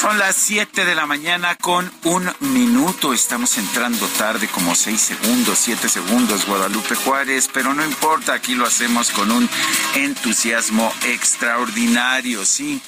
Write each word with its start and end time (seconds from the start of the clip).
Son 0.00 0.16
las 0.16 0.36
7 0.36 0.84
de 0.84 0.94
la 0.94 1.06
mañana 1.06 1.56
con 1.56 1.90
un 2.04 2.30
minuto. 2.38 3.12
Estamos 3.12 3.58
entrando 3.58 4.06
tarde, 4.16 4.46
como 4.46 4.76
6 4.76 5.00
segundos, 5.00 5.58
7 5.58 5.88
segundos, 5.88 6.46
Guadalupe 6.46 6.94
Juárez, 6.94 7.50
pero 7.52 7.74
no 7.74 7.84
importa, 7.84 8.34
aquí 8.34 8.54
lo 8.54 8.64
hacemos 8.64 9.10
con 9.10 9.32
un 9.32 9.50
entusiasmo 9.96 10.92
extraordinario, 11.04 12.44
sí. 12.44 12.80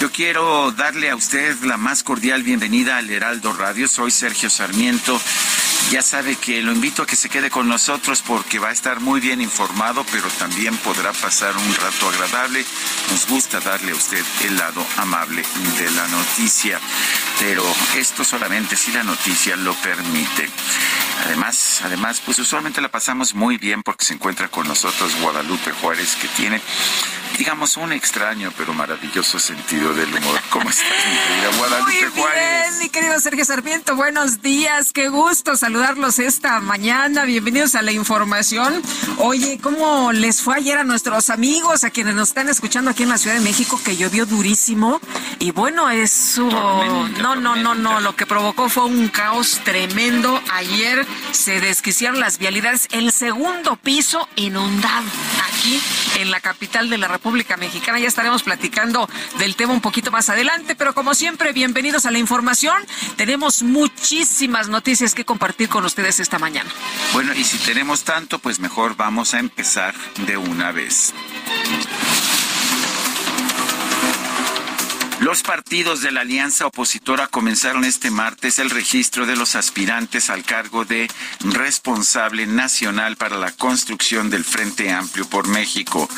Yo 0.00 0.10
quiero 0.10 0.72
darle 0.72 1.10
a 1.10 1.16
usted 1.16 1.58
la 1.62 1.76
más 1.76 2.02
cordial 2.02 2.42
bienvenida 2.42 2.96
al 2.96 3.10
Heraldo 3.10 3.52
Radio. 3.52 3.86
Soy 3.86 4.10
Sergio 4.10 4.48
Sarmiento. 4.48 5.20
Ya 5.88 6.02
sabe 6.02 6.36
que 6.36 6.62
lo 6.62 6.70
invito 6.70 7.02
a 7.02 7.06
que 7.06 7.16
se 7.16 7.28
quede 7.28 7.50
con 7.50 7.68
nosotros 7.68 8.22
porque 8.22 8.60
va 8.60 8.68
a 8.68 8.72
estar 8.72 9.00
muy 9.00 9.20
bien 9.20 9.40
informado, 9.40 10.04
pero 10.12 10.28
también 10.38 10.76
podrá 10.78 11.12
pasar 11.12 11.56
un 11.56 11.74
rato 11.74 12.08
agradable. 12.08 12.64
Nos 13.10 13.26
gusta 13.26 13.58
darle 13.58 13.90
a 13.90 13.96
usted 13.96 14.24
el 14.44 14.56
lado 14.56 14.86
amable 14.98 15.42
de 15.78 15.90
la 15.90 16.06
noticia, 16.06 16.78
pero 17.40 17.64
esto 17.96 18.22
solamente 18.22 18.76
si 18.76 18.92
la 18.92 19.02
noticia 19.02 19.56
lo 19.56 19.74
permite. 19.74 20.48
Además, 21.26 21.80
además, 21.84 22.22
pues 22.24 22.38
usualmente 22.38 22.80
la 22.80 22.88
pasamos 22.88 23.34
muy 23.34 23.58
bien 23.58 23.82
porque 23.82 24.04
se 24.04 24.14
encuentra 24.14 24.48
con 24.48 24.68
nosotros 24.68 25.12
Guadalupe 25.20 25.72
Juárez, 25.72 26.14
que 26.20 26.28
tiene 26.28 26.60
digamos, 27.38 27.78
un 27.78 27.92
extraño 27.92 28.52
pero 28.58 28.74
maravilloso 28.74 29.38
sentido 29.38 29.94
del 29.94 30.14
humor. 30.14 30.38
¿Cómo 30.50 30.68
estás, 30.68 30.84
mi 30.86 31.16
querida 31.16 31.56
Guadalupe 31.56 32.10
Muy 32.10 32.30
bien, 32.32 32.78
mi 32.80 32.88
querido 32.90 33.18
Sergio 33.18 33.44
Sarmiento, 33.46 33.96
buenos 33.96 34.42
días, 34.42 34.92
qué 34.92 35.08
gusto 35.08 35.56
saludarlos 35.56 35.69
esta 36.18 36.58
mañana, 36.60 37.24
bienvenidos 37.24 37.76
a 37.76 37.82
la 37.82 37.92
información. 37.92 38.82
Oye, 39.18 39.60
¿cómo 39.62 40.10
les 40.10 40.42
fue 40.42 40.56
ayer 40.56 40.78
a 40.78 40.84
nuestros 40.84 41.30
amigos, 41.30 41.84
a 41.84 41.90
quienes 41.90 42.14
nos 42.14 42.30
están 42.30 42.48
escuchando 42.48 42.90
aquí 42.90 43.04
en 43.04 43.08
la 43.08 43.18
Ciudad 43.18 43.36
de 43.36 43.42
México, 43.42 43.80
que 43.84 43.96
llovió 43.96 44.26
durísimo? 44.26 45.00
Y 45.38 45.52
bueno, 45.52 45.88
eso, 45.88 46.48
no, 46.48 47.36
no, 47.36 47.54
no, 47.54 47.74
no, 47.74 48.00
lo 48.00 48.16
que 48.16 48.26
provocó 48.26 48.68
fue 48.68 48.86
un 48.86 49.08
caos 49.08 49.60
tremendo. 49.64 50.42
Ayer 50.52 51.06
se 51.30 51.60
desquiciaron 51.60 52.18
las 52.18 52.38
vialidades, 52.38 52.88
el 52.90 53.12
segundo 53.12 53.76
piso 53.76 54.28
inundado 54.34 55.06
aquí 55.48 55.80
en 56.16 56.30
la 56.30 56.40
capital 56.40 56.90
de 56.90 56.98
la 56.98 57.06
República 57.06 57.56
Mexicana. 57.56 58.00
Ya 58.00 58.08
estaremos 58.08 58.42
platicando 58.42 59.08
del 59.38 59.54
tema 59.54 59.72
un 59.72 59.80
poquito 59.80 60.10
más 60.10 60.30
adelante, 60.30 60.74
pero 60.74 60.94
como 60.94 61.14
siempre, 61.14 61.52
bienvenidos 61.52 62.06
a 62.06 62.10
la 62.10 62.18
información. 62.18 62.82
Tenemos 63.16 63.62
muchísimas 63.62 64.68
noticias 64.68 65.14
que 65.14 65.24
compartir 65.24 65.59
con 65.68 65.84
ustedes 65.84 66.20
esta 66.20 66.38
mañana. 66.38 66.70
Bueno, 67.12 67.34
y 67.34 67.44
si 67.44 67.58
tenemos 67.58 68.04
tanto, 68.04 68.38
pues 68.38 68.60
mejor 68.60 68.96
vamos 68.96 69.34
a 69.34 69.38
empezar 69.38 69.94
de 70.26 70.36
una 70.36 70.72
vez. 70.72 71.12
Los 75.20 75.42
partidos 75.42 76.00
de 76.00 76.12
la 76.12 76.22
alianza 76.22 76.66
opositora 76.66 77.26
comenzaron 77.26 77.84
este 77.84 78.10
martes 78.10 78.58
el 78.58 78.70
registro 78.70 79.26
de 79.26 79.36
los 79.36 79.54
aspirantes 79.54 80.30
al 80.30 80.44
cargo 80.44 80.86
de 80.86 81.10
responsable 81.40 82.46
nacional 82.46 83.16
para 83.16 83.36
la 83.36 83.52
construcción 83.52 84.30
del 84.30 84.44
Frente 84.44 84.90
Amplio 84.90 85.28
por 85.28 85.46
México. 85.46 86.08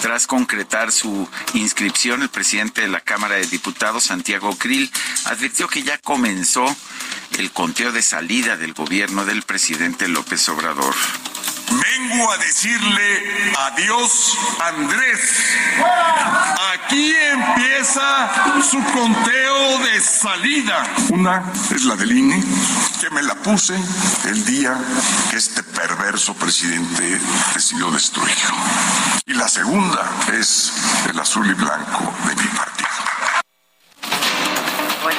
Tras 0.00 0.28
concretar 0.28 0.92
su 0.92 1.28
inscripción, 1.54 2.22
el 2.22 2.28
presidente 2.28 2.82
de 2.82 2.88
la 2.88 3.00
Cámara 3.00 3.34
de 3.34 3.48
Diputados, 3.48 4.04
Santiago 4.04 4.56
Krill, 4.56 4.92
advirtió 5.24 5.66
que 5.66 5.82
ya 5.82 5.98
comenzó 5.98 6.64
el 7.38 7.50
conteo 7.50 7.90
de 7.90 8.02
salida 8.02 8.56
del 8.56 8.74
gobierno 8.74 9.24
del 9.24 9.42
presidente 9.42 10.06
López 10.06 10.48
Obrador. 10.48 10.94
Vengo 11.80 12.30
a 12.30 12.38
decirle 12.38 13.52
adiós, 13.58 14.36
Andrés. 14.60 15.56
Aquí 16.74 17.14
empieza 17.14 18.62
su 18.62 18.82
conteo 18.92 19.78
de 19.78 20.00
salida. 20.00 20.86
Una 21.10 21.42
es 21.74 21.84
la 21.84 21.96
del 21.96 22.12
INE, 22.12 22.42
que 23.00 23.10
me 23.10 23.22
la 23.22 23.34
puse 23.34 23.74
el 24.24 24.44
día 24.44 24.76
que 25.30 25.36
este 25.36 25.62
perverso 25.62 26.34
presidente 26.34 27.20
decidió 27.54 27.90
destruir. 27.90 28.36
Y 29.26 29.34
la 29.34 29.48
segunda 29.48 30.04
es 30.32 30.72
el 31.08 31.18
azul 31.18 31.48
y 31.48 31.54
blanco 31.54 32.12
de 32.26 32.34
mi 32.36 32.48
partido. 32.48 32.71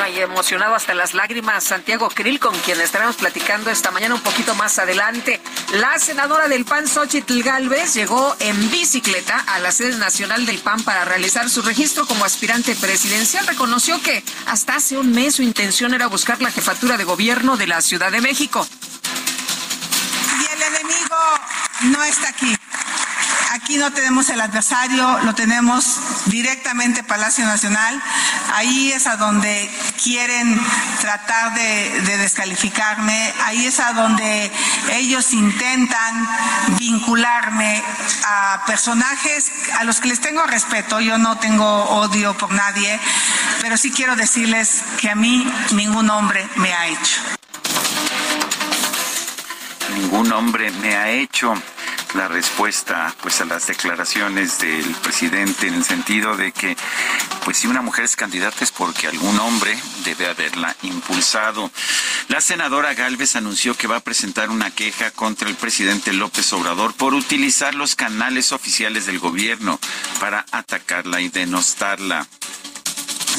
Y 0.09 0.19
emocionado 0.19 0.75
hasta 0.75 0.93
las 0.93 1.13
lágrimas, 1.13 1.63
Santiago 1.63 2.09
Krill, 2.09 2.37
con 2.37 2.53
quien 2.59 2.79
estaremos 2.81 3.15
platicando 3.15 3.71
esta 3.71 3.89
mañana 3.89 4.15
un 4.15 4.21
poquito 4.21 4.53
más 4.53 4.77
adelante. 4.77 5.39
La 5.71 5.97
senadora 5.97 6.49
del 6.49 6.65
PAN, 6.65 6.87
Xochitl 6.87 7.41
Galvez, 7.41 7.93
llegó 7.93 8.35
en 8.39 8.69
bicicleta 8.69 9.39
a 9.47 9.59
la 9.59 9.71
sede 9.71 9.97
nacional 9.97 10.45
del 10.45 10.59
PAN 10.59 10.83
para 10.83 11.05
realizar 11.05 11.49
su 11.49 11.61
registro 11.61 12.05
como 12.05 12.25
aspirante 12.25 12.75
presidencial. 12.75 13.47
Reconoció 13.47 14.01
que 14.01 14.23
hasta 14.45 14.75
hace 14.75 14.97
un 14.97 15.13
mes 15.13 15.35
su 15.35 15.41
intención 15.41 15.93
era 15.93 16.07
buscar 16.07 16.41
la 16.41 16.51
jefatura 16.51 16.97
de 16.97 17.05
gobierno 17.05 17.55
de 17.55 17.67
la 17.67 17.81
Ciudad 17.81 18.11
de 18.11 18.19
México. 18.19 18.67
Y 20.41 20.53
el 20.53 20.61
enemigo 20.63 21.15
no 21.83 22.03
está 22.03 22.29
aquí. 22.29 22.53
Aquí 23.53 23.77
no 23.77 23.93
tenemos 23.93 24.29
el 24.29 24.41
adversario, 24.41 25.19
lo 25.19 25.35
tenemos 25.35 25.99
directamente 26.25 27.03
Palacio 27.03 27.45
Nacional. 27.45 28.01
Ahí 28.51 28.91
es 28.91 29.05
a 29.05 29.15
donde 29.15 29.69
quieren 30.03 30.59
tratar 30.99 31.53
de, 31.53 32.01
de, 32.01 32.17
descalificarme. 32.17 33.31
Ahí 33.45 33.67
es 33.67 33.79
a 33.79 33.93
donde 33.93 34.51
ellos 34.93 35.33
intentan 35.33 36.27
vincularme 36.79 37.83
a 38.25 38.63
personajes 38.65 39.51
a 39.77 39.83
los 39.83 39.99
que 39.99 40.07
les 40.07 40.19
tengo 40.19 40.43
respeto. 40.47 40.99
Yo 40.99 41.19
no 41.19 41.37
tengo 41.37 41.83
odio 41.83 42.35
por 42.35 42.51
nadie, 42.51 42.99
pero 43.61 43.77
sí 43.77 43.91
quiero 43.91 44.15
decirles 44.15 44.81
que 44.99 45.11
a 45.11 45.15
mí 45.15 45.47
ningún 45.73 46.09
hombre 46.09 46.49
me 46.55 46.73
ha 46.73 46.87
hecho. 46.87 47.21
Ningún 49.95 50.31
hombre 50.31 50.71
me 50.71 50.95
ha 50.95 51.11
hecho 51.11 51.53
la 52.15 52.27
respuesta 52.27 53.13
pues 53.21 53.41
a 53.41 53.45
las 53.45 53.67
declaraciones 53.67 54.59
del 54.59 54.85
presidente 55.03 55.67
en 55.67 55.75
el 55.75 55.83
sentido 55.83 56.35
de 56.35 56.51
que 56.51 56.75
pues 57.43 57.57
si 57.57 57.67
una 57.67 57.81
mujer 57.81 58.05
es 58.05 58.15
candidata 58.15 58.63
es 58.63 58.71
porque 58.71 59.07
algún 59.07 59.39
hombre 59.39 59.77
debe 60.05 60.27
haberla 60.27 60.75
impulsado. 60.83 61.71
La 62.27 62.41
senadora 62.41 62.93
Galvez 62.93 63.35
anunció 63.35 63.75
que 63.75 63.87
va 63.87 63.97
a 63.97 64.03
presentar 64.03 64.49
una 64.49 64.71
queja 64.71 65.11
contra 65.11 65.49
el 65.49 65.55
presidente 65.55 66.13
López 66.13 66.51
Obrador 66.53 66.93
por 66.93 67.13
utilizar 67.13 67.75
los 67.75 67.95
canales 67.95 68.51
oficiales 68.51 69.05
del 69.05 69.19
gobierno 69.19 69.79
para 70.19 70.45
atacarla 70.51 71.21
y 71.21 71.29
denostarla 71.29 72.27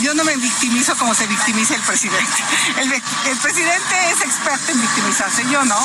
yo 0.00 0.14
no 0.14 0.25
me 0.25 0.37
victimizo 0.37 0.96
como 0.96 1.14
se 1.14 1.26
victimiza 1.26 1.75
el 1.75 1.82
presidente. 1.82 2.43
El, 2.79 2.93
el, 2.93 3.38
presidente 3.38 4.11
es 4.11 4.20
experto 4.23 4.73
en 4.73 4.81
victimizarse, 4.81 5.44
yo 5.50 5.64
no. 5.64 5.79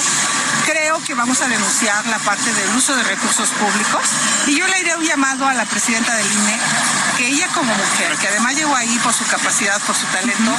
Creo 0.65 1.01
que 1.03 1.13
vamos 1.13 1.41
a 1.41 1.47
denunciar 1.47 2.06
la 2.07 2.19
parte 2.19 2.51
del 2.53 2.75
uso 2.75 2.95
de 2.95 3.03
recursos 3.03 3.50
públicos 3.50 4.03
y 4.47 4.57
yo 4.57 4.67
le 4.67 4.79
iré 4.79 4.95
un 4.95 5.06
llamado 5.06 5.47
a 5.47 5.53
la 5.53 5.65
presidenta 5.65 6.15
del 6.15 6.25
INE 6.31 6.59
que 7.19 7.27
ella 7.27 7.50
como 7.54 7.75
mujer, 7.75 8.16
que 8.16 8.30
además 8.30 8.56
llegó 8.56 8.74
ahí 8.74 8.98
por 9.04 9.13
su 9.13 9.25
capacidad, 9.25 9.77
por 9.81 9.94
su 9.94 10.06
talento, 10.07 10.51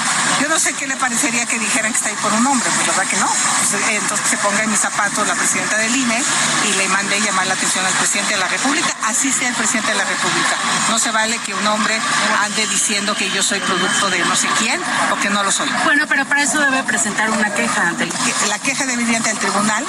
yo 0.42 0.48
no 0.50 0.58
sé 0.58 0.74
qué 0.74 0.86
le 0.86 0.94
parecería 0.96 1.46
que 1.46 1.58
dijeran 1.58 1.90
que 1.90 1.96
está 1.96 2.10
ahí 2.10 2.16
por 2.20 2.30
un 2.34 2.46
hombre, 2.46 2.68
pues 2.76 2.86
la 2.86 2.92
verdad 2.92 3.10
que 3.10 3.16
no. 3.16 3.26
Pues, 3.26 3.72
eh, 3.72 3.96
entonces 3.96 4.28
se 4.28 4.36
ponga 4.36 4.62
en 4.62 4.70
mis 4.70 4.78
zapatos 4.78 5.26
la 5.26 5.34
presidenta 5.34 5.78
del 5.78 5.96
INE 5.96 6.22
y 6.68 6.74
le 6.74 6.86
mande 6.88 7.18
llamar 7.22 7.46
la 7.46 7.54
atención 7.54 7.86
al 7.86 7.92
presidente 7.94 8.34
de 8.34 8.40
la 8.40 8.48
República, 8.48 8.94
así 9.06 9.32
sea 9.32 9.48
el 9.48 9.54
presidente 9.54 9.92
de 9.92 9.98
la 9.98 10.04
República. 10.04 10.56
No 10.90 10.98
se 10.98 11.10
vale 11.10 11.38
que 11.38 11.54
un 11.54 11.66
hombre 11.66 11.98
ande 12.44 12.66
diciendo 12.66 13.14
que 13.14 13.30
yo 13.30 13.42
soy 13.42 13.60
producto 13.60 14.10
de 14.10 14.18
no 14.26 14.36
sé 14.36 14.48
quién 14.58 14.82
o 15.12 15.16
que 15.18 15.30
no 15.30 15.42
lo 15.42 15.50
soy. 15.50 15.70
Bueno, 15.84 16.04
pero 16.08 16.26
para 16.26 16.42
eso 16.42 16.60
debe 16.60 16.82
presentar 16.82 17.30
una 17.30 17.54
queja 17.54 17.88
ante 17.88 18.04
el... 18.04 18.12
La 18.48 18.58
queja 18.58 18.84
debe 18.84 19.02
ir 19.02 19.16
ante 19.16 19.30
el 19.30 19.38
tribunal 19.38 19.86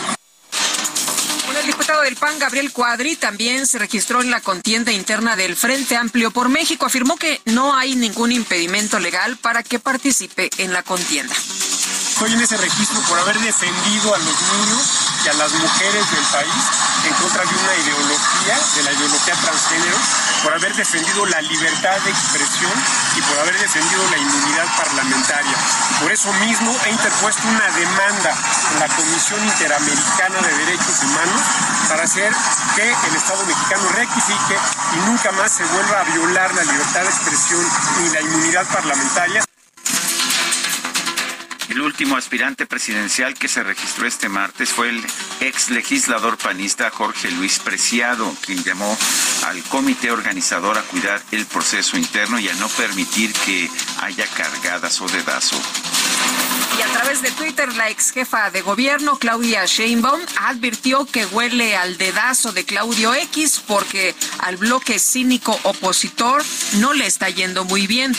diputado 1.82 2.04
del 2.04 2.16
PAN, 2.16 2.38
Gabriel 2.38 2.72
Cuadri, 2.72 3.16
también 3.16 3.66
se 3.66 3.80
registró 3.80 4.22
en 4.22 4.30
la 4.30 4.40
contienda 4.40 4.92
interna 4.92 5.36
del 5.36 5.56
Frente 5.56 5.98
Amplio 5.98 6.30
por 6.30 6.48
México. 6.48 6.86
Afirmó 6.86 7.18
que 7.18 7.42
no 7.46 7.76
hay 7.76 7.96
ningún 7.96 8.32
impedimento 8.32 9.00
legal 9.00 9.36
para 9.38 9.64
que 9.64 9.80
participe 9.80 10.52
en 10.60 10.74
la 10.74 10.84
contienda. 10.84 11.34
Estoy 11.34 12.34
en 12.34 12.42
ese 12.42 12.58
registro 12.58 13.02
por 13.10 13.18
haber 13.18 13.40
defendido 13.40 14.14
a 14.14 14.18
los 14.20 14.28
niños 14.54 14.82
y 15.26 15.30
a 15.30 15.34
las 15.34 15.52
mujeres 15.54 16.12
del 16.12 16.26
país 16.32 16.64
en 17.08 17.14
contra 17.16 17.42
de 17.42 17.50
una 17.50 17.74
ideología, 17.74 18.60
de 18.76 18.84
la 18.84 18.92
ideología 18.94 19.34
transgénero, 19.42 19.98
por 20.44 20.54
haber 20.54 20.74
defendido 20.76 21.26
la 21.26 21.42
libertad 21.42 22.00
de 22.02 22.10
expresión 22.10 22.72
y 23.16 23.22
por 23.22 23.40
haber 23.40 23.60
defendido 23.60 24.02
la 24.10 24.18
inmunidad 24.18 24.66
parlamentaria. 24.78 25.58
Por 26.02 26.12
eso 26.12 26.34
mismo 26.34 26.76
he 26.86 26.92
interpuesto 26.92 27.48
una 27.48 27.70
demanda 27.72 28.34
en 28.74 28.80
la 28.80 28.88
Comisión 28.88 29.44
Interamericana 29.44 30.42
de 30.42 30.58
Derechos 30.66 31.04
Humanos 31.04 31.42
para 31.90 32.04
hacer 32.04 32.32
que 32.76 32.90
el 32.90 33.16
Estado 33.16 33.46
mexicano 33.46 33.90
rectifique 33.90 34.58
y 34.94 35.10
nunca 35.10 35.32
más 35.34 35.52
se 35.52 35.64
vuelva 35.66 36.02
a 36.02 36.04
violar 36.04 36.54
la 36.56 36.64
libertad 36.64 37.02
de 37.02 37.10
expresión 37.10 37.66
ni 38.00 38.10
la 38.10 38.22
inmunidad 38.22 38.66
parlamentaria. 38.68 39.51
El 41.72 41.80
último 41.80 42.18
aspirante 42.18 42.66
presidencial 42.66 43.34
que 43.34 43.48
se 43.48 43.64
registró 43.64 44.06
este 44.06 44.28
martes 44.28 44.72
fue 44.72 44.90
el 44.90 45.02
ex 45.40 45.70
legislador 45.70 46.38
panista 46.38 46.90
Jorge 46.90 47.32
Luis 47.32 47.60
Preciado, 47.60 48.36
quien 48.46 48.62
llamó 48.62 48.98
al 49.46 49.64
comité 49.64 50.12
organizador 50.12 50.78
a 50.78 50.82
cuidar 50.82 51.22
el 51.32 51.46
proceso 51.46 51.96
interno 51.96 52.40
y 52.40 52.50
a 52.50 52.54
no 52.56 52.68
permitir 52.68 53.32
que 53.46 53.70
haya 54.02 54.28
cargadas 54.36 55.00
o 55.00 55.08
dedazo. 55.08 55.56
Y 56.78 56.82
a 56.82 56.88
través 56.92 57.22
de 57.22 57.32
Twitter, 57.32 57.74
la 57.76 57.90
ex 57.90 58.12
jefa 58.12 58.52
de 58.52 58.62
gobierno, 58.62 59.18
Claudia 59.18 59.66
Sheinbaum, 59.66 60.20
advirtió 60.42 61.06
que 61.06 61.26
huele 61.26 61.78
al 61.78 61.98
dedazo 61.98 62.52
de 62.52 62.66
Claudio 62.66 63.14
X 63.14 63.62
porque 63.66 64.14
al 64.40 64.58
bloque 64.58 65.00
cínico 65.00 65.58
opositor 65.64 66.44
no 66.80 66.92
le 66.92 67.06
está 67.06 67.30
yendo 67.30 67.64
muy 67.64 67.88
bien. 67.88 68.14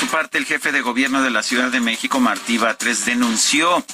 Su 0.00 0.06
parte, 0.06 0.38
el 0.38 0.46
jefe 0.46 0.72
de 0.72 0.80
gobierno 0.80 1.20
de 1.20 1.28
la 1.28 1.42
Ciudad 1.42 1.70
de 1.70 1.78
México, 1.78 2.20
Martí 2.20 2.56
Batres, 2.56 3.04
denunció 3.04 3.84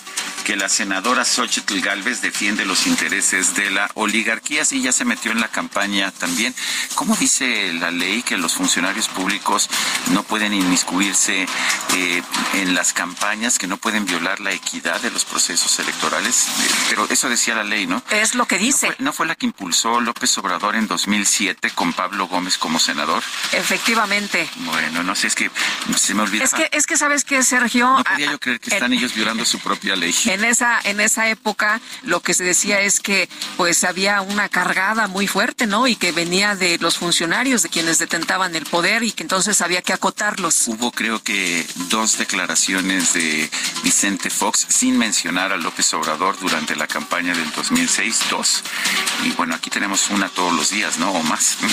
que 0.47 0.55
la 0.55 0.69
senadora 0.69 1.25
Xochitl 1.25 1.81
Galvez 1.81 2.23
defiende 2.23 2.65
los 2.65 2.87
intereses 2.87 3.57
de 3.57 3.69
la 3.69 3.91
oligarquía 3.95 4.63
y 4.71 4.81
ya 4.81 4.93
se 4.93 5.05
metió 5.05 5.33
en 5.33 5.41
la 5.41 5.49
campaña 5.49 6.13
también. 6.13 6.55
¿Cómo 6.95 7.17
dice 7.17 7.73
la 7.73 7.91
ley 7.91 8.23
que 8.23 8.37
los 8.37 8.55
funcionarios 8.55 9.09
públicos 9.09 9.69
no 10.13 10.23
pueden 10.23 10.55
inmiscuirse 10.55 11.49
eh, 11.97 12.23
en 12.55 12.77
las 12.77 12.93
campañas, 12.93 13.59
que 13.59 13.67
no 13.67 13.77
pueden 13.77 14.07
violar 14.07 14.39
la 14.39 14.53
equidad 14.53 15.01
de 15.01 15.11
los 15.11 15.25
procesos 15.25 15.81
electorales? 15.81 16.47
Eh, 16.47 16.71
pero 16.91 17.09
eso 17.11 17.29
decía 17.29 17.57
la 17.57 17.65
ley, 17.65 17.89
¿no? 17.89 18.01
Es 18.11 18.37
lo 18.37 18.47
que 18.47 18.59
dice. 18.59 18.87
¿No 18.87 18.95
fue, 18.95 19.05
¿No 19.05 19.13
fue, 19.13 19.27
la 19.27 19.35
que 19.35 19.47
impulsó 19.47 20.01
López 20.01 20.39
Obrador 20.39 20.77
en 20.77 20.87
2007 20.87 21.71
con 21.71 21.93
Pablo 21.93 22.29
Gómez 22.29 22.57
como 22.57 22.79
senador? 22.79 23.25
Efectivamente. 23.51 24.49
Bueno, 24.59 25.03
no 25.03 25.17
sé, 25.17 25.27
es 25.27 25.35
que 25.35 25.51
se 25.97 26.15
me 26.15 26.23
olvidó. 26.23 26.45
Es 26.45 26.55
que, 26.55 26.69
es 26.71 26.87
que 26.87 26.97
sabes 26.97 27.25
que, 27.25 27.43
Sergio... 27.43 27.97
No 27.97 28.05
podía 28.05 28.31
yo 28.31 28.39
creer 28.39 28.61
que 28.61 28.71
están 28.73 28.93
ellos 28.93 29.13
violando 29.13 29.45
su 29.45 29.59
propia 29.59 29.97
ley 29.97 30.13
en 30.37 30.45
esa 30.45 30.79
en 30.85 31.01
esa 31.01 31.29
época 31.29 31.81
lo 32.03 32.21
que 32.21 32.35
se 32.35 32.45
decía 32.45 32.81
es 32.81 33.01
que 33.01 33.29
pues 33.57 33.85
había 33.85 34.21
una 34.21 34.49
cargada 34.49 35.09
muy 35.09 35.27
fuerte, 35.27 35.67
¿no? 35.67 35.87
Y 35.87 35.97
que 35.97 36.13
venía 36.13 36.55
de 36.55 36.79
los 36.79 36.99
funcionarios, 36.99 37.63
de 37.63 37.69
quienes 37.69 37.99
detentaban 37.99 38.55
el 38.55 38.67
poder 38.67 39.03
y 39.03 39.13
que 39.13 39.23
entonces 39.23 39.61
había 39.63 39.83
que 39.83 39.93
acotarlos. 39.93 40.69
Hubo 40.69 40.93
creo 40.93 41.23
que 41.23 41.67
dos 41.89 42.19
declaraciones 42.19 43.15
de 43.15 43.51
Vicente 43.83 44.31
Fox 44.31 44.67
sin 44.69 44.99
mencionar 44.99 45.53
a 45.53 45.57
López 45.57 45.93
Obrador 45.95 46.39
durante 46.39 46.77
la 46.77 46.87
campaña 46.87 47.35
del 47.35 47.51
2006, 47.53 48.21
dos. 48.31 48.63
Y 49.25 49.31
bueno, 49.33 49.55
aquí 49.55 49.71
tenemos 49.71 50.11
una 50.11 50.29
todos 50.29 50.53
los 50.53 50.71
días, 50.71 50.99
¿no? 50.99 51.13
O 51.13 51.23
más. 51.23 51.57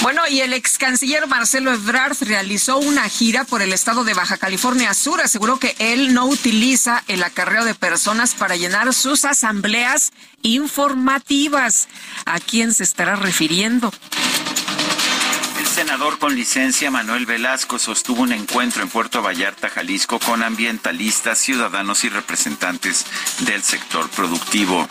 Bueno, 0.00 0.22
y 0.28 0.40
el 0.40 0.52
ex 0.52 0.78
canciller 0.78 1.28
Marcelo 1.28 1.72
Ebrard 1.72 2.16
realizó 2.22 2.78
una 2.78 3.08
gira 3.08 3.44
por 3.44 3.62
el 3.62 3.72
estado 3.72 4.02
de 4.02 4.14
Baja 4.14 4.36
California 4.36 4.94
Sur. 4.94 5.20
Aseguró 5.20 5.60
que 5.60 5.76
él 5.78 6.12
no 6.12 6.26
utiliza 6.26 7.04
el 7.06 7.22
acarreo 7.22 7.64
de 7.64 7.76
personas 7.76 7.91
para 8.38 8.56
llenar 8.56 8.94
sus 8.94 9.26
asambleas 9.26 10.12
informativas. 10.40 11.88
¿A 12.24 12.40
quién 12.40 12.72
se 12.72 12.84
estará 12.84 13.16
refiriendo? 13.16 13.92
El 15.58 15.66
senador 15.66 16.18
con 16.18 16.34
licencia 16.34 16.90
Manuel 16.90 17.26
Velasco 17.26 17.78
sostuvo 17.78 18.22
un 18.22 18.32
encuentro 18.32 18.82
en 18.82 18.88
Puerto 18.88 19.20
Vallarta, 19.20 19.68
Jalisco, 19.68 20.18
con 20.20 20.42
ambientalistas, 20.42 21.36
ciudadanos 21.36 22.04
y 22.04 22.08
representantes 22.08 23.04
del 23.40 23.62
sector 23.62 24.08
productivo. 24.08 24.88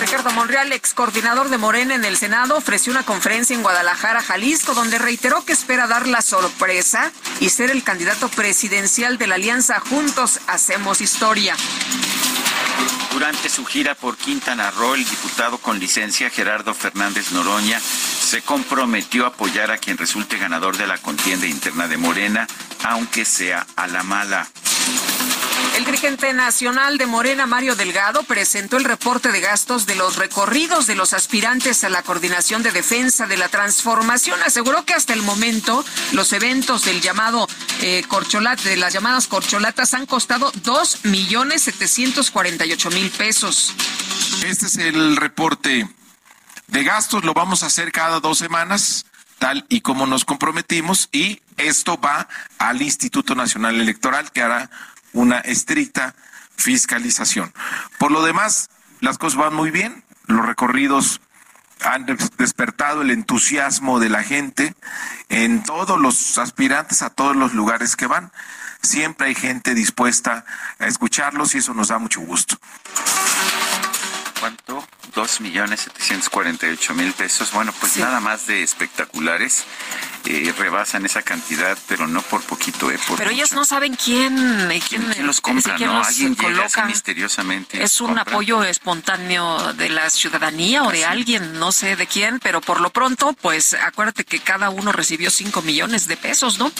Ricardo 0.00 0.30
Monreal, 0.30 0.72
ex 0.72 0.94
coordinador 0.94 1.50
de 1.50 1.58
Morena 1.58 1.94
en 1.94 2.04
el 2.04 2.16
Senado, 2.16 2.56
ofreció 2.56 2.90
una 2.90 3.04
conferencia 3.04 3.54
en 3.54 3.62
Guadalajara, 3.62 4.22
Jalisco, 4.22 4.74
donde 4.74 4.98
reiteró 4.98 5.44
que 5.44 5.52
espera 5.52 5.86
dar 5.86 6.08
la 6.08 6.22
sorpresa 6.22 7.12
y 7.38 7.50
ser 7.50 7.70
el 7.70 7.82
candidato 7.82 8.28
presidencial 8.28 9.18
de 9.18 9.26
la 9.26 9.34
alianza 9.34 9.78
Juntos 9.80 10.40
Hacemos 10.46 11.00
Historia. 11.00 11.54
Durante 13.12 13.50
su 13.50 13.66
gira 13.66 13.94
por 13.94 14.16
Quintana 14.16 14.70
Roo, 14.70 14.94
el 14.94 15.04
diputado 15.04 15.58
con 15.58 15.78
licencia 15.78 16.30
Gerardo 16.30 16.72
Fernández 16.72 17.32
Noroña 17.32 17.78
se 17.80 18.42
comprometió 18.42 19.24
a 19.24 19.28
apoyar 19.28 19.70
a 19.70 19.78
quien 19.78 19.98
resulte 19.98 20.38
ganador 20.38 20.76
de 20.76 20.86
la 20.86 20.96
contienda 20.98 21.46
interna 21.46 21.88
de 21.88 21.98
Morena, 21.98 22.46
aunque 22.84 23.24
sea 23.24 23.66
a 23.76 23.86
la 23.86 24.02
mala. 24.02 24.48
El 25.76 25.84
dirigente 25.84 26.32
nacional 26.34 26.98
de 26.98 27.06
Morena, 27.06 27.46
Mario 27.46 27.76
Delgado, 27.76 28.22
presentó 28.24 28.76
el 28.76 28.84
reporte 28.84 29.32
de 29.32 29.40
gastos 29.40 29.86
de 29.86 29.94
los 29.94 30.16
recorridos 30.16 30.86
de 30.86 30.94
los 30.94 31.12
aspirantes 31.12 31.84
a 31.84 31.88
la 31.88 32.02
coordinación 32.02 32.62
de 32.62 32.72
defensa 32.72 33.26
de 33.26 33.36
la 33.36 33.48
transformación. 33.48 34.40
Aseguró 34.42 34.84
que 34.84 34.94
hasta 34.94 35.14
el 35.14 35.22
momento 35.22 35.84
los 36.12 36.32
eventos 36.32 36.84
del 36.84 37.00
llamado 37.00 37.48
eh, 37.80 38.04
de 38.64 38.76
las 38.76 38.92
llamadas 38.92 39.26
corcholatas 39.26 39.94
han 39.94 40.06
costado 40.06 40.52
dos 40.62 41.04
millones 41.04 41.62
setecientos 41.62 42.30
cuarenta 42.30 42.66
y 42.66 42.72
ocho 42.72 42.90
mil 42.90 43.10
pesos. 43.10 43.74
Este 44.44 44.66
es 44.66 44.76
el 44.76 45.16
reporte 45.16 45.88
de 46.66 46.84
gastos, 46.84 47.24
lo 47.24 47.34
vamos 47.34 47.62
a 47.62 47.66
hacer 47.66 47.92
cada 47.92 48.20
dos 48.20 48.38
semanas 48.38 49.06
tal 49.38 49.64
y 49.68 49.80
como 49.80 50.06
nos 50.06 50.24
comprometimos 50.24 51.08
y 51.12 51.40
esto 51.56 51.98
va 51.98 52.28
al 52.58 52.82
Instituto 52.82 53.34
Nacional 53.34 53.80
Electoral 53.80 54.30
que 54.32 54.42
hará 54.42 54.70
una 55.12 55.38
estricta 55.38 56.14
fiscalización. 56.56 57.52
Por 57.98 58.10
lo 58.10 58.22
demás, 58.22 58.70
las 59.00 59.18
cosas 59.18 59.38
van 59.38 59.54
muy 59.54 59.70
bien, 59.70 60.04
los 60.26 60.46
recorridos 60.46 61.20
han 61.82 62.06
despertado 62.36 63.02
el 63.02 63.10
entusiasmo 63.10 64.00
de 64.00 64.10
la 64.10 64.22
gente 64.22 64.74
en 65.28 65.62
todos 65.62 65.98
los 65.98 66.38
aspirantes 66.38 67.02
a 67.02 67.10
todos 67.10 67.34
los 67.34 67.54
lugares 67.54 67.96
que 67.96 68.06
van. 68.06 68.30
Siempre 68.82 69.28
hay 69.28 69.34
gente 69.34 69.74
dispuesta 69.74 70.44
a 70.78 70.86
escucharlos 70.86 71.54
y 71.54 71.58
eso 71.58 71.74
nos 71.74 71.88
da 71.88 71.98
mucho 71.98 72.20
gusto. 72.20 72.58
¿Cuánto? 74.40 74.82
Dos 75.14 75.40
millones 75.42 75.80
setecientos 75.80 76.30
cuarenta 76.30 76.66
y 76.66 76.70
ocho 76.70 76.94
mil 76.94 77.12
pesos. 77.12 77.52
Bueno, 77.52 77.74
pues 77.78 77.98
nada 77.98 78.20
más 78.20 78.46
de 78.46 78.62
espectaculares. 78.62 79.64
Eh, 80.26 80.52
rebasan 80.56 81.06
esa 81.06 81.22
cantidad, 81.22 81.78
pero 81.88 82.06
no 82.06 82.20
por 82.22 82.42
poquito. 82.42 82.90
Eh, 82.90 82.98
pero 83.16 83.30
ellos 83.30 83.52
no 83.52 83.64
saben 83.64 83.96
quién, 83.96 84.70
eh, 84.70 84.80
quién, 84.86 85.26
los 85.26 85.40
compra, 85.40 85.78
¿no? 85.78 86.02
Alguien 86.02 86.34
coloca. 86.34 86.84
misteriosamente. 86.84 87.82
Es 87.82 88.00
un 88.00 88.18
apoyo 88.18 88.62
espontáneo 88.64 89.72
de 89.74 89.88
la 89.88 90.08
ciudadanía 90.10 90.84
o 90.84 90.92
de 90.92 91.04
alguien, 91.04 91.58
no 91.58 91.72
sé 91.72 91.96
de 91.96 92.06
quién, 92.06 92.38
pero 92.38 92.60
por 92.60 92.80
lo 92.80 92.90
pronto, 92.90 93.32
pues 93.32 93.74
acuérdate 93.74 94.24
que 94.24 94.40
cada 94.40 94.70
uno 94.70 94.92
recibió 94.92 95.30
cinco 95.30 95.62
millones 95.62 96.06
de 96.06 96.16
pesos, 96.16 96.58
¿no? 96.58 96.70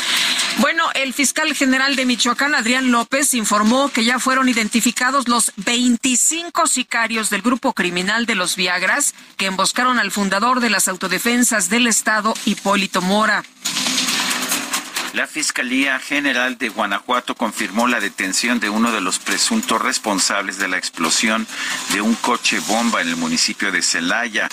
Bueno, 0.58 0.84
el 0.94 1.14
fiscal 1.14 1.54
general 1.54 1.96
de 1.96 2.04
Michoacán, 2.04 2.54
Adrián 2.54 2.90
López, 2.92 3.34
informó 3.34 3.90
que 3.90 4.04
ya 4.04 4.18
fueron 4.18 4.48
identificados 4.48 5.28
los 5.28 5.52
25 5.56 6.66
sicarios 6.66 7.30
del 7.30 7.40
grupo 7.40 7.49
criminal 7.58 8.26
de 8.26 8.34
los 8.34 8.56
Viagras 8.56 9.14
que 9.36 9.46
emboscaron 9.46 9.98
al 9.98 10.10
fundador 10.10 10.60
de 10.60 10.70
las 10.70 10.88
autodefensas 10.88 11.68
del 11.68 11.86
Estado, 11.86 12.34
Hipólito 12.44 13.02
Mora. 13.02 13.42
La 15.12 15.26
Fiscalía 15.26 15.98
General 15.98 16.56
de 16.56 16.68
Guanajuato 16.68 17.34
confirmó 17.34 17.88
la 17.88 17.98
detención 17.98 18.60
de 18.60 18.70
uno 18.70 18.92
de 18.92 19.00
los 19.00 19.18
presuntos 19.18 19.82
responsables 19.82 20.56
de 20.58 20.68
la 20.68 20.78
explosión 20.78 21.48
de 21.92 22.00
un 22.00 22.14
coche 22.14 22.60
bomba 22.60 23.00
en 23.00 23.08
el 23.08 23.16
municipio 23.16 23.72
de 23.72 23.82
Celaya. 23.82 24.48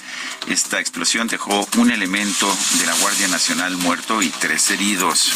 Esta 0.48 0.80
explosión 0.80 1.28
dejó 1.28 1.68
un 1.78 1.92
elemento 1.92 2.52
de 2.80 2.88
la 2.88 2.94
Guardia 2.96 3.28
Nacional 3.28 3.78
muerto 3.78 4.24
y 4.24 4.30
tres 4.30 4.72
heridos. 4.72 5.32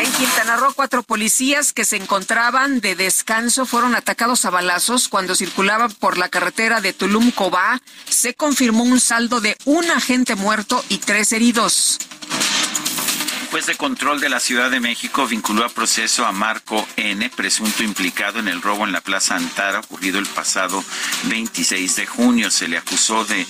En 0.00 0.10
Quintana 0.10 0.56
Roo, 0.56 0.72
cuatro 0.74 1.04
policías 1.04 1.72
que 1.72 1.84
se 1.84 1.96
encontraban 1.96 2.80
de 2.80 2.96
descanso 2.96 3.64
fueron 3.64 3.94
atacados 3.94 4.44
a 4.44 4.50
balazos 4.50 5.08
cuando 5.08 5.36
circulaban 5.36 5.92
por 5.92 6.18
la 6.18 6.28
carretera 6.28 6.80
de 6.80 6.92
Tulum-Cobá. 6.92 7.80
Se 8.08 8.34
confirmó 8.34 8.82
un 8.82 8.98
saldo 8.98 9.40
de 9.40 9.56
un 9.66 9.88
agente 9.88 10.34
muerto 10.34 10.84
y 10.88 10.98
tres 10.98 11.32
heridos 11.32 12.00
juez 13.52 13.66
de 13.66 13.74
control 13.74 14.18
de 14.18 14.30
la 14.30 14.40
Ciudad 14.40 14.70
de 14.70 14.80
México 14.80 15.26
vinculó 15.26 15.66
a 15.66 15.68
proceso 15.68 16.24
a 16.24 16.32
Marco 16.32 16.88
N., 16.96 17.28
presunto 17.28 17.82
implicado 17.82 18.38
en 18.38 18.48
el 18.48 18.62
robo 18.62 18.86
en 18.86 18.92
la 18.92 19.02
Plaza 19.02 19.36
Antara 19.36 19.80
ocurrido 19.80 20.18
el 20.18 20.26
pasado 20.26 20.82
26 21.24 21.96
de 21.96 22.06
junio. 22.06 22.50
Se 22.50 22.66
le 22.66 22.78
acusó 22.78 23.26
de 23.26 23.46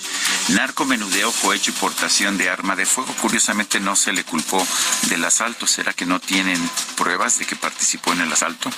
narcomenudeo, 0.49 1.31
cohecho 1.41 1.71
y 1.71 1.75
portación 1.75 2.37
de 2.37 2.49
arma 2.49 2.75
de 2.75 2.85
fuego. 2.85 3.15
Curiosamente 3.21 3.79
no 3.79 3.95
se 3.95 4.11
le 4.11 4.25
culpó 4.25 4.67
del 5.03 5.23
asalto. 5.23 5.67
¿Será 5.67 5.93
que 5.93 6.05
no 6.05 6.19
tienen 6.19 6.59
pruebas 6.97 7.39
de 7.39 7.45
que 7.45 7.55
participó 7.55 8.11
en 8.11 8.21
el 8.21 8.33
asalto? 8.33 8.69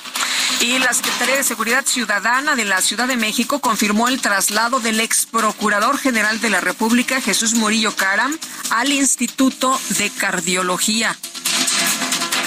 Y 0.59 0.77
la 0.77 0.93
Secretaría 0.93 1.37
de 1.37 1.43
Seguridad 1.43 1.87
Ciudadana 1.87 2.55
de 2.55 2.65
la 2.65 2.81
Ciudad 2.81 3.07
de 3.07 3.17
México 3.17 3.59
confirmó 3.61 4.09
el 4.09 4.21
traslado 4.21 4.79
del 4.79 4.99
ex 4.99 5.25
procurador 5.25 5.97
general 5.97 6.39
de 6.39 6.51
la 6.51 6.61
República, 6.61 7.19
Jesús 7.19 7.55
Murillo 7.55 7.95
Caram, 7.95 8.37
al 8.69 8.91
Instituto 8.91 9.79
de 9.97 10.11
Cardiología. 10.11 11.14
Bye. 11.23 11.54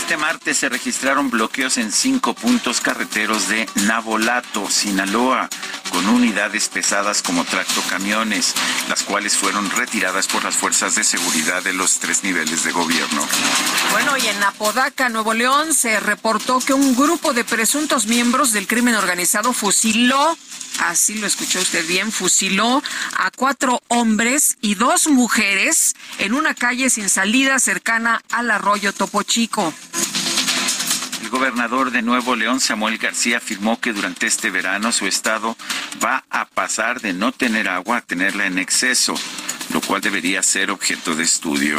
Este 0.08 0.16
martes 0.16 0.56
se 0.56 0.70
registraron 0.70 1.28
bloqueos 1.28 1.76
en 1.76 1.92
cinco 1.92 2.32
puntos 2.32 2.80
carreteros 2.80 3.46
de 3.48 3.68
Navolato, 3.86 4.70
Sinaloa, 4.70 5.50
con 5.92 6.08
unidades 6.08 6.70
pesadas 6.70 7.20
como 7.20 7.44
tractocamiones, 7.44 8.54
las 8.88 9.02
cuales 9.02 9.36
fueron 9.36 9.70
retiradas 9.70 10.26
por 10.26 10.44
las 10.44 10.54
fuerzas 10.54 10.94
de 10.94 11.04
seguridad 11.04 11.62
de 11.62 11.74
los 11.74 11.98
tres 11.98 12.24
niveles 12.24 12.64
de 12.64 12.72
gobierno. 12.72 13.22
Bueno, 13.92 14.16
y 14.16 14.28
en 14.28 14.42
Apodaca, 14.44 15.10
Nuevo 15.10 15.34
León, 15.34 15.74
se 15.74 16.00
reportó 16.00 16.58
que 16.60 16.72
un 16.72 16.96
grupo 16.96 17.34
de 17.34 17.44
presuntos 17.44 18.06
miembros 18.06 18.52
del 18.52 18.66
crimen 18.66 18.94
organizado 18.94 19.52
fusiló 19.52 20.38
así 20.78 21.14
lo 21.14 21.26
escuchó 21.26 21.60
usted 21.60 21.86
bien, 21.86 22.12
fusiló 22.12 22.82
a 23.16 23.30
cuatro 23.30 23.80
hombres 23.88 24.56
y 24.60 24.74
dos 24.74 25.08
mujeres 25.08 25.94
en 26.18 26.34
una 26.34 26.54
calle 26.54 26.90
sin 26.90 27.08
salida 27.08 27.58
cercana 27.58 28.22
al 28.30 28.50
arroyo 28.50 28.92
Topo 28.92 29.22
Chico. 29.22 29.72
El 31.28 31.32
gobernador 31.32 31.90
de 31.90 32.00
Nuevo 32.00 32.35
León, 32.37 32.58
Samuel 32.58 32.97
García, 32.97 33.37
afirmó 33.37 33.78
que 33.78 33.92
durante 33.92 34.26
este 34.26 34.49
verano 34.49 34.92
su 34.92 35.06
estado 35.06 35.58
va 36.02 36.25
a 36.30 36.47
pasar 36.47 37.02
de 37.02 37.12
no 37.12 37.32
tener 37.32 37.68
agua 37.68 37.99
a 37.99 38.00
tenerla 38.00 38.47
en 38.47 38.58
exceso, 38.58 39.14
lo 39.68 39.82
cual 39.82 40.00
debería 40.00 40.42
ser 40.42 40.70
objeto 40.70 41.14
de 41.14 41.25
estudio. 41.25 41.76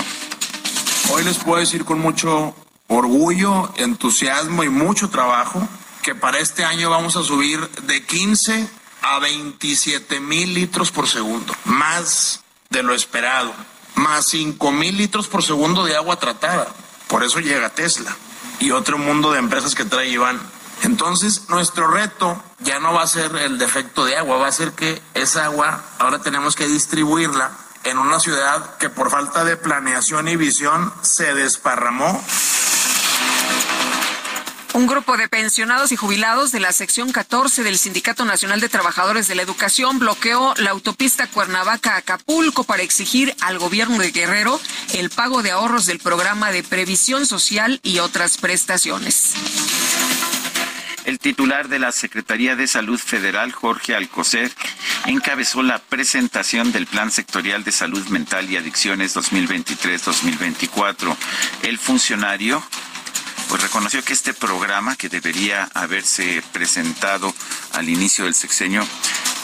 Hoy 1.10 1.24
les 1.24 1.40
puedo 1.40 1.60
decir 1.60 1.84
con 1.84 1.98
mucho 1.98 2.56
orgullo, 2.90 3.74
entusiasmo 3.78 4.64
y 4.64 4.70
mucho 4.70 5.10
trabajo 5.10 5.68
que 6.04 6.14
para 6.14 6.38
este 6.38 6.64
año 6.64 6.92
vamos 6.92 7.16
a 7.16 7.24
subir 7.24 7.60
de 7.88 8.06
15 8.06 8.70
a 9.02 9.18
27 9.18 10.20
mil 10.20 10.54
litros 10.54 10.92
por 10.92 11.08
segundo, 11.08 11.56
más 11.66 12.44
de 12.70 12.84
lo 12.84 12.94
esperado, 12.94 13.52
más 13.96 14.28
5 14.28 14.72
mil 14.74 14.96
litros 14.96 15.28
por 15.28 15.42
segundo 15.42 15.86
de 15.86 15.96
agua 15.96 16.20
tratada. 16.20 16.68
Por 17.08 17.24
eso 17.24 17.40
llega 17.40 17.74
Tesla 17.74 18.16
y 18.60 18.72
otro 18.72 18.98
mundo 18.98 19.32
de 19.32 19.40
empresas 19.40 19.76
que 19.76 19.86
trae 19.86 20.10
Iván. 20.10 20.40
Entonces, 20.84 21.50
nuestro 21.50 21.88
reto 21.88 22.42
ya 22.60 22.80
no 22.80 22.94
va 22.94 23.04
a 23.04 23.08
ser 23.08 23.36
el 23.36 23.58
defecto 23.58 24.06
de 24.06 24.18
agua, 24.18 24.38
va 24.38 24.48
a 24.48 24.52
ser 24.52 24.74
que 24.74 25.02
esa 25.14 25.46
agua 25.46 25.84
ahora 25.98 26.22
tenemos 26.22 26.56
que 26.56 26.68
distribuirla 26.68 27.52
en 27.84 27.98
una 27.98 28.20
ciudad 28.20 28.78
que 28.78 28.90
por 28.90 29.10
falta 29.10 29.44
de 29.44 29.58
planeación 29.58 30.28
y 30.28 30.36
visión 30.36 30.94
se 31.02 31.34
desparramó 31.34 32.22
un 34.74 34.88
grupo 34.88 35.18
de 35.18 35.28
pensionados 35.28 35.92
y 35.92 35.96
jubilados 35.96 36.52
de 36.52 36.60
la 36.60 36.72
sección 36.72 37.12
14 37.12 37.64
del 37.64 37.78
Sindicato 37.78 38.26
Nacional 38.26 38.60
de 38.60 38.70
Trabajadores 38.70 39.28
de 39.28 39.36
la 39.36 39.42
Educación 39.42 40.00
bloqueó 40.00 40.54
la 40.58 40.72
autopista 40.72 41.28
Cuernavaca-Acapulco 41.28 42.64
para 42.64 42.84
exigir 42.84 43.36
al 43.42 43.58
gobierno 43.58 43.98
de 43.98 44.12
Guerrero 44.12 44.60
el 44.94 45.10
pago 45.10 45.42
de 45.42 45.52
ahorros 45.52 45.86
del 45.86 46.00
programa 46.00 46.52
de 46.52 46.64
previsión 46.64 47.26
social 47.26 47.80
y 47.84 48.00
otras 48.00 48.38
prestaciones. 48.38 49.34
El 51.06 51.18
titular 51.18 51.70
de 51.70 51.80
la 51.80 51.92
Secretaría 51.92 52.56
de 52.56 52.68
Salud 52.68 53.00
Federal, 53.00 53.52
Jorge 53.52 53.96
Alcocer, 53.96 54.52
encabezó 55.08 55.64
la 55.64 55.80
presentación 55.80 56.72
del 56.72 56.86
Plan 56.86 57.10
Sectorial 57.10 57.64
de 57.64 57.72
Salud 57.72 58.06
Mental 58.10 58.48
y 58.50 58.58
Adicciones 58.58 59.16
2023-2024. 59.16 61.16
El 61.64 61.80
funcionario 61.80 62.62
pues 63.50 63.64
reconoció 63.64 64.04
que 64.04 64.14
este 64.14 64.36
programa, 64.36 64.96
que 64.96 65.10
debería 65.10 65.70
haberse 65.74 66.44
presentado 66.54 67.34
al 67.74 67.90
inicio 67.90 68.26
del 68.26 68.36
sexenio, 68.36 68.86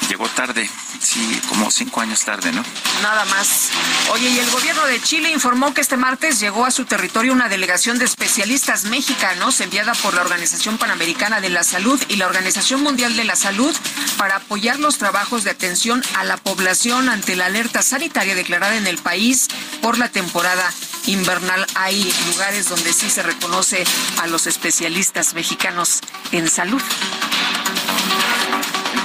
llegó 0.09 0.27
tarde, 0.29 0.69
sí, 0.99 1.41
como 1.49 1.71
cinco 1.71 2.01
años 2.01 2.23
tarde, 2.23 2.51
¿no? 2.51 2.63
Nada 3.01 3.25
más. 3.25 3.69
Oye, 4.11 4.29
y 4.29 4.39
el 4.39 4.49
gobierno 4.49 4.85
de 4.85 5.01
Chile 5.01 5.31
informó 5.31 5.73
que 5.73 5.81
este 5.81 5.97
martes 5.97 6.39
llegó 6.39 6.65
a 6.65 6.71
su 6.71 6.85
territorio 6.85 7.33
una 7.33 7.49
delegación 7.49 7.97
de 7.97 8.05
especialistas 8.05 8.85
mexicanos 8.85 9.59
enviada 9.61 9.93
por 9.95 10.13
la 10.13 10.21
Organización 10.21 10.77
Panamericana 10.77 11.41
de 11.41 11.49
la 11.49 11.63
Salud 11.63 12.01
y 12.07 12.15
la 12.15 12.27
Organización 12.27 12.83
Mundial 12.83 13.15
de 13.15 13.23
la 13.23 13.35
Salud 13.35 13.75
para 14.17 14.37
apoyar 14.37 14.79
los 14.79 14.97
trabajos 14.97 15.43
de 15.43 15.51
atención 15.51 16.01
a 16.15 16.23
la 16.23 16.37
población 16.37 17.09
ante 17.09 17.35
la 17.35 17.47
alerta 17.47 17.81
sanitaria 17.81 18.35
declarada 18.35 18.75
en 18.75 18.87
el 18.87 18.97
país 18.97 19.47
por 19.81 19.97
la 19.97 20.09
temporada 20.09 20.71
invernal. 21.07 21.65
Hay 21.75 22.13
lugares 22.31 22.69
donde 22.69 22.93
sí 22.93 23.09
se 23.09 23.23
reconoce 23.23 23.83
a 24.21 24.27
los 24.27 24.47
especialistas 24.47 25.33
mexicanos 25.33 26.01
en 26.31 26.49
salud. 26.49 26.81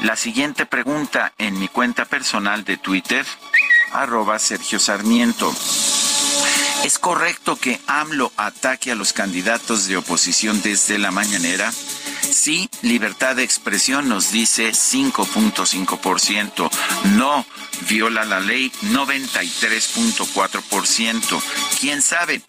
la 0.01 0.15
siguiente 0.15 0.65
pregunta 0.65 1.33
en 1.37 1.59
mi 1.59 1.67
cuenta 1.67 2.05
personal 2.05 2.63
de 2.63 2.77
Twitter, 2.77 3.25
arroba 3.91 4.39
Sergio 4.39 4.79
Sarmiento. 4.79 5.53
¿Es 6.83 6.99
correcto 6.99 7.55
que 7.55 7.79
AMLO 7.87 8.31
ataque 8.37 8.91
a 8.91 8.95
los 8.95 9.11
candidatos 9.11 9.87
de 9.87 9.97
oposición 9.97 10.61
desde 10.61 10.99
la 10.99 11.09
mañanera? 11.11 11.71
Sí, 11.71 12.69
libertad 12.83 13.35
de 13.35 13.41
expresión 13.43 14.07
nos 14.07 14.31
dice 14.31 14.69
5.5%. 14.71 16.69
No, 17.15 17.43
viola 17.89 18.23
la 18.23 18.39
ley 18.39 18.71
93.4%. 18.83 21.41
¿Quién 21.79 22.03
sabe? 22.03 22.43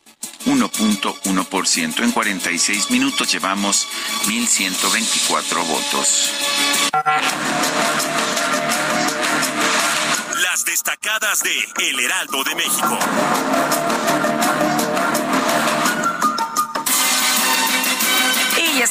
1.1%. 0.49 2.03
En 2.03 2.13
46 2.13 2.91
minutos 2.91 3.31
llevamos 3.31 3.87
1.124 4.27 5.67
votos. 5.67 6.33
Las 10.43 10.65
destacadas 10.65 11.43
de 11.43 11.91
El 11.91 12.01
Heraldo 12.01 12.45
de 12.45 12.55
México. 12.55 12.99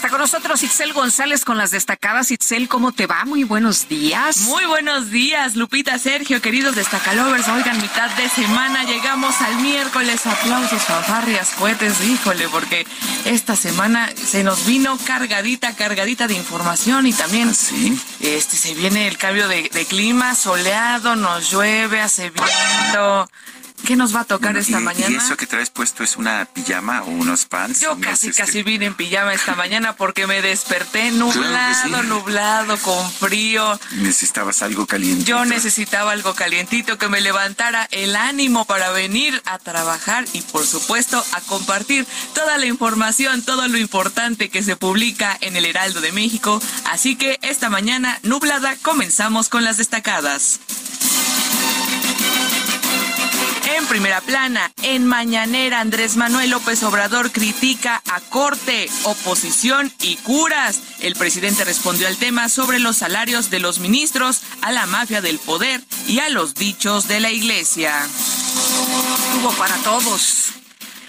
Está 0.08 0.16
con 0.16 0.22
nosotros 0.22 0.64
Itzel 0.64 0.94
González 0.94 1.44
con 1.44 1.58
las 1.58 1.72
destacadas. 1.72 2.32
Itzel, 2.32 2.70
¿cómo 2.70 2.94
te 2.94 3.08
va? 3.08 3.26
Muy 3.26 3.44
buenos 3.44 3.90
días. 3.90 4.38
Muy 4.42 4.66
buenos 4.66 5.12
días, 5.12 5.58
Lupita, 5.58 6.00
Sergio, 6.00 6.42
queridos 6.42 6.76
destacalovers. 6.76 7.48
Oigan, 7.50 7.82
mitad 7.82 8.10
de 8.12 8.30
semana, 8.30 8.86
llegamos 8.86 9.42
al 9.42 9.58
miércoles. 9.58 10.26
Aplausos, 10.26 10.82
fanfarrias, 10.84 11.50
cohetes, 11.58 12.02
híjole, 12.06 12.48
porque 12.48 12.88
esta 13.26 13.58
semana 13.58 14.10
se 14.16 14.46
nos 14.46 14.66
vino 14.66 14.98
cargadita, 15.06 15.76
cargadita 15.76 16.28
de 16.28 16.36
información 16.36 17.06
y 17.06 17.12
también 17.12 17.54
¿Sí? 17.54 18.00
este 18.22 18.56
se 18.56 18.76
viene 18.76 19.10
el 19.10 19.18
cambio 19.18 19.50
de, 19.50 19.70
de 19.74 19.86
clima, 19.86 20.36
soleado, 20.36 21.18
nos 21.18 21.52
llueve, 21.52 22.00
hace 22.00 22.30
viento. 22.30 23.30
¿Qué 23.86 23.96
nos 23.96 24.14
va 24.14 24.22
a 24.22 24.26
tocar 24.26 24.58
esta 24.58 24.82
¿Y, 24.82 24.84
mañana? 24.84 25.10
¿Y 25.14 25.16
eso 25.16 25.38
que 25.38 25.48
traes 25.48 25.70
puesto 25.70 26.04
es 26.04 26.18
una 26.18 26.46
pijama 26.46 27.04
o 27.04 27.06
unos 27.10 27.46
pants? 27.46 27.80
Yo 27.80 27.98
casi, 28.02 28.30
este, 28.30 28.42
casi 28.44 28.64
vine 28.64 28.86
en 28.88 28.96
pijama 28.96 29.34
esta 29.34 29.56
mañana 29.56 29.96
porque 29.96 30.28
me 30.28 30.42
desperté 30.42 31.12
nublado, 31.12 31.42
Claro 31.88 31.98
que 31.98 32.02
sí. 32.04 32.08
nublado, 32.10 32.78
con 32.80 33.12
frío. 33.12 33.80
Necesitabas 33.94 34.62
algo 34.62 34.86
caliente. 34.88 35.24
Yo 35.24 35.46
necesitaba 35.46 36.12
algo 36.12 36.34
calientito 36.36 36.98
que 36.98 37.08
me 37.08 37.22
levantara 37.22 37.88
el 37.92 38.16
ánimo 38.18 38.66
para 38.66 38.90
venir 38.92 39.42
a 39.46 39.58
trabajar 39.60 40.26
y 40.34 40.42
por 40.42 40.66
supuesto 40.66 41.24
a 41.32 41.42
compartir 41.42 42.06
toda 42.34 42.58
la 42.58 42.66
información, 42.66 43.42
todo 43.44 43.68
lo 43.70 43.78
importante 43.78 44.50
que 44.50 44.64
se 44.64 44.76
publica 44.76 45.38
en 45.40 45.56
el 45.56 45.64
Heraldo 45.66 46.02
de 46.02 46.12
México. 46.12 46.62
Así 46.92 47.16
que 47.16 47.40
esta 47.42 47.70
mañana 47.70 48.20
nublada 48.24 48.76
comenzamos 48.82 49.48
con 49.48 49.64
las 49.64 49.78
destacadas. 49.78 50.60
En 53.76 53.86
primera 53.86 54.22
plana, 54.22 54.72
en 54.82 55.06
Mañanera, 55.06 55.82
Andrés 55.82 56.16
Manuel 56.16 56.52
López 56.52 56.82
Obrador 56.84 57.32
critica 57.34 58.02
a 58.10 58.22
Corte, 58.22 58.90
oposición 59.04 59.92
y 60.02 60.16
curas. 60.18 60.80
El 61.02 61.16
presidente 61.16 61.66
respondió 61.66 62.08
al 62.08 62.16
tema 62.16 62.48
sobre 62.48 62.80
los 62.80 62.96
salarios 62.96 63.50
de 63.50 63.60
los 63.60 63.80
ministros, 63.80 64.42
a 64.62 64.72
la 64.72 64.86
mafia 64.86 65.20
del 65.20 65.38
poder 65.38 65.82
y 66.08 66.20
a 66.20 66.30
los 66.30 66.56
dichos 66.56 67.10
de 67.10 67.20
la 67.20 67.32
iglesia. 67.32 67.94
Tuvo 69.34 69.52
para 69.52 69.76
todos. 69.84 70.54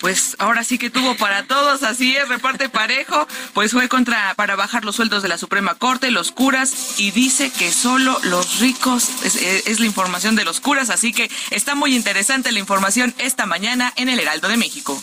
Pues 0.00 0.36
ahora 0.38 0.64
sí 0.64 0.78
que 0.78 0.90
tuvo 0.90 1.16
para 1.16 1.44
todos, 1.44 1.82
así 1.82 2.16
es, 2.16 2.28
reparte 2.28 2.68
parejo, 2.68 3.26
pues 3.54 3.72
fue 3.72 3.88
contra 3.88 4.34
para 4.34 4.56
bajar 4.56 4.84
los 4.84 4.96
sueldos 4.96 5.22
de 5.22 5.28
la 5.28 5.38
Suprema 5.38 5.74
Corte, 5.74 6.10
los 6.10 6.30
curas, 6.30 6.98
y 6.98 7.10
dice 7.10 7.50
que 7.50 7.72
solo 7.72 8.18
los 8.22 8.60
ricos, 8.60 9.08
es, 9.24 9.36
es 9.36 9.80
la 9.80 9.86
información 9.86 10.36
de 10.36 10.44
los 10.44 10.60
curas, 10.60 10.90
así 10.90 11.12
que 11.12 11.30
está 11.50 11.74
muy 11.74 11.94
interesante 11.96 12.52
la 12.52 12.58
información 12.58 13.14
esta 13.18 13.46
mañana 13.46 13.92
en 13.96 14.08
el 14.08 14.20
Heraldo 14.20 14.48
de 14.48 14.56
México. 14.56 15.00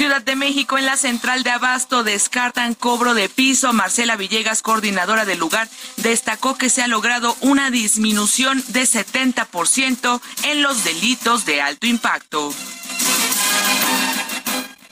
Ciudad 0.00 0.22
de 0.22 0.34
México, 0.34 0.78
en 0.78 0.86
la 0.86 0.96
central 0.96 1.42
de 1.42 1.50
Abasto, 1.50 2.04
descartan 2.04 2.74
cobro 2.74 3.12
de 3.12 3.28
piso. 3.28 3.74
Marcela 3.74 4.16
Villegas, 4.16 4.62
coordinadora 4.62 5.26
del 5.26 5.38
lugar, 5.38 5.68
destacó 5.98 6.56
que 6.56 6.70
se 6.70 6.82
ha 6.82 6.88
logrado 6.88 7.36
una 7.42 7.70
disminución 7.70 8.64
de 8.68 8.84
70% 8.84 10.22
en 10.44 10.62
los 10.62 10.84
delitos 10.84 11.44
de 11.44 11.60
alto 11.60 11.86
impacto. 11.86 12.54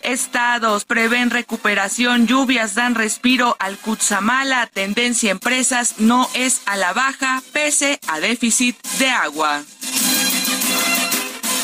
Estados 0.03 0.87
prevén 0.87 1.29
recuperación, 1.29 2.27
lluvias 2.27 2.75
dan 2.75 2.95
respiro 2.95 3.57
al 3.59 3.77
Cutzamala, 3.77 4.67
tendencia 4.67 5.31
empresas 5.31 5.97
no 5.99 6.31
es 6.33 6.63
a 6.65 6.77
la 6.77 6.95
baja 6.95 7.43
pese 7.53 8.01
a 8.07 8.19
déficit 8.19 8.75
de 8.99 9.11
agua. 9.11 9.63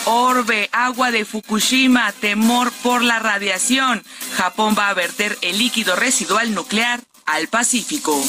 Orbe, 0.05 0.69
agua 0.73 1.11
de 1.11 1.25
Fukushima, 1.25 2.12
temor 2.12 2.71
por 2.83 3.03
la 3.03 3.19
radiación. 3.19 4.03
Japón 4.37 4.77
va 4.79 4.90
a 4.90 4.95
verter 4.95 5.38
el 5.40 5.57
líquido 5.59 5.97
residual 5.97 6.55
nuclear 6.55 7.01
al 7.25 7.49
Pacífico. 7.49 8.23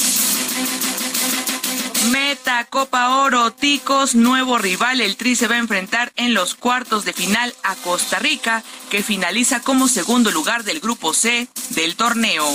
Meta, 2.10 2.64
Copa 2.64 3.16
Oro, 3.16 3.52
Ticos, 3.52 4.14
nuevo 4.14 4.58
rival. 4.58 5.00
El 5.00 5.16
Tri 5.16 5.36
se 5.36 5.48
va 5.48 5.56
a 5.56 5.58
enfrentar 5.58 6.12
en 6.16 6.34
los 6.34 6.54
cuartos 6.54 7.04
de 7.04 7.12
final 7.12 7.54
a 7.62 7.74
Costa 7.76 8.18
Rica, 8.18 8.62
que 8.90 9.02
finaliza 9.02 9.60
como 9.60 9.88
segundo 9.88 10.30
lugar 10.30 10.64
del 10.64 10.80
grupo 10.80 11.14
C 11.14 11.48
del 11.70 11.96
torneo. 11.96 12.46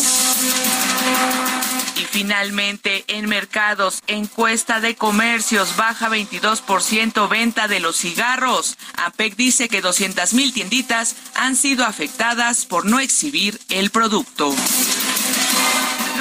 Y 1.96 2.06
finalmente, 2.06 3.04
en 3.08 3.28
mercados, 3.28 4.02
encuesta 4.08 4.80
de 4.80 4.96
comercios 4.96 5.76
baja 5.76 6.10
22% 6.10 7.30
venta 7.30 7.68
de 7.68 7.80
los 7.80 7.98
cigarros. 7.98 8.78
APEC 8.96 9.36
dice 9.36 9.70
que 9.70 9.82
200 9.82 10.34
mil 10.34 10.54
tienditas 10.54 11.16
han 11.36 11.56
sido 11.56 11.86
afectadas 11.86 12.66
por 12.66 12.86
no 12.86 13.00
exhibir 13.00 13.60
el 13.70 13.92
producto. 13.92 14.56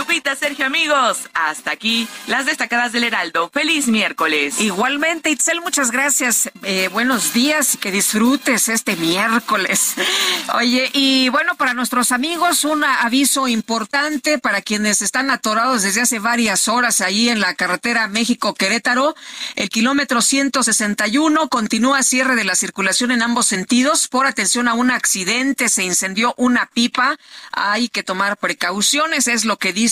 Lupita, 0.01 0.35
Sergio, 0.35 0.65
amigos, 0.65 1.29
hasta 1.35 1.73
aquí 1.73 2.09
las 2.27 2.47
destacadas 2.47 2.91
del 2.93 3.05
Heraldo. 3.05 3.51
Feliz 3.53 3.87
miércoles. 3.87 4.59
Igualmente, 4.59 5.29
Itzel, 5.29 5.61
muchas 5.61 5.91
gracias. 5.91 6.51
Eh, 6.63 6.89
buenos 6.91 7.35
días 7.35 7.75
y 7.75 7.79
que 7.79 7.93
disfrutes 7.93 8.71
este 8.71 8.97
miércoles. 8.97 9.97
Oye, 10.55 10.89
y 10.95 11.29
bueno, 11.29 11.55
para 11.57 11.75
nuestros 11.75 12.13
amigos, 12.13 12.65
un 12.65 12.83
aviso 12.83 13.47
importante 13.47 14.39
para 14.39 14.63
quienes 14.63 15.03
están 15.03 15.31
atorados 15.31 15.83
desde 15.83 16.01
hace 16.01 16.19
varias 16.19 16.67
horas 16.69 17.03
ahí 17.03 17.29
en 17.29 17.41
la 17.41 17.55
carretera 17.55 18.09
México-Querétaro. 18.09 19.15
El 19.55 19.69
kilómetro 19.69 20.23
161 20.23 21.51
continúa 21.51 22.03
cierre 22.03 22.37
de 22.37 22.45
la 22.45 22.55
circulación 22.55 23.11
en 23.11 23.21
ambos 23.21 23.49
sentidos 23.49 24.09
por 24.09 24.25
atención 24.25 24.67
a 24.67 24.73
un 24.73 24.93
accidente. 24.93 25.69
Se 25.69 25.85
incendió 25.85 26.33
una 26.39 26.71
pipa. 26.73 27.19
Hay 27.53 27.91
que 27.91 28.03
tomar 28.03 28.39
precauciones, 28.39 29.29
es 29.29 29.45
lo 29.45 29.59
que 29.59 29.75
dice 29.75 29.90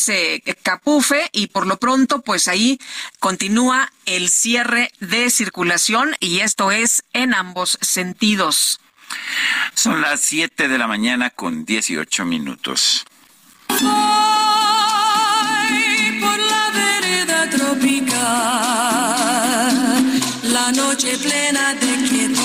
Capufe 0.62 1.28
y 1.32 1.48
por 1.48 1.66
lo 1.66 1.78
pronto 1.78 2.22
pues 2.22 2.48
ahí 2.48 2.78
continúa 3.18 3.92
el 4.06 4.28
cierre 4.28 4.92
de 5.00 5.30
circulación 5.30 6.14
y 6.20 6.40
esto 6.40 6.70
es 6.70 7.02
en 7.12 7.34
ambos 7.34 7.78
sentidos. 7.80 8.80
Son 9.74 10.00
las 10.00 10.20
7 10.20 10.68
de 10.68 10.78
la 10.78 10.86
mañana 10.86 11.30
con 11.30 11.64
18 11.64 12.24
minutos. 12.24 13.04
Voy 13.68 13.78
por 16.20 16.38
la 16.38 16.70
vereda 16.72 17.50
tropical, 17.50 18.18
la 20.44 20.72
noche 20.72 21.16
plena 21.18 21.74
de 21.74 22.08
quietud, 22.08 22.38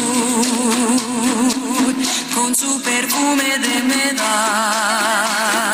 con 2.34 2.56
su 2.56 2.82
perfume 2.82 3.58
de 3.60 3.82
humedad. 3.82 5.73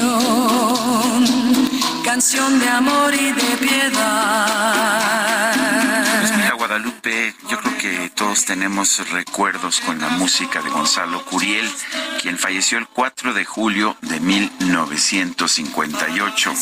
Canción 0.00 1.24
canción 2.04 2.58
de 2.58 2.68
amor 2.68 3.14
y 3.14 3.32
de 3.32 3.56
piedad. 3.58 5.54
Pues 6.20 6.36
mira, 6.36 6.54
Guadalupe, 6.54 7.34
yo 7.48 7.58
creo 7.58 7.69
que 7.80 8.10
todos 8.14 8.44
tenemos 8.44 9.08
recuerdos 9.08 9.80
con 9.80 9.98
la 10.00 10.10
música 10.10 10.60
de 10.60 10.68
Gonzalo 10.68 11.24
Curiel, 11.24 11.66
quien 12.20 12.36
falleció 12.36 12.76
el 12.76 12.86
4 12.86 13.32
de 13.32 13.46
julio 13.46 13.96
de 14.02 14.20
1958 14.20 16.52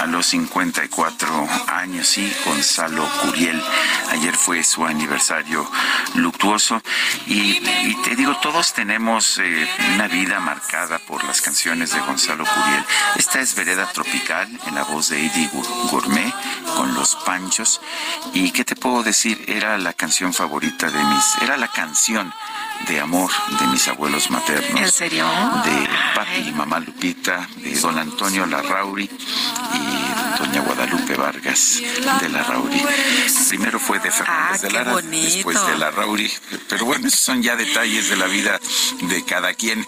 a 0.00 0.06
los 0.06 0.26
54 0.26 1.48
años. 1.68 2.08
Sí, 2.08 2.28
Gonzalo 2.44 3.08
Curiel. 3.22 3.62
Ayer 4.10 4.34
fue 4.34 4.64
su 4.64 4.84
aniversario 4.84 5.64
luctuoso 6.16 6.82
y, 7.26 7.60
te 8.02 8.16
digo, 8.16 8.36
todos 8.42 8.74
tenemos 8.74 9.38
eh, 9.38 9.68
una 9.94 10.08
vida 10.08 10.40
marcada 10.40 10.98
por 10.98 11.22
las 11.22 11.40
canciones 11.40 11.92
de 11.92 12.00
Gonzalo 12.00 12.44
Curiel. 12.44 12.84
Esta 13.14 13.38
es 13.40 13.54
Vereda 13.54 13.88
Tropical 13.92 14.48
en 14.66 14.74
la 14.74 14.82
voz 14.82 15.10
de 15.10 15.24
Eddie 15.24 15.48
Gourmet 15.90 16.34
con 16.74 16.94
Los 16.94 17.14
Panchos. 17.14 17.80
¿Y 18.32 18.50
qué 18.50 18.64
te 18.64 18.74
puedo 18.74 19.04
decir? 19.04 19.44
Era 19.46 19.78
la 19.78 19.92
canción 19.92 20.34
favorita 20.34 20.63
de 20.64 21.04
mis, 21.04 21.42
era 21.42 21.58
la 21.58 21.68
canción 21.68 22.32
de 22.88 23.00
amor 23.00 23.30
de 23.58 23.66
mis 23.68 23.86
abuelos 23.88 24.30
maternos. 24.30 24.80
¿En 24.80 24.90
serio? 24.90 25.26
De 25.64 25.88
papi 26.14 26.48
y 26.48 26.52
mamá 26.52 26.80
Lupita, 26.80 27.48
de 27.56 27.78
don 27.78 27.98
Antonio 27.98 28.46
Larrauri 28.46 29.04
y 29.04 30.38
doña 30.38 30.60
Guadalupe 30.60 31.14
Vargas 31.14 31.80
de 32.20 32.28
Larrauri. 32.28 32.82
Primero 33.48 33.78
fue 33.78 33.98
de 34.00 34.10
Fernández 34.10 34.60
ah, 34.62 34.66
de 34.66 34.70
Lara, 34.72 34.96
después 34.96 35.66
de 35.66 35.78
Larrauri. 35.78 36.30
Pero 36.68 36.84
bueno, 36.84 37.08
esos 37.08 37.20
son 37.20 37.42
ya 37.42 37.56
detalles 37.56 38.10
de 38.10 38.16
la 38.16 38.26
vida 38.26 38.60
de 39.02 39.24
cada 39.24 39.54
quien. 39.54 39.86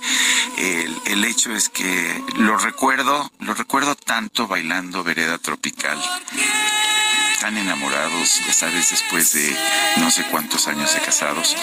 El, 0.57 0.97
el 1.07 1.25
hecho 1.25 1.53
es 1.53 1.69
que 1.69 2.23
lo 2.37 2.57
recuerdo, 2.59 3.31
lo 3.41 3.55
recuerdo 3.55 3.95
tanto 3.95 4.47
bailando 4.47 5.05
Vereda 5.05 5.39
Tropical 5.39 5.99
tan 7.41 7.57
enamorados, 7.59 8.41
ya 8.47 8.53
sabes, 8.53 8.91
después 8.91 9.33
de 9.35 9.57
no 9.99 10.11
sé 10.11 10.25
cuántos 10.31 10.69
años 10.69 10.95
de 10.95 11.01
casados. 11.01 11.55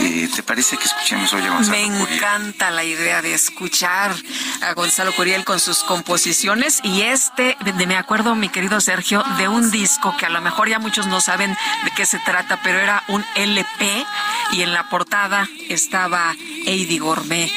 Eh, 0.00 0.28
¿Te 0.34 0.42
parece 0.46 0.76
que 0.76 0.84
escuchemos 0.84 1.32
hoy 1.32 1.42
a 1.42 1.50
Gonzalo 1.50 1.76
Me 1.76 1.84
encanta 1.84 2.70
la 2.70 2.84
idea 2.84 3.20
de 3.20 3.34
escuchar 3.34 4.14
a 4.62 4.72
Gonzalo 4.74 5.12
Curiel 5.14 5.44
con 5.44 5.58
sus 5.58 5.82
composiciones 5.82 6.80
y 6.82 7.02
este, 7.02 7.56
de, 7.64 7.86
me 7.86 7.96
acuerdo, 7.96 8.34
mi 8.34 8.48
querido 8.48 8.80
Sergio, 8.80 9.22
de 9.38 9.48
un 9.48 9.70
disco 9.70 10.16
que 10.16 10.26
a 10.26 10.30
lo 10.30 10.40
mejor 10.40 10.68
ya 10.68 10.78
muchos 10.78 11.06
no 11.08 11.20
saben 11.20 11.56
de 11.84 11.90
qué 11.96 12.06
se 12.06 12.18
trata, 12.20 12.60
pero 12.62 12.78
era 12.78 13.02
un 13.08 13.24
LP 13.34 14.06
y 14.52 14.62
en 14.62 14.72
la 14.72 14.88
portada 14.88 15.48
estaba 15.68 16.34
Eddie 16.64 17.00
Gourmet. 17.00 17.50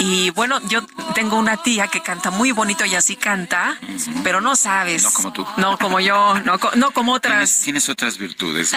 Y 0.00 0.30
bueno, 0.30 0.60
yo 0.68 0.82
tengo 1.14 1.36
una 1.36 1.56
tía 1.56 1.88
que 1.88 2.00
canta 2.00 2.30
muy 2.30 2.52
bonito 2.52 2.84
y 2.84 2.94
así 2.94 3.16
canta, 3.16 3.78
pero 4.22 4.40
no 4.40 4.56
sabes. 4.56 5.04
No 5.04 5.12
como 5.12 5.32
tú. 5.32 5.46
No 5.56 5.78
como 5.78 6.00
yo, 6.00 6.34
no, 6.40 6.58
no 6.76 6.90
como 6.90 7.12
otras. 7.14 7.60
Tienes, 7.60 7.88
otras 7.88 8.18
virtudes, 8.18 8.72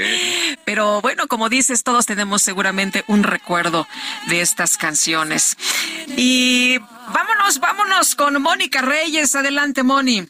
pero 0.64 1.00
bueno, 1.00 1.26
como 1.26 1.48
dices, 1.48 1.82
todos 1.82 2.06
tenemos 2.06 2.42
seguramente 2.42 2.73
un 3.06 3.22
recuerdo 3.22 3.86
de 4.26 4.40
estas 4.40 4.76
canciones. 4.76 5.56
Y 6.16 6.78
vámonos, 6.78 7.58
vámonos 7.60 8.14
con 8.14 8.40
Mónica 8.40 8.82
Reyes. 8.82 9.34
Adelante, 9.34 9.82
Moni. 9.82 10.26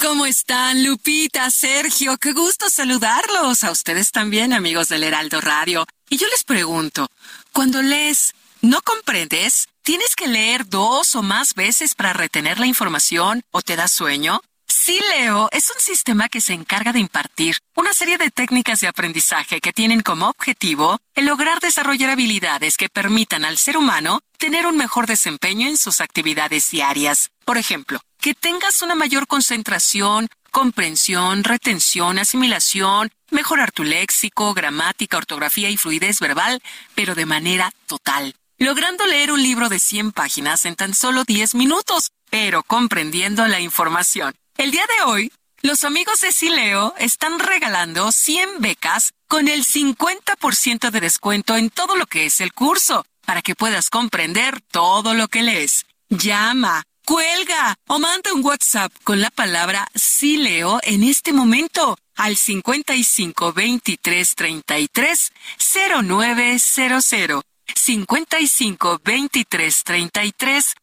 ¿Cómo 0.00 0.26
están, 0.26 0.84
Lupita, 0.84 1.50
Sergio? 1.50 2.16
Qué 2.18 2.32
gusto 2.32 2.68
saludarlos. 2.68 3.64
A 3.64 3.70
ustedes 3.70 4.10
también, 4.10 4.52
amigos 4.52 4.88
del 4.88 5.04
Heraldo 5.04 5.40
Radio. 5.40 5.86
Y 6.10 6.16
yo 6.16 6.26
les 6.28 6.44
pregunto, 6.44 7.06
cuando 7.52 7.80
lees 7.80 8.34
¿No 8.64 8.80
comprendes? 8.80 9.68
¿Tienes 9.82 10.16
que 10.16 10.26
leer 10.26 10.66
dos 10.66 11.14
o 11.16 11.22
más 11.22 11.52
veces 11.52 11.94
para 11.94 12.14
retener 12.14 12.58
la 12.58 12.64
información 12.64 13.42
o 13.50 13.60
te 13.60 13.76
da 13.76 13.88
sueño? 13.88 14.40
Sí, 14.84 15.00
Leo 15.16 15.48
es 15.50 15.70
un 15.70 15.80
sistema 15.80 16.28
que 16.28 16.42
se 16.42 16.52
encarga 16.52 16.92
de 16.92 16.98
impartir 16.98 17.56
una 17.74 17.94
serie 17.94 18.18
de 18.18 18.30
técnicas 18.30 18.80
de 18.80 18.86
aprendizaje 18.86 19.62
que 19.62 19.72
tienen 19.72 20.02
como 20.02 20.28
objetivo 20.28 20.98
el 21.14 21.24
lograr 21.24 21.58
desarrollar 21.60 22.10
habilidades 22.10 22.76
que 22.76 22.90
permitan 22.90 23.46
al 23.46 23.56
ser 23.56 23.78
humano 23.78 24.20
tener 24.36 24.66
un 24.66 24.76
mejor 24.76 25.06
desempeño 25.06 25.68
en 25.68 25.78
sus 25.78 26.02
actividades 26.02 26.70
diarias. 26.70 27.30
Por 27.46 27.56
ejemplo, 27.56 27.98
que 28.20 28.34
tengas 28.34 28.82
una 28.82 28.94
mayor 28.94 29.26
concentración, 29.26 30.28
comprensión, 30.50 31.44
retención, 31.44 32.18
asimilación, 32.18 33.10
mejorar 33.30 33.72
tu 33.72 33.84
léxico, 33.84 34.52
gramática, 34.52 35.16
ortografía 35.16 35.70
y 35.70 35.78
fluidez 35.78 36.20
verbal, 36.20 36.62
pero 36.94 37.14
de 37.14 37.24
manera 37.24 37.72
total 37.86 38.34
logrando 38.58 39.06
leer 39.06 39.32
un 39.32 39.42
libro 39.42 39.68
de 39.68 39.78
100 39.78 40.12
páginas 40.12 40.64
en 40.64 40.76
tan 40.76 40.94
solo 40.94 41.24
10 41.24 41.54
minutos, 41.54 42.12
pero 42.30 42.62
comprendiendo 42.62 43.46
la 43.46 43.60
información. 43.60 44.34
El 44.56 44.70
día 44.70 44.86
de 44.86 45.04
hoy, 45.10 45.32
los 45.62 45.82
amigos 45.82 46.20
de 46.20 46.30
Sileo 46.30 46.94
están 46.98 47.40
regalando 47.40 48.12
100 48.12 48.60
becas 48.60 49.12
con 49.26 49.48
el 49.48 49.64
50% 49.64 50.90
de 50.90 51.00
descuento 51.00 51.56
en 51.56 51.70
todo 51.70 51.96
lo 51.96 52.06
que 52.06 52.26
es 52.26 52.40
el 52.40 52.52
curso, 52.52 53.04
para 53.26 53.42
que 53.42 53.56
puedas 53.56 53.90
comprender 53.90 54.60
todo 54.60 55.14
lo 55.14 55.26
que 55.26 55.42
lees. 55.42 55.86
Llama, 56.08 56.84
cuelga 57.04 57.74
o 57.88 57.98
manda 57.98 58.32
un 58.32 58.44
WhatsApp 58.44 58.92
con 59.02 59.20
la 59.20 59.30
palabra 59.30 59.88
Sileo 59.96 60.78
en 60.84 61.02
este 61.02 61.32
momento 61.32 61.98
al 62.14 62.36
55 62.36 63.52
23 63.52 64.34
33 64.36 65.32
0900 65.58 67.42
55 67.74 69.00
23 69.02 69.82
33 69.82 70.74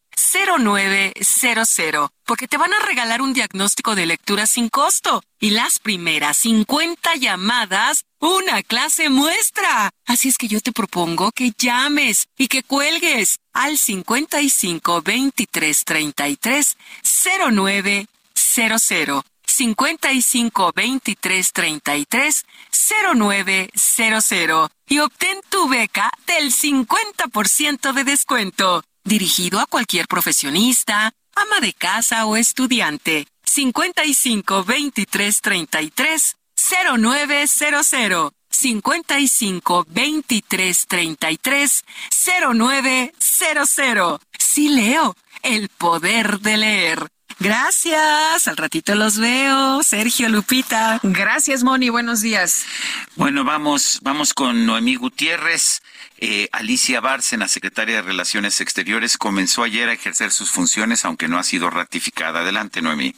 0900, 0.58 2.10
porque 2.32 2.48
te 2.48 2.56
van 2.56 2.72
a 2.72 2.78
regalar 2.78 3.20
un 3.20 3.34
diagnóstico 3.34 3.94
de 3.94 4.06
lectura 4.06 4.46
sin 4.46 4.70
costo 4.70 5.22
y 5.38 5.50
las 5.50 5.78
primeras 5.78 6.38
50 6.38 7.16
llamadas, 7.16 8.06
una 8.20 8.62
clase 8.62 9.10
muestra. 9.10 9.90
Así 10.06 10.30
es 10.30 10.38
que 10.38 10.48
yo 10.48 10.62
te 10.62 10.72
propongo 10.72 11.30
que 11.32 11.52
llames 11.58 12.28
y 12.38 12.48
que 12.48 12.62
cuelgues 12.62 13.36
al 13.52 13.76
55 13.76 15.02
23 15.02 15.84
33 15.84 16.78
0900. 17.50 19.24
55 19.46 20.72
23 20.74 21.52
33 21.52 22.46
0900 23.14 24.70
y 24.88 24.98
obtén 25.00 25.38
tu 25.50 25.68
beca 25.68 26.10
del 26.26 26.50
50% 26.50 27.92
de 27.92 28.04
descuento, 28.04 28.82
dirigido 29.04 29.60
a 29.60 29.66
cualquier 29.66 30.06
profesionista, 30.08 31.12
ama 31.34 31.60
de 31.60 31.72
casa 31.72 32.26
o 32.26 32.36
estudiante. 32.36 33.26
55 33.44 34.64
23 34.64 35.40
33 35.40 36.36
0900 36.98 38.32
55 38.50 39.86
23 39.88 40.86
33 40.86 41.84
0900. 42.54 44.20
Sí 44.38 44.68
leo, 44.68 45.16
el 45.42 45.68
poder 45.68 46.40
de 46.40 46.56
leer. 46.56 47.08
Gracias, 47.38 48.46
al 48.46 48.56
ratito 48.56 48.94
los 48.94 49.18
veo. 49.18 49.82
Sergio 49.82 50.28
Lupita. 50.28 51.00
Gracias, 51.02 51.64
Moni, 51.64 51.88
buenos 51.88 52.20
días. 52.20 52.64
Bueno, 53.16 53.42
vamos, 53.42 53.98
vamos 54.02 54.32
con 54.32 54.64
Noemí 54.64 54.94
Gutiérrez. 54.96 55.82
Eh, 56.24 56.48
Alicia 56.52 57.00
Bárcena, 57.00 57.48
secretaria 57.48 57.96
de 57.96 58.02
Relaciones 58.02 58.60
Exteriores, 58.60 59.18
comenzó 59.18 59.64
ayer 59.64 59.88
a 59.88 59.92
ejercer 59.92 60.30
sus 60.30 60.52
funciones, 60.52 61.04
aunque 61.04 61.26
no 61.26 61.36
ha 61.36 61.42
sido 61.42 61.68
ratificada. 61.68 62.42
Adelante, 62.42 62.80
Noemí. 62.80 63.12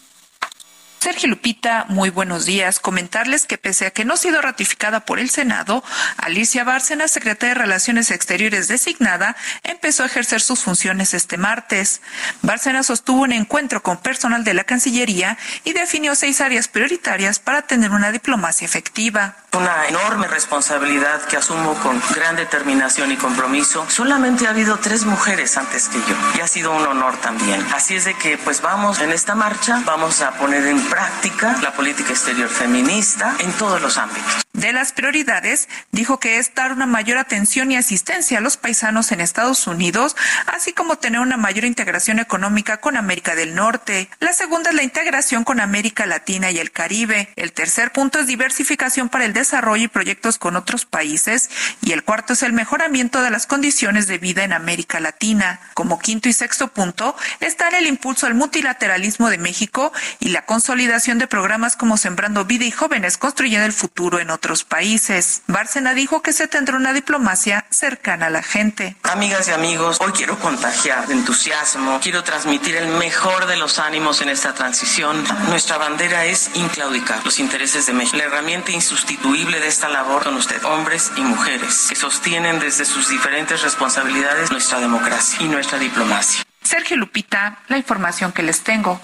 Sergio 1.01 1.29
Lupita, 1.29 1.85
muy 1.91 2.09
buenos 2.09 2.47
días. 2.47 2.81
Comentarles 2.81 3.45
que 3.45 3.59
pese 3.59 3.85
a 3.85 3.91
que 3.91 4.07
no 4.07 4.15
ha 4.15 4.17
sido 4.17 4.41
ratificada 4.41 5.01
por 5.01 5.19
el 5.19 5.29
Senado, 5.29 5.85
Alicia 6.17 6.65
Bárcena, 6.65 7.07
secretaria 7.07 7.55
de 7.55 7.61
Relaciones 7.61 8.11
Exteriores 8.11 8.69
designada, 8.69 9.37
empezó 9.65 10.05
a 10.05 10.07
ejercer 10.07 10.41
sus 10.41 10.61
funciones 10.61 11.13
este 11.13 11.37
martes. 11.37 12.01
Bárcena 12.41 12.83
sostuvo 12.83 13.21
un 13.21 13.33
encuentro 13.33 13.83
con 13.83 13.99
personal 13.99 14.45
de 14.45 14.55
la 14.55 14.65
Cancillería 14.65 15.37
y 15.63 15.75
definió 15.75 16.15
seis 16.15 16.41
áreas 16.41 16.69
prioritarias 16.69 17.39
para 17.39 17.61
tener 17.61 17.91
una 17.91 18.11
diplomacia 18.11 18.65
efectiva. 18.65 19.44
Una 19.57 19.87
enorme 19.87 20.27
responsabilidad 20.27 21.23
que 21.23 21.37
asumo 21.37 21.75
con 21.75 22.01
gran 22.15 22.35
determinación 22.35 23.13
y 23.13 23.17
compromiso. 23.17 23.87
Solamente 23.89 24.47
ha 24.47 24.51
habido 24.51 24.79
tres 24.79 25.05
mujeres 25.05 25.57
antes 25.57 25.89
que 25.89 25.99
yo 25.99 26.17
y 26.37 26.41
ha 26.41 26.49
sido 26.49 26.73
un 26.73 26.85
honor 26.85 27.17
también. 27.19 27.65
Así 27.73 27.95
es 27.95 28.05
de 28.05 28.15
que 28.15 28.37
pues 28.37 28.61
vamos 28.61 29.01
en 29.01 29.13
esta 29.13 29.35
marcha, 29.35 29.81
vamos 29.87 30.23
a 30.23 30.33
poner 30.33 30.67
en 30.67 30.81
práctica 30.89 31.57
la 31.63 31.73
política 31.73 32.11
exterior 32.11 32.49
feminista 32.49 33.37
en 33.39 33.53
todos 33.53 33.81
los 33.81 33.97
ámbitos. 33.97 34.44
De 34.65 34.73
las 34.73 34.93
prioridades, 34.93 35.69
dijo 35.93 36.19
que 36.19 36.39
es 36.39 36.55
dar 36.55 36.73
una 36.73 36.87
mayor 36.87 37.19
atención 37.19 37.71
y 37.71 37.77
asistencia 37.77 38.39
a 38.39 38.41
los 38.41 38.57
paisanos 38.57 39.13
en 39.13 39.21
Estados 39.21 39.67
Unidos, 39.67 40.17
así 40.47 40.73
como 40.73 40.97
tener 40.97 41.21
una 41.21 41.37
mayor 41.37 41.67
integración 41.67 42.19
económica 42.19 42.79
con 42.79 42.97
América 42.97 43.35
del 43.35 43.55
Norte. 43.55 44.09
La 44.21 44.33
segunda 44.33 44.71
es 44.71 44.77
la 44.77 44.83
integración 44.83 45.45
con 45.45 45.61
América 45.61 46.07
Latina 46.07 46.51
y 46.51 46.61
el 46.61 46.71
Caribe. 46.71 47.29
El 47.37 47.53
tercer 47.53 47.93
punto 47.93 48.21
es 48.21 48.27
diversificación 48.27 49.11
para 49.11 49.27
el 49.27 49.35
desarrollo 49.35 49.85
y 49.85 49.89
proyectos 49.89 50.39
con 50.39 50.57
otros 50.57 50.87
países. 50.87 51.51
Y 51.83 51.93
el 51.93 52.03
cuarto 52.03 52.33
es 52.33 52.43
el 52.43 52.55
mejoramiento 52.55 53.21
de 53.21 53.29
las 53.29 53.47
condiciones 53.47 54.07
de 54.07 54.17
vida 54.17 54.45
en 54.45 54.55
América 54.55 54.99
Latina. 54.99 55.61
Como 55.75 55.99
quinto 55.99 56.31
y 56.31 56.33
sexto 56.33 56.69
punto 56.69 57.15
están 57.41 57.75
el 57.75 57.87
impulso 57.87 58.27
al 58.27 58.33
multilateralismo 58.33 59.29
de 59.29 59.37
México 59.37 59.93
y 60.21 60.31
la 60.31 60.47
consolidación 60.47 61.19
de 61.19 61.27
programas 61.27 61.77
como 61.77 61.99
Sembrando 61.99 62.47
Vida 62.47 62.65
y 62.65 62.71
Jóvenes 62.71 63.19
Construyendo 63.19 63.67
el 63.67 63.75
Futuro 63.75 64.21
en 64.21 64.31
otros 64.31 64.54
países. 64.63 65.43
Bárcena 65.49 65.95
dijo 65.95 66.23
que 66.23 66.33
se 66.33 66.47
tendrá 66.47 66.77
una 66.77 66.93
diplomacia 66.93 67.67
cercana 67.71 68.27
a 68.27 68.31
la 68.31 68.43
gente. 68.43 68.97
Amigas 69.03 69.49
y 69.49 69.51
amigos, 69.51 69.99
hoy 70.01 70.13
quiero 70.13 70.39
contagiar 70.39 71.09
de 71.09 71.15
entusiasmo, 71.15 71.99
quiero 72.01 72.23
transmitir 72.23 72.77
el 72.77 72.89
mejor 72.89 73.47
de 73.47 73.57
los 73.57 73.81
ánimos 73.81 74.21
en 74.21 74.29
esta 74.29 74.55
transición. 74.55 75.25
Nuestra 75.49 75.79
bandera 75.79 76.27
es 76.27 76.51
inclaudicar 76.55 77.25
los 77.25 77.41
intereses 77.41 77.87
de 77.87 77.95
México. 77.95 78.19
La 78.19 78.25
herramienta 78.25 78.71
insustituible 78.71 79.59
de 79.59 79.67
esta 79.67 79.89
labor 79.89 80.23
son 80.23 80.37
ustedes, 80.37 80.65
hombres 80.65 81.11
y 81.17 81.23
mujeres, 81.23 81.87
que 81.89 81.97
sostienen 81.97 82.61
desde 82.61 82.85
sus 82.85 83.09
diferentes 83.09 83.63
responsabilidades 83.63 84.51
nuestra 84.51 84.79
democracia 84.79 85.39
y 85.41 85.49
nuestra 85.49 85.79
diplomacia. 85.79 86.45
Sergio 86.65 86.97
Lupita, 86.97 87.59
la 87.69 87.77
información 87.77 88.33
que 88.33 88.43
les 88.43 88.63
tengo. 88.63 89.01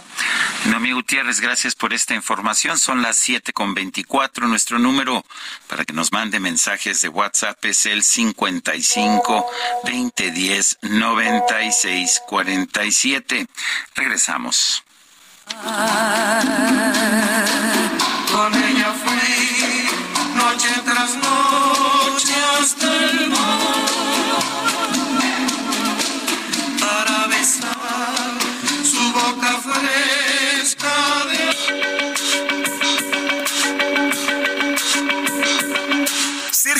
Noemí 0.66 0.92
Gutiérrez, 0.92 1.40
gracias 1.40 1.74
por 1.74 1.92
esta 1.92 2.14
información. 2.14 2.78
Son 2.78 3.02
las 3.02 3.16
siete 3.16 3.52
con 3.52 3.74
veinticuatro. 3.74 4.48
Nuestro 4.48 4.78
número 4.78 5.24
para 5.68 5.84
que 5.84 5.92
nos 5.92 6.10
mande 6.10 6.40
mensajes 6.40 7.02
de 7.02 7.08
WhatsApp 7.08 7.62
es 7.66 7.86
el 7.86 8.02
55 8.02 9.46
2010 9.84 10.78
96 10.82 12.22
47. 12.26 13.46
Regresamos. 13.94 14.82
Con 18.32 18.54
ella 18.54 18.94
fui 19.04 19.90
noche 20.34 20.68
tras 20.84 21.16
noche 21.16 21.89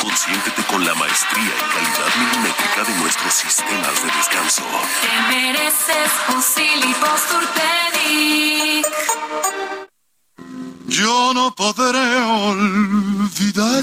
Consiéntete 0.00 0.62
con 0.64 0.84
la 0.84 0.94
maestría 0.94 1.42
y 1.44 1.64
calidad 1.72 2.14
milimétrica 2.18 2.84
de 2.84 2.94
nuestros 3.00 3.32
sistemas 3.32 4.02
de 4.02 4.10
descanso. 4.16 4.62
Te 5.02 5.34
mereces 5.34 6.12
un 6.28 6.42
Yo 10.88 11.32
no 11.34 11.54
podré 11.54 12.16
olvidarte. 12.22 13.78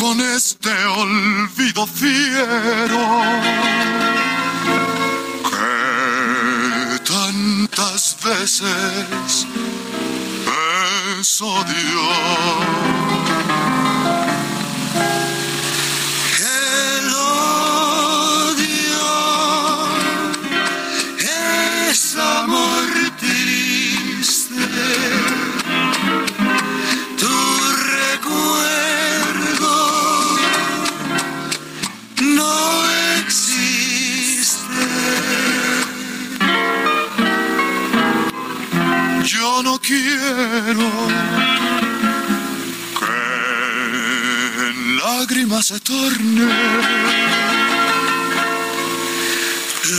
Con 0.00 0.20
este 0.20 0.72
olvido 0.86 1.86
fiero 1.86 2.98
que 5.50 6.98
tantas 7.04 8.16
veces 8.24 9.46
El 11.24 12.93
Yo 39.44 39.62
no 39.62 39.78
quiero 39.78 40.88
lágrimas 45.04 45.66
se 45.66 45.80
tornen 45.80 46.48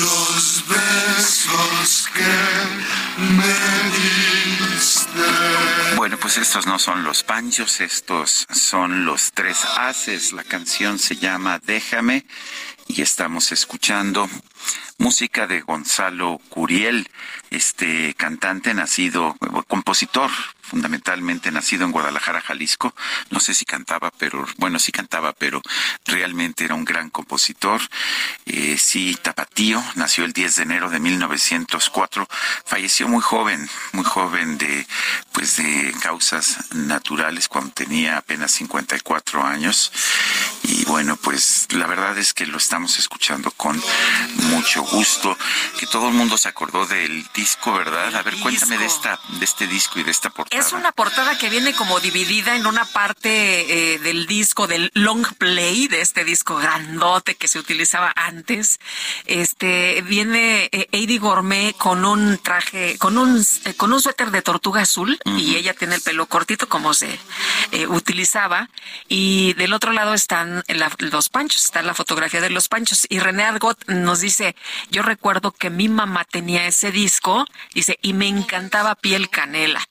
los 0.02 0.64
besos 0.68 2.10
que 2.16 3.22
me 3.22 3.54
diste. 4.00 5.96
Bueno, 5.96 6.18
pues 6.18 6.38
estos 6.38 6.66
no 6.66 6.80
son 6.80 7.04
los 7.04 7.22
panchos, 7.22 7.82
estos 7.82 8.48
son 8.52 9.06
los 9.06 9.32
tres 9.32 9.60
haces. 9.78 10.34
La 10.34 10.44
canción 10.44 10.98
se 10.98 11.18
llama 11.18 11.60
Déjame 11.64 12.26
y 12.88 13.04
estamos 13.04 13.52
escuchando 13.52 14.28
música 14.98 15.48
de 15.48 15.62
Gonzalo 15.62 16.40
Curiel, 16.50 17.10
este 17.50 18.14
cantante 18.16 18.74
nacido, 18.74 19.36
compositor, 19.68 20.32
fundamentalmente 20.62 21.52
nacido 21.52 21.86
en 21.86 21.92
Guadalajara, 21.92 22.42
Jalisco. 22.42 22.94
No 23.30 23.40
sé 23.40 23.54
si 23.54 23.66
cantaba, 23.66 24.12
pero 24.18 24.46
bueno, 24.58 24.80
sí 24.80 24.92
cantaba, 24.92 25.34
pero 25.34 25.62
realmente 26.06 26.66
era 26.66 26.76
un 26.76 26.86
gran 26.86 27.10
compositor. 27.10 27.82
Eh, 28.46 28.78
sí, 28.78 29.18
tapatío, 29.22 29.84
nació 29.96 30.26
el 30.26 30.34
10 30.34 30.56
de 30.56 30.64
enero 30.64 30.90
de 30.90 31.00
1904, 31.00 32.28
falleció 32.66 33.08
muy 33.08 33.22
joven, 33.22 33.70
muy 33.94 34.06
joven 34.06 34.58
de 34.58 34.88
pues 35.32 35.58
de 35.58 35.94
causas 36.02 36.74
naturales 36.74 37.48
cuando 37.48 37.72
tenía 37.72 38.18
apenas 38.18 38.52
54 38.52 39.44
años. 39.44 39.92
Y 40.64 40.86
bueno, 40.86 41.16
pues 41.18 41.68
la 41.72 41.88
verdad 41.88 42.18
es 42.18 42.34
que 42.34 42.46
lo 42.48 42.58
estamos 42.58 42.98
escuchando 42.98 43.52
con 43.52 43.82
mucho 44.56 44.84
gusto 44.84 45.38
que 45.78 45.86
todo 45.86 46.08
el 46.08 46.14
mundo 46.14 46.38
se 46.38 46.48
acordó 46.48 46.86
del 46.86 47.26
disco, 47.34 47.74
¿verdad? 47.74 48.16
A 48.16 48.24
ver, 48.24 48.36
cuéntame 48.38 48.78
de 48.78 48.86
esta, 48.86 49.20
de 49.40 49.44
este 49.44 49.68
disco 49.68 50.00
y 50.00 50.04
de 50.04 50.12
esta 50.12 50.30
portada. 50.30 50.62
Es 50.62 50.72
una 50.72 50.94
portada 50.94 51.38
que 51.38 51.50
viene 51.50 51.74
como 51.74 52.00
dividida 52.00 52.56
en 52.56 52.66
una 52.66 52.86
parte 52.86 53.94
eh, 53.94 54.00
del 54.00 54.28
disco, 54.28 54.68
del 54.68 54.92
long 54.94 55.26
play 55.38 55.88
de 55.88 56.02
este 56.02 56.24
disco 56.24 56.56
grandote 56.56 57.36
que 57.36 57.48
se 57.48 57.60
utilizaba 57.60 58.14
antes. 58.16 58.80
Este 59.26 60.02
viene 60.04 60.70
eh, 60.72 60.88
Eddie 60.92 61.20
Gourmet 61.20 61.76
con 61.76 62.06
un 62.06 62.38
traje, 62.38 62.98
con 62.98 63.18
un 63.18 63.46
eh, 63.66 63.74
con 63.74 63.92
un 63.92 64.02
suéter 64.02 64.32
de 64.32 64.42
tortuga 64.42 64.82
azul 64.82 65.20
y 65.26 65.56
ella 65.56 65.74
tiene 65.74 65.96
el 65.96 66.02
pelo 66.02 66.28
cortito 66.28 66.70
como 66.70 66.94
se 66.94 67.20
utilizaba 67.90 68.70
y 69.10 69.54
del 69.56 69.74
otro 69.74 69.92
lado 69.92 70.14
están 70.14 70.64
los 71.00 71.30
panchos, 71.30 71.66
está 71.66 71.82
la 71.82 71.94
fotografía 71.94 72.42
de 72.42 72.50
los 72.50 72.70
panchos 72.70 73.06
y 73.10 73.20
René 73.20 73.44
Argot 73.44 73.86
nos 73.88 74.20
dice, 74.20 74.45
yo 74.92 75.02
recuerdo 75.02 75.52
que 75.52 75.70
mi 75.70 75.88
mamá 75.88 76.26
tenía 76.26 76.68
ese 76.68 76.92
disco, 76.92 77.46
dice, 77.74 77.98
y 78.02 78.14
me 78.14 78.28
encantaba 78.28 78.96
piel 78.96 79.30
canela. 79.30 79.82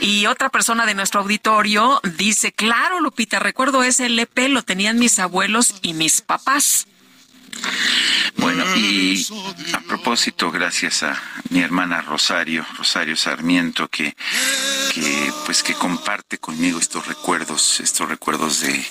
Y 0.00 0.26
otra 0.26 0.48
persona 0.48 0.86
de 0.86 0.94
nuestro 0.94 1.20
auditorio 1.20 2.00
dice, 2.16 2.52
claro, 2.52 3.00
Lupita, 3.00 3.38
recuerdo 3.38 3.82
ese 3.82 4.06
LP, 4.06 4.48
lo 4.48 4.62
tenían 4.62 4.98
mis 4.98 5.18
abuelos 5.18 5.74
y 5.82 5.92
mis 5.92 6.22
papás. 6.22 6.86
Bueno, 8.36 8.64
y 8.76 9.26
a 9.74 9.80
propósito, 9.80 10.50
gracias 10.50 11.02
a 11.02 11.20
mi 11.50 11.60
hermana 11.60 12.00
Rosario, 12.00 12.64
Rosario 12.78 13.16
Sarmiento, 13.16 13.88
que, 13.88 14.16
que 14.94 15.32
pues 15.44 15.62
que 15.62 15.74
comparte 15.74 16.38
conmigo 16.38 16.78
estos 16.78 17.06
recuerdos, 17.06 17.80
estos 17.80 18.08
recuerdos 18.08 18.60
de 18.60 18.84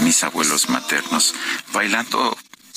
mis 0.00 0.24
abuelos 0.24 0.68
maternos, 0.68 1.34
bailando 1.72 2.36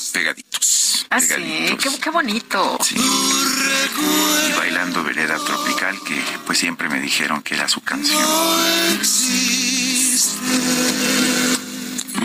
pegaditos. 0.09 1.05
Ah, 1.09 1.19
sí, 1.19 1.75
qué, 2.01 2.09
bonito. 2.09 2.77
Sí. 2.81 2.95
Y 2.97 4.57
bailando 4.57 5.03
Vereda 5.03 5.37
Tropical, 5.37 5.97
que 6.05 6.21
pues 6.45 6.57
siempre 6.57 6.89
me 6.89 6.99
dijeron 6.99 7.41
que 7.41 7.55
era 7.55 7.67
su 7.67 7.81
canción. 7.81 8.21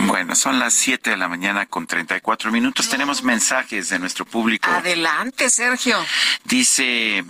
Bueno, 0.07 0.35
son 0.35 0.57
las 0.57 0.73
7 0.73 1.09
de 1.09 1.17
la 1.17 1.27
mañana 1.27 1.65
con 1.65 1.85
34 1.85 2.51
minutos. 2.51 2.87
Tenemos 2.87 3.23
mensajes 3.23 3.89
de 3.89 3.99
nuestro 3.99 4.25
público. 4.25 4.69
Adelante, 4.69 5.49
Sergio. 5.49 5.97
Dice, 6.45 7.25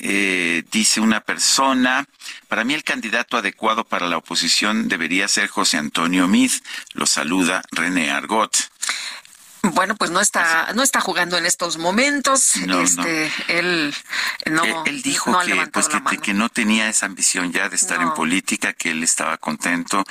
eh, 0.00 0.62
dice 0.70 1.00
una 1.00 1.20
persona, 1.20 2.06
para 2.48 2.64
mí 2.64 2.74
el 2.74 2.84
candidato 2.84 3.38
adecuado 3.38 3.84
para 3.84 4.08
la 4.08 4.18
oposición 4.18 4.88
debería 4.88 5.26
ser 5.26 5.48
José 5.48 5.78
Antonio 5.78 6.28
Mid. 6.28 6.52
Lo 6.92 7.06
saluda 7.06 7.62
René 7.70 8.10
Argot. 8.10 8.56
Bueno, 9.74 9.96
pues 9.96 10.10
no 10.10 10.20
está, 10.20 10.72
no 10.74 10.82
está 10.82 11.00
jugando 11.00 11.36
en 11.36 11.46
estos 11.46 11.78
momentos. 11.78 12.56
este, 12.56 13.32
él 13.48 13.94
no. 14.46 14.84
Él, 14.84 15.02
dijo 15.02 15.38
que, 15.40 15.66
pues 15.72 15.88
que, 16.22 16.34
no 16.34 16.48
tenía 16.48 16.88
esa 16.88 17.06
ambición 17.06 17.52
ya 17.52 17.68
de 17.68 17.76
estar 17.76 18.00
en 18.00 18.12
política, 18.14 18.72
que 18.72 18.90
él 18.90 19.02
estaba 19.02 19.36
contento 19.36 20.04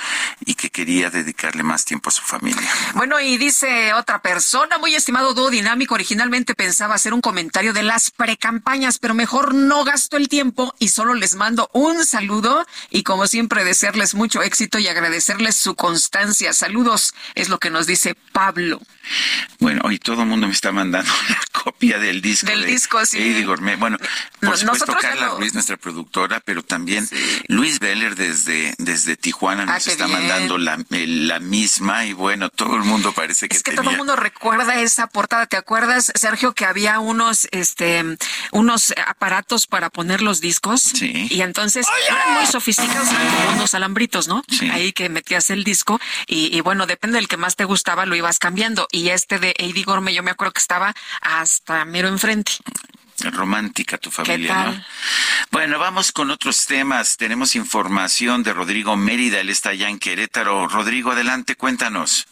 y 0.46 0.56
que 0.56 0.70
quería 0.70 1.10
dedicarle 1.10 1.64
más 1.64 1.86
tiempo 1.86 2.10
a 2.10 2.12
su 2.12 2.22
familia. 2.22 2.70
Bueno, 2.94 3.20
y 3.20 3.38
dice 3.38 3.94
otra 3.94 4.22
persona, 4.22 4.78
muy 4.78 4.96
estimado 4.96 5.34
dúo 5.34 5.50
dinámico, 5.50 5.96
originalmente 5.96 6.56
pensaba 6.56 6.96
hacer 6.96 7.14
un 7.14 7.22
comentario 7.22 7.74
de 7.74 7.84
las 7.84 8.12
precampañas, 8.12 9.00
pero 9.00 9.14
mejor 9.14 9.54
no 9.54 9.84
gasto 9.84 10.18
el 10.18 10.30
tiempo 10.30 10.74
y 10.80 10.90
solo 10.90 11.14
les 11.14 11.36
mando 11.36 11.70
un 11.74 12.06
saludo 12.06 12.66
y 12.90 13.04
como 13.04 13.28
siempre 13.28 13.64
desearles 13.64 14.16
mucho 14.16 14.42
éxito 14.42 14.80
y 14.80 14.88
agradecerles 14.88 15.56
su 15.56 15.76
constancia. 15.76 16.54
Saludos, 16.54 17.14
es 17.36 17.50
lo 17.50 17.60
que 17.60 17.70
nos 17.70 17.88
dice 17.88 18.16
Pablo. 18.32 18.82
Bueno, 19.60 19.82
hoy 19.86 19.98
todo 19.98 20.22
el 20.22 20.28
mundo 20.28 20.48
me 20.48 20.54
está 20.54 20.72
mandando 20.72 21.12
la 21.30 21.40
copia 21.52 21.98
del 21.98 22.22
disco. 22.22 22.48
Del 22.48 22.66
disco, 22.66 23.06
sí. 23.06 23.44
Bueno, 23.78 23.98
por 24.40 24.58
supuesto 24.58 24.94
Carla 25.00 25.30
Ruiz, 25.38 25.54
nuestra 25.54 25.78
productora, 25.78 26.40
pero 26.40 26.64
también 26.64 27.08
Luis 27.48 27.80
Beller 27.80 28.16
desde, 28.16 28.76
desde 28.78 29.18
Tijuana 29.18 29.64
ah, 29.64 29.74
nos 29.74 29.88
está 29.88 30.08
mandando 30.08 30.58
la, 30.58 30.78
la 30.90 31.40
misma 31.40 32.06
y 32.06 32.14
bueno, 32.14 32.50
todo 32.50 32.76
el 32.76 32.84
mundo 32.84 33.12
parece 33.14 33.48
que 33.48 33.58
Es 33.58 33.64
que 33.64 33.74
todo 33.74 33.90
el 33.90 33.98
mundo 33.98 34.16
recuerda 34.16 34.80
esa 34.82 35.08
portada. 35.08 35.48
¿Te 35.48 35.58
acuerdas, 35.58 36.12
Sergio, 36.16 36.54
que 36.54 36.66
había 36.66 37.00
unos, 37.00 37.48
este, 37.52 38.04
unos 38.52 38.94
aparatos 39.06 39.68
para 39.68 39.90
poner 39.90 40.22
los 40.22 40.42
discos? 40.42 40.82
Sí. 40.82 41.28
Y 41.30 41.42
entonces 41.42 41.88
eran 42.10 42.34
muy 42.36 42.46
sofisticados, 42.46 43.10
como 43.10 43.56
unos 43.56 43.74
alambritos, 43.74 44.28
¿no? 44.28 44.44
Sí. 44.48 44.70
Ahí 44.70 44.94
que 44.94 45.10
metías 45.10 45.50
el 45.50 45.64
disco 45.64 46.00
y, 46.28 46.56
y 46.56 46.62
bueno, 46.62 46.86
depende 46.86 47.18
del 47.18 47.28
que 47.28 47.38
más 47.38 47.56
te 47.56 47.66
gustaba, 47.66 48.06
lo 48.06 48.16
ibas 48.16 48.40
cambiando 48.40 48.88
y 48.92 49.10
este 49.10 49.27
de 49.36 49.54
Eddie 49.58 49.84
Gorme, 49.84 50.14
yo 50.14 50.24
me 50.24 50.32
acuerdo 50.32 50.54
que 50.54 50.60
estaba 50.60 50.94
hasta 51.22 51.84
mero 51.86 52.08
enfrente. 52.08 52.54
Romántica 53.32 53.98
tu 53.98 54.12
familia, 54.12 54.54
¿no? 54.66 54.86
Bueno, 55.52 55.80
vamos 55.80 56.12
con 56.12 56.32
otros 56.32 56.66
temas. 56.66 57.18
Tenemos 57.18 57.56
información 57.56 58.44
de 58.44 58.54
Rodrigo 58.54 58.96
Mérida, 58.96 59.40
él 59.40 59.50
está 59.50 59.70
allá 59.70 59.90
en 59.90 60.00
Querétaro. 60.00 60.68
Rodrigo, 60.68 61.12
adelante, 61.12 61.56
cuéntanos. 61.56 62.28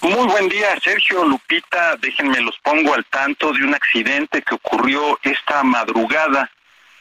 Muy 0.00 0.26
buen 0.26 0.48
día, 0.48 0.78
Sergio 0.82 1.24
Lupita. 1.24 1.96
Déjenme 1.96 2.40
los 2.40 2.58
pongo 2.58 2.92
al 2.92 3.06
tanto 3.06 3.52
de 3.52 3.64
un 3.64 3.74
accidente 3.74 4.42
que 4.42 4.56
ocurrió 4.56 5.18
esta 5.22 5.62
madrugada 5.62 6.50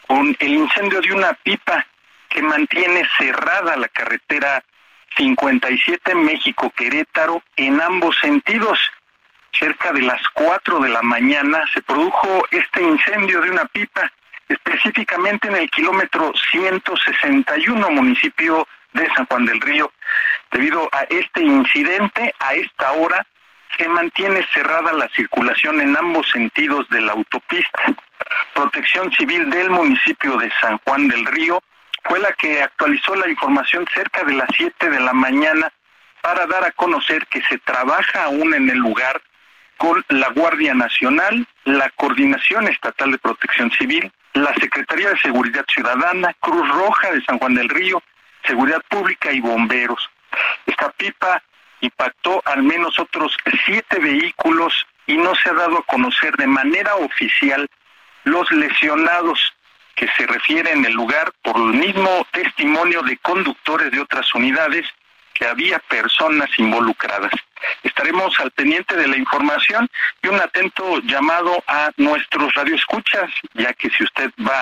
con 0.08 0.36
el 0.39 0.54
incendio 0.54 1.02
de 1.02 1.12
una 1.12 1.34
pipa 1.34 1.86
que 2.30 2.42
mantiene 2.42 3.04
cerrada 3.18 3.76
la 3.76 3.88
carretera 3.89 4.63
57 5.18 6.16
México 6.16 6.72
Querétaro 6.76 7.44
en 7.56 7.82
ambos 7.82 8.16
sentidos. 8.22 8.80
Cerca 9.58 9.92
de 9.92 10.02
las 10.02 10.22
4 10.34 10.80
de 10.80 10.89
la 10.89 11.02
mañana 11.02 11.63
se 11.74 11.82
produjo 11.82 12.46
este 12.52 12.82
incendio 12.82 13.39
de 13.42 13.52
una 13.52 13.66
pipa, 13.66 14.12
específicamente 14.50 15.48
en 15.48 15.56
el 15.56 15.70
kilómetro 15.70 16.34
161 16.52 17.89
municipio 17.92 18.68
de 18.94 19.08
San 19.13 19.26
Juan 19.28 19.46
del 19.46 19.62
Río. 19.62 19.92
Debido 20.52 20.89
a 20.92 21.04
este 21.04 21.42
incidente, 21.42 22.34
a 22.39 22.54
esta 22.56 22.92
hora 22.94 23.26
se 23.78 23.88
mantiene 23.88 24.46
cerrada 24.54 24.94
la 24.94 25.08
circulación 25.10 25.82
en 25.82 25.96
ambos 25.98 26.30
sentidos 26.30 26.88
de 26.89 27.02
la 27.02 27.13
autopista. 27.13 27.84
Protección 28.54 29.12
Civil 29.13 29.50
del 29.50 29.70
municipio 29.70 30.38
de 30.38 30.52
San 30.62 30.80
Juan 30.80 31.08
del 31.08 31.26
Río 31.26 31.62
fue 32.04 32.20
la 32.20 32.32
que 32.34 32.62
actualizó 32.62 33.16
la 33.16 33.30
información 33.30 33.86
cerca 33.94 34.24
de 34.24 34.34
las 34.34 34.50
7 34.56 34.89
de 34.89 35.00
la 35.00 35.13
mañana 35.13 35.72
para 36.22 36.46
dar 36.48 36.63
a 36.63 36.72
conocer 36.72 37.26
que 37.28 37.42
se 37.44 37.58
trabaja 37.60 38.24
aún 38.24 38.54
en 38.54 38.70
el 38.70 38.78
lugar 38.78 39.22
con 39.84 40.02
la 40.08 40.30
Guardia 40.30 40.74
Nacional, 40.74 41.46
la 41.65 41.89
Coordinación 41.98 42.69
Estatal 42.69 43.12
de 43.12 43.17
Protección 43.17 43.69
Civil, 43.72 44.10
la 44.34 44.54
Secretaría 44.54 45.10
de 45.10 45.19
Seguridad 45.19 45.65
Ciudadana, 45.67 46.34
Cruz 46.39 46.65
Roja 46.69 47.12
de 47.12 47.22
San 47.26 47.38
Juan 47.38 47.54
del 47.56 47.67
Río, 47.67 48.02
Seguridad 48.48 48.82
Pública 48.88 49.34
y 49.34 49.41
Bomberos. 49.41 50.10
Esta 50.65 50.89
pipa 50.91 51.43
impactó 51.82 52.41
al 52.46 52.63
menos 52.63 52.98
otros 52.98 53.36
siete 53.65 54.00
vehículos 54.00 54.88
y 55.06 55.17
no 55.17 55.36
se 55.36 55.50
ha 55.50 55.54
dado 55.54 55.80
a 55.80 55.84
conocer 55.84 56.34
de 56.38 56.48
manera 56.48 56.96
oficial 56.96 57.67
los 58.24 58.50
lesionados 58.54 59.54
que 59.96 60.08
se 60.15 60.26
refiere 60.26 60.72
en 60.72 60.86
el 60.86 60.93
lugar 60.93 61.34
por 61.41 61.58
el 61.58 61.74
mismo 61.74 62.26
testimonio 62.32 63.02
de 63.02 63.17
conductores 63.17 63.91
de 63.91 64.00
otras 64.00 64.34
unidades 64.34 64.88
que 65.34 65.46
había 65.46 65.80
personas 65.80 66.50
involucradas. 66.58 67.34
Estaremos 67.84 68.39
al 68.39 68.52
pendiente 68.52 68.95
de 68.95 69.08
la 69.08 69.17
información 69.17 69.89
y 70.21 70.28
un 70.28 70.39
atento 70.39 70.99
llamado 71.02 71.63
a 71.67 71.91
nuestros 71.97 72.54
radioescuchas, 72.54 73.30
ya 73.54 73.73
que 73.73 73.89
si 73.89 74.04
usted 74.04 74.32
va 74.45 74.62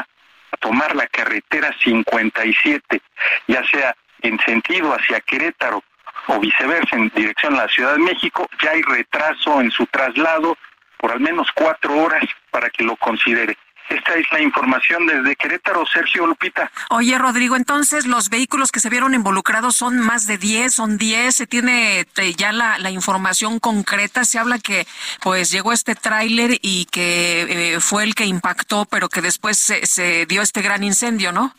a 0.51 0.57
tomar 0.57 0.95
la 0.95 1.07
carretera 1.07 1.73
57, 1.83 3.01
ya 3.47 3.63
sea 3.69 3.95
en 4.21 4.39
sentido 4.39 4.93
hacia 4.93 5.21
Querétaro 5.21 5.83
o 6.27 6.39
viceversa 6.39 6.95
en 6.95 7.09
dirección 7.15 7.55
a 7.55 7.65
la 7.65 7.69
Ciudad 7.69 7.93
de 7.93 7.99
México, 7.99 8.47
ya 8.61 8.71
hay 8.71 8.81
retraso 8.81 9.61
en 9.61 9.71
su 9.71 9.85
traslado 9.87 10.57
por 10.97 11.11
al 11.11 11.19
menos 11.19 11.47
cuatro 11.53 11.97
horas 11.97 12.23
para 12.51 12.69
que 12.69 12.83
lo 12.83 12.95
considere. 12.95 13.57
Esta 13.91 14.13
es 14.13 14.25
la 14.31 14.41
información 14.41 15.05
desde 15.05 15.35
Querétaro, 15.35 15.85
Sergio 15.85 16.25
Lupita. 16.25 16.71
Oye, 16.91 17.17
Rodrigo, 17.17 17.57
entonces 17.57 18.05
los 18.05 18.29
vehículos 18.29 18.71
que 18.71 18.79
se 18.79 18.89
vieron 18.89 19.13
involucrados 19.13 19.75
son 19.75 19.99
más 19.99 20.27
de 20.27 20.37
10, 20.37 20.73
son 20.73 20.97
10, 20.97 21.35
se 21.35 21.45
tiene 21.45 22.07
eh, 22.15 22.33
ya 22.37 22.53
la, 22.53 22.89
información 22.89 23.59
concreta, 23.59 24.23
se 24.23 24.39
habla 24.39 24.59
que 24.59 24.87
pues 25.21 25.51
llegó 25.51 25.73
este 25.73 25.95
tráiler 25.95 26.57
y 26.61 26.85
que 26.85 27.75
eh, 27.75 27.79
fue 27.81 28.03
el 28.03 28.15
que 28.15 28.25
impactó, 28.25 28.85
pero 28.85 29.09
que 29.09 29.21
después 29.21 29.57
se, 29.57 29.85
se 29.85 30.25
dio 30.25 30.41
este 30.41 30.61
gran 30.61 30.83
incendio, 30.85 31.33
¿no? 31.33 31.53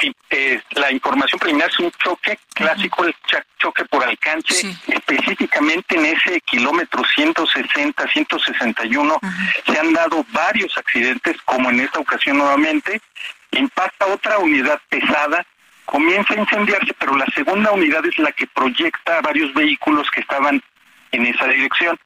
Sí, 0.00 0.14
eh, 0.30 0.60
la 0.72 0.90
información 0.90 1.38
preliminar 1.38 1.68
es 1.68 1.78
un 1.78 1.90
choque 1.92 2.38
clásico, 2.54 3.04
el 3.04 3.14
choque 3.58 3.84
por 3.84 4.02
alcance, 4.02 4.76
específicamente 4.86 5.96
en 5.96 6.06
ese 6.06 6.40
kilómetro 6.40 7.02
160, 7.04 8.08
161, 8.08 9.20
se 9.66 9.78
han 9.78 9.92
dado 9.92 10.24
varios 10.32 10.76
accidentes, 10.78 11.36
como 11.44 11.70
en 11.70 11.80
esta 11.80 12.00
ocasión 12.00 12.38
nuevamente, 12.38 13.00
impacta 13.50 14.06
otra 14.06 14.38
unidad 14.38 14.80
pesada, 14.88 15.44
comienza 15.84 16.34
a 16.34 16.38
incendiarse, 16.38 16.94
pero 16.98 17.16
la 17.16 17.26
segunda 17.34 17.72
unidad 17.72 18.04
es 18.06 18.18
la 18.18 18.32
que 18.32 18.46
proyecta 18.46 19.18
a 19.18 19.20
varios 19.20 19.52
vehículos 19.52 20.10
que 20.10 20.20
estaban 20.20 20.62
en 21.12 21.26
esa 21.26 21.46
dirección. 21.46 21.98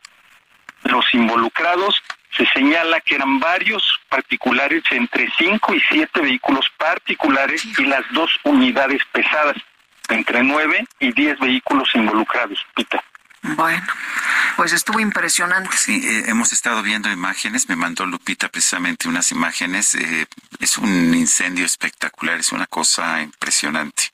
los 0.84 1.14
involucrados 1.14 2.02
se 2.36 2.46
señala 2.46 3.00
que 3.00 3.14
eran 3.14 3.38
varios 3.38 4.00
particulares, 4.08 4.82
entre 4.90 5.30
5 5.38 5.74
y 5.74 5.82
7 5.88 6.20
vehículos 6.20 6.66
particulares 6.76 7.64
y 7.78 7.84
las 7.84 8.04
dos 8.12 8.30
unidades 8.44 9.02
pesadas, 9.12 9.56
entre 10.08 10.42
9 10.42 10.86
y 11.00 11.12
10 11.12 11.38
vehículos 11.38 11.88
involucrados, 11.94 12.58
Pita. 12.74 13.02
Bueno, 13.56 13.86
pues 14.56 14.72
estuvo 14.72 15.00
impresionante. 15.00 15.76
Sí, 15.76 16.00
eh, 16.02 16.24
hemos 16.28 16.52
estado 16.52 16.82
viendo 16.82 17.12
imágenes, 17.12 17.68
me 17.68 17.76
mandó 17.76 18.06
Lupita 18.06 18.48
precisamente 18.48 19.06
unas 19.06 19.30
imágenes, 19.32 19.94
eh, 19.96 20.26
es 20.60 20.78
un 20.78 21.14
incendio 21.14 21.66
espectacular, 21.66 22.40
es 22.40 22.52
una 22.52 22.66
cosa 22.66 23.20
impresionante. 23.20 24.12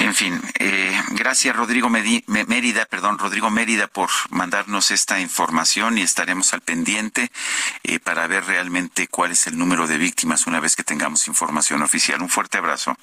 En 0.00 0.14
fin, 0.14 0.40
eh, 0.58 1.00
gracias 1.10 1.56
Rodrigo 1.56 1.88
Mérida, 1.88 2.84
perdón, 2.86 3.18
Rodrigo 3.18 3.50
Mérida 3.50 3.86
por 3.86 4.10
mandarnos 4.30 4.90
esta 4.90 5.18
información 5.20 5.98
y 5.98 6.02
estaremos 6.02 6.52
al 6.52 6.60
pendiente 6.60 7.30
eh, 7.82 7.98
para 7.98 8.26
ver 8.26 8.44
realmente 8.44 9.08
cuál 9.08 9.32
es 9.32 9.46
el 9.46 9.58
número 9.58 9.86
de 9.86 9.98
víctimas 9.98 10.46
una 10.46 10.60
vez 10.60 10.76
que 10.76 10.84
tengamos 10.84 11.26
información 11.26 11.82
oficial. 11.82 12.22
Un 12.22 12.28
fuerte 12.28 12.58
abrazo. 12.58 12.96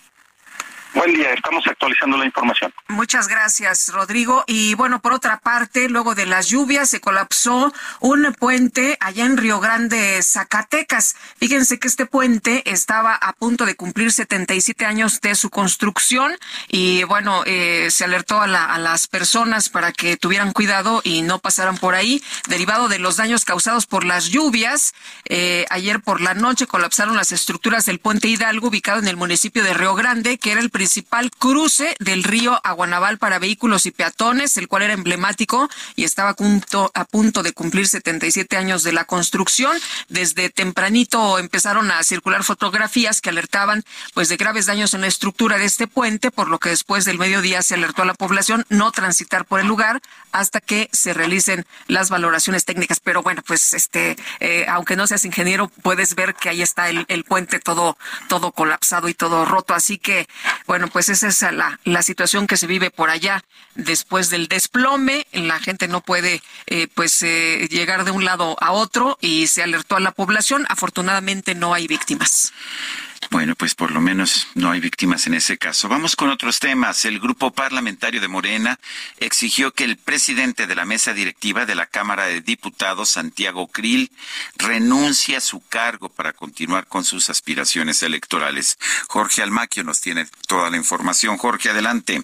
Buen 0.94 1.14
día, 1.14 1.34
estamos 1.34 1.66
actualizando 1.68 2.18
la 2.18 2.26
información. 2.26 2.74
Muchas 2.90 3.30
gracias, 3.30 3.94
Rodrigo. 3.94 4.44
Y 4.46 4.76
bueno, 4.76 5.02
por 5.02 5.14
otra 5.14 5.40
parte, 5.40 5.88
luego 5.88 6.16
de 6.16 6.26
las 6.26 6.50
lluvias 6.50 6.90
se 6.90 7.00
colapsó 7.00 7.74
un 8.02 8.36
puente 8.38 8.98
allá 9.00 9.26
en 9.26 9.38
Río 9.38 9.62
Grande, 9.62 10.22
Zacatecas. 10.22 11.16
Fíjense 11.38 11.80
que 11.80 11.88
este 11.88 12.06
puente 12.06 12.70
estaba 12.70 13.16
a 13.16 13.32
punto 13.32 13.66
de 13.66 13.76
cumplir 13.76 14.12
77 14.12 14.86
años 14.86 15.22
de 15.22 15.36
su 15.36 15.50
construcción 15.50 16.34
y 16.68 17.04
bueno, 17.04 17.44
eh, 17.46 17.88
se 17.90 18.04
alertó 18.04 18.42
a, 18.42 18.48
las 18.48 19.08
personas 19.08 19.70
para 19.70 19.94
que 19.94 20.18
tuvieran 20.18 20.52
cuidado 20.52 21.00
y 21.06 21.22
no 21.22 21.40
pasaran 21.40 21.78
por 21.78 21.96
ahí, 21.96 22.22
derivado 22.50 22.90
de 22.90 23.00
los 23.00 23.16
daños 23.16 23.46
causados 23.46 23.86
por 23.86 24.04
las 24.04 24.26
lluvias. 24.26 24.94
Eh, 25.26 25.66
ayer 25.70 26.02
por 26.02 26.20
la 26.20 26.34
noche 26.34 26.68
colapsaron 26.68 27.16
las 27.16 27.32
estructuras 27.32 27.86
del 27.86 28.00
puente 28.00 28.28
Hidalgo, 28.28 28.68
ubicado 28.68 29.00
en 29.00 29.08
el 29.08 29.16
municipio 29.16 29.64
de 29.64 29.74
Río 29.74 29.96
Grande, 29.96 30.38
que 30.38 30.52
era 30.52 30.60
el 30.60 30.70
principal 30.82 31.30
cruce 31.30 31.96
del 32.00 32.24
río 32.24 32.60
Aguanaval 32.64 33.20
para 33.20 33.38
vehículos 33.38 33.86
y 33.86 33.92
peatones, 33.92 34.58
el 34.58 34.68
cual 34.68 34.82
era 34.82 34.94
emblemático 34.94 35.70
y 35.96 36.06
estaba 36.06 36.32
a 36.32 37.06
punto, 37.06 37.44
de 37.44 37.54
cumplir 37.54 37.88
77 37.88 38.58
años 38.58 38.82
de 38.82 38.92
la 38.92 39.06
construcción. 39.06 39.78
Desde 40.10 40.50
tempranito 40.50 41.38
empezaron 41.38 41.92
a 41.92 42.02
circular 42.02 42.44
fotografías 42.44 43.22
que 43.22 43.30
alertaban 43.30 43.84
pues 44.16 44.28
de 44.28 44.38
graves 44.38 44.66
daños 44.66 44.96
en 44.96 45.02
la 45.02 45.08
estructura 45.08 45.60
de 45.60 45.66
este 45.66 45.86
puente, 45.86 46.32
por 46.32 46.50
lo 46.50 46.58
que 46.58 46.70
después 46.70 47.06
del 47.06 47.20
mediodía 47.20 47.62
se 47.62 47.76
alertó 47.76 48.02
a 48.02 48.06
la 48.06 48.16
población 48.16 48.66
no 48.70 48.92
transitar 48.92 49.46
por 49.46 49.60
el 49.60 49.68
lugar 49.68 50.02
hasta 50.32 50.62
que 50.62 50.90
se 50.92 51.14
realicen 51.14 51.68
las 51.86 52.10
valoraciones 52.10 52.66
técnicas. 52.66 53.00
Pero 53.00 53.22
bueno, 53.22 53.44
pues 53.46 53.74
este, 53.74 54.16
eh, 54.40 54.66
aunque 54.68 54.96
no 54.96 55.06
seas 55.06 55.26
ingeniero, 55.26 55.68
puedes 55.84 56.16
ver 56.16 56.34
que 56.34 56.50
ahí 56.50 56.64
está 56.64 56.90
el, 56.90 57.06
el 57.08 57.24
puente 57.24 57.60
todo, 57.60 58.00
todo 58.28 58.52
colapsado 58.52 59.10
y 59.10 59.14
todo 59.14 59.46
roto. 59.46 59.76
Así 59.76 60.00
que 60.00 60.28
bueno, 60.72 60.88
pues 60.88 61.10
esa 61.10 61.28
es 61.28 61.42
la, 61.42 61.82
la 61.84 62.02
situación 62.02 62.48
que 62.48 62.56
se 62.56 62.66
vive 62.66 62.92
por 62.92 63.10
allá 63.10 63.44
después 63.76 64.30
del 64.30 64.48
desplome. 64.48 65.28
La 65.34 65.60
gente 65.60 65.90
no 65.90 66.00
puede 66.00 66.42
eh, 66.66 66.88
pues 66.96 67.22
eh, 67.24 67.68
llegar 67.70 68.06
de 68.06 68.12
un 68.12 68.24
lado 68.24 68.56
a 68.62 68.72
otro 68.72 69.18
y 69.20 69.48
se 69.48 69.64
alertó 69.64 69.98
a 69.98 70.00
la 70.00 70.14
población. 70.14 70.66
Afortunadamente 70.70 71.56
no 71.56 71.74
hay 71.74 71.88
víctimas. 71.88 72.54
Bueno, 73.32 73.56
pues 73.56 73.76
por 73.76 73.92
lo 73.92 74.02
menos 74.02 74.50
no 74.56 74.72
hay 74.72 74.82
víctimas 74.82 75.26
en 75.26 75.36
ese 75.36 75.58
caso. 75.58 75.88
Vamos 75.88 76.18
con 76.18 76.30
otros 76.30 76.60
temas. 76.60 77.06
El 77.06 77.22
grupo 77.22 77.52
parlamentario 77.52 78.20
de 78.20 78.28
Morena 78.28 78.78
exigió 79.20 79.72
que 79.72 79.86
el 79.86 79.96
presidente 79.96 80.68
de 80.68 80.76
la 80.76 80.84
mesa 80.84 81.14
directiva 81.14 81.66
de 81.66 81.74
la 81.74 81.86
Cámara 81.86 82.26
de 82.26 82.42
Diputados, 82.42 83.08
Santiago 83.08 83.68
Krill, 83.68 84.12
renuncie 84.58 85.38
a 85.38 85.42
su 85.42 85.62
cargo 85.62 86.10
para 86.10 86.34
continuar 86.34 86.88
con 86.88 87.06
sus 87.06 87.30
aspiraciones 87.30 88.04
electorales. 88.04 88.78
Jorge 89.08 89.42
Almaquio 89.42 89.86
nos 89.86 90.02
tiene 90.02 90.28
toda 90.46 90.70
la 90.70 90.76
información. 90.76 91.38
Jorge, 91.38 91.70
adelante. 91.70 92.22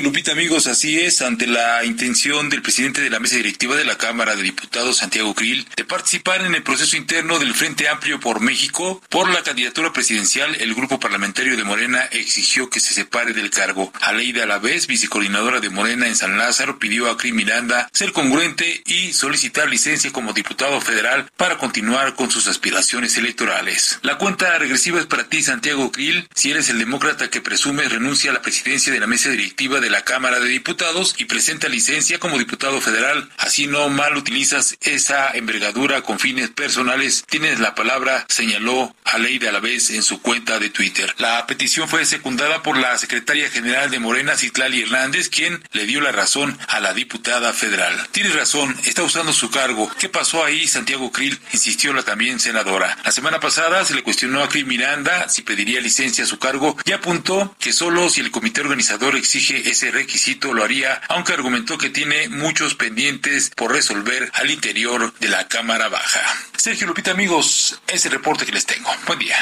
Lupita, 0.00 0.32
amigos, 0.32 0.68
así 0.68 0.98
es, 0.98 1.20
ante 1.20 1.46
la 1.46 1.84
intención 1.84 2.48
del 2.48 2.62
presidente 2.62 3.02
de 3.02 3.10
la 3.10 3.20
mesa 3.20 3.36
directiva 3.36 3.76
de 3.76 3.84
la 3.84 3.98
Cámara 3.98 4.34
de 4.34 4.42
Diputados, 4.42 4.96
Santiago 4.96 5.34
Krill, 5.34 5.66
de 5.76 5.84
participar 5.84 6.40
en 6.46 6.54
el 6.54 6.62
proceso 6.62 6.96
interno 6.96 7.38
del 7.38 7.52
Frente 7.52 7.88
Amplio 7.88 8.18
por 8.18 8.40
México 8.40 9.02
por 9.10 9.28
la 9.28 9.42
candidatura 9.42 9.92
presidencial, 9.92 10.56
el 10.60 10.74
grupo 10.74 10.98
parlamentario 10.98 11.56
de 11.56 11.64
Morena 11.64 12.02
exigió 12.10 12.70
que 12.70 12.80
se 12.80 12.94
separe 12.94 13.34
del 13.34 13.50
cargo. 13.50 13.92
Aleida 14.00 14.44
Alavés, 14.44 14.86
vicecoordinadora 14.86 15.60
de 15.60 15.68
Morena 15.68 16.06
en 16.06 16.16
San 16.16 16.38
Lázaro, 16.38 16.78
pidió 16.78 17.10
a 17.10 17.18
Krill 17.18 17.34
Miranda 17.34 17.88
ser 17.92 18.12
congruente 18.12 18.82
y 18.86 19.12
solicitar 19.12 19.68
licencia 19.68 20.10
como 20.10 20.32
diputado 20.32 20.80
federal 20.80 21.30
para 21.36 21.58
continuar 21.58 22.14
con 22.14 22.30
sus 22.30 22.46
aspiraciones 22.46 23.18
electorales. 23.18 23.98
La 24.02 24.16
cuenta 24.16 24.58
regresiva 24.58 25.00
es 25.00 25.06
para 25.06 25.28
ti, 25.28 25.42
Santiago 25.42 25.92
Krill. 25.92 26.26
Si 26.34 26.50
eres 26.50 26.70
el 26.70 26.78
demócrata 26.78 27.28
que 27.28 27.42
presume 27.42 27.88
renuncia 27.88 28.30
a 28.30 28.34
la 28.34 28.42
presidencia 28.42 28.92
de 28.92 29.00
la 29.00 29.06
mesa 29.06 29.28
directiva 29.28 29.80
de 29.82 29.90
la 29.90 30.04
Cámara 30.04 30.40
de 30.40 30.48
Diputados 30.48 31.14
y 31.18 31.26
presenta 31.26 31.68
licencia 31.68 32.18
como 32.18 32.38
diputado 32.38 32.80
federal. 32.80 33.28
Así 33.36 33.66
no 33.66 33.90
mal 33.90 34.16
utilizas 34.16 34.78
esa 34.80 35.30
envergadura 35.32 36.00
con 36.00 36.18
fines 36.18 36.48
personales. 36.48 37.24
Tienes 37.28 37.60
la 37.60 37.74
palabra, 37.74 38.24
señaló 38.28 38.94
a 39.04 39.18
ley 39.18 39.38
de 39.38 39.48
a 39.48 39.52
la 39.52 39.60
vez 39.60 39.90
en 39.90 40.02
su 40.02 40.22
cuenta 40.22 40.58
de 40.58 40.70
Twitter. 40.70 41.14
La 41.18 41.46
petición 41.46 41.88
fue 41.88 42.06
secundada 42.06 42.62
por 42.62 42.78
la 42.78 42.96
secretaria 42.96 43.50
general 43.50 43.90
de 43.90 43.98
Morena, 43.98 44.36
Citlali 44.36 44.82
Hernández, 44.82 45.28
quien 45.28 45.62
le 45.72 45.84
dio 45.84 46.00
la 46.00 46.12
razón 46.12 46.58
a 46.68 46.80
la 46.80 46.94
diputada 46.94 47.52
federal. 47.52 48.08
Tienes 48.12 48.34
razón, 48.34 48.74
está 48.84 49.02
usando 49.02 49.32
su 49.32 49.50
cargo. 49.50 49.90
¿Qué 49.98 50.08
pasó 50.08 50.44
ahí, 50.44 50.66
Santiago 50.66 51.10
Krill? 51.10 51.38
Insistió 51.52 51.92
la 51.92 52.04
también 52.04 52.40
senadora. 52.40 52.96
La 53.04 53.12
semana 53.12 53.40
pasada 53.40 53.84
se 53.84 53.94
le 53.94 54.02
cuestionó 54.02 54.42
a 54.42 54.48
Krill 54.48 54.66
Miranda 54.66 55.28
si 55.28 55.42
pediría 55.42 55.80
licencia 55.80 56.24
a 56.24 56.26
su 56.28 56.38
cargo 56.38 56.76
y 56.84 56.92
apuntó 56.92 57.54
que 57.58 57.72
solo 57.72 58.08
si 58.08 58.20
el 58.20 58.30
comité 58.30 58.60
organizador 58.60 59.16
exige 59.16 59.70
ese 59.72 59.90
requisito 59.90 60.52
lo 60.52 60.62
haría, 60.64 61.00
aunque 61.08 61.32
argumentó 61.32 61.76
que 61.78 61.90
tiene 61.90 62.28
muchos 62.28 62.74
pendientes 62.74 63.50
por 63.50 63.72
resolver 63.72 64.30
al 64.34 64.50
interior 64.50 65.12
de 65.18 65.28
la 65.28 65.48
Cámara 65.48 65.88
Baja. 65.88 66.20
Sergio 66.56 66.86
Lupita, 66.86 67.10
amigos, 67.10 67.80
ese 67.86 68.08
reporte 68.08 68.46
que 68.46 68.52
les 68.52 68.66
tengo. 68.66 68.90
Buen 69.06 69.18
día. 69.18 69.36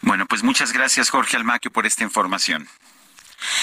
Bueno, 0.00 0.26
pues 0.26 0.42
muchas 0.42 0.72
gracias, 0.72 1.10
Jorge 1.10 1.36
Almaquio, 1.36 1.70
por 1.70 1.86
esta 1.86 2.02
información. 2.02 2.68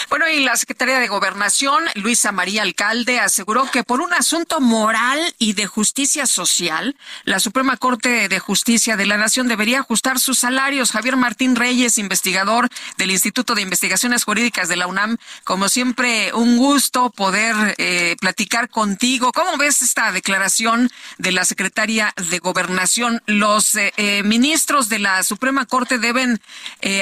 Bueno, 0.10 0.28
y 0.30 0.44
la 0.44 0.56
secretaria 0.56 1.00
de 1.00 1.08
Gobernación, 1.08 1.84
Luisa 1.96 2.32
María 2.32 2.64
Alcalde, 2.64 3.20
aseguró 3.20 3.70
que 3.72 3.84
por 3.84 4.02
un 4.02 4.14
asunto 4.14 4.60
moral 4.60 5.20
y 5.38 5.54
de 5.54 5.68
justicia 5.68 6.26
social, 6.26 6.96
la 7.24 7.40
Suprema 7.40 7.78
Corte 7.78 8.30
de 8.30 8.40
Justicia 8.40 8.98
de 8.98 9.06
la 9.06 9.18
Nación 9.18 9.48
debería 9.48 9.80
ajustar 9.80 10.20
sus 10.20 10.40
salarios. 10.40 10.92
Javier 10.92 11.18
Martín 11.18 11.56
Reyes, 11.56 11.98
investigador 11.98 12.70
del 12.98 13.12
Instituto 13.12 13.56
de 13.56 13.62
Investigaciones 13.62 14.24
Jurídicas 14.24 14.70
de 14.70 14.76
la 14.76 14.88
UNAM, 14.88 15.18
como 15.44 15.70
siempre, 15.70 16.34
un 16.34 16.58
gusto 16.58 17.10
poder 17.10 17.76
eh, 17.78 18.16
platicar 18.20 18.70
contigo. 18.70 19.32
¿Cómo 19.32 19.58
ves 19.58 19.82
esta 19.82 20.12
declaración 20.12 20.90
de 21.18 21.32
la 21.32 21.46
secretaria 21.46 22.14
de 22.30 22.40
Gobernación? 22.40 23.22
¿Los 23.26 23.76
eh, 23.76 23.94
eh, 23.98 24.24
ministros 24.24 24.90
de 24.90 25.00
la 25.00 25.24
Suprema 25.24 25.66
Corte 25.66 25.98
deben 25.98 26.40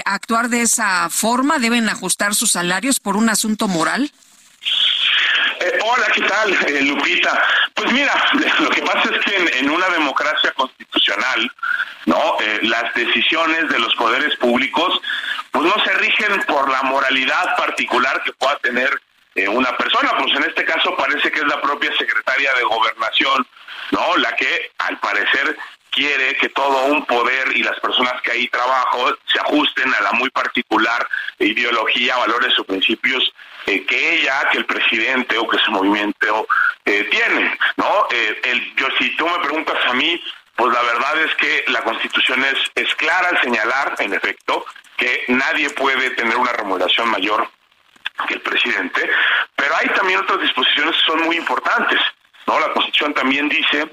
actuar 0.06 0.50
de 0.50 0.62
esa 0.62 1.10
forma? 1.10 1.60
¿Deben 1.60 1.90
ajustar 1.90 2.36
sus 2.36 2.52
salarios? 2.52 2.69
Por 3.02 3.18
un 3.18 3.30
asunto 3.30 3.68
moral? 3.68 4.12
Eh, 5.60 5.80
hola, 5.84 6.08
¿qué 6.14 6.22
tal, 6.22 6.54
eh, 6.68 6.82
Lupita? 6.84 7.42
Pues 7.74 7.92
mira, 7.92 8.14
lo 8.60 8.70
que 8.70 8.82
pasa 8.84 9.10
es 9.12 9.26
que 9.26 9.60
en, 9.60 9.70
una 9.72 9.90
democracia 9.90 10.52
constitucional, 10.54 11.52
no, 12.06 12.38
eh, 12.40 12.60
las 12.64 12.94
decisiones 12.94 13.70
de 13.70 13.80
los 13.80 13.94
poderes 13.96 14.36
públicos, 14.38 15.02
pues 15.52 15.66
no 15.66 15.84
se 15.84 15.94
rigen 15.94 16.44
por 16.44 16.70
la 16.70 16.84
moralidad 16.84 17.58
particular 17.58 18.22
que 18.24 18.34
pueda 18.34 18.56
tener 18.58 19.02
una 19.48 19.76
persona. 19.78 20.12
Pues 20.18 20.36
en 20.36 20.44
este 20.44 20.66
caso 20.66 20.96
parece 20.96 21.32
que 21.32 21.40
es 21.40 21.48
la 21.48 21.62
propia 21.62 21.92
secretaria 21.98 22.54
de 22.54 22.64
Gobernación, 22.64 23.48
no, 23.92 24.18
la 24.18 24.36
que 24.36 24.72
al 24.78 25.00
parecer 25.00 25.58
quiere 26.00 26.34
que 26.36 26.48
todo 26.50 26.86
un 26.86 27.06
poder 27.06 27.56
y 27.58 27.62
las 27.62 27.78
personas 27.82 28.22
que 28.22 28.32
ahí 28.32 28.48
trabajan 28.48 29.16
se 29.26 29.38
ajusten 29.40 29.94
a 29.94 30.02
la 30.02 30.14
muy 30.14 30.30
particular 30.30 31.06
ideología, 31.40 32.16
valores 32.16 32.58
o 32.58 32.64
principios 32.64 33.34
eh, 33.66 33.86
que 33.86 34.14
ella, 34.14 34.50
que 34.50 34.60
el 34.60 34.66
presidente 34.66 35.38
o 35.38 35.46
que 35.50 35.58
su 35.60 35.72
movimiento 35.72 36.48
eh, 36.86 37.04
tiene, 37.12 37.58
¿no? 37.76 38.08
Eh, 38.12 38.42
el, 38.46 38.76
yo 38.76 38.88
si 38.98 39.14
tú 39.18 39.28
me 39.28 39.40
preguntas 39.40 39.76
a 39.90 39.94
mí, 39.94 40.24
pues 40.56 40.74
la 40.74 40.82
verdad 40.84 41.22
es 41.22 41.36
que 41.36 41.66
la 41.68 41.82
Constitución 41.82 42.46
es, 42.46 42.58
es 42.76 42.96
clara 42.96 43.28
al 43.30 43.42
señalar, 43.42 43.96
en 44.00 44.14
efecto, 44.14 44.66
que 44.96 45.26
nadie 45.28 45.70
puede 45.72 46.12
tener 46.12 46.38
una 46.38 46.54
remuneración 46.54 47.10
mayor 47.10 47.50
que 48.26 48.36
el 48.36 48.42
presidente, 48.42 49.10
pero 49.56 49.76
hay 49.76 49.88
también 49.90 50.20
otras 50.20 50.42
disposiciones 50.42 50.96
que 50.96 51.06
son 51.06 51.26
muy 51.26 51.36
importantes, 51.36 52.00
¿no? 52.48 52.58
La 52.60 52.72
Constitución 52.72 53.14
también 53.14 53.50
dice 53.50 53.90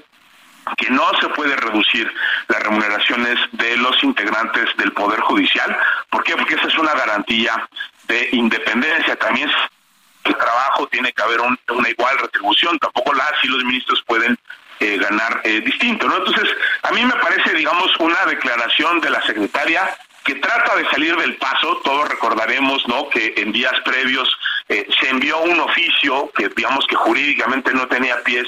que 0.75 0.89
no 0.89 1.09
se 1.19 1.29
puede 1.29 1.55
reducir 1.55 2.11
las 2.47 2.63
remuneraciones 2.63 3.37
de 3.53 3.77
los 3.77 4.03
integrantes 4.03 4.65
del 4.77 4.91
Poder 4.91 5.19
Judicial. 5.21 5.77
¿Por 6.09 6.23
qué? 6.23 6.35
Porque 6.35 6.55
esa 6.55 6.67
es 6.67 6.77
una 6.77 6.93
garantía 6.93 7.69
de 8.07 8.29
independencia. 8.31 9.15
También 9.15 9.49
el 10.23 10.35
trabajo 10.35 10.87
tiene 10.87 11.13
que 11.13 11.21
haber 11.21 11.39
una 11.41 11.89
igual 11.89 12.17
retribución, 12.19 12.77
tampoco 12.79 13.13
las 13.13 13.33
y 13.43 13.47
los 13.47 13.63
ministros 13.63 14.03
pueden 14.05 14.37
eh, 14.79 14.97
ganar 14.97 15.41
eh, 15.43 15.61
distinto, 15.61 16.07
¿no? 16.07 16.17
Entonces, 16.17 16.49
a 16.83 16.91
mí 16.91 17.03
me 17.03 17.15
parece, 17.15 17.53
digamos, 17.53 17.95
una 17.99 18.25
declaración 18.25 18.99
de 18.99 19.09
la 19.09 19.25
secretaria 19.25 19.97
que 20.23 20.35
trata 20.35 20.75
de 20.75 20.87
salir 20.89 21.15
del 21.15 21.37
paso, 21.37 21.77
todos 21.83 22.09
recordaremos, 22.09 22.85
¿no?, 22.87 23.09
que 23.09 23.33
en 23.37 23.53
días 23.53 23.73
previos 23.85 24.29
eh, 24.69 24.87
se 24.99 25.09
envió 25.09 25.39
un 25.39 25.59
oficio 25.59 26.29
que, 26.35 26.49
digamos, 26.49 26.85
que 26.87 26.95
jurídicamente 26.95 27.73
no 27.73 27.87
tenía 27.87 28.21
pies 28.23 28.47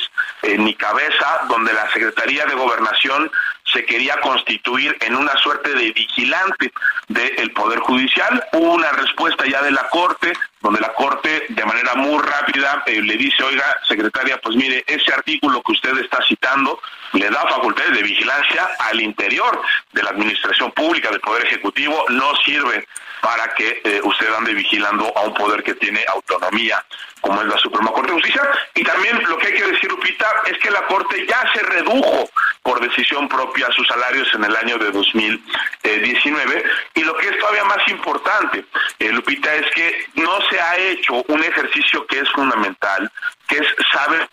ni 0.58 0.74
cabeza, 0.74 1.46
donde 1.50 1.74
la 1.74 1.90
Secretaría 1.92 2.46
de 2.46 2.56
Gobernación 2.56 3.30
se 3.72 3.86
quería 3.86 4.20
constituir 4.22 4.96
en 5.02 5.16
una 5.16 5.36
suerte 5.38 5.74
de 5.74 5.92
vigilante 5.92 6.72
del 7.08 7.52
Poder 7.52 7.80
Judicial. 7.80 8.44
Hubo 8.54 8.74
una 8.74 8.92
respuesta 8.92 9.46
ya 9.46 9.62
de 9.62 9.72
la 9.72 9.88
Corte, 9.90 10.34
donde 10.62 10.80
la 10.80 10.94
Corte 10.94 11.46
de 11.50 11.66
manera 11.66 11.96
muy 11.96 12.22
rápida 12.22 12.84
eh, 12.86 13.02
le 13.02 13.16
dice, 13.18 13.44
oiga, 13.44 13.78
secretaria, 13.88 14.40
pues 14.42 14.56
mire, 14.56 14.84
ese 14.88 15.14
artículo 15.14 15.62
que 15.62 15.74
usted 15.74 15.98
está 16.00 16.20
citando 16.28 16.80
le 17.14 17.30
da 17.30 17.42
facultades 17.48 17.94
de 17.94 18.04
vigilancia 18.04 18.70
al 18.80 19.02
interior 19.02 19.62
de 19.92 20.04
la 20.04 20.12
Administración 20.12 20.72
Pública, 20.72 21.10
del 21.10 21.20
Poder 21.20 21.46
Ejecutivo, 21.46 22.06
no 22.10 22.36
sirve 22.38 22.88
para 23.22 23.54
que 23.54 23.82
eh, 23.84 24.00
usted 24.04 24.34
ande 24.34 24.54
vigilando 24.54 25.12
a 25.18 25.22
un 25.22 25.34
poder 25.34 25.64
que 25.64 25.76
tiene 25.76 26.06
autonomía 26.08 26.84
como 27.22 27.42
es 27.42 27.48
la 27.48 27.58
Suprema 27.58 27.92
Corte 27.92 28.08
de 28.08 28.14
Justicia. 28.14 28.42
Y 28.76 28.84
también 28.84 29.22
lo 29.28 29.38
que 29.38 29.48
hay 29.48 29.54
que 29.54 29.72
decir, 29.72 29.90
Lupita, 29.90 30.28
es 30.46 30.58
que 30.60 30.72
la 30.72 30.86
Corte 30.88 31.26
ya 31.28 31.44
se 31.54 31.62
redujo 31.64 32.30
por 32.64 32.80
decisión 32.80 33.28
propia 33.28 33.70
sus 33.72 33.88
salarios 33.88 34.28
en 34.34 34.44
el 34.46 34.56
año 34.56 34.78
de 34.78 34.92
2019. 34.92 36.64
Y 36.96 37.04
lo 37.04 37.16
que 37.18 37.30
es 37.30 37.40
todavía 37.40 37.64
más 37.66 37.88
importante, 37.88 38.66
eh, 39.00 39.12
Lupita, 39.12 39.54
es 39.56 39.70
que 39.72 40.06
no 40.16 40.40
se 40.50 40.60
ha 40.60 40.78
hecho 40.78 41.24
un 41.28 41.44
ejercicio 41.44 42.06
que 42.08 42.20
es 42.20 42.30
fundamental, 42.32 43.12
que 43.48 43.58
es 43.58 43.68
saber 43.92 44.30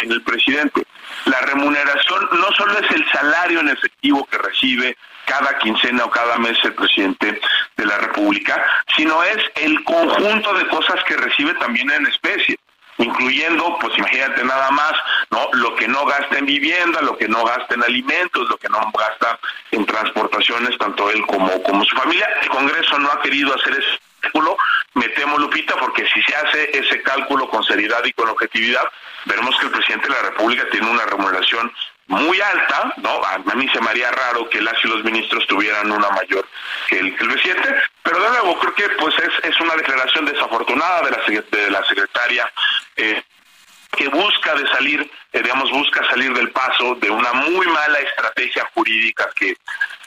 en 0.00 0.12
el 0.12 0.22
presidente. 0.22 0.84
La 1.24 1.40
remuneración 1.40 2.28
no 2.32 2.52
solo 2.52 2.78
es 2.78 2.90
el 2.90 3.04
salario 3.10 3.60
en 3.60 3.68
efectivo 3.68 4.26
que 4.26 4.38
recibe 4.38 4.96
cada 5.26 5.58
quincena 5.58 6.04
o 6.04 6.10
cada 6.10 6.38
mes 6.38 6.56
el 6.64 6.74
presidente 6.74 7.40
de 7.76 7.86
la 7.86 7.98
República, 7.98 8.64
sino 8.96 9.22
es 9.22 9.38
el 9.56 9.84
conjunto 9.84 10.54
de 10.54 10.66
cosas 10.68 11.02
que 11.04 11.16
recibe 11.16 11.54
también 11.54 11.90
en 11.90 12.06
especie 12.06 12.58
incluyendo, 12.98 13.78
pues 13.80 13.96
imagínate 13.96 14.44
nada 14.44 14.70
más, 14.70 14.92
¿no? 15.30 15.48
Lo 15.52 15.74
que 15.76 15.88
no 15.88 16.04
gasta 16.04 16.38
en 16.38 16.46
vivienda, 16.46 17.00
lo 17.00 17.16
que 17.16 17.28
no 17.28 17.44
gasta 17.44 17.74
en 17.74 17.84
alimentos, 17.84 18.48
lo 18.48 18.56
que 18.56 18.68
no 18.68 18.78
gasta 18.92 19.38
en 19.70 19.86
transportaciones, 19.86 20.76
tanto 20.78 21.08
él 21.10 21.24
como, 21.26 21.62
como 21.62 21.84
su 21.84 21.96
familia. 21.96 22.28
El 22.42 22.48
Congreso 22.48 22.98
no 22.98 23.10
ha 23.10 23.22
querido 23.22 23.54
hacer 23.54 23.74
ese 23.74 23.98
cálculo, 24.20 24.56
me 24.94 25.08
temo, 25.10 25.38
Lupita, 25.38 25.76
porque 25.76 26.06
si 26.08 26.22
se 26.22 26.34
hace 26.34 26.70
ese 26.78 27.02
cálculo 27.02 27.48
con 27.48 27.62
seriedad 27.64 28.04
y 28.04 28.12
con 28.12 28.28
objetividad, 28.28 28.84
veremos 29.24 29.56
que 29.58 29.66
el 29.66 29.72
presidente 29.72 30.08
de 30.08 30.14
la 30.14 30.30
República 30.30 30.68
tiene 30.70 30.90
una 30.90 31.04
remuneración 31.06 31.72
muy 32.08 32.40
alta, 32.40 32.94
¿no? 32.98 33.22
A, 33.22 33.38
mí 33.54 33.68
se 33.68 33.80
me 33.80 33.90
haría 33.90 34.10
raro 34.10 34.48
que 34.48 34.62
las 34.62 34.82
y 34.82 34.88
los 34.88 35.04
ministros 35.04 35.46
tuvieran 35.46 35.92
una 35.92 36.08
mayor 36.10 36.48
que 36.88 36.98
el, 36.98 37.14
presidente, 37.14 37.74
pero 38.02 38.20
de 38.20 38.30
nuevo 38.30 38.58
creo 38.58 38.74
que 38.74 38.88
pues 38.96 39.14
es, 39.18 39.50
es 39.50 39.60
una 39.60 39.76
declaración 39.76 40.24
desafortunada 40.24 41.02
de 41.02 41.10
la, 41.10 41.42
de 41.50 41.70
la 41.70 41.84
secretaria 41.84 42.50
eh, 42.96 43.22
que 43.96 44.08
busca 44.08 44.54
de 44.54 44.66
salir, 44.68 45.10
eh, 45.32 45.42
digamos, 45.42 45.70
busca 45.70 46.08
salir 46.08 46.32
del 46.32 46.50
paso 46.50 46.94
de 46.94 47.10
una 47.10 47.32
muy 47.34 47.66
mala 47.66 47.98
estrategia 47.98 48.66
jurídica 48.74 49.28
que 49.36 49.56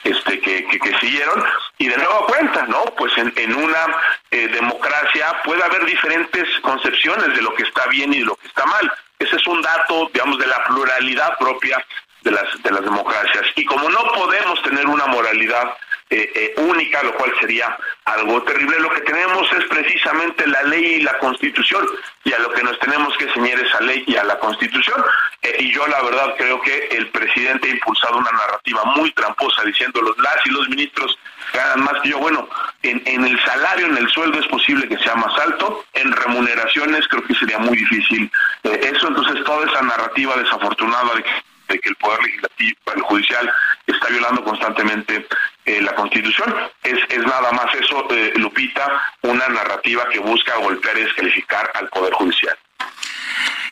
este 0.04 0.40
que, 0.40 0.66
que, 0.66 0.98
siguieron 0.98 1.44
y 1.78 1.88
de 1.88 1.96
nuevo 1.96 2.26
cuenta, 2.26 2.66
¿no? 2.66 2.84
Pues 2.96 3.16
en, 3.18 3.32
en 3.36 3.54
una 3.54 3.86
eh, 4.30 4.48
democracia 4.48 5.40
puede 5.44 5.62
haber 5.62 5.84
diferentes 5.84 6.48
concepciones 6.60 7.34
de 7.34 7.42
lo 7.42 7.54
que 7.54 7.62
está 7.62 7.86
bien 7.86 8.12
y 8.12 8.18
de 8.18 8.24
lo 8.24 8.36
que 8.36 8.48
está 8.48 8.66
mal 8.66 8.92
ese 9.22 9.36
es 9.36 9.46
un 9.46 9.62
dato, 9.62 10.10
digamos, 10.12 10.38
de 10.38 10.46
la 10.46 10.64
pluralidad 10.64 11.38
propia 11.38 11.84
de 12.22 12.32
las, 12.32 12.62
de 12.62 12.70
las 12.72 12.82
democracias. 12.82 13.44
Y 13.54 13.64
como 13.64 13.88
no 13.88 14.02
podemos 14.14 14.60
tener 14.62 14.86
una 14.86 15.06
moralidad 15.06 15.76
eh, 16.14 16.30
eh, 16.34 16.54
única, 16.58 17.02
lo 17.02 17.14
cual 17.14 17.32
sería 17.40 17.74
algo 18.04 18.42
terrible, 18.42 18.78
lo 18.80 18.90
que 18.90 19.00
tenemos 19.00 19.50
es 19.50 19.64
precisamente 19.64 20.46
la 20.46 20.62
ley 20.64 20.96
y 20.96 21.00
la 21.00 21.18
constitución, 21.18 21.86
y 22.24 22.34
a 22.34 22.38
lo 22.38 22.52
que 22.52 22.62
nos 22.62 22.78
tenemos 22.80 23.16
que 23.16 23.32
ceñir 23.32 23.58
esa 23.58 23.80
ley 23.80 24.04
y 24.06 24.16
a 24.16 24.24
la 24.24 24.38
constitución. 24.38 25.02
Eh, 25.40 25.56
y 25.60 25.72
yo 25.72 25.86
la 25.86 26.02
verdad 26.02 26.34
creo 26.36 26.60
que 26.60 26.88
el 26.90 27.08
presidente 27.08 27.68
ha 27.68 27.70
impulsado 27.70 28.18
una 28.18 28.30
narrativa 28.30 28.84
muy 28.94 29.10
tramposa 29.12 29.62
diciendo 29.64 30.02
los 30.02 30.18
las 30.18 30.36
y 30.44 30.50
los 30.50 30.68
ministros 30.68 31.18
ganan 31.54 31.82
más 31.82 31.94
que 32.02 32.10
yo. 32.10 32.18
Bueno, 32.18 32.46
en, 32.82 33.02
en 33.06 33.24
el 33.24 33.42
salario, 33.46 33.86
en 33.86 33.96
el 33.96 34.08
sueldo 34.10 34.38
es 34.38 34.46
posible 34.48 34.86
que 34.86 34.98
sea 34.98 35.14
más 35.14 35.32
alto, 35.38 35.82
en 35.94 36.12
remuneraciones 36.12 37.08
creo 37.08 37.24
que 37.24 37.34
sería 37.36 37.58
muy 37.58 37.78
difícil 37.78 38.30
eso, 38.64 39.08
entonces 39.08 39.42
toda 39.44 39.66
esa 39.66 39.80
narrativa 39.80 40.36
desafortunada 40.36 41.14
de 41.14 41.22
que 41.22 41.30
de 41.72 41.78
que 41.78 41.88
el 41.88 41.96
Poder 41.96 42.22
Legislativo, 42.22 42.78
el 42.94 43.02
Judicial, 43.02 43.52
está 43.86 44.08
violando 44.08 44.44
constantemente 44.44 45.26
eh, 45.64 45.80
la 45.80 45.94
Constitución. 45.94 46.54
Es, 46.82 46.98
es 47.08 47.26
nada 47.26 47.52
más 47.52 47.74
eso, 47.74 48.06
eh, 48.10 48.32
Lupita, 48.36 49.00
una 49.22 49.48
narrativa 49.48 50.08
que 50.08 50.18
busca 50.18 50.56
golpear 50.56 50.98
y 50.98 51.02
descalificar 51.02 51.70
al 51.74 51.88
Poder 51.88 52.12
Judicial. 52.14 52.56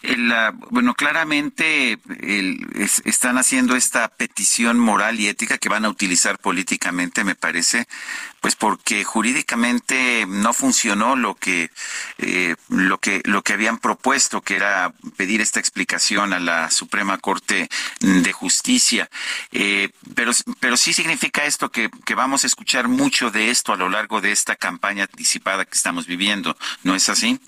El, 0.02 0.32
bueno, 0.70 0.94
claramente 0.94 1.98
están 3.04 3.36
haciendo 3.36 3.76
esta 3.76 4.08
petición 4.08 4.78
moral 4.78 5.20
y 5.20 5.28
ética 5.28 5.58
que 5.58 5.68
van 5.68 5.84
a 5.84 5.90
utilizar 5.90 6.38
políticamente, 6.38 7.22
me 7.22 7.34
parece, 7.34 7.86
pues 8.40 8.56
porque 8.56 9.04
jurídicamente 9.04 10.24
no 10.26 10.54
funcionó 10.54 11.16
lo 11.16 11.34
que 11.34 11.70
eh, 12.16 12.56
lo 12.68 12.96
que 12.98 13.20
lo 13.24 13.42
que 13.42 13.52
habían 13.52 13.76
propuesto, 13.78 14.40
que 14.40 14.56
era 14.56 14.94
pedir 15.16 15.42
esta 15.42 15.60
explicación 15.60 16.32
a 16.32 16.40
la 16.40 16.70
Suprema 16.70 17.18
Corte 17.18 17.68
de 18.00 18.32
Justicia. 18.32 19.10
Eh, 19.52 19.90
pero 20.14 20.32
pero 20.60 20.78
sí 20.78 20.94
significa 20.94 21.44
esto 21.44 21.70
que, 21.70 21.90
que 22.06 22.14
vamos 22.14 22.44
a 22.44 22.46
escuchar 22.46 22.88
mucho 22.88 23.30
de 23.30 23.50
esto 23.50 23.74
a 23.74 23.76
lo 23.76 23.90
largo 23.90 24.22
de 24.22 24.32
esta 24.32 24.56
campaña 24.56 25.04
anticipada 25.04 25.66
que 25.66 25.76
estamos 25.76 26.06
viviendo, 26.06 26.56
¿no 26.84 26.94
es 26.94 27.10
así? 27.10 27.38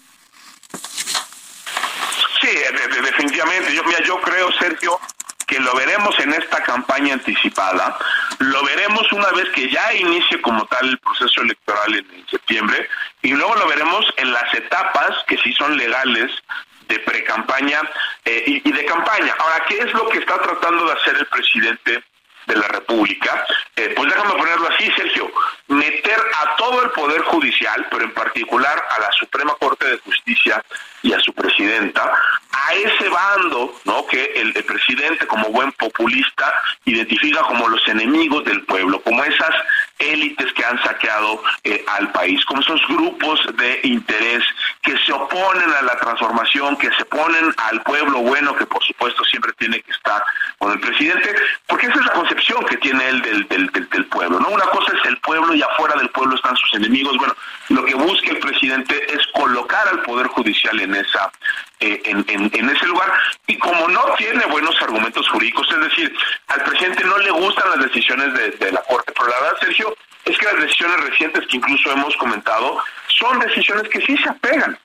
Sí, 2.43 2.49
definitivamente. 3.03 3.73
Yo, 3.73 3.85
mira, 3.85 4.01
yo 4.03 4.21
creo, 4.21 4.51
Sergio, 4.53 4.99
que 5.47 5.61
lo 5.61 5.75
veremos 5.77 6.19
en 6.19 6.33
esta 6.35 6.61
campaña 6.63 7.15
anticipada, 7.15 7.97
lo 8.39 8.65
veremos 8.65 9.11
una 9.13 9.31
vez 9.31 9.49
que 9.51 9.71
ya 9.71 9.95
inicie 9.95 10.41
como 10.41 10.67
tal 10.67 10.89
el 10.89 10.99
proceso 10.99 11.41
electoral 11.43 11.95
en, 11.95 12.27
septiembre, 12.29 12.89
y 13.23 13.33
luego 13.33 13.55
lo 13.55 13.69
veremos 13.69 14.07
en 14.17 14.33
las 14.33 14.53
etapas 14.55 15.11
que 15.29 15.39
sí 15.39 15.53
son 15.53 15.77
legales 15.77 16.33
de 16.89 16.99
pre-campaña 16.99 17.81
eh, 18.25 18.61
y, 18.65 18.73
de 18.73 18.85
campaña. 18.87 19.35
Ahora, 19.39 19.65
¿qué 19.69 19.79
es 19.79 19.93
lo 19.93 20.09
que 20.09 20.19
está 20.19 20.41
tratando 20.41 20.87
de 20.87 20.93
hacer 20.93 21.17
el 21.17 21.27
presidente 21.27 22.03
de 22.47 22.57
la 22.57 22.67
República? 22.69 23.47
Eh, 23.77 23.93
pues 23.95 24.09
déjame 24.13 24.35
ponerlo 24.35 24.69
así, 24.69 24.91
Sergio, 24.97 25.31
meter 25.69 26.19
a 26.35 26.57
todo 26.57 26.83
el 26.83 26.91
Poder 26.91 27.23
Judicial, 27.23 27.87
pero 27.91 28.05
en 28.05 28.15
particular 28.15 28.85
a 28.91 29.01
la 29.01 29.13
Suprema 29.13 29.55
Corte 29.61 29.87
de 29.87 29.99
Justicia 29.99 30.63
y 31.03 31.13
a 31.13 31.21
su 31.21 31.33
presidenta, 31.33 32.13
a 32.53 32.75
ese 32.75 33.09
bando, 33.09 33.75
¿no? 33.85 34.07
Que 34.07 34.25
el, 34.37 34.53
presidente, 34.53 35.27
como 35.27 35.49
buen 35.49 35.73
populista, 35.73 36.53
identifica 36.85 37.41
como 37.43 37.69
los 37.69 37.87
enemigos 37.89 38.45
del 38.45 38.63
pueblo, 38.63 39.03
como 39.03 39.25
esas 39.25 39.55
élites 39.99 40.53
que 40.53 40.65
han 40.65 40.81
saqueado 40.83 41.43
eh, 41.65 41.85
al 41.89 42.11
país, 42.13 42.45
como 42.45 42.61
esos 42.61 42.81
grupos 42.89 43.41
de 43.57 43.81
interés 43.85 44.45
que 44.83 44.97
se 44.99 45.13
oponen 45.13 45.71
a 45.71 45.83
la 45.83 45.97
transformación, 45.99 46.77
que 46.77 46.91
se 46.93 47.03
oponen 47.03 47.53
al 47.57 47.83
pueblo 47.83 48.21
bueno, 48.21 48.55
que 48.55 48.67
por 48.67 48.83
supuesto 48.85 49.25
siempre 49.25 49.53
tiene 49.59 49.81
que 49.81 49.93
estar 49.93 50.23
con 50.59 50.73
el 50.73 50.81
presidente, 50.81 51.35
porque 51.67 51.87
esa 51.87 51.99
es 51.99 52.07
la 52.07 52.13
concepción 52.13 52.65
que 52.67 52.77
tiene 52.79 53.09
él 53.09 53.23
del, 53.23 53.49
del, 53.49 53.89
del 53.91 54.07
pueblo, 54.07 54.41
¿no? 54.41 54.49
Una 54.49 54.67
cosa 54.67 54.93
es 54.97 55.09
el 55.09 55.17
pueblo 55.19 55.55
y 55.55 55.63
afuera 55.63 55.97
del 55.97 56.11
pueblo 56.11 56.37
están 56.37 56.57
sus 56.57 56.75
enemigos. 56.75 57.17
Bueno, 57.17 57.35
lo 57.69 57.85
que 57.85 57.95
busca 57.95 58.31
el 58.31 58.39
presidente 58.39 59.15
es 59.15 59.27
colocar 59.29 59.89
al 59.89 60.03
Poder 60.03 60.27
Judicial 60.29 60.79
en 60.81 60.92
esa 60.95 61.31
eh, 61.81 62.01
en, 62.05 62.25
en, 62.29 62.71
ese 62.71 62.87
lugar. 62.87 63.13
Y 63.47 63.59
como 63.59 63.89
no 63.89 64.03
tiene 64.17 64.45
buenos 64.47 64.81
argumentos 64.83 65.29
jurídicos, 65.29 65.69
es 65.73 65.81
decir, 65.81 66.15
al 66.49 66.63
presidente 66.63 67.05
no 67.05 67.19
le 67.19 67.31
gustan 67.31 67.71
las 67.71 67.87
decisiones 67.87 68.33
de, 68.35 68.51
de 68.51 68.73
la 68.73 68.83
Corte, 68.83 69.13
pero 69.15 69.29
la 69.29 69.41
verdad, 69.41 69.61
Sergio, 69.61 69.97
es 70.25 70.39
que 70.39 70.45
las 70.47 70.61
decisiones 70.61 71.01
recientes 71.01 71.47
que 71.49 71.57
incluso 71.57 71.91
hemos 71.91 72.17
comentado 72.17 72.79
son 73.09 73.39
decisiones 73.41 73.89
que 73.89 74.01
sí 74.03 74.17
se 74.19 74.29
apegan 74.29 74.79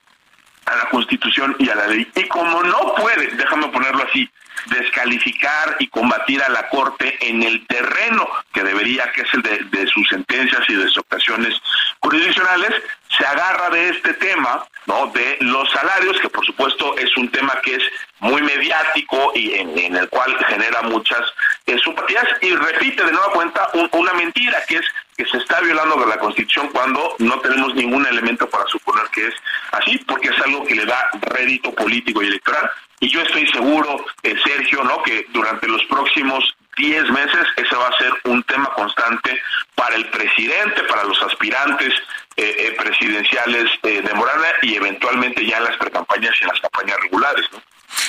a 0.67 0.75
la 0.75 0.89
Constitución 0.89 1.55
y 1.59 1.69
a 1.69 1.75
la 1.75 1.87
ley. 1.87 2.07
Y 2.15 2.27
como 2.27 2.61
no 2.63 2.95
puede, 2.95 3.27
déjame 3.35 3.67
ponerlo 3.69 4.03
así, 4.07 4.29
descalificar 4.67 5.75
y 5.79 5.87
combatir 5.87 6.41
a 6.43 6.49
la 6.49 6.67
Corte 6.69 7.17
en 7.21 7.43
el 7.43 7.65
terreno 7.67 8.27
que 8.53 8.63
debería, 8.63 9.11
que 9.11 9.21
es 9.21 9.33
el 9.33 9.41
de, 9.41 9.87
sus 9.87 10.07
sentencias 10.09 10.61
y 10.67 10.73
de 10.73 10.87
sus 10.87 10.97
ocasiones 10.97 11.55
jurisdiccionales, 11.99 12.73
se 13.17 13.25
agarra 13.25 13.69
de 13.69 13.89
este 13.89 14.13
tema, 14.15 14.65
¿no? 14.85 15.07
De 15.07 15.37
los 15.41 15.69
salarios, 15.71 16.19
que 16.19 16.29
por 16.29 16.45
supuesto 16.45 16.97
es 16.97 17.15
un 17.17 17.29
tema 17.29 17.53
que 17.63 17.75
es 17.75 17.83
muy 18.19 18.41
mediático 18.41 19.31
y 19.35 19.53
en, 19.53 19.95
el 19.95 20.09
cual 20.09 20.35
genera 20.45 20.81
muchas 20.83 21.21
eh, 21.65 21.77
simpatías 21.83 22.25
y 22.41 22.53
repite 22.55 23.03
de 23.03 23.11
nueva 23.11 23.31
cuenta 23.31 23.69
una 23.93 24.13
mentira, 24.13 24.61
que 24.67 24.77
es 24.77 24.85
que 25.17 25.25
se 25.25 25.37
está 25.37 25.59
violando 25.61 26.05
la 26.05 26.19
Constitución 26.19 26.69
cuando 26.71 27.15
no 27.19 27.39
tenemos 27.39 27.73
ningún 27.73 28.05
elemento 28.05 28.47
para 28.49 28.67
suponer 28.67 29.05
que 29.11 29.27
es 29.27 29.33
así, 29.71 29.97
porque 30.07 30.29
es 30.29 30.39
algo 30.39 30.63
que 30.65 30.75
le 30.75 30.85
da 30.85 31.09
rédito 31.21 31.73
político 31.73 32.21
y 32.21 32.27
electoral. 32.27 32.69
Y 32.99 33.09
yo 33.09 33.21
estoy 33.21 33.47
seguro, 33.47 34.05
eh, 34.23 34.35
Sergio, 34.43 34.83
¿no? 34.83 35.01
que 35.01 35.25
durante 35.29 35.67
los 35.67 35.83
próximos 35.85 36.55
10 36.77 37.09
meses 37.09 37.47
ese 37.55 37.75
va 37.75 37.87
a 37.87 37.97
ser 37.97 38.13
un 38.25 38.43
tema 38.43 38.71
constante 38.75 39.41
para 39.73 39.95
el 39.95 40.07
presidente, 40.09 40.83
para 40.83 41.03
los 41.03 41.19
aspirantes 41.23 41.93
eh, 42.35 42.55
eh, 42.59 42.75
presidenciales 42.77 43.69
de 43.81 44.13
Morana 44.13 44.47
y 44.61 44.75
eventualmente 44.75 45.43
ya 45.43 45.57
en 45.57 45.63
las 45.63 45.77
precampañas 45.77 46.35
y 46.39 46.43
en 46.43 46.49
las 46.49 46.59
campañas 46.59 46.97
regulares. 47.01 47.45
¿no? 47.51 47.61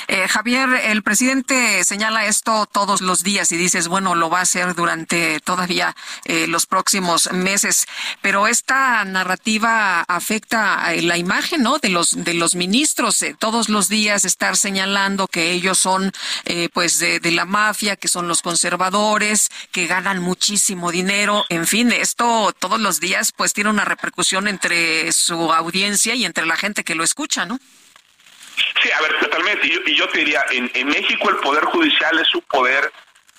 Eh, 0.07 0.26
Javier, 0.28 0.68
el 0.84 1.03
presidente 1.03 1.84
señala 1.84 2.26
esto 2.26 2.66
todos 2.66 3.01
los 3.01 3.22
días 3.22 3.53
y 3.53 3.57
dices, 3.57 3.89
bueno, 3.89 4.14
lo 4.14 4.30
va 4.30 4.41
a 4.41 4.43
hacer 4.43 4.74
durante 4.74 5.41
todavía 5.41 5.95
eh, 6.24 6.47
los 6.47 6.66
próximos 6.66 7.30
meses, 7.32 7.86
pero 8.22 8.47
esta 8.47 9.05
narrativa 9.05 10.01
afecta 10.09 10.93
la 11.03 11.16
imagen, 11.16 11.62
¿no? 11.62 11.78
De 11.78 11.89
los 11.91 12.24
de 12.24 12.34
los 12.34 12.55
ministros, 12.55 13.22
eh, 13.22 13.36
todos 13.39 13.68
los 13.68 13.89
días 13.89 14.24
estar 14.24 14.57
señalando 14.57 15.28
que 15.28 15.53
ellos 15.53 15.78
son, 15.78 16.12
pues, 16.72 16.99
de, 16.99 17.20
de 17.20 17.30
la 17.32 17.45
mafia, 17.45 17.97
que 17.97 18.09
son 18.09 18.28
los 18.28 18.43
conservadores, 18.43 19.49
que 19.72 19.86
ganan 19.86 20.20
muchísimo 20.20 20.91
dinero, 20.91 21.45
en 21.49 21.66
fin, 21.66 21.93
esto 21.93 22.55
todos 22.59 22.80
los 22.80 23.01
días, 23.01 23.32
pues, 23.36 23.53
tiene 23.53 23.70
una 23.70 23.84
repercusión 23.84 24.49
entre 24.49 25.12
su 25.12 25.53
audiencia 25.53 26.14
y 26.14 26.24
entre 26.24 26.47
la 26.47 26.57
gente 26.57 26.84
que 26.84 26.95
lo 26.95 27.05
escucha, 27.05 27.45
¿no? 27.45 27.59
Sí, 28.82 28.90
a 28.90 29.00
ver, 29.00 29.18
totalmente. 29.20 29.66
Y 29.86 29.94
yo, 29.94 30.09
te 30.09 30.18
diría, 30.18 30.44
en, 30.50 30.70
en, 30.74 30.88
México 30.88 31.30
el 31.30 31.36
Poder 31.36 31.64
Judicial 31.64 32.18
es 32.18 32.34
un 32.34 32.42
poder 32.42 32.92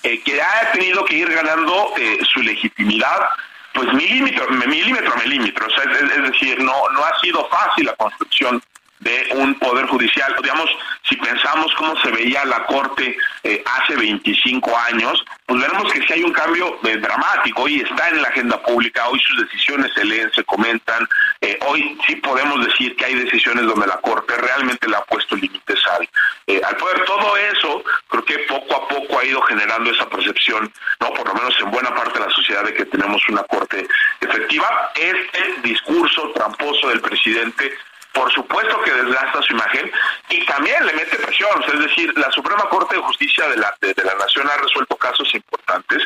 eh, 0.04 0.22
que 0.24 0.42
ha 0.42 0.72
tenido 0.72 1.04
que 1.06 1.16
ir 1.16 1.32
ganando 1.32 1.94
eh, 1.98 2.20
su 2.32 2.42
legitimidad, 2.42 3.30
pues 3.74 3.92
milímetro, 3.94 4.50
milímetro 4.50 5.16
milímetro. 5.18 5.68
O 5.68 5.70
sea, 5.70 5.84
es, 5.84 6.02
es, 6.02 6.24
decir, 6.32 6.60
no, 6.60 6.90
no 6.90 7.06
ha 7.06 7.20
sido 7.20 7.48
fácil 7.50 7.86
la 7.86 7.96
construcción 7.96 8.62
de 9.00 9.30
un 9.36 9.58
poder 9.60 9.88
judicial. 9.88 10.36
Digamos, 10.42 10.70
si 11.08 11.16
pensamos 11.16 11.74
cómo 11.76 12.00
se 12.02 12.12
veía 12.12 12.46
la 12.46 12.66
Corte 12.66 13.18
eh, 13.44 13.64
hace 13.66 13.96
25 13.96 14.78
años, 14.78 15.24
pues 15.46 15.62
veremos 15.62 15.92
que 15.92 16.02
sí 16.02 16.14
hay 16.14 16.24
un 16.24 16.34
cambio 16.34 16.78
eh, 16.84 16.98
dramático. 16.98 17.64
Hoy 17.64 17.80
está 17.80 18.10
en 18.10 18.22
la 18.22 18.28
agenda 18.28 18.62
pública, 18.62 19.08
hoy 19.08 19.20
sus 19.20 19.42
decisiones 19.42 19.92
se 19.94 20.06
leen, 20.06 20.32
se 20.34 20.44
comentan. 20.44 21.08
Eh, 21.42 21.58
hoy 21.68 21.98
sí 22.06 22.18
podemos 22.18 22.66
decir 22.66 22.96
que 22.96 23.06
hay 23.06 23.16
decisiones 23.16 23.66
donde 23.66 23.88
la 23.88 23.98
Corte 23.98 24.36
realmente 24.38 24.88
le 24.88 24.98
ha 24.98 25.04
puesto 25.06 25.36
límites 25.36 25.80
al, 25.88 26.08
eh, 26.48 26.62
al 26.64 26.76
poder. 26.78 27.04
Todo 27.06 27.38
eso 27.38 27.84
creo 28.10 28.26
que 28.26 28.40
poco 28.40 28.76
a 28.76 28.88
poco 28.88 29.20
ha 29.20 29.26
ido 29.26 29.42
generando 29.42 29.90
esa 29.92 30.08
percepción, 30.10 30.72
no 31.00 31.14
por 31.14 31.28
lo 31.28 31.34
menos 31.34 31.56
en 31.62 31.72
buena 31.72 31.96
parte 31.96 32.20
de 32.20 32.26
la 32.26 32.32
sociedad, 32.32 32.64
de 32.64 32.74
que 32.74 32.86
tenemos 32.86 33.22
una 33.30 33.44
Corte 33.44 33.88
efectiva. 34.20 34.92
Este 34.96 35.62
discurso 35.64 36.32
tramposo 36.36 36.90
del 36.90 37.02
presidente 37.02 37.74
por 38.14 38.32
supuesto 38.34 38.82
que 38.82 38.92
desgasta 38.92 39.42
su 39.44 39.54
imagen 39.54 39.92
y 40.30 40.46
también 40.46 40.86
le 40.86 40.94
mete 40.94 41.18
presión. 41.18 41.64
es 41.72 41.80
decir, 41.80 42.12
la 42.18 42.32
Suprema 42.32 42.68
Corte 42.70 42.96
de 42.96 43.02
Justicia 43.02 43.48
de 43.50 43.58
la, 43.58 43.74
de, 43.82 43.94
la 44.04 44.16
Nación 44.16 44.50
ha 44.50 44.58
resuelto 44.58 44.96
casos 44.98 45.34
importantes, 45.34 46.04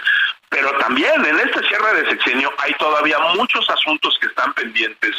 pero 0.50 0.72
también 0.78 1.26
en 1.26 1.40
este 1.40 1.66
cierre 1.68 2.02
de 2.02 2.10
sexenio 2.10 2.52
hay 2.58 2.74
todavía 2.76 3.18
muchos 3.36 3.70
asuntos 3.70 4.18
que 4.20 4.28
están 4.28 4.54
pendientes 4.54 5.16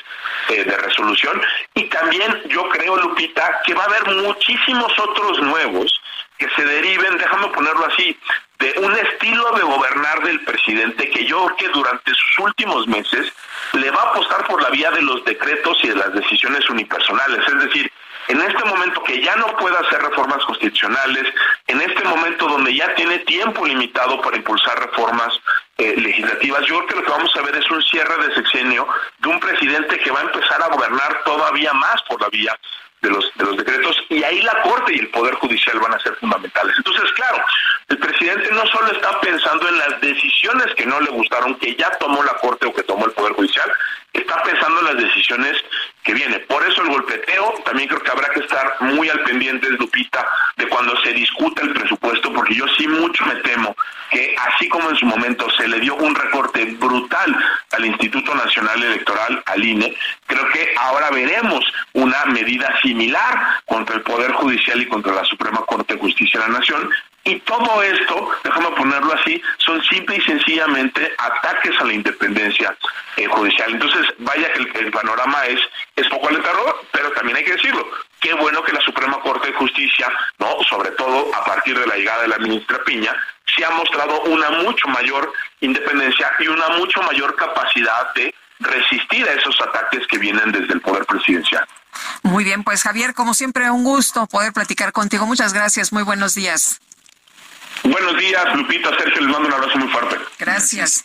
eh, 0.50 0.64
de 0.64 0.76
resolución 0.76 1.40
y 1.74 1.84
también 1.84 2.42
yo 2.48 2.68
creo, 2.68 2.96
Lupita, 2.96 3.60
que 3.64 3.74
va 3.74 3.84
a 3.84 3.86
haber 3.86 4.06
muchísimos 4.16 4.92
otros 4.98 5.40
nuevos 5.40 6.00
que 6.38 6.48
se 6.50 6.64
deriven, 6.64 7.16
déjame 7.18 7.48
ponerlo 7.48 7.86
así, 7.86 8.18
de 8.58 8.74
un 8.78 8.92
estilo 8.96 9.52
de 9.52 9.62
gobernar 9.62 10.22
del 10.22 10.40
presidente 10.44 11.10
que 11.10 11.24
yo 11.24 11.44
creo 11.46 11.56
que 11.56 11.68
durante 11.68 12.12
sus 12.14 12.38
últimos 12.38 12.86
meses 12.86 13.32
le 13.72 13.90
va 13.90 14.02
a 14.02 14.10
apostar 14.10 14.46
por 14.46 14.62
la 14.62 14.70
vía 14.70 14.90
de 14.90 15.02
los 15.02 15.24
decretos 15.24 15.78
y 15.82 15.88
de 15.88 15.96
las 15.96 16.12
decisiones 16.14 16.68
unipersonales. 16.70 17.46
Es 17.46 17.58
decir, 17.64 17.90
en 18.28 18.40
este 18.40 18.64
momento 18.64 19.02
que 19.02 19.20
ya 19.20 19.36
no 19.36 19.46
puede 19.56 19.76
hacer 19.76 20.00
reformas 20.00 20.42
constitucionales, 20.44 21.24
en 21.66 21.80
este 21.82 22.04
momento 22.04 22.46
donde 22.46 22.74
ya 22.74 22.94
tiene 22.94 23.18
tiempo 23.20 23.66
limitado 23.66 24.20
para 24.22 24.36
impulsar 24.36 24.78
reformas 24.78 25.38
eh, 25.76 25.94
legislativas, 25.96 26.64
yo 26.66 26.76
creo 26.76 26.86
que 26.86 26.94
lo 26.96 27.02
que 27.02 27.10
vamos 27.10 27.36
a 27.36 27.42
ver 27.42 27.56
es 27.56 27.70
un 27.70 27.82
cierre 27.82 28.26
de 28.26 28.34
sexenio 28.34 28.86
de 29.18 29.28
un 29.28 29.40
presidente 29.40 29.98
que 29.98 30.10
va 30.10 30.20
a 30.20 30.24
empezar 30.24 30.62
a 30.62 30.68
gobernar 30.68 31.22
todavía 31.24 31.72
más 31.74 32.00
por 32.02 32.20
la 32.20 32.28
vía 32.28 32.58
de 33.04 33.10
los, 33.10 33.30
de 33.36 33.44
los 33.44 33.56
decretos 33.56 33.96
y 34.08 34.22
ahí 34.24 34.40
la 34.42 34.62
Corte 34.62 34.94
y 34.94 34.98
el 34.98 35.08
Poder 35.08 35.34
Judicial 35.34 35.78
van 35.78 35.94
a 35.94 36.00
ser 36.00 36.14
fundamentales. 36.16 36.74
Entonces, 36.76 37.12
claro, 37.12 37.44
el 37.88 37.98
presidente 37.98 38.50
no 38.52 38.66
solo 38.66 38.90
está 38.92 39.20
pensando 39.20 39.68
en 39.68 39.78
las 39.78 40.00
decisiones 40.00 40.74
que 40.74 40.86
no 40.86 41.00
le 41.00 41.10
gustaron, 41.10 41.54
que 41.56 41.74
ya 41.76 41.90
tomó 41.98 42.22
la 42.22 42.34
Corte 42.38 42.66
o 42.66 42.74
que 42.74 42.82
tomó 42.82 43.04
el 43.04 43.12
Poder 43.12 43.34
Judicial, 43.34 43.70
está 44.14 44.42
pensando 44.42 44.80
en 44.80 44.86
las 44.86 45.04
decisiones 45.04 45.56
que 46.02 46.14
vienen. 46.14 46.44
Por 46.48 46.64
eso 46.66 46.82
el 46.82 46.88
golpeteo, 46.88 47.54
también 47.64 47.88
creo 47.88 48.00
que 48.00 48.10
habrá 48.10 48.28
que 48.30 48.40
estar 48.40 48.76
muy 48.80 49.08
al 49.08 49.20
pendiente, 49.20 49.68
Lupita, 49.70 50.26
de 50.56 50.68
cuando 50.68 50.96
se 51.02 51.12
discuta 51.12 51.62
el 51.62 51.72
presupuesto, 51.72 52.32
porque 52.32 52.54
yo 52.54 52.66
sí 52.78 52.86
mucho 52.86 53.24
me 53.26 53.36
temo 53.36 53.74
que 54.10 54.34
así 54.38 54.68
como 54.68 54.90
en 54.90 54.96
su 54.96 55.06
momento 55.06 55.50
se 55.56 55.66
le 55.66 55.80
dio 55.80 55.96
un 55.96 56.14
recorte 56.14 56.64
brutal 56.78 57.36
al 57.72 57.86
Instituto 57.86 58.34
Nacional 58.34 58.82
Electoral, 58.82 59.42
al 59.46 59.64
INE, 59.64 59.96
creo 60.26 60.48
que 60.50 60.74
ahora 60.78 61.10
veremos 61.10 61.64
una 61.94 62.24
medida 62.26 62.72
similar 62.82 63.60
contra 63.64 63.96
el 63.96 64.02
Poder 64.02 64.32
Judicial 64.32 64.80
y 64.80 64.86
contra 64.86 65.14
la 65.14 65.24
Suprema 65.24 65.64
Corte 65.66 65.94
de 65.94 66.00
Justicia 66.00 66.40
de 66.40 66.48
la 66.48 66.58
Nación, 66.58 66.88
y 67.24 67.40
todo 67.40 67.82
esto, 67.82 68.30
déjame 68.44 68.70
ponerlo 68.72 69.14
así, 69.14 69.40
son 69.58 69.82
simple 69.84 70.16
y 70.16 70.20
sencillamente 70.20 71.10
ataques 71.16 71.74
a 71.80 71.84
la 71.84 71.94
independencia 71.94 72.76
eh, 73.16 73.26
judicial. 73.26 73.72
Entonces, 73.72 74.06
vaya 74.18 74.52
que 74.52 74.78
el, 74.78 74.90
panorama 74.90 75.46
es, 75.46 75.58
es 75.96 76.06
poco 76.08 76.28
alentador, 76.28 76.84
pero 76.92 77.10
también 77.12 77.38
hay 77.38 77.44
que 77.44 77.52
decirlo. 77.52 77.86
Qué 78.20 78.34
bueno 78.34 78.62
que 78.62 78.72
la 78.72 78.80
Suprema 78.82 79.20
Corte 79.20 79.48
de 79.48 79.54
Justicia, 79.54 80.10
no, 80.38 80.56
sobre 80.68 80.90
todo 80.92 81.34
a 81.34 81.44
partir 81.44 81.78
de 81.78 81.86
la 81.86 81.96
llegada 81.96 82.22
de 82.22 82.28
la 82.28 82.38
ministra 82.38 82.84
Piña, 82.84 83.14
se 83.56 83.64
ha 83.64 83.70
mostrado 83.70 84.20
una 84.24 84.50
mucho 84.50 84.86
mayor 84.88 85.32
independencia 85.60 86.30
y 86.40 86.48
una 86.48 86.68
mucho 86.70 87.02
mayor 87.02 87.34
capacidad 87.36 88.12
de 88.14 88.34
resistir 88.60 89.26
a 89.26 89.32
esos 89.32 89.58
ataques 89.62 90.06
que 90.08 90.18
vienen 90.18 90.52
desde 90.52 90.74
el 90.74 90.80
poder 90.80 91.06
presidencial. 91.06 91.66
Muy 92.22 92.44
bien, 92.44 92.64
pues 92.64 92.82
Javier, 92.82 93.14
como 93.14 93.34
siempre, 93.34 93.70
un 93.70 93.84
gusto 93.84 94.26
poder 94.26 94.52
platicar 94.52 94.92
contigo. 94.92 95.26
Muchas 95.26 95.52
gracias, 95.52 95.92
muy 95.92 96.02
buenos 96.02 96.34
días. 96.34 96.80
Buenos 97.84 98.18
días, 98.18 98.44
Lupita, 98.54 98.90
Sergio, 98.98 99.20
les 99.20 99.30
mando 99.30 99.48
un 99.48 99.54
abrazo 99.54 99.78
muy 99.78 99.88
fuerte. 99.88 100.16
Gracias. 100.38 101.04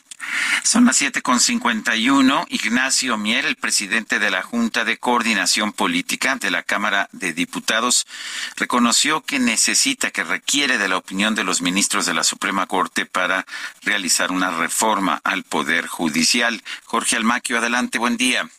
Son 0.63 0.85
las 0.85 0.97
siete 0.97 1.21
con 1.21 1.39
cincuenta 1.39 1.95
y 1.95 2.09
uno. 2.09 2.45
Ignacio 2.49 3.17
Mier, 3.17 3.45
el 3.45 3.55
presidente 3.55 4.19
de 4.19 4.29
la 4.29 4.41
Junta 4.41 4.85
de 4.85 4.97
Coordinación 4.97 5.71
Política 5.71 6.35
de 6.35 6.51
la 6.51 6.63
Cámara 6.63 7.09
de 7.11 7.33
Diputados, 7.33 8.05
reconoció 8.55 9.21
que 9.21 9.39
necesita, 9.39 10.11
que 10.11 10.23
requiere 10.23 10.77
de 10.77 10.87
la 10.87 10.97
opinión 10.97 11.35
de 11.35 11.43
los 11.43 11.61
ministros 11.61 12.05
de 12.05 12.13
la 12.13 12.23
Suprema 12.23 12.67
Corte 12.67 13.05
para 13.05 13.45
realizar 13.81 14.31
una 14.31 14.51
reforma 14.51 15.21
al 15.23 15.43
Poder 15.43 15.87
Judicial. 15.87 16.63
Jorge 16.83 17.15
Almaquio, 17.15 17.57
adelante, 17.57 17.97
buen 17.97 18.17
día. 18.17 18.49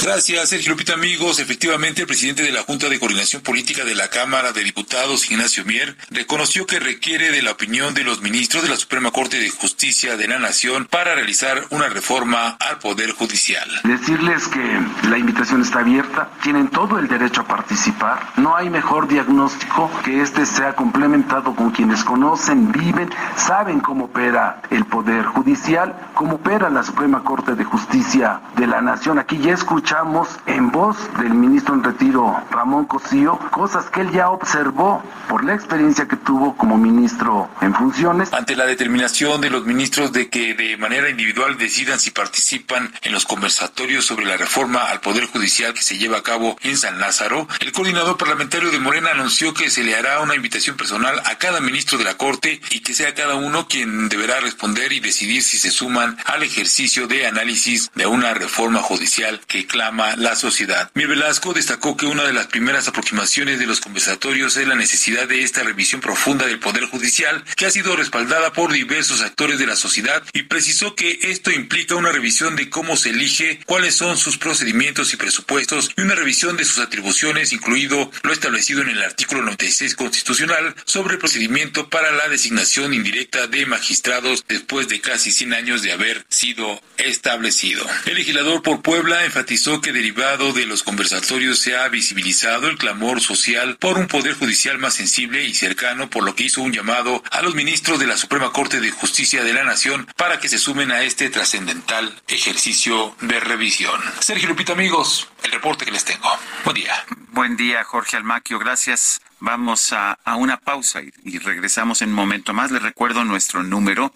Gracias, 0.00 0.50
Sergio 0.50 0.70
Lupita, 0.70 0.94
amigos. 0.94 1.40
Efectivamente, 1.40 2.02
el 2.02 2.06
presidente 2.06 2.44
de 2.44 2.52
la 2.52 2.62
Junta 2.62 2.88
de 2.88 3.00
Coordinación 3.00 3.42
Política 3.42 3.84
de 3.84 3.96
la 3.96 4.08
Cámara 4.08 4.52
de 4.52 4.62
Diputados, 4.62 5.28
Ignacio 5.28 5.64
Mier, 5.64 5.96
reconoció 6.10 6.66
que 6.66 6.78
requiere 6.78 7.32
de 7.32 7.42
la 7.42 7.50
opinión 7.50 7.94
de 7.94 8.04
los 8.04 8.22
ministros 8.22 8.62
de 8.62 8.68
la 8.68 8.76
Suprema 8.76 9.10
Corte 9.10 9.40
de 9.40 9.50
Justicia 9.50 10.16
de 10.16 10.28
la 10.28 10.38
Nación 10.38 10.86
para 10.88 11.16
realizar 11.16 11.64
una 11.70 11.88
reforma 11.88 12.56
al 12.60 12.78
Poder 12.78 13.10
Judicial. 13.10 13.68
Decirles 13.82 14.46
que 14.46 15.08
la 15.08 15.18
invitación 15.18 15.62
está 15.62 15.80
abierta, 15.80 16.30
tienen 16.44 16.68
todo 16.68 17.00
el 17.00 17.08
derecho 17.08 17.40
a 17.40 17.48
participar. 17.48 18.34
No 18.36 18.56
hay 18.56 18.70
mejor 18.70 19.08
diagnóstico 19.08 19.90
que 20.04 20.22
este 20.22 20.46
sea 20.46 20.76
complementado 20.76 21.56
con 21.56 21.72
quienes 21.72 22.04
conocen, 22.04 22.70
viven, 22.70 23.10
saben 23.36 23.80
cómo 23.80 24.04
opera 24.04 24.62
el 24.70 24.84
Poder 24.84 25.24
Judicial, 25.24 26.12
cómo 26.14 26.36
opera 26.36 26.70
la 26.70 26.84
Suprema 26.84 27.24
Corte 27.24 27.56
de 27.56 27.64
Justicia 27.64 28.40
de 28.56 28.68
la 28.68 28.80
Nación. 28.80 29.18
Aquí 29.18 29.38
ya 29.38 29.54
escuché 29.54 29.87
escuchamos 29.88 30.28
en 30.44 30.70
voz 30.70 30.98
del 31.16 31.32
ministro 31.32 31.72
en 31.72 31.82
retiro 31.82 32.36
Ramón 32.50 32.84
Cosío 32.84 33.38
cosas 33.50 33.86
que 33.86 34.02
él 34.02 34.10
ya 34.10 34.28
observó 34.28 35.02
por 35.30 35.42
la 35.44 35.54
experiencia 35.54 36.06
que 36.06 36.16
tuvo 36.16 36.54
como 36.58 36.76
ministro 36.76 37.48
en 37.62 37.74
funciones. 37.74 38.30
Ante 38.34 38.54
la 38.54 38.66
determinación 38.66 39.40
de 39.40 39.48
los 39.48 39.64
ministros 39.64 40.12
de 40.12 40.28
que 40.28 40.52
de 40.52 40.76
manera 40.76 41.08
individual 41.08 41.56
decidan 41.56 41.98
si 41.98 42.10
participan 42.10 42.92
en 43.00 43.12
los 43.12 43.24
conversatorios 43.24 44.04
sobre 44.04 44.26
la 44.26 44.36
reforma 44.36 44.90
al 44.90 45.00
Poder 45.00 45.24
Judicial 45.24 45.72
que 45.72 45.80
se 45.80 45.96
lleva 45.96 46.18
a 46.18 46.22
cabo 46.22 46.58
en 46.60 46.76
San 46.76 46.98
Lázaro, 47.00 47.48
el 47.60 47.72
coordinador 47.72 48.18
parlamentario 48.18 48.70
de 48.70 48.80
Morena 48.80 49.12
anunció 49.12 49.54
que 49.54 49.70
se 49.70 49.84
le 49.84 49.96
hará 49.96 50.20
una 50.20 50.34
invitación 50.34 50.76
personal 50.76 51.18
a 51.24 51.36
cada 51.36 51.60
ministro 51.60 51.96
de 51.96 52.04
la 52.04 52.18
Corte 52.18 52.60
y 52.72 52.80
que 52.80 52.92
sea 52.92 53.14
cada 53.14 53.36
uno 53.36 53.66
quien 53.66 54.10
deberá 54.10 54.38
responder 54.40 54.92
y 54.92 55.00
decidir 55.00 55.42
si 55.42 55.56
se 55.56 55.70
suman 55.70 56.18
al 56.26 56.42
ejercicio 56.42 57.06
de 57.06 57.26
análisis 57.26 57.90
de 57.94 58.06
una 58.06 58.34
reforma 58.34 58.80
judicial 58.82 59.40
que 59.46 59.66
reclama 59.78 60.16
la 60.16 60.34
sociedad. 60.34 60.90
Mir 60.94 61.06
Velasco 61.06 61.52
destacó 61.52 61.96
que 61.96 62.06
una 62.06 62.24
de 62.24 62.32
las 62.32 62.48
primeras 62.48 62.88
aproximaciones 62.88 63.60
de 63.60 63.66
los 63.66 63.80
conversatorios 63.80 64.56
es 64.56 64.66
la 64.66 64.74
necesidad 64.74 65.28
de 65.28 65.44
esta 65.44 65.62
revisión 65.62 66.00
profunda 66.00 66.46
del 66.46 66.58
Poder 66.58 66.86
Judicial, 66.86 67.44
que 67.54 67.66
ha 67.66 67.70
sido 67.70 67.94
respaldada 67.94 68.52
por 68.52 68.72
diversos 68.72 69.20
actores 69.20 69.60
de 69.60 69.66
la 69.66 69.76
sociedad 69.76 70.24
y 70.32 70.42
precisó 70.42 70.96
que 70.96 71.20
esto 71.22 71.52
implica 71.52 71.94
una 71.94 72.10
revisión 72.10 72.56
de 72.56 72.68
cómo 72.68 72.96
se 72.96 73.10
elige, 73.10 73.60
cuáles 73.66 73.94
son 73.94 74.16
sus 74.18 74.36
procedimientos 74.36 75.14
y 75.14 75.16
presupuestos 75.16 75.92
y 75.96 76.00
una 76.00 76.16
revisión 76.16 76.56
de 76.56 76.64
sus 76.64 76.78
atribuciones, 76.78 77.52
incluido 77.52 78.10
lo 78.24 78.32
establecido 78.32 78.82
en 78.82 78.88
el 78.88 79.02
artículo 79.02 79.42
96 79.42 79.94
constitucional 79.94 80.74
sobre 80.86 81.14
el 81.14 81.20
procedimiento 81.20 81.88
para 81.88 82.10
la 82.10 82.28
designación 82.28 82.94
indirecta 82.94 83.46
de 83.46 83.64
magistrados 83.66 84.44
después 84.48 84.88
de 84.88 85.00
casi 85.00 85.30
100 85.30 85.54
años 85.54 85.82
de 85.82 85.92
haber 85.92 86.24
sido 86.28 86.80
establecido. 86.96 87.86
El 88.06 88.16
legislador 88.16 88.62
por 88.62 88.82
Puebla 88.82 89.24
enfatizó 89.24 89.67
que 89.68 89.92
derivado 89.92 90.54
de 90.54 90.64
los 90.64 90.82
conversatorios 90.82 91.60
se 91.60 91.76
ha 91.76 91.86
visibilizado 91.88 92.68
el 92.68 92.78
clamor 92.78 93.20
social 93.20 93.76
por 93.76 93.98
un 93.98 94.06
poder 94.06 94.32
judicial 94.34 94.78
más 94.78 94.94
sensible 94.94 95.44
y 95.44 95.54
cercano, 95.54 96.08
por 96.08 96.24
lo 96.24 96.34
que 96.34 96.44
hizo 96.44 96.62
un 96.62 96.72
llamado 96.72 97.22
a 97.30 97.42
los 97.42 97.54
ministros 97.54 97.98
de 97.98 98.06
la 98.06 98.16
Suprema 98.16 98.50
Corte 98.50 98.80
de 98.80 98.90
Justicia 98.90 99.44
de 99.44 99.52
la 99.52 99.64
Nación 99.64 100.08
para 100.16 100.40
que 100.40 100.48
se 100.48 100.58
sumen 100.58 100.90
a 100.90 101.02
este 101.02 101.28
trascendental 101.28 102.18
ejercicio 102.28 103.14
de 103.20 103.40
revisión. 103.40 104.00
Sergio 104.20 104.48
Lupita, 104.48 104.72
amigos, 104.72 105.28
el 105.44 105.52
reporte 105.52 105.84
que 105.84 105.92
les 105.92 106.04
tengo. 106.04 106.30
Buen 106.64 106.76
día. 106.76 107.04
Buen 107.32 107.56
día, 107.58 107.84
Jorge 107.84 108.16
Almaquio. 108.16 108.58
Gracias. 108.58 109.20
Vamos 109.40 109.92
a, 109.92 110.18
a, 110.24 110.36
una 110.36 110.58
pausa 110.58 111.00
y, 111.00 111.12
y, 111.24 111.38
regresamos 111.38 112.02
en 112.02 112.10
un 112.10 112.16
momento 112.16 112.52
más. 112.52 112.70
Les 112.70 112.82
recuerdo 112.82 113.24
nuestro 113.24 113.62
número 113.62 114.12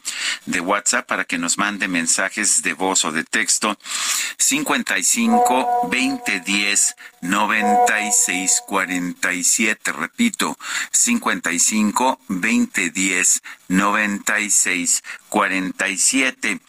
de 0.46 0.60
WhatsApp 0.60 1.06
para 1.06 1.24
que 1.24 1.38
nos 1.38 1.58
mande 1.58 1.86
mensajes 1.88 2.62
de 2.62 2.72
voz 2.74 3.04
o 3.04 3.12
de 3.12 3.24
texto 3.24 3.78
55 4.38 5.88
20 5.90 6.40
10 6.40 6.96
96 7.22 8.62
47. 8.66 9.92
Repito, 9.92 10.58
55 10.90 12.20
20 12.28 12.90
10 12.90 13.42
96 13.72 15.02
47. 15.28 16.60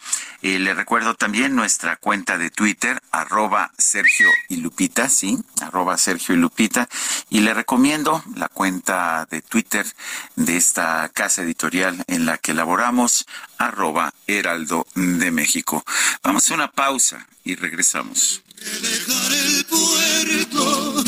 Eh, 0.42 0.58
le 0.58 0.74
recuerdo 0.74 1.14
también 1.14 1.54
nuestra 1.54 1.96
cuenta 1.96 2.38
de 2.38 2.50
Twitter, 2.50 3.00
arroba 3.10 3.72
Sergio 3.76 4.28
y 4.48 4.56
Lupita, 4.56 5.08
sí, 5.08 5.38
arroba 5.60 5.98
Sergio 5.98 6.34
y 6.34 6.38
Lupita. 6.38 6.88
Y 7.30 7.40
le 7.40 7.52
recomiendo 7.54 8.24
la 8.34 8.48
cuenta 8.48 9.26
de 9.30 9.42
Twitter 9.42 9.86
de 10.36 10.56
esta 10.56 11.10
casa 11.12 11.42
editorial 11.42 12.02
en 12.06 12.26
la 12.26 12.38
que 12.38 12.52
elaboramos, 12.52 13.26
arroba 13.58 14.14
Heraldo 14.26 14.86
de 14.94 15.30
México. 15.30 15.84
Vamos 16.22 16.50
a 16.50 16.54
una 16.54 16.70
pausa 16.70 17.26
y 17.44 17.54
regresamos. 17.54 18.42
Dejar 18.56 19.32
el 19.32 19.66
puerto 19.66 21.04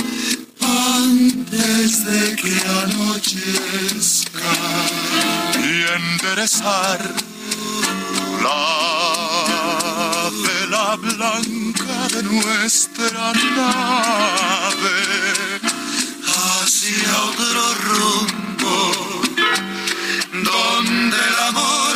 antes 0.60 2.04
de 2.04 2.36
que 2.36 2.52
anochezca 2.84 4.40
enderezar 5.84 7.00
la 8.42 10.30
vela 10.42 10.96
blanca 10.96 12.08
de 12.14 12.22
nuestra 12.22 13.32
nave 13.32 14.98
hacia 16.24 17.22
otro 17.30 17.74
rumbo 17.88 18.76
donde 20.32 21.16
el 21.16 21.38
amor 21.48 21.95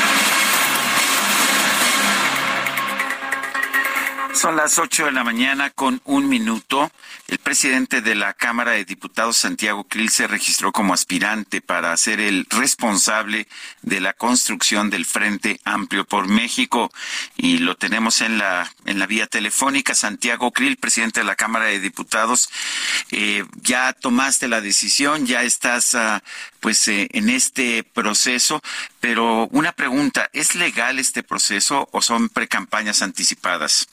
Son 4.33 4.55
las 4.55 4.79
8 4.79 5.05
de 5.05 5.11
la 5.11 5.23
mañana 5.23 5.69
con 5.71 6.01
un 6.05 6.29
minuto. 6.29 6.89
El 7.27 7.37
presidente 7.37 8.01
de 8.01 8.15
la 8.15 8.33
Cámara 8.33 8.71
de 8.71 8.85
Diputados, 8.85 9.37
Santiago 9.37 9.83
Krill, 9.83 10.09
se 10.09 10.25
registró 10.25 10.71
como 10.71 10.93
aspirante 10.93 11.61
para 11.61 11.95
ser 11.97 12.19
el 12.21 12.47
responsable 12.49 13.47
de 13.81 13.99
la 13.99 14.13
construcción 14.13 14.89
del 14.89 15.05
Frente 15.05 15.59
Amplio 15.65 16.05
por 16.05 16.27
México. 16.27 16.91
Y 17.35 17.59
lo 17.59 17.75
tenemos 17.75 18.21
en 18.21 18.37
la, 18.37 18.71
en 18.85 18.99
la 18.99 19.05
vía 19.05 19.27
telefónica. 19.27 19.93
Santiago 19.93 20.51
Krill, 20.51 20.77
presidente 20.77 21.19
de 21.19 21.25
la 21.25 21.35
Cámara 21.35 21.65
de 21.65 21.79
Diputados, 21.79 22.49
eh, 23.11 23.45
ya 23.61 23.93
tomaste 23.93 24.47
la 24.47 24.61
decisión, 24.61 25.25
ya 25.25 25.43
estás 25.43 25.93
uh, 25.93 26.19
pues 26.61 26.87
eh, 26.87 27.09
en 27.11 27.29
este 27.29 27.83
proceso. 27.83 28.61
Pero 29.01 29.47
una 29.51 29.73
pregunta, 29.73 30.29
¿es 30.31 30.55
legal 30.55 30.99
este 30.99 31.21
proceso 31.21 31.89
o 31.91 32.01
son 32.01 32.29
precampañas 32.29 33.01
anticipadas? 33.01 33.87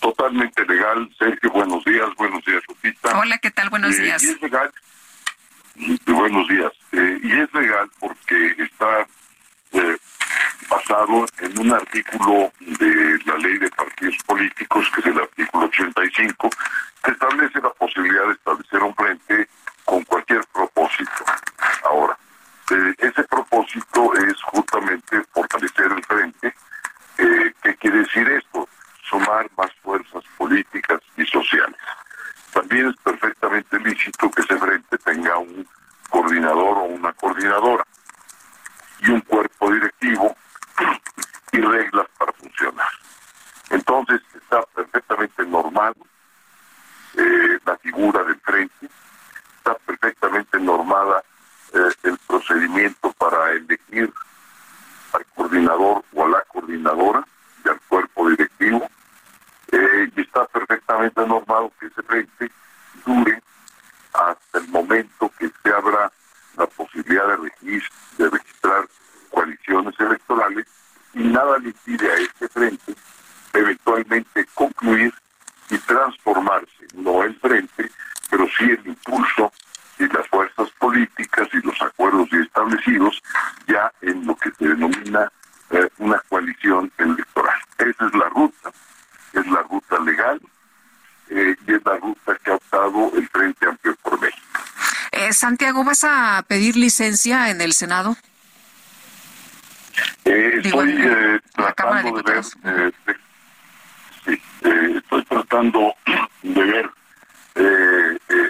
Totalmente 0.00 0.64
legal. 0.66 1.08
Sergio, 1.18 1.50
buenos 1.50 1.84
días, 1.84 2.08
buenos 2.16 2.44
días, 2.44 2.62
Lupita. 2.68 3.18
Hola, 3.18 3.38
¿qué 3.38 3.50
tal? 3.50 3.70
Buenos 3.70 3.96
Eh, 3.98 4.02
días. 4.02 4.22
y 4.22 4.30
es 4.30 4.42
legal, 4.42 4.72
buenos 6.06 6.48
días. 6.48 6.72
Eh, 6.92 7.18
y 7.22 7.40
es 7.40 7.52
legal 7.54 7.90
porque 8.00 8.54
está 8.58 9.06
eh, 9.72 9.96
basado 10.68 11.26
en 11.38 11.58
un 11.58 11.72
artículo 11.72 12.52
de 12.60 13.18
la 13.24 13.36
ley 13.38 13.58
de 13.58 13.70
partidos 13.70 14.16
políticos, 14.26 14.90
que 14.94 15.00
es 15.00 15.06
el 15.06 15.18
artículo 15.20 15.66
85, 15.66 16.50
que 17.04 17.10
establece 17.12 17.60
la 17.60 17.70
posibilidad 17.70 18.26
de 18.26 18.32
establecer 18.32 18.82
un 18.82 18.94
frente 18.94 19.48
con 19.84 20.02
cualquier 20.04 20.40
propósito. 20.52 21.24
Ahora, 21.84 22.16
eh, 22.72 22.94
ese 22.98 23.22
propósito 23.24 24.12
es 24.16 24.40
justamente 24.42 25.22
fortalecer 25.32 25.92
el 25.92 26.04
frente. 26.04 26.54
Eh, 27.18 27.52
¿Qué 27.62 27.74
quiere 27.76 27.98
decir 27.98 28.28
esto? 28.30 28.68
Sumar 29.10 29.50
más 29.58 29.70
fuerzas 29.82 30.24
políticas 30.38 31.00
y 31.16 31.26
sociales. 31.26 31.76
También 32.52 32.88
es 32.88 32.96
perfectamente 32.98 33.78
lícito 33.80 34.30
que 34.30 34.42
ese 34.42 34.56
frente 34.56 34.98
tenga 34.98 35.36
un 35.36 35.68
coordinador 36.08 36.78
o 36.78 36.84
una 36.84 37.12
coordinadora 37.14 37.84
y 39.00 39.10
un 39.10 39.20
cuerpo 39.22 39.72
directivo 39.72 40.36
y 41.52 41.60
reglas 41.60 42.06
para 42.18 42.32
funcionar. 42.32 42.88
Entonces 43.70 44.20
está 44.34 44.62
perfectamente 44.74 45.44
normal 45.46 45.94
eh, 47.16 47.58
la 47.64 47.76
figura 47.78 48.22
del 48.24 48.38
frente, 48.40 48.88
está 49.58 49.74
perfectamente 49.74 50.58
normada 50.60 51.22
eh, 51.72 51.90
el 52.04 52.18
procedimiento 52.26 53.12
para 53.12 53.52
elegir 53.52 54.12
al 55.12 55.26
coordinador 55.34 56.04
o 56.14 56.24
a 56.24 56.28
la 56.28 56.40
coordinadora 56.42 57.24
y 57.64 57.68
al 57.68 57.80
cuerpo 57.88 58.28
directivo, 58.30 58.88
eh, 59.72 60.10
y 60.16 60.20
está 60.20 60.44
perfectamente 60.46 61.26
normado 61.26 61.72
que 61.78 61.86
ese 61.86 62.02
frente 62.02 62.50
dure 63.06 63.42
hasta 64.12 64.58
el 64.58 64.68
momento 64.68 65.30
que 65.38 65.50
se 65.62 65.70
abra 65.72 66.10
la 66.56 66.66
posibilidad 66.66 67.28
de, 67.28 67.36
regis- 67.38 67.90
de 68.18 68.28
registrar 68.30 68.86
coaliciones 69.30 69.94
electorales 70.00 70.66
y 71.14 71.20
nada 71.24 71.58
le 71.58 71.68
impide 71.68 72.10
a 72.10 72.16
este 72.16 72.48
frente 72.48 72.94
eventualmente 73.52 74.46
concluir 74.54 75.12
y 75.70 75.78
transformarse, 75.78 76.86
no 76.94 77.22
el 77.22 77.34
frente, 77.40 77.90
pero 78.30 78.46
sí 78.58 78.64
el 78.64 78.86
impulso 78.86 79.52
y 79.98 80.06
las 80.08 80.26
fuerzas 80.28 80.68
políticas 80.78 81.48
y 81.52 81.58
los 81.60 81.80
acuerdos 81.82 82.32
establecidos 82.32 83.20
ya 83.66 83.92
en 84.02 84.26
lo 84.26 84.34
que 84.36 84.50
se 84.52 84.68
denomina 84.68 85.30
eh, 85.70 85.88
una 85.98 86.18
coalición 86.28 86.90
electoral. 86.98 87.58
Esa 87.78 88.06
es 88.06 88.14
la 88.14 88.28
ruta, 88.30 88.72
es 89.32 89.46
la 89.46 89.62
ruta 89.62 89.98
legal 90.00 90.40
eh, 91.30 91.54
y 91.66 91.74
es 91.74 91.84
la 91.84 91.96
ruta 91.96 92.36
que 92.42 92.50
ha 92.50 92.54
optado 92.54 93.12
el 93.14 93.28
Frente 93.28 93.66
Amplio 93.66 93.94
por 94.02 94.20
México. 94.20 94.60
Eh, 95.12 95.32
Santiago, 95.32 95.84
¿vas 95.84 96.04
a 96.04 96.44
pedir 96.48 96.76
licencia 96.76 97.50
en 97.50 97.60
el 97.60 97.72
Senado? 97.72 98.16
Eh, 100.24 100.60
Digo, 100.62 100.82
estoy 100.82 101.02
en- 101.02 101.08
eh, 101.12 101.12
de 101.12 101.40
tratando 101.54 102.22
de 102.22 102.32
ver, 102.32 102.44
de- 102.64 103.16
sí, 104.24 104.42
eh, 104.62 104.94
estoy 104.96 105.24
tratando 105.24 105.94
de 106.42 106.62
ver 106.64 106.90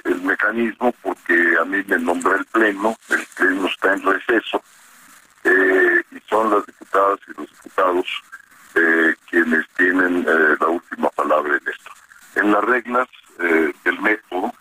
el 0.04 0.20
mecanismo 0.22 0.92
porque 1.02 1.54
a 1.60 1.64
mí 1.64 1.82
me 1.86 1.98
nombra 1.98 2.36
el 2.36 2.44
pleno, 2.46 2.96
el 3.08 3.26
pleno 3.36 3.66
está 3.66 3.94
en 3.94 4.02
receso 4.02 4.62
y 5.44 6.20
son 6.28 6.50
las 6.50 6.64
diputadas 6.66 7.18
y 7.28 7.40
los 7.40 7.50
diputados 7.50 8.06
eh, 8.74 9.14
quienes 9.28 9.66
tienen 9.76 10.24
eh, 10.28 10.56
la 10.60 10.68
última 10.68 11.08
palabra 11.10 11.56
en 11.56 11.68
esto. 11.68 11.90
En 12.36 12.52
las 12.52 12.64
reglas 12.64 13.08
eh, 13.40 13.72
del 13.84 14.00
método 14.00 14.52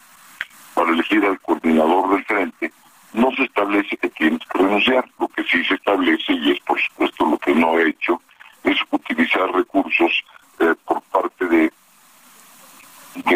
para 0.74 0.92
elegir 0.92 1.24
al 1.26 1.40
coordinador 1.42 2.12
del 2.12 2.26
frente 2.26 2.72
no 3.14 3.32
se 3.32 3.44
establece 3.44 3.98
que 3.98 4.10
tienes 4.10 4.42
que 4.52 4.58
renunciar. 4.60 5.06
Lo 5.20 5.28
que 5.30 5.44
sí 5.44 5.64
se 5.66 5.76
establece, 5.76 6.34
y 6.34 6.52
es 6.52 6.60
por 6.62 6.80
supuesto 6.80 7.26
lo 7.26 7.38
que 7.40 7.54
no 7.56 7.80
he 7.80 7.90
hecho, 7.90 8.22
es 8.64 8.78
utilizar 8.92 9.52
recursos 9.52 10.24
eh, 10.60 10.74
por 10.86 11.02
parte 11.04 11.46
de, 11.46 11.72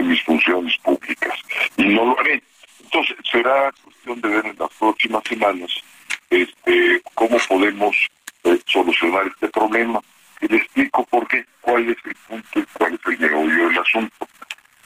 mis 0.01 0.23
funciones 0.23 0.77
públicas. 0.79 1.39
Y 1.77 1.87
no 1.87 2.05
lo 2.05 2.19
haré. 2.19 2.41
Entonces, 2.83 3.15
será 3.29 3.71
cuestión 3.83 4.21
de 4.21 4.29
ver 4.29 4.45
en 4.45 4.57
las 4.59 4.69
próximas 4.77 5.23
semanas 5.23 5.71
este, 6.29 7.01
cómo 7.13 7.37
podemos 7.47 7.95
eh, 8.43 8.59
solucionar 8.67 9.27
este 9.27 9.47
problema. 9.49 9.99
Y 10.43 10.47
le 10.49 10.57
explico 10.57 11.05
por 11.05 11.25
qué, 11.29 11.45
cuál 11.61 11.89
es 11.89 11.97
el 12.03 12.15
punto 12.27 12.59
y 12.59 12.65
cuál 12.73 12.93
es 12.95 12.99
el 13.05 13.19
meollo 13.19 13.69
del 13.69 13.79
asunto. 13.79 14.27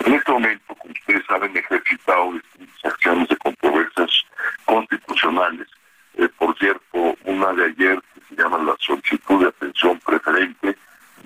En 0.05 0.13
este 0.13 0.31
momento, 0.31 0.75
como 0.75 0.93
ustedes 0.93 1.25
saben, 1.25 1.57
he 1.57 1.59
ejercitado 1.59 2.33
distintas 2.33 2.85
acciones 2.85 3.27
de 3.27 3.37
controversias 3.37 4.23
constitucionales. 4.65 5.67
Eh, 6.13 6.29
por 6.37 6.55
cierto, 6.59 7.17
una 7.25 7.53
de 7.53 7.65
ayer 7.65 7.99
que 8.13 8.21
se 8.29 8.35
llama 8.39 8.59
la 8.59 8.75
solicitud 8.79 9.41
de 9.41 9.47
atención 9.47 9.99
preferente, 10.05 10.77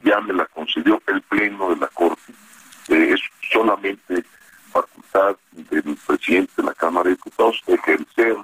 ya 0.01 0.21
me 0.21 0.33
la 0.33 0.45
concedió 0.45 1.01
el 1.07 1.21
Pleno 1.23 1.71
de 1.71 1.81
la 1.81 1.87
Corte. 1.87 2.31
Eh, 2.87 3.13
es 3.13 3.21
solamente 3.51 4.23
facultad 4.71 5.35
del 5.51 5.97
presidente 6.07 6.53
de 6.55 6.63
la 6.63 6.73
Cámara 6.73 7.09
de 7.09 7.15
Diputados 7.15 7.61
ejercer 7.67 8.37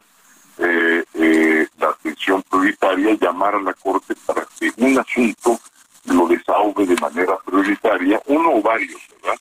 eh, 0.59 1.03
eh, 1.13 1.67
la 1.79 1.89
atención 1.89 2.43
prioritaria, 2.43 3.17
llamar 3.21 3.55
a 3.55 3.61
la 3.61 3.73
Corte 3.73 4.15
para 4.25 4.45
que 4.59 4.71
un 4.77 4.97
asunto 4.97 5.59
lo 6.07 6.27
desahogue 6.27 6.85
de 6.85 6.95
manera 6.95 7.37
prioritaria, 7.45 8.21
uno 8.25 8.55
o 8.55 8.61
varios, 8.61 9.01
¿verdad? 9.21 9.39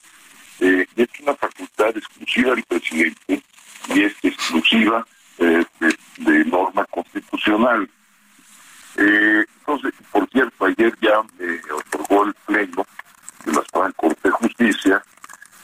Eh, 0.61 0.87
es 0.97 1.09
una 1.21 1.35
facultad 1.35 1.97
exclusiva 1.97 2.55
del 2.55 2.65
presidente 2.65 3.43
y 3.89 4.03
es 4.03 4.15
exclusiva 4.23 5.07
eh, 5.39 5.65
de, 5.81 5.99
de 6.19 6.45
norma 6.47 6.85
constitucional. 6.87 7.89
Eh, 8.97 9.45
entonces, 9.61 9.93
por 10.11 10.29
cierto, 10.31 10.65
ayer 10.65 10.95
ya 11.01 11.23
me 11.39 11.61
otorgó 11.73 12.25
el 12.25 12.35
Pleno 12.47 12.87
de 13.45 13.53
la 13.53 13.63
Suprema 13.63 13.93
Corte 13.93 14.21
de 14.25 14.31
Justicia 14.31 15.03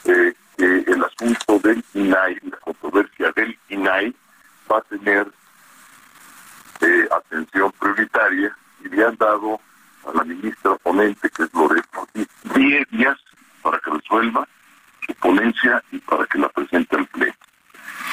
eh, 0.05 0.33
que 0.57 0.65
el 0.65 1.03
asunto 1.03 1.59
del 1.59 1.83
INAI, 1.93 2.37
la 2.43 2.57
controversia 2.57 3.31
del 3.35 3.57
INAI, 3.69 4.13
va 4.71 4.77
a 4.77 4.81
tener 4.81 5.27
eh, 6.81 7.07
atención 7.11 7.71
prioritaria 7.79 8.55
y 8.83 8.89
le 8.89 9.05
han 9.05 9.15
dado 9.17 9.59
a 10.05 10.17
la 10.17 10.23
ministra 10.23 10.75
ponente, 10.75 11.29
que 11.29 11.43
es 11.43 11.53
Loreto 11.53 12.01
Ortiz, 12.01 12.27
10 12.55 12.89
días 12.91 13.17
para 13.61 13.79
que 13.79 13.91
resuelva 13.91 14.47
su 15.05 15.13
ponencia 15.15 15.83
y 15.91 15.99
para 15.99 16.25
que 16.25 16.39
la 16.39 16.49
presente 16.49 16.95
al 16.95 17.07
Pleno. 17.07 17.33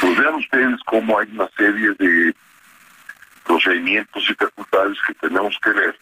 Pues 0.00 0.18
vean 0.18 0.34
ustedes 0.34 0.80
cómo 0.86 1.18
hay 1.18 1.28
una 1.32 1.48
serie 1.56 1.90
de 1.98 2.34
procedimientos 3.44 4.22
y 4.28 4.34
facultades 4.34 4.98
que 5.06 5.14
tenemos 5.14 5.58
que 5.62 5.70
ver, 5.70 5.98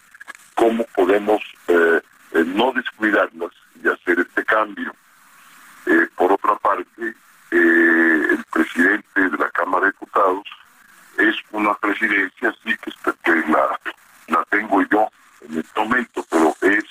cómo 0.54 0.84
podemos 0.94 1.42
eh, 1.68 2.00
eh, 2.32 2.44
no 2.46 2.72
descuidarlas 2.72 3.52
y 3.82 3.88
hacer 3.88 4.20
este 4.20 4.44
cambio. 4.44 4.94
Eh, 5.86 6.06
por 6.16 6.32
otra 6.32 6.56
parte, 6.56 7.14
eh, 7.50 8.22
el 8.30 8.44
presidente 8.52 9.20
de 9.30 9.38
la 9.38 9.50
Cámara 9.50 9.86
de 9.86 9.92
Diputados 9.92 10.44
es 11.16 11.34
una 11.52 11.74
presidencia, 11.74 12.54
sí, 12.62 12.76
que, 12.76 12.92
que 13.24 13.50
la, 13.50 13.80
la 14.28 14.44
tengo 14.50 14.82
yo 14.90 15.08
en 15.42 15.58
este 15.58 15.80
momento, 15.80 16.24
pero 16.30 16.54
es 16.62 16.84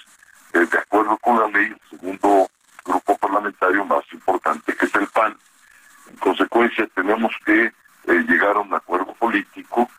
eh, 0.53 0.65
de 0.65 0.77
acuerdo 0.77 1.17
con 1.17 1.39
la 1.39 1.47
ley 1.47 1.67
el 1.67 1.89
segundo 1.89 2.49
grupo 2.85 3.17
parlamentario 3.17 3.85
más 3.85 4.03
importante, 4.11 4.75
que 4.75 4.85
es 4.85 4.95
el 4.95 5.07
PAN. 5.07 5.37
En 6.09 6.17
consecuencia, 6.17 6.87
tenemos 6.95 7.33
que 7.45 7.65
eh, 7.65 8.25
llegar 8.27 8.55
a 8.55 8.59
un 8.59 8.73
acuerdo 8.73 9.13
político 9.15 9.89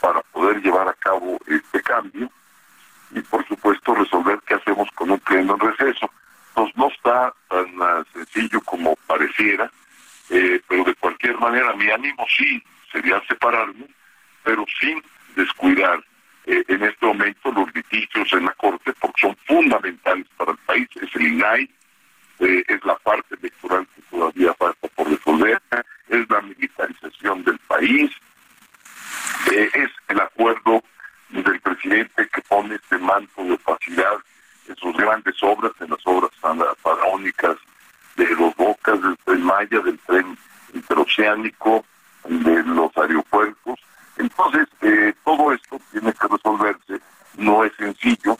para 0.00 0.20
poder 0.32 0.62
llevar 0.62 0.88
a 0.88 0.94
cabo 0.94 1.38
este 1.46 1.82
cambio 1.82 2.30
y, 3.10 3.20
por 3.20 3.46
supuesto, 3.46 3.94
resolver 3.94 4.40
qué 4.46 4.54
hacemos 4.54 4.88
con 4.94 5.10
un 5.10 5.20
pleno 5.20 5.54
en 5.54 5.60
receso. 5.60 6.10
Entonces, 6.48 6.76
no 6.76 6.88
está 6.88 7.34
tan 7.48 7.66
ah, 7.82 8.02
sencillo 8.12 8.60
como 8.62 8.96
pareciera, 9.06 9.70
eh, 10.30 10.60
pero 10.68 10.84
de 10.84 10.94
cualquier 10.94 11.38
manera, 11.38 11.74
mi 11.74 11.90
ánimo 11.90 12.24
sí 12.36 12.62
sería 12.90 13.20
separarme, 13.28 13.86
pero 14.42 14.64
sin 14.80 15.02
descuidar 15.36 16.02
eh, 16.52 16.64
en 16.68 16.82
este 16.82 17.06
momento 17.06 17.52
los 17.52 17.74
litigios 17.74 18.32
en 18.32 18.44
la 18.44 18.52
Corte, 18.54 18.92
porque 19.00 19.20
son 19.20 19.36
fundamentales 19.46 20.26
para 20.36 20.52
el 20.52 20.58
país. 20.58 20.88
Es 21.00 21.14
el 21.16 21.26
INAI, 21.34 21.70
eh, 22.40 22.64
es 22.68 22.84
la 22.84 22.96
parte 22.96 23.34
electoral 23.40 23.86
que 23.94 24.02
todavía 24.10 24.52
falta 24.54 24.88
por 24.96 25.08
resolver, 25.08 25.60
es 26.08 26.28
la 26.28 26.40
militarización 26.40 27.44
del 27.44 27.58
país, 27.68 28.10
eh, 29.52 29.70
es 29.74 29.90
el 30.08 30.20
acuerdo 30.20 30.82
del 31.30 31.60
presidente 31.60 32.28
que 32.32 32.42
pone 32.42 32.74
este 32.74 32.98
manto 32.98 33.44
de 33.44 33.52
opacidad 33.52 34.16
en 34.68 34.76
sus 34.76 34.96
grandes 34.96 35.34
obras, 35.42 35.72
en 35.80 35.90
las 35.90 36.04
obras 36.04 36.30
fara- 36.40 36.74
faraónicas 36.82 37.56
de 38.16 38.26
los 38.34 38.54
bocas, 38.56 39.00
del 39.02 39.16
tren 39.24 39.42
Maya, 39.44 39.80
del 39.80 39.98
tren 40.00 40.36
interoceánico, 40.74 41.84
de 42.24 42.62
los 42.64 42.90
aeropuertos. 42.96 43.78
Entonces, 44.16 44.66
eh, 44.82 45.14
todo 45.24 45.52
esto 45.52 45.80
tiene 45.92 46.12
que 46.12 46.28
resolverse, 46.28 47.00
no 47.38 47.64
es 47.64 47.72
sencillo, 47.76 48.36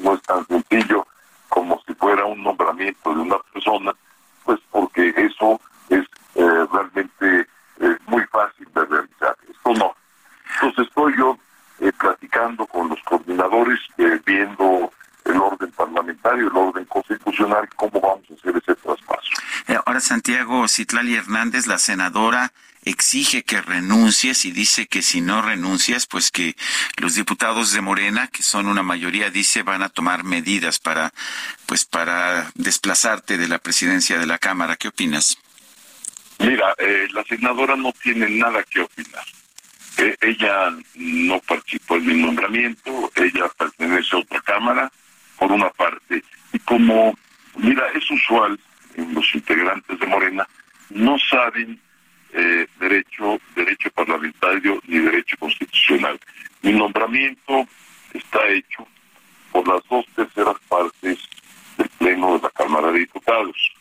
no 0.00 0.14
es 0.14 0.22
tan 0.22 0.46
sencillo 0.46 1.06
como 1.48 1.80
si 1.86 1.94
fuera 1.94 2.24
un 2.24 2.42
nombramiento 2.42 3.14
de 3.14 3.20
una 3.20 3.38
persona, 3.52 3.92
pues 4.44 4.60
porque 4.70 5.14
eso 5.16 5.60
es 5.88 6.04
eh, 6.34 6.66
realmente 6.72 7.48
eh, 7.80 7.96
muy 8.06 8.22
fácil 8.26 8.66
de 8.74 8.84
realizar. 8.84 9.36
Esto 9.48 9.72
no. 9.74 9.94
Entonces 10.54 10.86
estoy 10.88 11.16
yo 11.16 11.38
eh, 11.80 11.92
platicando 11.98 12.66
con 12.66 12.88
los 12.88 13.00
coordinadores, 13.04 13.78
eh, 13.98 14.20
viendo 14.26 14.92
el 15.24 15.36
orden 15.38 15.70
parlamentario, 15.72 16.48
el 16.48 16.56
orden 16.56 16.84
constitucional, 16.84 17.66
cómo 17.76 17.98
vamos 18.00 18.24
a 18.30 18.34
hacer 18.34 18.56
ese 18.56 18.74
traspaso. 18.74 19.30
Eh, 19.68 19.78
Ahora 19.86 20.00
Santiago 20.00 20.63
Citlali 20.74 21.14
Hernández, 21.14 21.68
la 21.68 21.78
senadora, 21.78 22.52
exige 22.84 23.44
que 23.44 23.62
renuncies 23.62 24.44
y 24.44 24.50
dice 24.50 24.86
que 24.86 25.02
si 25.02 25.20
no 25.20 25.40
renuncias, 25.40 26.06
pues 26.06 26.32
que 26.32 26.56
los 26.96 27.14
diputados 27.14 27.72
de 27.72 27.80
Morena, 27.80 28.26
que 28.26 28.42
son 28.42 28.66
una 28.66 28.82
mayoría, 28.82 29.30
dice, 29.30 29.62
van 29.62 29.82
a 29.82 29.88
tomar 29.88 30.24
medidas 30.24 30.80
para, 30.80 31.12
pues 31.66 31.84
para 31.84 32.50
desplazarte 32.56 33.38
de 33.38 33.46
la 33.46 33.58
presidencia 33.58 34.18
de 34.18 34.26
la 34.26 34.38
Cámara. 34.38 34.74
¿Qué 34.74 34.88
opinas? 34.88 35.38
Mira, 36.40 36.74
eh, 36.78 37.06
la 37.12 37.22
senadora 37.22 37.76
no 37.76 37.92
tiene 37.92 38.28
nada 38.30 38.64
que 38.64 38.80
opinar. 38.80 39.24
Eh, 39.98 40.16
ella 40.22 40.76
no 40.96 41.38
participó 41.38 41.96
en 41.96 42.06
mi 42.06 42.14
nombramiento, 42.14 43.12
ella 43.14 43.48
pertenece 43.56 44.16
a 44.16 44.18
otra 44.18 44.40
cámara, 44.40 44.92
por 45.38 45.52
una 45.52 45.70
parte. 45.70 46.24
Y 46.52 46.58
como, 46.58 47.16
mira, 47.54 47.86
es 47.94 48.10
usual 48.10 48.58
en 48.96 49.14
los 49.14 49.34
integrantes 49.34 50.00
de 50.00 50.06
Morena 50.06 50.48
no 50.90 51.16
saben 51.18 51.80
eh, 52.32 52.66
derecho, 52.80 53.38
derecho 53.54 53.90
parlamentario 53.90 54.80
ni 54.86 54.98
derecho 54.98 55.36
constitucional. 55.38 56.18
Mi 56.62 56.72
nombramiento 56.72 57.66
está 58.12 58.48
hecho 58.48 58.86
por 59.52 59.66
las 59.68 59.82
dos 59.88 60.04
terceras 60.16 60.56
partes 60.68 61.18
del 61.76 61.88
Pleno 61.90 62.36
de 62.36 62.42
la 62.42 62.50
Cámara 62.50 62.90
de 62.90 63.00
Diputados. 63.00 63.72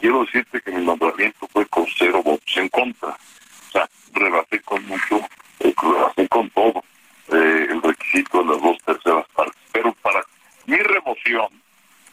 Quiero 0.00 0.24
decirte 0.24 0.60
que 0.60 0.72
mi 0.72 0.84
nombramiento 0.84 1.48
fue 1.48 1.66
con 1.66 1.86
cero 1.96 2.22
votos 2.22 2.56
en 2.56 2.68
contra. 2.68 3.10
O 3.10 3.72
sea, 3.72 3.88
rebasé 4.12 4.60
con 4.60 4.84
mucho, 4.86 5.20
eh, 5.60 5.74
rebasé 5.80 6.28
con 6.28 6.50
todo 6.50 6.84
eh, 7.32 7.66
el 7.70 7.82
requisito 7.82 8.42
de 8.42 8.50
las 8.50 8.62
dos 8.62 8.78
terceras 8.84 9.26
partes. 9.34 9.62
Pero 9.72 9.92
para 10.02 10.22
mi 10.66 10.76
remoción 10.76 11.48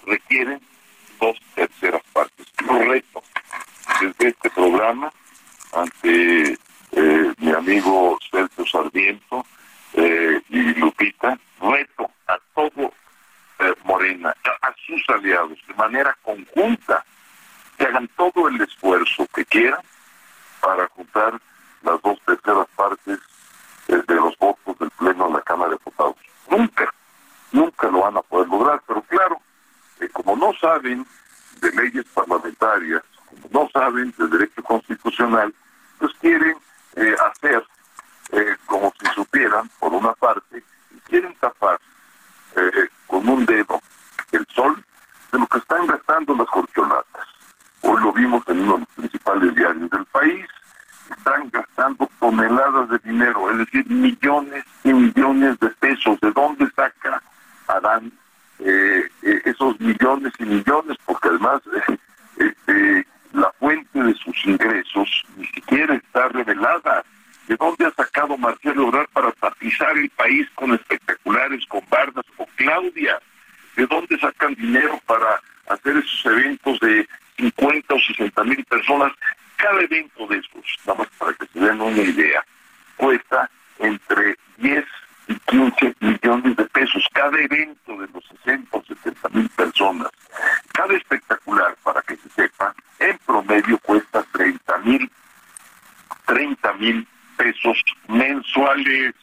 requieren 0.05 0.61
dos 1.20 1.38
terceras 1.55 2.01
partes. 2.13 2.45
Yo 2.65 2.80
reto 2.80 3.24
desde 4.01 4.29
este 4.29 4.49
programa 4.51 5.11
ante 5.73 6.57
eh, 6.91 7.33
mi 7.38 7.51
amigo 7.51 8.17
Sergio 8.31 8.65
Sarmiento 8.65 9.45
eh, 9.93 10.41
y 10.49 10.73
Lupita, 10.75 11.38
reto 11.59 12.11
a 12.27 12.38
todo 12.53 12.93
eh, 13.59 13.73
Morena, 13.83 14.35
a, 14.61 14.73
sus 14.85 15.03
aliados, 15.09 15.57
de 15.67 15.73
manera 15.73 16.15
conjunta, 16.21 17.03
que 17.77 17.85
hagan 17.85 18.07
todo 18.15 18.47
el 18.47 18.61
esfuerzo 18.61 19.27
que 19.33 19.45
quieran 19.45 19.81
para 20.61 20.88
juntar 20.89 21.39
las 21.81 22.01
dos 22.01 22.19
terceras 22.25 22.67
partes 22.75 23.19
eh, 23.88 24.01
de 24.07 24.15
los 24.15 24.38
votos 24.38 24.77
del 24.79 24.91
Pleno 24.91 25.27
de 25.27 25.33
la 25.33 25.41
Cámara 25.41 25.71
de 25.71 25.77
Diputados. 25.77 26.15
Nunca, 26.49 26.93
nunca 27.51 27.88
lo 27.89 28.01
van 28.01 28.17
a 28.17 28.21
poder 28.21 28.47
lograr, 28.47 28.81
pero 28.88 29.01
claro, 29.03 29.41
como 30.13 30.35
no 30.35 30.53
saben 30.59 31.05
de 31.59 31.71
leyes 31.71 32.05
parlamentarias, 32.13 33.03
no 33.51 33.69
saben 33.73 34.13
de 34.17 34.28
derecho 34.28 34.63
constitucional, 34.63 35.53
pues 35.99 36.11
quieren 36.19 36.55
eh, 36.95 37.15
hacer 37.30 37.63
eh, 38.32 38.55
como 38.65 38.93
si 38.99 39.05
supieran, 39.13 39.69
por 39.80 39.93
una 39.93 40.13
parte, 40.13 40.63
y 40.91 40.99
quieren 41.01 41.34
tapar 41.36 41.80
eh, 42.55 42.89
con 43.07 43.28
un 43.28 43.45
dedo 43.45 43.82
el 44.32 44.45
sol 44.53 44.84
de 45.32 45.39
lo 45.39 45.47
que 45.47 45.57
están 45.59 45.88
gastando 45.88 46.36
las 46.36 46.47
corcholatas. 46.47 47.28
Hoy 47.82 48.01
lo 48.01 48.11
vimos 48.11 48.43
en 48.47 48.61
uno 48.61 48.73
de 48.73 48.80
los 48.80 48.89
principales 48.89 49.55
diarios 49.55 49.89
del 49.89 50.05
país, 50.05 50.45
están 51.09 51.49
gastando 51.51 52.09
toneladas 52.19 52.89
de 52.89 52.99
dinero, 52.99 53.49
es 53.51 53.59
decir, 53.59 53.89
millones 53.89 54.63
y 54.84 54.93
millones 54.93 55.59
de 55.59 55.69
pesos. 55.69 56.19
¿De 56.21 56.32
dónde 56.32 56.69
saca 56.75 57.21
Adán 57.67 58.11
eh, 58.59 59.07
eh, 59.21 59.41
esos 59.45 59.80
millones 59.80 60.34
y 60.39 60.45
millones? 60.45 60.97
Porque 61.05 61.30
además 61.30 61.61
eh, 62.67 63.05
la 63.34 63.51
fuente 63.59 64.01
de 64.01 64.13
sus 64.15 64.45
ingresos 64.45 65.23
ni 65.36 65.45
siquiera 65.47 65.95
está 65.95 66.28
revelada. 66.30 67.03
¿De 67.47 67.55
dónde 67.55 67.86
ha 67.86 67.91
sacado 67.91 68.38
Marcelo 68.38 68.88
Obrador 68.88 69.07
para 69.13 69.32
tapizar 69.34 69.97
el 69.97 70.09
país 70.09 70.47
con 70.55 70.73
espectaculares, 70.73 71.65
con 71.67 71.82
bardas? 71.89 72.25
O 72.38 72.45
Claudia, 72.55 73.19
¿de 73.75 73.88
dónde 73.88 74.19
sacan 74.19 74.53
dinero 74.55 74.99
para 75.05 75.41
hacer 75.69 75.95
esos 75.97 76.25
eventos 76.25 76.80
de 76.82 77.07
50 77.38 77.93
o 77.93 77.99
60 77.99 78.43
mil 78.43 78.65
personas? 78.65 79.13
Cada 79.55 79.82
evento 79.82 80.28
de 80.28 80.38
esos, 80.38 80.78
nada 80.86 80.99
más 80.99 81.07
para 81.17 81.34
que 81.34 81.47
se 81.47 81.59
den 81.59 81.82
una 81.82 82.01
idea, 82.01 82.43
cuesta 82.97 83.49
entre 83.80 84.36
10 84.57 84.86
y 85.28 85.36
15 85.36 85.95
millones 85.99 86.55
de 86.55 86.65
pesos. 86.65 87.05
Cada 87.13 87.38
evento 87.39 87.97
de 87.97 88.07
los 88.13 88.23
60 88.43 88.78
o 88.78 88.84
70 88.84 89.30
mil 89.30 89.49
personas. 89.49 90.09
Cada 90.73 90.95
espectacular, 90.95 91.75
para 91.84 92.01
que 92.01 92.15
se 92.17 92.30
sepa, 92.30 92.73
en 92.99 93.17
promedio 93.25 93.78
cuesta 93.80 94.23
30 94.32 94.78
mil 94.80 95.11
30 96.25 96.73
mil 96.73 97.07
pesos 97.38 97.84
mensuales. 98.07 99.13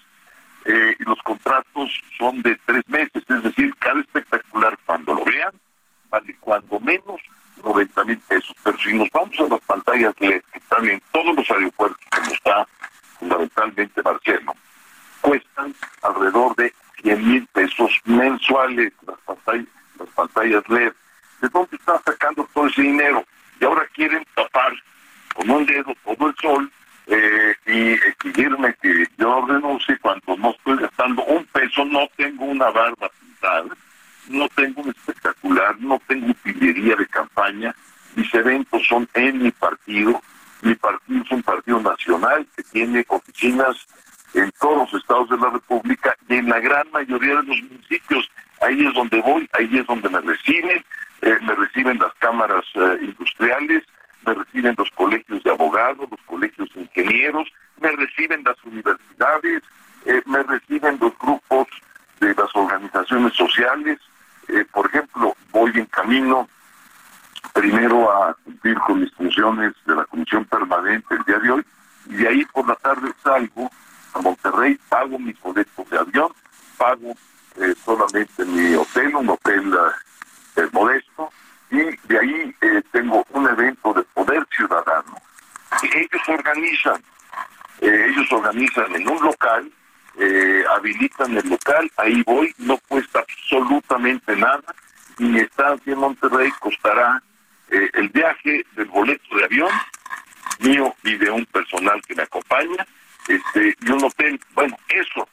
Eh, 0.64 0.96
los 1.00 1.18
contratos 1.22 2.00
son 2.16 2.40
de 2.40 2.58
tres 2.64 2.82
meses, 2.88 3.22
es 3.28 3.42
decir, 3.42 3.74
cada 3.78 4.00
espectacular 4.00 4.78
cuando 4.86 5.14
lo 5.14 5.24
vean 5.24 5.52
vale 6.14 6.36
cuando 6.40 6.80
menos 6.80 7.20
90 7.62 8.04
mil 8.04 8.18
pesos. 8.18 8.54
Pero 8.62 8.78
si 8.78 8.94
nos 8.94 9.10
vamos 9.10 9.38
a 9.40 9.48
las 9.48 9.60
pantallas 9.60 10.14
LED 10.20 10.42
que 10.52 10.58
están 10.58 10.88
en 10.88 11.02
todos 11.12 11.36
los 11.36 11.50
aeropuertos, 11.50 12.00
como 12.10 12.32
está 12.32 12.68
fundamentalmente 13.18 14.02
Marcelo, 14.02 14.54
cuestan 15.24 15.74
alrededor 16.02 16.54
de 16.56 16.72
100 17.02 17.28
mil 17.28 17.46
pesos 17.48 17.90
mensuales 18.04 18.92
las 19.06 19.18
pantallas, 19.20 19.66
las 19.98 20.08
pantallas 20.10 20.68
LED. 20.68 20.92
¿De 21.40 21.48
dónde 21.48 21.76
están 21.76 21.98
sacando 22.04 22.46
todo 22.52 22.66
ese 22.66 22.82
dinero? 22.82 23.24
Y 23.60 23.64
ahora 23.64 23.86
quieren 23.94 24.24
tapar 24.34 24.72
con 25.34 25.50
un 25.50 25.64
dedo 25.64 25.94
todo 26.04 26.28
el 26.28 26.34
sol 26.36 26.70
eh, 27.06 27.54
y 27.66 27.92
exigirme 27.92 28.74
que 28.82 29.06
yo 29.16 29.46
renuncie 29.46 29.98
cuando 29.98 30.36
no 30.36 30.50
estoy 30.50 30.76
gastando 30.76 31.24
un 31.24 31.44
peso, 31.46 31.84
no 31.86 32.06
tengo 32.16 32.44
una 32.44 32.70
barba 32.70 33.10
pintada, 33.20 33.76
no 34.28 34.48
tengo 34.50 34.82
un 34.82 34.90
espectacular, 34.90 35.78
no 35.80 36.00
tengo 36.06 36.28
utilería 36.28 36.96
de 36.96 37.06
campaña, 37.06 37.74
mis 38.14 38.32
eventos 38.34 38.86
son 38.86 39.08
en 39.14 39.42
mi 39.42 39.50
partido, 39.50 40.20
mi 40.62 40.74
partido 40.74 41.22
es 41.22 41.30
un 41.30 41.42
partido 41.42 41.80
nacional 41.80 42.46
que 42.56 42.62
tiene 42.64 43.04
oficinas 43.08 43.86
en 44.34 44.50
todos 44.60 44.92
los 44.92 45.00
estados 45.00 45.28
de 45.30 45.38
la 45.38 45.50
República 45.50 46.14
y 46.28 46.34
en 46.34 46.48
la 46.48 46.60
gran 46.60 46.90
mayoría 46.92 47.36
de 47.36 47.42
los 47.42 47.62
municipios. 47.62 48.30
Ahí 48.60 48.86
es 48.86 48.94
donde 48.94 49.20
voy, 49.20 49.48
ahí 49.52 49.78
es 49.78 49.86
donde 49.86 50.08
me 50.08 50.20
reciben, 50.20 50.84
eh, 51.22 51.38
me 51.42 51.54
reciben 51.54 51.98
las 51.98 52.12
cámaras 52.14 52.64
eh, 52.74 52.98
industriales, 53.02 53.84
me 54.26 54.34
reciben 54.34 54.74
los 54.76 54.90
colegios 54.92 55.42
de 55.42 55.50
abogados, 55.50 56.08
los 56.10 56.20
colegios 56.26 56.68
de 56.74 56.82
ingenieros, 56.82 57.48
me 57.80 57.90
reciben 57.92 58.42
las 58.44 58.56
universidades, 58.64 59.62
eh, 60.06 60.22
me 60.26 60.42
reciben 60.42 60.98
los 61.00 61.16
grupos 61.18 61.68
de 62.20 62.34
las 62.34 62.54
organizaciones 62.54 63.34
sociales. 63.34 63.98
Por 64.72 64.86
ejemplo, 64.86 65.34
voy 65.52 65.72
en 65.74 65.86
camino 65.86 66.48
primero 67.54 68.10
a 68.10 68.34
cumplir 68.44 68.76
con 68.80 69.00
mis 69.00 69.12
funciones 69.14 69.72
de 69.86 69.94
la 69.94 70.04
comisión 70.04 70.44
permanente 70.44 71.14
el 71.14 71.24
día 71.24 71.38
de 71.38 71.50
hoy 71.50 71.64
y 72.06 72.14
de 72.16 72.28
ahí 72.28 72.44
por 72.46 72.66
la 72.68 72.74
tarde 72.76 73.10
salgo 73.22 73.70
a 74.14 74.20
Monterrey, 74.20 74.78
pago 74.88 75.18
mis 75.18 75.38
boletos 75.40 75.90
de 75.90 75.98
avión, 75.98 76.32
pago 76.78 77.14
eh, 77.56 77.74
solamente 77.84 78.44
mi 78.44 78.74
hotel, 78.74 79.14
un 79.16 79.28
hotel 79.28 79.72
eh, 80.56 80.68
modesto, 80.72 81.30
y 81.70 81.82
de 82.06 82.18
ahí 82.18 82.54
eh, 82.60 82.82
tengo 82.92 83.24
un 83.30 83.48
evento 83.48 83.92
de 83.92 84.02
poder 84.14 84.46
ciudadano. 84.54 85.16
Y 85.82 85.98
ellos 85.98 86.28
organizan, 86.28 87.02
eh, 87.80 88.06
ellos 88.08 88.32
organizan 88.32 88.94
en 88.94 89.08
un 89.08 89.22
local, 89.22 89.70
eh, 90.18 90.64
habilitan 90.70 91.36
el 91.36 91.48
local, 91.48 91.90
ahí 91.96 92.22
voy, 92.22 92.54
no 92.58 92.78
cuesta 92.88 93.20
absolutamente 93.20 94.36
nada, 94.36 94.74
y 95.18 95.24
mi 95.24 95.40
estancia 95.40 95.92
en 95.92 95.98
Monterrey 95.98 96.50
costará 96.60 97.22
eh, 97.70 97.90
el 97.94 98.08
viaje 98.10 98.64
del 98.76 98.86
boleto 98.86 99.36
de 99.36 99.44
avión, 99.44 99.70
mío 100.60 100.94
y 101.02 101.16
de 101.16 101.30
un 101.30 101.44
personal 101.46 102.00
que 102.06 102.14
me 102.14 102.22
acompaña, 102.22 102.86
este, 103.28 103.74
y 103.80 103.90
un 103.90 104.04
hotel, 104.04 104.40
bueno, 104.54 104.76
eso, 104.88 105.28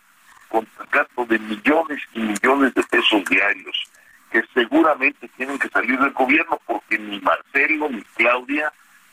con 0.49 0.67
gasto 0.91 1.25
de 1.25 1.39
millones 1.39 2.01
y 2.13 2.19
millones 2.19 2.73
de 2.73 2.83
pesos 2.83 3.23
diarios, 3.25 3.87
que 4.31 4.43
seguramente 4.53 5.27
tienen 5.37 5.59
que 5.59 5.69
salir 5.69 5.99
del 5.99 6.11
gobierno, 6.11 6.59
porque 6.65 6.97
ni 6.97 7.19
Marcelo, 7.19 7.89
ni 7.89 8.01
Claudia, 8.15 8.71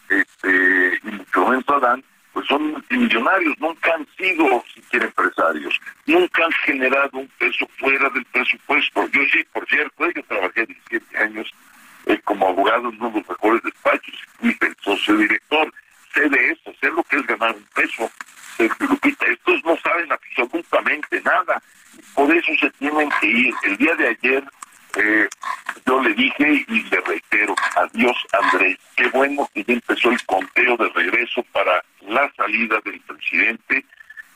este, 0.09 1.01
mucho 1.03 1.47
menos 1.47 1.69
Adán, 1.69 2.05
pues 2.33 2.47
son 2.47 2.71
multimillonarios, 2.73 3.59
nunca 3.59 3.95
han 3.95 4.07
sido 4.17 4.65
siquiera 4.73 5.07
empresarios, 5.07 5.81
nunca 6.07 6.45
han 6.45 6.53
generado 6.53 7.19
un 7.19 7.29
peso 7.39 7.69
fuera 7.79 8.09
del 8.11 8.25
presupuesto. 8.27 9.09
Yo 9.09 9.21
sí, 9.33 9.45
por 9.53 9.67
cierto, 9.69 10.11
yo 10.11 10.23
trabajé 10.25 10.67
17 10.67 11.19
años 11.19 11.51
eh, 12.07 12.21
como 12.25 12.49
abogado 12.49 12.91
en 12.91 12.97
uno 13.01 13.11
de 13.11 13.19
los 13.21 13.29
mejores 13.29 13.63
despachos, 13.63 14.15
y 14.41 14.57
socio 14.83 15.17
director, 15.17 15.73
sé 16.15 16.29
de 16.29 16.51
eso, 16.51 16.73
sé 16.81 16.91
lo 16.91 17.03
que 17.05 17.17
es 17.17 17.27
ganar 17.27 17.55
un 17.55 17.67
peso. 17.75 18.11
Estos 18.59 19.65
no 19.65 19.77
saben 19.79 20.11
absolutamente 20.11 21.21
nada, 21.23 21.63
por 22.15 22.35
eso 22.35 22.53
se 22.61 22.71
tienen 22.73 23.09
que 23.21 23.27
ir. 23.27 23.55
El 23.63 23.77
día 23.77 23.95
de 23.95 24.09
ayer 24.09 24.45
eh, 24.97 25.29
yo 25.87 26.01
le 26.03 26.15
dije 26.15 26.65
y 26.67 26.83
le 26.83 27.01
reitero, 27.03 27.55
adiós 27.77 28.17
Andrés, 28.33 28.79
qué 28.97 29.09
bueno 29.09 29.49
que 29.55 29.63
ya 29.65 29.75
empezó 29.75 30.11
el 30.11 30.25
conteo 30.27 30.77
de 30.77 30.89
regreso 30.89 31.43
para 31.53 31.85
la 32.01 32.31
salida 32.37 32.81
del 32.85 33.01
presidente, 33.01 33.85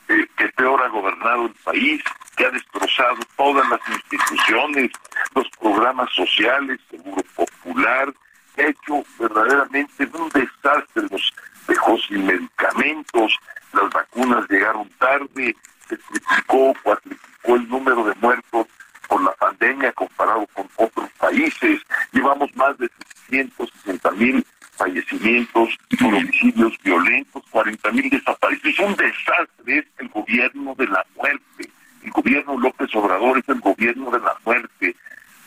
eh, 0.07 0.27
que 0.37 0.47
peor 0.49 0.81
ha 0.81 0.87
gobernado 0.87 1.47
el 1.47 1.53
país, 1.63 2.01
que 2.37 2.45
ha 2.45 2.51
destrozado 2.51 3.17
todas 3.35 3.67
las 3.69 3.81
instituciones, 3.89 4.91
los 5.35 5.49
programas 5.59 6.09
sociales, 6.13 6.79
seguro 6.89 7.23
popular, 7.35 8.13
que 8.55 8.63
ha 8.63 8.67
hecho 8.67 9.03
verdaderamente 9.19 10.07
un 10.13 10.29
desastre, 10.29 11.03
los 11.09 11.33
dejó 11.67 11.97
sin 11.97 12.25
medicamentos, 12.25 13.37
las 13.73 13.89
vacunas 13.89 14.49
llegaron 14.49 14.89
tarde, 14.99 15.55
se 15.87 15.97
triplicó, 15.97 16.73
cuatriplicó 16.83 17.55
el 17.55 17.67
número 17.67 18.03
de 18.05 18.15
muertos 18.15 18.67
por 19.07 19.23
la 19.23 19.31
pandemia 19.33 19.91
comparado 19.93 20.47
con 20.53 20.67
otros 20.77 21.09
países. 21.19 21.81
Llevamos 22.11 22.55
más 22.55 22.77
de 22.77 22.89
660 23.29 24.11
mil 24.11 24.45
fallecimientos 24.75 25.77
por 25.99 26.13
homicidios 26.13 26.73
violentos, 26.83 27.43
40 27.51 27.91
mil 27.91 28.09
desaparecidos. 28.09 28.73
Es 28.73 28.79
un 28.79 28.95
desastre, 28.95 29.77
es 29.79 29.85
el 29.97 30.09
gobierno 30.09 30.75
de 30.75 30.87
la 30.87 31.05
muerte. 31.15 31.69
El 32.03 32.11
gobierno 32.11 32.57
López 32.57 32.93
Obrador 32.95 33.37
es 33.37 33.49
el 33.49 33.59
gobierno 33.59 34.11
de 34.11 34.19
la 34.19 34.35
muerte. 34.45 34.95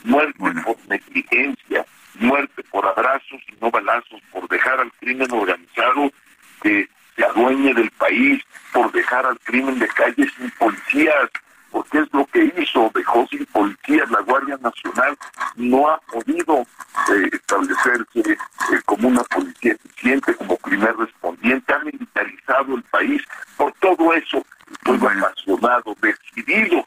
Muerte 0.04 0.38
por 0.64 0.76
negligencia, 0.88 1.84
muerte 2.20 2.62
por 2.70 2.86
abrazos 2.86 3.40
y 3.48 3.60
no 3.60 3.70
balazos, 3.70 4.20
por 4.30 4.48
dejar 4.48 4.80
al 4.80 4.92
crimen 4.92 5.30
organizado 5.32 6.12
que 6.62 6.88
se 7.16 7.24
adueñe 7.24 7.74
del 7.74 7.90
país, 7.92 8.42
por 8.72 8.92
dejar 8.92 9.26
al 9.26 9.38
crimen 9.40 9.78
de 9.78 9.88
calles 9.88 10.30
sin 10.36 10.50
policías, 10.52 11.30
porque 11.70 11.98
es 11.98 12.08
lo 12.12 12.26
que 12.26 12.52
hizo, 12.56 12.90
dejó 12.94 13.26
sin 13.28 13.44
policías, 13.46 14.10
la 14.10 14.20
Guardia 14.20 14.58
Nacional 14.60 15.16
no 15.56 15.88
ha 15.88 15.98
podido 16.00 16.60
eh, 16.60 17.30
establecerse 17.32 18.20
eh, 18.32 18.36
como 18.84 19.08
una 19.08 19.22
policía 19.24 19.72
eficiente, 19.72 20.34
como 20.34 20.56
primer 20.58 20.96
respondiente, 20.96 21.74
ha 21.74 21.78
militarizado 21.80 22.76
el 22.76 22.82
país, 22.84 23.22
por 23.56 23.72
todo 23.80 24.12
eso 24.12 24.44
estoy 24.70 24.96
apasionado, 24.96 25.96
decidido 26.00 26.84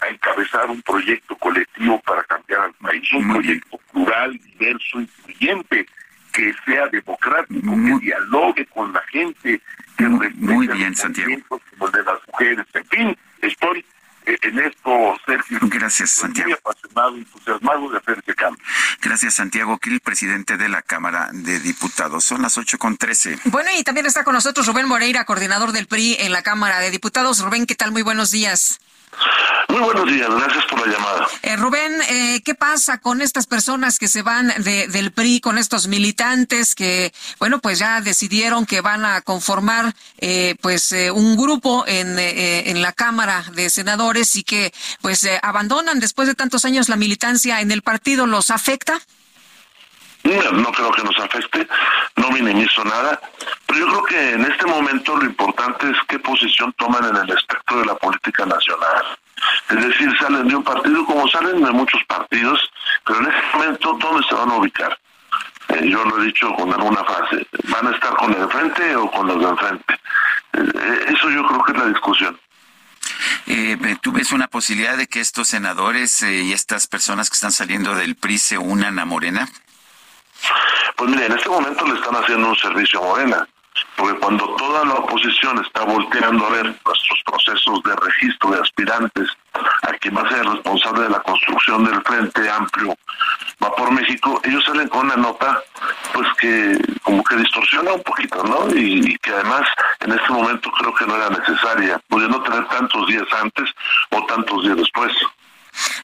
a 0.00 0.08
encabezar 0.08 0.70
un 0.70 0.82
proyecto 0.82 1.36
colectivo 1.36 2.00
para 2.00 2.22
cambiar 2.24 2.60
al 2.62 2.74
país, 2.74 3.12
un 3.12 3.32
proyecto 3.32 3.78
plural, 3.92 4.38
diverso, 4.38 5.00
incluyente, 5.00 5.86
que 6.32 6.54
sea 6.64 6.86
democrático, 6.88 7.70
que 7.70 7.98
dialogue 8.00 8.66
con 8.66 8.92
la 8.92 9.02
gente, 9.10 9.60
que 9.96 10.08
muy 10.08 10.66
bien, 10.68 10.94
Santiago. 10.96 11.36
como 11.48 11.86
el 11.86 11.92
de 11.92 12.02
las 12.02 12.18
mujeres. 12.28 12.66
En 12.74 12.84
fin, 12.86 13.18
estoy 13.42 13.84
eh, 14.26 14.36
en 14.42 14.58
esto, 14.58 15.16
Sergio. 15.26 15.58
Gracias, 15.62 16.10
Santiago. 16.10 16.48
Muy 16.48 16.58
apasionado, 16.58 17.16
entusiasmado 17.16 17.90
de 17.90 17.98
hacer 17.98 18.18
este 18.18 18.34
cambio. 18.34 18.64
Gracias, 19.00 19.34
Santiago 19.34 19.78
Krill, 19.78 20.00
presidente 20.00 20.56
de 20.56 20.68
la 20.68 20.82
Cámara 20.82 21.30
de 21.32 21.60
Diputados. 21.60 22.24
Son 22.24 22.42
las 22.42 22.58
ocho 22.58 22.78
con 22.78 22.96
trece. 22.96 23.38
Bueno, 23.44 23.70
y 23.76 23.82
también 23.82 24.06
está 24.06 24.24
con 24.24 24.34
nosotros 24.34 24.66
Rubén 24.66 24.86
Moreira, 24.86 25.24
coordinador 25.24 25.72
del 25.72 25.86
PRI 25.86 26.16
en 26.20 26.32
la 26.32 26.42
Cámara 26.42 26.80
de 26.80 26.90
Diputados. 26.90 27.40
Rubén, 27.40 27.66
¿qué 27.66 27.74
tal? 27.74 27.92
Muy 27.92 28.02
buenos 28.02 28.30
días. 28.30 28.78
Muy 29.68 29.80
buenos 29.80 30.06
días, 30.06 30.28
gracias 30.28 30.64
por 30.64 30.84
la 30.84 30.92
llamada. 30.92 31.28
Eh, 31.42 31.56
Rubén, 31.56 31.92
eh, 32.08 32.42
¿qué 32.44 32.54
pasa 32.54 32.98
con 32.98 33.22
estas 33.22 33.46
personas 33.46 33.98
que 33.98 34.08
se 34.08 34.22
van 34.22 34.52
de, 34.58 34.88
del 34.88 35.12
PRI, 35.12 35.40
con 35.40 35.58
estos 35.58 35.86
militantes 35.86 36.74
que, 36.74 37.12
bueno, 37.38 37.60
pues 37.60 37.78
ya 37.78 38.00
decidieron 38.00 38.66
que 38.66 38.80
van 38.80 39.04
a 39.04 39.20
conformar, 39.20 39.94
eh, 40.18 40.56
pues, 40.60 40.90
eh, 40.92 41.10
un 41.10 41.36
grupo 41.36 41.84
en, 41.86 42.18
eh, 42.18 42.70
en 42.70 42.82
la 42.82 42.92
Cámara 42.92 43.44
de 43.54 43.70
Senadores 43.70 44.34
y 44.36 44.42
que, 44.42 44.72
pues, 45.02 45.22
eh, 45.24 45.38
abandonan 45.42 46.00
después 46.00 46.26
de 46.26 46.34
tantos 46.34 46.64
años 46.64 46.88
la 46.88 46.96
militancia 46.96 47.60
en 47.60 47.70
el 47.70 47.82
partido? 47.82 48.26
¿Los 48.26 48.50
afecta? 48.50 49.00
No, 50.22 50.72
creo 50.72 50.92
que 50.92 51.02
nos 51.02 51.18
afecte, 51.18 51.66
no 52.16 52.30
minimizo 52.30 52.84
nada, 52.84 53.20
pero 53.66 53.80
yo 53.80 53.86
creo 53.86 54.04
que 54.04 54.30
en 54.32 54.44
este 54.44 54.66
momento 54.66 55.16
lo 55.16 55.24
importante 55.24 55.90
es 55.90 55.96
qué 56.08 56.18
posición 56.18 56.72
toman 56.74 57.04
en 57.04 57.16
el 57.16 57.30
espectro 57.30 57.80
de 57.80 57.86
la 57.86 57.94
política 57.94 58.44
nacional. 58.44 59.18
Es 59.70 59.86
decir, 59.86 60.14
salen 60.18 60.46
de 60.48 60.56
un 60.56 60.62
partido 60.62 61.04
como 61.06 61.26
salen 61.28 61.64
de 61.64 61.70
muchos 61.70 62.02
partidos, 62.04 62.60
pero 63.06 63.20
en 63.20 63.26
este 63.28 63.56
momento, 63.56 63.98
¿dónde 63.98 64.26
se 64.28 64.34
van 64.34 64.50
a 64.50 64.56
ubicar? 64.56 64.98
Eh, 65.68 65.88
yo 65.88 66.04
lo 66.04 66.20
he 66.20 66.26
dicho 66.26 66.52
con 66.54 66.72
alguna 66.72 67.02
frase, 67.04 67.46
¿van 67.68 67.86
a 67.86 67.90
estar 67.90 68.14
con 68.16 68.34
el 68.34 68.42
enfrente 68.42 68.96
o 68.96 69.10
con 69.10 69.26
los 69.26 69.40
de 69.40 69.48
enfrente? 69.48 69.94
Eh, 70.52 71.04
eso 71.08 71.30
yo 71.30 71.46
creo 71.46 71.62
que 71.64 71.72
es 71.72 71.78
la 71.78 71.86
discusión. 71.86 72.38
Eh, 73.46 73.96
¿Tú 74.00 74.12
ves 74.12 74.32
una 74.32 74.48
posibilidad 74.48 74.96
de 74.96 75.06
que 75.06 75.20
estos 75.20 75.48
senadores 75.48 76.22
eh, 76.22 76.42
y 76.42 76.52
estas 76.52 76.86
personas 76.86 77.30
que 77.30 77.34
están 77.34 77.52
saliendo 77.52 77.94
del 77.94 78.14
PRI 78.14 78.38
se 78.38 78.58
unan 78.58 78.98
a 78.98 79.04
Morena? 79.04 79.48
Pues 80.96 81.10
mire, 81.10 81.26
en 81.26 81.32
este 81.32 81.48
momento 81.48 81.86
le 81.86 81.94
están 81.94 82.14
haciendo 82.16 82.48
un 82.48 82.56
servicio 82.56 83.02
a 83.02 83.06
Morena, 83.06 83.48
porque 83.96 84.18
cuando 84.18 84.46
toda 84.56 84.84
la 84.84 84.94
oposición 84.94 85.64
está 85.64 85.84
volteando 85.84 86.46
a 86.46 86.50
ver 86.50 86.64
nuestros 86.64 87.22
procesos 87.24 87.82
de 87.82 87.96
registro 87.96 88.50
de 88.50 88.60
aspirantes 88.60 89.28
a 89.82 89.92
quien 89.94 90.16
va 90.16 90.22
a 90.22 90.28
ser 90.28 90.46
responsable 90.46 91.02
de 91.02 91.10
la 91.10 91.20
construcción 91.20 91.84
del 91.84 92.02
Frente 92.02 92.50
Amplio 92.50 92.94
va 93.62 93.74
por 93.74 93.90
México, 93.92 94.40
ellos 94.44 94.64
salen 94.64 94.88
con 94.88 95.06
una 95.06 95.16
nota 95.16 95.62
pues 96.12 96.26
que 96.38 96.78
como 97.02 97.22
que 97.24 97.36
distorsiona 97.36 97.92
un 97.92 98.02
poquito, 98.02 98.42
¿no? 98.44 98.74
Y 98.74 99.16
que 99.18 99.30
además 99.30 99.66
en 100.00 100.12
este 100.12 100.32
momento 100.32 100.70
creo 100.72 100.94
que 100.94 101.06
no 101.06 101.16
era 101.16 101.30
necesaria, 101.30 102.00
pudiendo 102.08 102.42
tener 102.42 102.66
tantos 102.68 103.06
días 103.06 103.26
antes 103.40 103.70
o 104.10 104.24
tantos 104.26 104.62
días 104.62 104.76
después. 104.76 105.12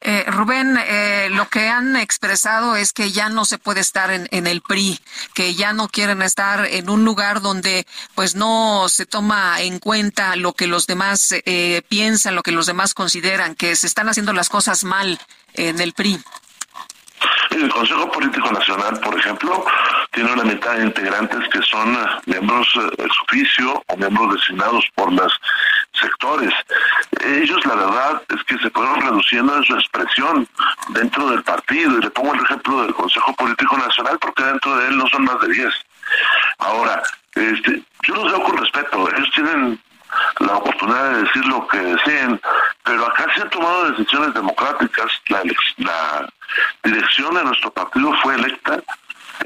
Eh, 0.01 0.25
Rubén, 0.29 0.79
eh, 0.79 1.29
lo 1.31 1.49
que 1.49 1.69
han 1.69 1.97
expresado 1.97 2.77
es 2.77 2.93
que 2.93 3.13
ya 3.13 3.29
no 3.29 3.45
se 3.45 3.59
puede 3.59 3.81
estar 3.81 4.11
en, 4.11 4.29
en, 4.31 4.47
el 4.47 4.61
PRI, 4.61 5.01
que 5.35 5.55
ya 5.55 5.73
no 5.73 5.89
quieren 5.89 6.23
estar 6.23 6.67
en 6.67 6.91
un 6.91 7.05
lugar 7.05 7.41
donde 7.41 7.87
pues 8.15 8.35
no 8.35 8.89
se 8.89 9.07
toma 9.07 9.61
en 9.61 9.79
cuenta 9.79 10.37
lo 10.37 10.53
que 10.53 10.67
los 10.67 10.87
demás 10.87 11.33
eh, 11.33 11.83
piensan, 11.89 12.35
lo 12.35 12.43
que 12.43 12.53
los 12.53 12.67
demás 12.67 12.95
consideran, 12.95 13.55
que 13.55 13.75
se 13.77 13.87
están 13.87 14.09
haciendo 14.09 14.33
las 14.33 14.49
cosas 14.49 14.85
mal 14.85 15.19
en 15.55 15.81
el 15.81 15.93
PRI. 15.93 16.21
El 17.51 17.69
Consejo 17.71 18.11
Político 18.11 18.51
Nacional, 18.53 18.99
por 19.01 19.19
ejemplo, 19.19 19.65
tiene 20.13 20.33
una 20.33 20.45
mitad 20.45 20.75
de 20.75 20.85
integrantes 20.85 21.49
que 21.51 21.63
son 21.63 21.97
miembros 22.27 22.69
ex 22.99 23.15
oficio 23.27 23.83
o 23.87 23.97
miembros 23.97 24.35
designados 24.35 24.85
por 24.95 25.13
los 25.13 25.33
sectores. 26.01 26.53
Ellos, 27.25 27.65
la 27.67 27.75
verdad, 27.75 28.23
es 28.29 28.43
que 28.45 28.59
se 28.59 28.71
fueron 28.71 29.01
reduciendo 29.01 29.57
en 29.57 29.65
su 29.65 29.75
expresión 29.75 30.49
dentro 30.89 31.29
del 31.31 31.43
partido. 31.43 31.99
Y 31.99 32.03
le 32.03 32.11
pongo 32.11 32.35
el 32.35 32.45
ejemplo 32.45 32.83
del 32.83 32.95
Consejo 32.95 33.33
Político 33.35 33.77
Nacional 33.77 34.19
porque 34.21 34.45
dentro 34.45 34.77
de 34.77 34.89
él 34.89 34.99
no 34.99 35.07
son 35.09 35.25
más 35.25 35.41
de 35.41 35.49
10. 35.49 35.75
Ahora, 36.59 37.03
este, 37.35 37.83
yo 38.03 38.15
los 38.15 38.33
veo 38.33 38.43
con 38.43 38.57
respeto. 38.57 39.09
Ellos 39.17 39.31
tienen 39.35 39.81
la 40.41 40.57
oportunidad 40.57 41.11
de 41.11 41.23
decir 41.25 41.45
lo 41.47 41.67
que 41.69 41.79
deseen, 41.79 42.41
pero 42.85 43.07
acá 43.07 43.27
se 43.35 43.43
han 43.43 43.51
tomado 43.51 43.91
decisiones 43.91 44.35
democráticas. 44.35 45.07
La, 45.29 45.43
la 45.79 46.29
dirección 46.83 47.35
de 47.35 47.45
nuestro 47.45 47.71
partido 47.71 48.13
fue 48.23 48.35
electa 48.35 48.81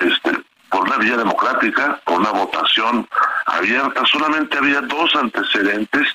este, 0.00 0.32
por 0.70 0.82
una 0.82 0.96
vía 0.98 1.16
democrática, 1.16 2.00
por 2.04 2.20
una 2.20 2.30
votación 2.30 3.06
abierta. 3.46 4.02
Solamente 4.06 4.56
había 4.56 4.80
dos 4.82 5.14
antecedentes, 5.16 6.08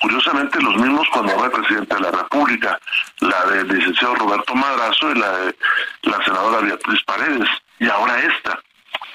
curiosamente 0.00 0.60
los 0.60 0.76
mismos 0.76 1.06
cuando 1.12 1.38
fue 1.38 1.50
presidente 1.50 1.94
de 1.94 2.00
la 2.00 2.10
República, 2.10 2.78
la 3.20 3.44
del 3.46 3.68
licenciado 3.68 4.14
Roberto 4.16 4.54
Madrazo 4.54 5.10
y 5.10 5.14
la 5.14 5.32
de 5.32 5.56
la 6.02 6.24
senadora 6.24 6.60
Beatriz 6.60 7.02
Paredes, 7.04 7.48
y 7.78 7.88
ahora 7.88 8.18
esta. 8.20 8.58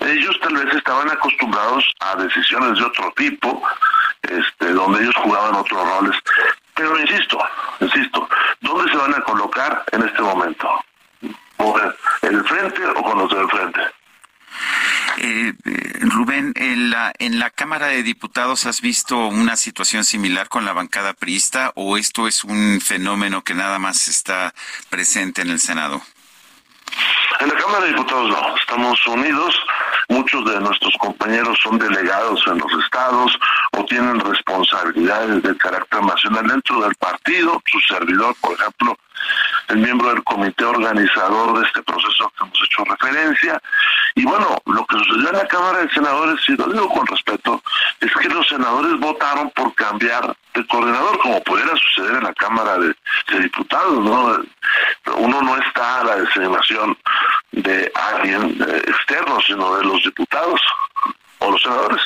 Ellos 0.01 0.37
tal 0.41 0.55
vez 0.55 0.75
estaban 0.75 1.09
acostumbrados 1.09 1.83
a 2.01 2.15
decisiones 2.15 2.77
de 2.77 2.85
otro 2.85 3.11
tipo, 3.15 3.63
este, 4.21 4.71
donde 4.73 5.01
ellos 5.01 5.15
jugaban 5.15 5.55
otros 5.55 5.87
roles. 5.87 6.15
Pero 6.75 6.99
insisto, 6.99 7.39
insisto, 7.79 8.27
¿dónde 8.59 8.91
se 8.91 8.97
van 8.97 9.15
a 9.15 9.21
colocar 9.21 9.83
en 9.93 10.03
este 10.03 10.21
momento? 10.21 10.69
¿Por 11.57 11.97
el 12.21 12.43
frente 12.45 12.85
o 12.85 13.03
con 13.03 13.17
los 13.19 13.29
del 13.29 13.49
frente? 13.49 13.81
Eh, 15.17 15.53
Rubén, 16.01 16.53
en 16.55 16.89
la, 16.89 17.13
en 17.19 17.39
la 17.39 17.49
Cámara 17.49 17.87
de 17.87 18.03
Diputados 18.03 18.65
has 18.65 18.81
visto 18.81 19.27
una 19.27 19.55
situación 19.55 20.03
similar 20.03 20.49
con 20.49 20.65
la 20.65 20.73
bancada 20.73 21.13
priista 21.13 21.71
o 21.75 21.97
esto 21.97 22.27
es 22.27 22.43
un 22.43 22.81
fenómeno 22.81 23.43
que 23.43 23.53
nada 23.53 23.79
más 23.79 24.07
está 24.07 24.53
presente 24.89 25.41
en 25.41 25.49
el 25.49 25.59
Senado? 25.59 26.01
En 27.39 27.49
la 27.49 27.55
Cámara 27.55 27.85
de 27.85 27.91
Diputados 27.91 28.29
no, 28.29 28.55
estamos 28.57 29.07
unidos, 29.07 29.55
muchos 30.09 30.45
de 30.45 30.59
nuestros 30.59 30.93
compañeros 30.99 31.57
son 31.61 31.77
delegados 31.77 32.41
en 32.47 32.57
los 32.57 32.71
estados 32.83 33.37
o 33.73 33.83
tienen 33.85 34.19
responsabilidades 34.19 35.43
de 35.43 35.57
carácter 35.57 36.03
nacional 36.03 36.47
dentro 36.47 36.81
del 36.81 36.95
partido, 36.95 37.61
su 37.65 37.79
servidor, 37.81 38.35
por 38.41 38.53
ejemplo, 38.53 38.97
el 39.67 39.77
miembro 39.77 40.09
del 40.09 40.23
comité 40.23 40.65
organizador 40.65 41.59
de 41.59 41.65
este 41.65 41.81
proceso 41.83 42.31
que 42.37 42.43
hemos 42.43 42.59
hecho 42.63 42.83
referencia. 42.85 43.61
Y 44.15 44.25
bueno, 44.25 44.57
lo 44.65 44.85
que 44.85 44.97
sucedió 44.99 45.29
en 45.29 45.37
la 45.37 45.47
Cámara 45.47 45.79
de 45.79 45.89
Senadores, 45.89 46.39
y 46.47 46.55
lo 46.55 46.67
digo 46.67 46.89
con 46.89 47.07
respeto, 47.07 47.61
es 47.99 48.11
que 48.13 48.29
los 48.29 48.47
senadores 48.47 48.99
votaron 48.99 49.49
por 49.51 49.73
cambiar 49.75 50.35
de 50.53 50.67
coordinador, 50.67 51.17
como 51.19 51.43
pudiera 51.43 51.75
suceder 51.75 52.15
en 52.17 52.23
la 52.23 52.33
Cámara 52.33 52.77
de, 52.77 52.95
Diputados, 53.39 54.03
¿no? 54.03 54.37
Uno 55.17 55.41
no 55.41 55.57
está 55.57 56.01
a 56.01 56.03
la 56.05 56.15
designación 56.17 56.97
de 57.51 57.91
alguien 57.93 58.57
eh, 58.61 58.81
externo, 58.87 59.39
sino 59.45 59.75
de 59.77 59.83
los 59.83 60.03
diputados 60.03 60.61
o 61.39 61.51
los 61.51 61.61
senadores. 61.61 62.01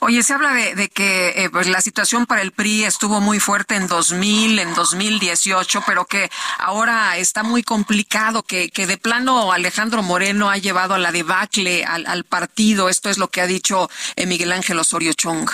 Oye, 0.00 0.22
se 0.22 0.34
habla 0.34 0.52
de, 0.52 0.88
que 0.88 1.44
eh, 1.44 1.50
pues 1.50 1.68
la 1.68 1.80
situación 1.80 2.26
para 2.26 2.42
el 2.42 2.52
PRI 2.52 2.84
estuvo 2.84 3.20
muy 3.20 3.40
fuerte 3.40 3.76
en 3.76 3.86
2000, 3.86 4.58
en 4.58 4.74
2018, 4.74 5.82
pero 5.86 6.04
que 6.04 6.30
ahora 6.58 7.16
está 7.16 7.42
muy 7.42 7.62
complicado, 7.62 8.42
que, 8.42 8.70
de 8.72 8.98
plano 8.98 9.52
Alejandro 9.52 10.02
Moreno 10.02 10.50
ha 10.50 10.58
llevado 10.58 10.94
a 10.94 10.98
la 10.98 11.12
debacle 11.12 11.84
al, 11.84 12.24
partido. 12.24 12.88
Esto 12.88 13.10
es 13.10 13.18
lo 13.18 13.28
que 13.28 13.40
ha 13.40 13.46
dicho 13.46 13.90
eh, 14.16 14.26
Miguel 14.26 14.52
Ángel 14.52 14.78
Osorio 14.78 15.12
Chong. 15.12 15.50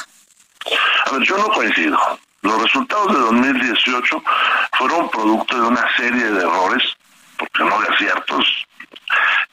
A 1.06 1.10
ver, 1.12 1.22
yo 1.22 1.36
no 1.38 1.48
coincido. 1.48 1.98
Los 2.42 2.62
resultados 2.62 3.12
de 3.12 3.20
2018 3.20 4.22
fueron 4.78 5.10
producto 5.10 5.60
de 5.60 5.66
una 5.66 5.96
serie 5.96 6.24
de 6.24 6.40
errores, 6.40 6.82
porque 7.36 7.64
no 7.64 7.80
de 7.80 7.88
aciertos, 7.88 8.68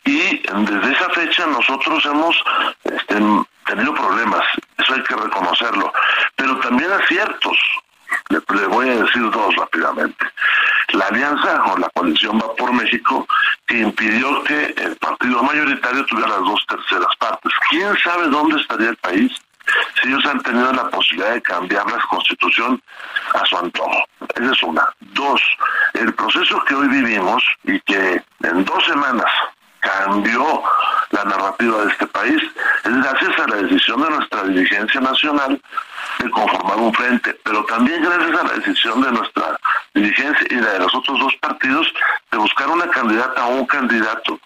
y 0.06 0.38
desde 0.38 0.94
esa 0.94 1.10
fecha 1.10 1.48
nosotros 1.48 2.06
hemos 2.06 2.36
este, 2.84 3.20
tenido 3.66 3.94
problemas, 3.94 4.44
eso 4.78 4.94
hay 4.94 5.04
que 5.04 5.16
reconocerlo, 5.16 5.92
pero 6.36 6.58
también 6.60 6.92
aciertos. 6.92 7.58
Le, 8.30 8.40
le 8.56 8.68
voy 8.68 8.90
a 8.90 9.04
decir 9.04 9.30
dos 9.32 9.56
rápidamente. 9.56 10.26
La 10.94 11.08
alianza 11.08 11.64
o 11.66 11.78
la 11.78 11.90
coalición 11.90 12.40
va 12.40 12.56
por 12.56 12.72
México 12.72 13.28
que 13.68 13.80
impidió 13.80 14.44
que 14.44 14.74
el 14.78 14.96
partido 14.98 15.44
mayoritario 15.44 16.06
tuviera 16.06 16.30
las 16.30 16.40
dos 16.40 16.66
terceras 16.68 17.16
partes. 17.18 17.52
¿Quién 17.70 17.98
sabe 17.98 18.28
dónde 18.28 18.62
estaría 18.62 18.90
el 18.90 18.98
país 18.98 19.32
si 20.02 20.08
ellos 20.08 20.26
han 20.26 20.42
tenido 20.42 20.72
la 20.74 20.90
posibilidad 20.90 21.34
de 21.34 21.42
cambiar 21.42 21.90
la 21.90 22.00
constitución 22.10 22.82
a 23.34 23.46
su 23.46 23.58
antojo. 23.58 24.04
Esa 24.36 24.52
es 24.52 24.64
una. 24.64 24.88
Dos, 25.00 25.42
el 25.94 26.14
proceso 26.14 26.64
que 26.66 26.76
hoy 26.76 26.88
vivimos 26.88 27.44
y 27.64 27.80
que 27.82 28.22
en 28.44 28.66
dos 28.66 28.86
semanas 28.86 29.32
cambió 29.86 30.64
la 31.12 31.24
narrativa 31.24 31.84
de 31.84 31.92
este 31.92 32.08
país 32.08 32.42
es 32.84 32.96
gracias 33.02 33.40
a 33.40 33.48
la 33.48 33.56
decisión 33.58 34.02
de 34.02 34.10
nuestra 34.10 34.44
dirigencia 34.44 35.02
nacional 35.02 35.62
de 36.20 36.30
conformar 36.30 36.78
un 36.78 36.94
frente, 36.94 37.38
pero 37.44 37.64
también 37.66 38.04
gracias 38.04 38.40
a 38.40 38.44
la 38.44 38.54
decisión 38.54 39.02
de 39.02 39.12
nuestra 39.12 39.58
dirigencia 39.94 40.48
y 40.50 40.56
de 40.56 40.80
los 40.80 40.94
otros 40.94 41.20
dos 41.20 41.36
partidos 41.38 41.88
de 42.32 42.38
buscar 42.38 42.68
una 42.68 42.88
candidata 42.90 43.46
o 43.46 43.56
un 43.56 43.66
candidato 43.66 44.40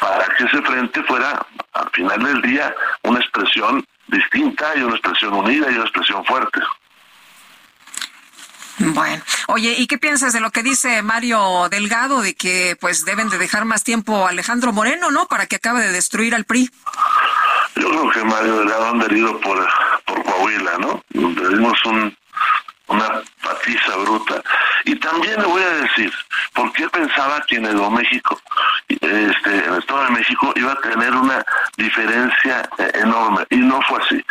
para 0.00 0.24
que 0.36 0.44
ese 0.44 0.62
frente 0.62 1.02
fuera 1.04 1.44
al 1.72 1.90
final 1.90 2.22
del 2.22 2.42
día 2.42 2.74
una 3.02 3.20
expresión 3.20 3.84
distinta 4.08 4.72
y 4.76 4.82
una 4.82 4.96
expresión 4.96 5.34
unida 5.34 5.70
y 5.70 5.74
una 5.74 5.84
expresión 5.84 6.24
fuerte. 6.24 6.60
Bueno, 8.86 9.22
oye, 9.48 9.74
¿y 9.78 9.86
qué 9.86 9.98
piensas 9.98 10.32
de 10.32 10.40
lo 10.40 10.50
que 10.50 10.62
dice 10.62 11.02
Mario 11.02 11.68
Delgado 11.70 12.20
de 12.20 12.34
que 12.34 12.76
pues 12.80 13.04
deben 13.04 13.28
de 13.28 13.38
dejar 13.38 13.64
más 13.64 13.84
tiempo 13.84 14.26
a 14.26 14.30
Alejandro 14.30 14.72
Moreno, 14.72 15.10
¿no? 15.10 15.26
Para 15.26 15.46
que 15.46 15.56
acabe 15.56 15.80
de 15.82 15.92
destruir 15.92 16.34
al 16.34 16.44
PRI. 16.44 16.70
Yo 17.76 17.88
creo 17.88 18.10
que 18.10 18.24
Mario 18.24 18.58
Delgado 18.58 18.88
han 18.90 19.02
herido 19.02 19.38
por, 19.40 19.66
Coahuila, 20.04 20.78
¿no? 20.78 21.02
Donde 21.10 21.48
dimos 21.48 21.78
un, 21.84 22.16
una 22.88 23.22
patiza 23.42 23.96
bruta. 23.96 24.42
Y 24.84 24.96
también 24.96 25.40
le 25.40 25.46
voy 25.46 25.62
a 25.62 25.70
decir, 25.76 26.12
¿por 26.52 26.72
qué 26.72 26.88
pensaba 26.88 27.40
que 27.46 27.56
en 27.56 27.62
Nuevo 27.62 27.90
México, 27.90 28.40
este, 28.88 29.64
en 29.64 29.72
el 29.72 29.78
Estado 29.78 30.04
de 30.04 30.10
México, 30.10 30.52
iba 30.56 30.72
a 30.72 30.80
tener 30.80 31.14
una 31.14 31.44
diferencia 31.76 32.68
eh, 32.78 32.90
enorme? 32.94 33.46
Y 33.50 33.56
no 33.56 33.80
fue 33.82 34.00
así. 34.02 34.24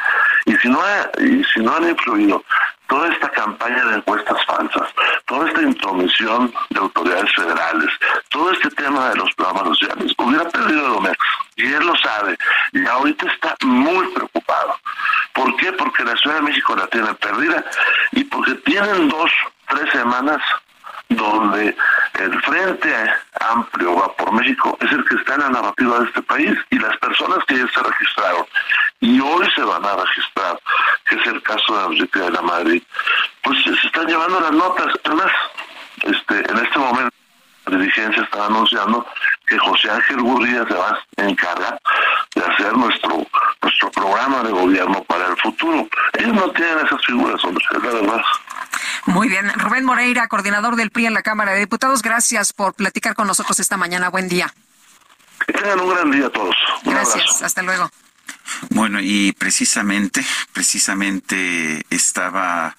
Y 0.46 0.56
si 0.58 0.68
no, 0.70 0.82
ha- 0.82 1.10
y 1.22 1.44
si 1.54 1.62
no 1.62 1.76
han 1.76 1.88
influido 1.90 2.44
toda 2.92 3.08
esta 3.08 3.30
campaña 3.30 3.86
de 3.86 3.96
encuestas 3.96 4.46
falsas, 4.46 4.90
toda 5.26 5.48
esta 5.48 5.62
intromisión 5.62 6.54
de 6.72 6.80
autoridades 6.82 7.34
federales, 7.34 7.90
todo 8.28 8.52
este 8.52 8.70
tema 8.72 9.12
de 9.12 9.16
los 9.16 9.34
programas 9.36 9.80
sociales, 9.80 10.12
hubiera 10.18 10.44
perdido 10.50 10.88
Edomex. 10.88 11.18
Y 11.56 11.72
él 11.72 11.86
lo 11.86 11.96
sabe. 11.96 12.38
Y 12.74 12.86
ahorita 12.86 13.28
está 13.32 13.56
muy 13.66 14.06
preocupado. 14.08 14.78
¿Por 15.34 15.56
qué? 15.56 15.72
Porque 15.72 16.04
la 16.04 16.18
Ciudad 16.18 16.36
de 16.36 16.42
México 16.42 16.76
la 16.76 16.86
tiene 16.88 17.14
perdida 17.14 17.64
y 18.12 18.26
porque 18.26 18.56
tienen 18.56 19.08
dos, 19.08 19.32
tres 19.70 19.90
semanas 19.94 20.42
donde 21.16 21.76
el 22.20 22.42
Frente 22.42 22.94
Amplio 23.40 23.96
va 23.96 24.14
por 24.16 24.32
México 24.34 24.78
es 24.82 24.92
el 24.92 25.04
que 25.06 25.16
está 25.16 25.36
en 25.36 25.42
la 25.42 25.50
narrativa 25.50 26.00
de 26.00 26.06
este 26.06 26.22
país 26.24 26.58
y 26.70 26.80
las 26.80 26.98
personas 26.98 27.40
que 27.48 27.58
ya 27.58 27.68
se 27.68 27.82
registraron 27.82 28.46
y 29.00 29.20
hoy 29.20 29.48
se 29.56 29.64
van 29.64 29.84
a 29.84 29.96
registrar, 29.96 30.60
que 31.10 31.16
es 31.16 31.28
el 31.28 31.42
caso 31.44 31.78
de 31.78 31.96
Enrique 31.96 32.20
de 32.20 32.32
la 32.32 32.42
Madrid, 32.42 32.84
pues 33.42 33.64
se 33.64 33.88
están 33.88 34.06
llevando 34.06 34.40
las 34.40 34.52
notas. 34.52 34.94
Además, 35.04 35.32
este, 36.04 36.52
en 36.52 36.58
este 36.58 36.80
momento 36.80 37.12
la 37.66 37.78
dirigencia 37.78 38.24
está 38.24 38.46
anunciando 38.46 39.06
que 39.48 39.58
José 39.58 39.90
Ángel 39.90 40.22
Gurría 40.22 40.66
se 40.68 40.74
va 40.74 41.00
a 41.18 41.24
encargar 41.24 41.80
de 42.36 42.44
hacer 42.44 42.74
nuestro 42.78 43.26
nuestro 43.62 43.92
programa 43.92 44.44
de 44.44 44.52
gobierno 44.52 45.04
para 45.04 45.28
el 45.28 45.38
futuro. 45.38 45.88
Ellos 46.14 46.34
no 46.34 46.50
tienen 46.52 46.86
esas 46.86 47.06
figuras, 47.06 47.44
hombre, 47.44 47.64
es 47.72 47.84
la 47.84 47.92
verdad. 47.92 48.22
Muy 49.06 49.30
bien, 49.30 49.52
Rubén 49.54 49.84
Moreira, 49.84 50.28
coordinador 50.28 50.76
del 50.76 50.92
PRI 50.92 51.08
en 51.08 51.14
la 51.14 51.24
Cámara 51.24 51.54
de 51.54 51.60
Diputados, 51.60 52.02
gracias 52.02 52.54
por 52.54 52.74
platicar 52.76 53.16
con 53.16 53.28
nosotros 53.28 53.60
esta 53.60 53.78
mañana. 53.78 54.10
Buen 54.10 54.28
día. 54.30 54.54
Que 55.48 55.54
tengan 55.54 55.80
un 55.80 55.90
gran 55.90 56.12
día 56.12 56.28
a 56.28 56.30
todos. 56.30 56.56
Un 56.86 56.94
Gracias, 56.94 57.16
abrazo. 57.16 57.46
hasta 57.46 57.62
luego. 57.64 57.92
Bueno, 58.70 59.00
y 59.02 59.32
precisamente, 59.34 60.24
precisamente 60.54 61.84
estaba, 61.90 62.76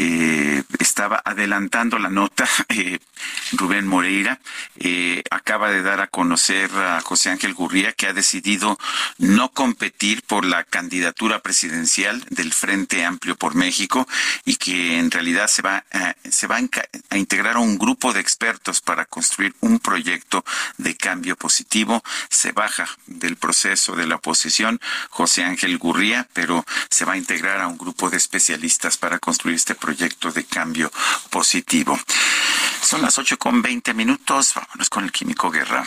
eh, 0.00 0.62
estaba 0.78 1.20
adelantando 1.24 1.98
la 1.98 2.08
nota 2.08 2.48
eh, 2.68 3.00
Rubén 3.52 3.84
Moreira. 3.84 4.38
eh, 4.76 5.24
acaba 5.32 5.70
de 5.72 5.82
dar 5.82 6.00
a 6.00 6.06
conocer 6.06 6.70
a 6.76 7.00
José 7.00 7.30
Ángel 7.30 7.52
Gurría 7.52 7.92
que 7.92 8.06
ha 8.06 8.12
decidido 8.12 8.78
no 9.18 9.50
competir 9.50 10.22
por 10.22 10.44
la 10.44 10.62
candidatura 10.62 11.40
presidencial 11.40 12.24
del 12.30 12.52
Frente 12.52 13.04
Amplio 13.04 13.34
por 13.34 13.56
México 13.56 14.06
y 14.44 14.54
que 14.54 15.00
en 15.00 15.10
realidad 15.10 15.48
se 15.48 15.62
va, 15.62 15.84
se 16.30 16.46
va 16.46 16.60
a 17.10 17.18
integrar 17.18 17.56
a 17.56 17.60
un 17.60 17.76
grupo 17.76 18.12
de 18.12 18.20
expertos 18.20 18.80
para 18.80 19.04
construir 19.04 19.54
un 19.60 19.80
proyecto 19.80 20.44
de 20.76 20.96
cambio 20.96 21.34
positivo. 21.34 22.04
Se 22.30 22.52
baja 22.52 22.86
del 23.06 23.36
proceso 23.36 23.96
de 23.96 24.06
la 24.06 24.16
oposición 24.16 24.80
José 25.10 25.42
Ángel 25.42 25.76
Gurría, 25.78 26.28
pero 26.32 26.64
se 26.88 27.04
va 27.04 27.14
a 27.14 27.16
integrar 27.16 27.60
a 27.60 27.66
un 27.66 27.78
grupo 27.78 28.10
de 28.10 28.16
especialistas 28.16 28.96
para 28.96 29.18
construir 29.18 29.56
este 29.56 29.74
proyecto 29.74 29.87
de 29.96 30.44
cambio 30.44 30.90
positivo. 31.30 31.98
Son 32.82 33.00
las 33.00 33.18
8 33.18 33.38
con 33.38 33.62
20 33.62 33.94
minutos. 33.94 34.52
Vámonos 34.54 34.90
con 34.90 35.04
el 35.04 35.12
Químico 35.12 35.50
Guerra. 35.50 35.82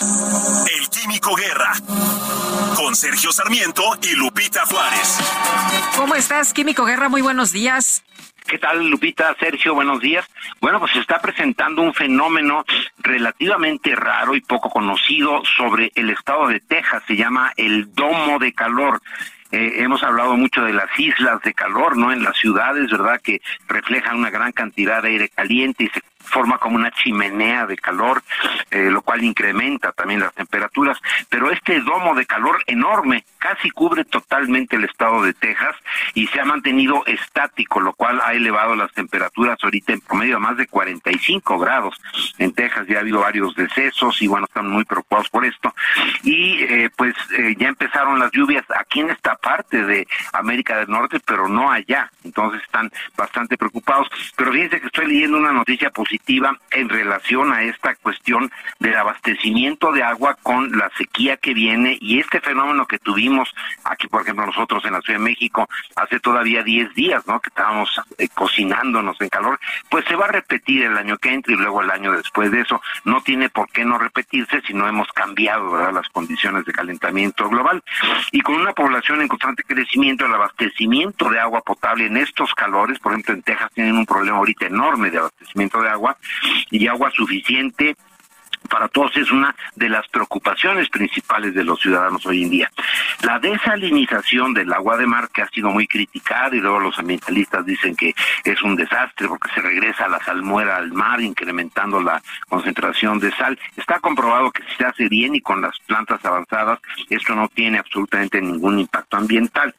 El 0.00 0.88
Químico 0.88 1.34
Guerra. 1.34 1.74
Con 2.76 2.96
Sergio 2.96 3.30
Sarmiento 3.30 3.82
y 4.02 4.16
Lupita 4.16 4.64
Juárez. 4.64 5.18
¿Cómo 5.96 6.14
estás, 6.14 6.54
Químico 6.54 6.84
Guerra? 6.84 7.10
Muy 7.10 7.20
buenos 7.20 7.52
días. 7.52 8.02
¿Qué 8.46 8.58
tal, 8.58 8.88
Lupita? 8.88 9.36
Sergio, 9.38 9.74
buenos 9.74 10.00
días. 10.00 10.26
Bueno, 10.60 10.80
pues 10.80 10.92
se 10.92 11.00
está 11.00 11.20
presentando 11.20 11.82
un 11.82 11.92
fenómeno 11.92 12.64
relativamente 12.98 13.94
raro 13.94 14.34
y 14.34 14.40
poco 14.40 14.70
conocido 14.70 15.42
sobre 15.56 15.92
el 15.94 16.08
estado 16.10 16.48
de 16.48 16.60
Texas. 16.60 17.02
Se 17.06 17.16
llama 17.16 17.52
el 17.56 17.92
domo 17.92 18.38
de 18.38 18.52
calor. 18.54 19.00
Eh, 19.52 19.82
hemos 19.82 20.02
hablado 20.02 20.34
mucho 20.34 20.62
de 20.62 20.72
las 20.72 20.88
islas 20.98 21.40
de 21.42 21.52
calor, 21.52 21.96
¿no? 21.96 22.10
En 22.10 22.22
las 22.22 22.36
ciudades, 22.38 22.90
¿verdad? 22.90 23.20
Que 23.20 23.42
reflejan 23.68 24.16
una 24.16 24.30
gran 24.30 24.50
cantidad 24.52 25.02
de 25.02 25.10
aire 25.10 25.28
caliente 25.28 25.84
y 25.84 25.88
se 25.88 26.00
forma 26.22 26.58
como 26.58 26.76
una 26.76 26.90
chimenea 26.90 27.66
de 27.66 27.76
calor, 27.76 28.22
eh, 28.70 28.90
lo 28.90 29.02
cual 29.02 29.24
incrementa 29.24 29.92
también 29.92 30.20
las 30.20 30.34
temperaturas. 30.34 30.98
Pero 31.28 31.50
este 31.50 31.80
domo 31.80 32.14
de 32.14 32.26
calor 32.26 32.62
enorme 32.66 33.24
casi 33.38 33.70
cubre 33.70 34.04
totalmente 34.04 34.76
el 34.76 34.84
estado 34.84 35.22
de 35.22 35.34
Texas 35.34 35.76
y 36.14 36.26
se 36.28 36.40
ha 36.40 36.44
mantenido 36.44 37.04
estático, 37.06 37.80
lo 37.80 37.92
cual 37.92 38.20
ha 38.24 38.32
elevado 38.34 38.76
las 38.76 38.92
temperaturas 38.92 39.58
ahorita 39.62 39.92
en 39.92 40.00
promedio 40.00 40.36
a 40.36 40.40
más 40.40 40.56
de 40.56 40.66
45 40.66 41.58
grados. 41.58 42.00
En 42.38 42.52
Texas 42.52 42.86
ya 42.86 42.98
ha 42.98 43.00
habido 43.00 43.20
varios 43.20 43.54
decesos 43.54 44.20
y 44.22 44.26
bueno, 44.28 44.46
están 44.46 44.68
muy 44.68 44.84
preocupados 44.84 45.28
por 45.28 45.44
esto. 45.44 45.74
Y 46.22 46.62
eh, 46.62 46.90
pues 46.96 47.14
eh, 47.36 47.54
ya 47.58 47.68
empezaron 47.68 48.18
las 48.18 48.30
lluvias 48.32 48.64
aquí 48.76 49.00
en 49.00 49.10
esta 49.10 49.34
parte 49.36 49.84
de 49.84 50.06
América 50.32 50.78
del 50.78 50.88
Norte, 50.88 51.18
pero 51.24 51.48
no 51.48 51.70
allá. 51.70 52.10
Entonces 52.24 52.62
están 52.62 52.90
bastante 53.16 53.56
preocupados. 53.56 54.08
Pero 54.36 54.52
fíjense 54.52 54.80
que 54.80 54.86
estoy 54.86 55.06
leyendo 55.08 55.38
una 55.38 55.52
noticia 55.52 55.90
positiva 55.90 56.11
en 56.70 56.88
relación 56.88 57.52
a 57.52 57.62
esta 57.62 57.94
cuestión 57.96 58.50
del 58.78 58.96
abastecimiento 58.96 59.92
de 59.92 60.02
agua 60.02 60.36
con 60.42 60.76
la 60.76 60.90
sequía 60.96 61.36
que 61.36 61.54
viene 61.54 61.98
y 62.00 62.18
este 62.18 62.40
fenómeno 62.40 62.86
que 62.86 62.98
tuvimos 62.98 63.54
aquí, 63.84 64.08
por 64.08 64.22
ejemplo, 64.22 64.46
nosotros 64.46 64.84
en 64.84 64.92
la 64.92 65.00
Ciudad 65.00 65.18
de 65.18 65.24
México 65.24 65.68
hace 65.96 66.20
todavía 66.20 66.62
10 66.62 66.94
días, 66.94 67.26
¿no? 67.26 67.40
Que 67.40 67.48
estábamos 67.48 68.00
eh, 68.18 68.28
cocinándonos 68.34 69.20
en 69.20 69.28
calor, 69.28 69.58
pues 69.90 70.04
se 70.06 70.16
va 70.16 70.26
a 70.26 70.32
repetir 70.32 70.84
el 70.84 70.96
año 70.96 71.16
que 71.18 71.32
entra 71.32 71.54
y 71.54 71.56
luego 71.56 71.82
el 71.82 71.90
año 71.90 72.12
después 72.12 72.50
de 72.50 72.60
eso. 72.60 72.80
No 73.04 73.20
tiene 73.22 73.48
por 73.48 73.70
qué 73.70 73.84
no 73.84 73.98
repetirse 73.98 74.60
si 74.62 74.74
no 74.74 74.88
hemos 74.88 75.08
cambiado, 75.12 75.70
¿verdad? 75.70 75.92
Las 75.92 76.08
condiciones 76.08 76.64
de 76.64 76.72
calentamiento 76.72 77.48
global. 77.48 77.82
Y 78.32 78.40
con 78.40 78.56
una 78.56 78.72
población 78.72 79.22
en 79.22 79.28
constante 79.28 79.62
crecimiento, 79.62 80.26
el 80.26 80.34
abastecimiento 80.34 81.30
de 81.30 81.40
agua 81.40 81.62
potable 81.62 82.06
en 82.06 82.16
estos 82.16 82.54
calores, 82.54 82.98
por 82.98 83.12
ejemplo, 83.12 83.34
en 83.34 83.42
Texas 83.42 83.70
tienen 83.74 83.96
un 83.96 84.06
problema 84.06 84.38
ahorita 84.38 84.66
enorme 84.66 85.10
de 85.10 85.18
abastecimiento 85.18 85.80
de 85.80 85.88
agua 85.88 86.01
y 86.70 86.86
agua 86.86 87.10
suficiente 87.14 87.96
para 88.68 88.88
todos 88.88 89.16
es 89.16 89.30
una 89.30 89.54
de 89.74 89.88
las 89.88 90.06
preocupaciones 90.08 90.88
principales 90.88 91.54
de 91.54 91.64
los 91.64 91.80
ciudadanos 91.80 92.24
hoy 92.26 92.42
en 92.44 92.50
día. 92.50 92.70
La 93.22 93.38
desalinización 93.38 94.54
del 94.54 94.72
agua 94.72 94.96
de 94.96 95.06
mar, 95.06 95.28
que 95.32 95.42
ha 95.42 95.48
sido 95.48 95.70
muy 95.70 95.86
criticada, 95.86 96.54
y 96.56 96.60
luego 96.60 96.80
los 96.80 96.98
ambientalistas 96.98 97.64
dicen 97.64 97.94
que 97.94 98.14
es 98.44 98.62
un 98.62 98.76
desastre 98.76 99.28
porque 99.28 99.50
se 99.54 99.60
regresa 99.60 100.08
la 100.08 100.22
salmuera 100.24 100.76
al 100.76 100.92
mar, 100.92 101.20
incrementando 101.20 102.00
la 102.00 102.22
concentración 102.48 103.18
de 103.18 103.30
sal. 103.32 103.58
Está 103.76 104.00
comprobado 104.00 104.50
que 104.50 104.62
si 104.64 104.76
se 104.76 104.84
hace 104.84 105.08
bien 105.08 105.34
y 105.34 105.40
con 105.40 105.60
las 105.60 105.78
plantas 105.86 106.24
avanzadas, 106.24 106.80
esto 107.08 107.34
no 107.34 107.48
tiene 107.48 107.78
absolutamente 107.78 108.40
ningún 108.40 108.78
impacto 108.78 109.16
ambiental. 109.16 109.74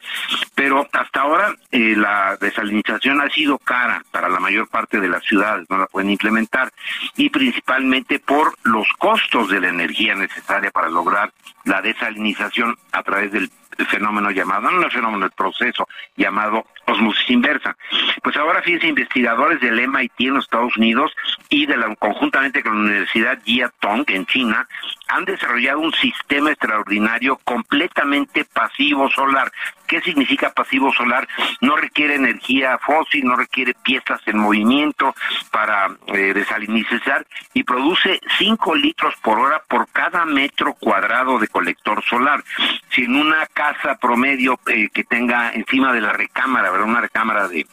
Pero 0.56 0.88
hasta 0.92 1.22
ahora 1.22 1.56
eh, 1.72 1.96
la 1.98 2.38
desalinización 2.40 3.22
ha 3.22 3.30
sido 3.30 3.58
cara 3.58 4.04
para 4.12 4.30
la 4.30 4.40
mayor 4.40 4.68
parte 4.68 5.00
de 5.00 5.10
las 5.10 5.24
ciudades, 5.24 5.70
no 5.70 5.78
la 5.78 5.88
pueden 5.88 6.10
implementar, 6.10 6.72
y 7.16 7.30
principalmente 7.30 8.20
por 8.20 8.54
los 8.74 8.88
costos 8.98 9.50
de 9.50 9.62
la 9.62 9.70
energía 9.70 10.16
necesaria 10.16 10.72
para 10.72 10.90
lograr 10.90 11.32
la 11.64 11.82
desalinización 11.82 12.76
a 12.91 13.04
través 13.04 13.32
del 13.32 13.50
fenómeno 13.88 14.32
llamado, 14.32 14.72
no 14.72 14.84
el 14.84 14.91
fenómeno, 14.91 15.26
el 15.26 15.32
proceso 15.32 15.88
llamado 16.18 16.66
osmosis 16.86 17.30
inversa. 17.30 17.76
Pues 18.22 18.36
ahora 18.38 18.62
fíjense, 18.62 18.88
investigadores 18.88 19.60
del 19.62 19.88
MIT 19.88 20.20
en 20.20 20.34
los 20.36 20.46
Estados 20.46 20.76
Unidos 20.78 21.12
y 21.50 21.66
de 21.66 21.84
conjuntamente 22.00 22.64
con 22.64 22.76
la 22.76 22.92
Universidad 22.92 23.40
Jia 23.44 23.72
Tong 23.80 24.06
en 24.08 24.26
China 24.26 24.68
han 25.08 25.26
desarrollado 25.26 25.80
un 25.80 25.94
sistema 25.94 26.52
extraordinario 26.52 27.40
completamente 27.44 28.46
pasivo 28.46 29.10
solar. 29.12 29.52
¿Qué 29.86 30.02
significa 30.02 30.52
pasivo 30.52 30.92
solar? 30.94 31.28
No 31.62 31.76
requiere 31.76 32.16
energía 32.16 32.80
fósil, 32.80 33.26
no 33.26 33.36
requiere 33.36 33.76
piezas 33.84 34.22
en 34.26 34.40
movimiento 34.40 35.14
para 35.52 35.90
eh, 36.08 36.34
desalinizar 36.34 37.28
y 37.54 37.64
produce 37.64 38.20
5 38.40 38.76
litros 38.76 39.14
por 39.22 39.40
hora 39.40 39.62
por 39.68 39.88
cada 39.90 40.26
metro 40.26 40.74
cuadrado 40.74 41.38
de 41.38 41.48
colector 41.48 42.04
solar. 42.04 42.44
Si 42.90 43.04
en 43.04 43.16
una 43.16 43.46
casa 43.48 43.96
promedio 43.96 44.60
eh, 44.68 44.90
que 44.92 45.04
tenga 45.04 45.52
encima 45.52 45.94
de 45.94 46.02
la 46.02 46.14
recámara, 46.14 46.72
¿verdad? 46.74 46.90
Una 46.90 47.02
recámara 47.02 47.48
de 47.48 47.66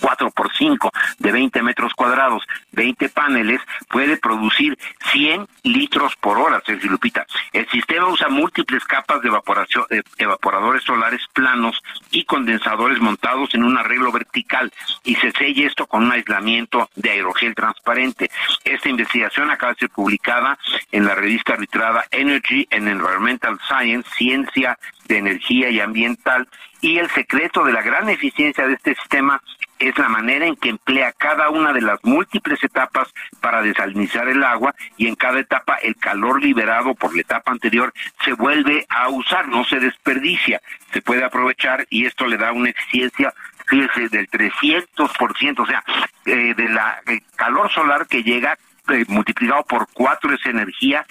4 0.00 0.30
por 0.30 0.52
5 0.54 0.90
de 1.18 1.32
20 1.32 1.62
metros 1.62 1.92
cuadrados, 1.94 2.44
20 2.72 3.08
paneles, 3.08 3.60
puede 3.88 4.16
producir 4.16 4.78
100 5.12 5.46
litros 5.64 6.14
por 6.16 6.38
hora, 6.38 6.62
Sergio 6.64 6.90
Lupita. 6.90 7.26
El 7.52 7.68
sistema 7.68 8.08
usa 8.08 8.28
múltiples 8.28 8.84
capas 8.84 9.20
de 9.22 9.28
evaporación, 9.28 9.84
de 9.90 10.02
evaporadores 10.18 10.84
solares 10.84 11.22
planos 11.32 11.82
y 12.10 12.24
condensadores 12.24 13.00
montados 13.00 13.54
en 13.54 13.64
un 13.64 13.76
arreglo 13.76 14.12
vertical 14.12 14.72
y 15.04 15.14
se 15.16 15.32
sella 15.32 15.66
esto 15.66 15.86
con 15.86 16.04
un 16.04 16.12
aislamiento 16.12 16.88
de 16.94 17.10
aerogel 17.10 17.54
transparente. 17.54 18.30
Esta 18.64 18.88
investigación 18.88 19.50
acaba 19.50 19.72
de 19.72 19.80
ser 19.80 19.90
publicada 19.90 20.58
en 20.92 21.04
la 21.04 21.14
revista 21.14 21.54
arbitrada 21.54 22.04
Energy 22.10 22.66
and 22.70 22.88
Environmental 22.88 23.58
Science, 23.66 24.08
Ciencia 24.16 24.78
de 25.06 25.18
Energía 25.18 25.70
y 25.70 25.80
Ambiental, 25.80 26.46
y 26.80 26.98
el 26.98 27.10
secreto 27.10 27.64
de 27.64 27.72
la 27.72 27.82
gran 27.82 28.08
eficiencia 28.08 28.66
de 28.66 28.74
este 28.74 28.94
sistema 28.94 29.42
es 29.78 29.96
la 29.96 30.08
manera 30.08 30.46
en 30.46 30.56
que 30.56 30.70
emplea 30.70 31.12
cada 31.12 31.50
una 31.50 31.72
de 31.72 31.80
las 31.80 32.02
múltiples 32.02 32.62
etapas 32.62 33.08
para 33.40 33.62
desalinizar 33.62 34.28
el 34.28 34.42
agua 34.42 34.74
y 34.96 35.06
en 35.06 35.14
cada 35.14 35.38
etapa 35.40 35.76
el 35.76 35.96
calor 35.96 36.42
liberado 36.42 36.94
por 36.94 37.14
la 37.14 37.20
etapa 37.20 37.52
anterior 37.52 37.92
se 38.24 38.32
vuelve 38.32 38.86
a 38.88 39.08
usar, 39.08 39.48
no 39.48 39.64
se 39.64 39.78
desperdicia, 39.78 40.60
se 40.92 41.02
puede 41.02 41.24
aprovechar 41.24 41.86
y 41.90 42.06
esto 42.06 42.26
le 42.26 42.36
da 42.36 42.52
una 42.52 42.70
eficiencia 42.70 43.32
fíjese, 43.66 44.08
del 44.08 44.28
300%, 44.30 45.60
o 45.60 45.66
sea, 45.66 45.84
eh, 46.24 46.54
de 46.54 46.68
la 46.70 47.00
calor 47.36 47.70
solar 47.70 48.06
que 48.06 48.22
llega 48.22 48.56
eh, 48.88 49.04
multiplicado 49.08 49.62
por 49.64 49.86
cuatro 49.92 50.32
esa 50.32 50.48
energía 50.48 51.04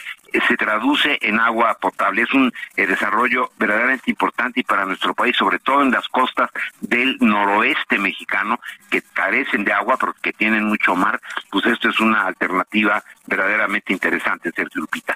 se 0.48 0.58
traduce 0.58 1.18
en 1.22 1.40
agua 1.40 1.78
potable. 1.80 2.24
Es 2.24 2.34
un 2.34 2.52
eh, 2.76 2.88
desarrollo 2.88 3.52
verdaderamente 3.58 4.10
importante 4.12 4.60
y 4.60 4.64
para 4.64 4.86
nuestro 4.86 5.14
país, 5.14 5.36
sobre 5.36 5.60
todo 5.60 5.82
en 5.82 5.92
las 5.92 6.08
costas 6.10 6.50
del 6.82 7.18
noroeste 7.20 7.98
mexicano, 7.98 8.60
que 8.90 9.02
carecen 9.02 9.64
de 9.64 9.74
agua 9.74 9.98
pero 10.00 10.14
que 10.22 10.34
tienen 10.34 10.66
mucho 10.66 10.96
mar, 10.96 11.20
pues 11.50 11.66
esto 11.66 11.90
es 11.90 12.00
una 12.00 12.26
alternativa 12.26 13.04
verdaderamente 13.26 13.94
interesante, 13.94 14.52
Sergio 14.56 14.82
Lupita. 14.82 15.16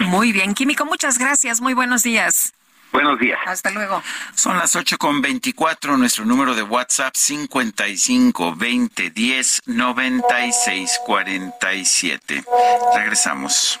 Muy 0.00 0.32
bien, 0.32 0.54
Químico, 0.54 0.84
muchas 0.84 1.18
gracias. 1.18 1.60
Muy 1.60 1.74
buenos 1.74 2.02
días. 2.02 2.54
Buenos 2.92 3.18
días. 3.18 3.38
Hasta 3.46 3.70
luego. 3.70 4.02
Son 4.34 4.56
las 4.56 4.74
ocho 4.74 4.96
con 4.96 5.20
veinticuatro. 5.20 5.96
Nuestro 5.96 6.24
número 6.24 6.54
de 6.54 6.62
WhatsApp 6.62 7.14
55 7.14 8.54
20 8.56 9.10
10 9.10 9.60
96 9.66 11.00
47. 11.04 12.44
Regresamos. 12.94 13.80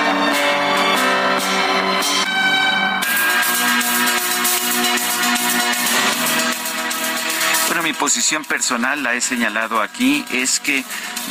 Mi 7.91 7.97
posición 7.97 8.45
personal, 8.45 9.03
la 9.03 9.15
he 9.15 9.19
señalado 9.19 9.81
aquí, 9.81 10.23
es 10.31 10.61
que 10.61 10.81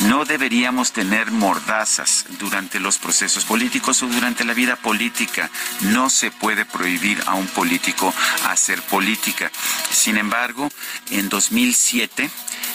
no 0.05 0.25
deberíamos 0.25 0.91
tener 0.91 1.31
mordazas 1.31 2.25
durante 2.37 2.79
los 2.79 2.99
procesos 2.99 3.45
políticos 3.45 4.03
o 4.03 4.07
durante 4.07 4.45
la 4.45 4.53
vida 4.53 4.75
política. 4.75 5.49
No 5.79 6.11
se 6.11 6.29
puede 6.29 6.65
prohibir 6.65 7.19
a 7.25 7.33
un 7.33 7.47
político 7.47 8.13
hacer 8.47 8.79
política. 8.83 9.51
Sin 9.89 10.17
embargo, 10.17 10.69
en 11.09 11.29
2007 11.29 12.29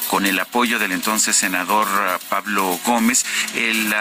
con 0.08 0.26
el 0.26 0.38
apoyo 0.38 0.78
del 0.78 0.92
entonces 0.92 1.36
senador 1.36 1.86
uh, 1.86 2.28
Pablo 2.28 2.78
Gómez, 2.84 3.24
el 3.54 3.94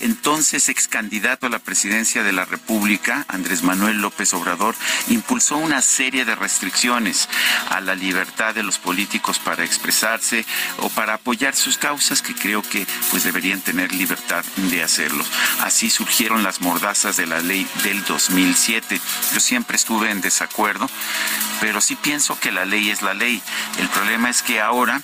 entonces 0.00 0.68
ex 0.68 0.88
candidato 0.88 1.46
a 1.46 1.50
la 1.50 1.58
presidencia 1.58 2.22
de 2.22 2.32
la 2.32 2.44
República, 2.44 3.24
Andrés 3.28 3.62
Manuel 3.62 4.00
López 4.00 4.34
Obrador, 4.34 4.74
impulsó 5.08 5.56
una 5.56 5.82
serie 5.82 6.24
de 6.24 6.34
restricciones 6.34 7.28
a 7.70 7.80
la 7.80 7.94
libertad 7.94 8.54
de 8.54 8.62
los 8.62 8.78
políticos 8.78 9.38
para 9.38 9.64
expresarse 9.64 10.44
o 10.78 10.88
para 10.90 11.14
apoyar 11.14 11.54
sus 11.54 11.78
causas 11.78 12.22
que 12.22 12.34
creo 12.34 12.62
que 12.62 12.86
pues 13.10 13.24
deberían 13.24 13.60
tener 13.60 13.92
libertad 13.92 14.44
de 14.56 14.82
hacerlo. 14.82 15.24
Así 15.60 15.90
surgieron 15.90 16.42
las 16.42 16.60
mordazas 16.60 17.16
de 17.16 17.26
la 17.26 17.40
ley 17.40 17.66
del 17.84 18.04
2007. 18.04 19.00
Yo 19.34 19.40
siempre 19.40 19.76
estuve 19.76 20.10
en 20.10 20.20
desacuerdo, 20.20 20.88
pero 21.60 21.80
sí 21.80 21.96
pienso 21.96 22.38
que 22.38 22.52
la 22.52 22.64
ley 22.64 22.90
es 22.90 23.02
la 23.02 23.14
ley. 23.14 23.42
El 23.78 23.88
problema 23.88 24.30
es 24.30 24.42
que 24.42 24.60
ahora 24.60 25.02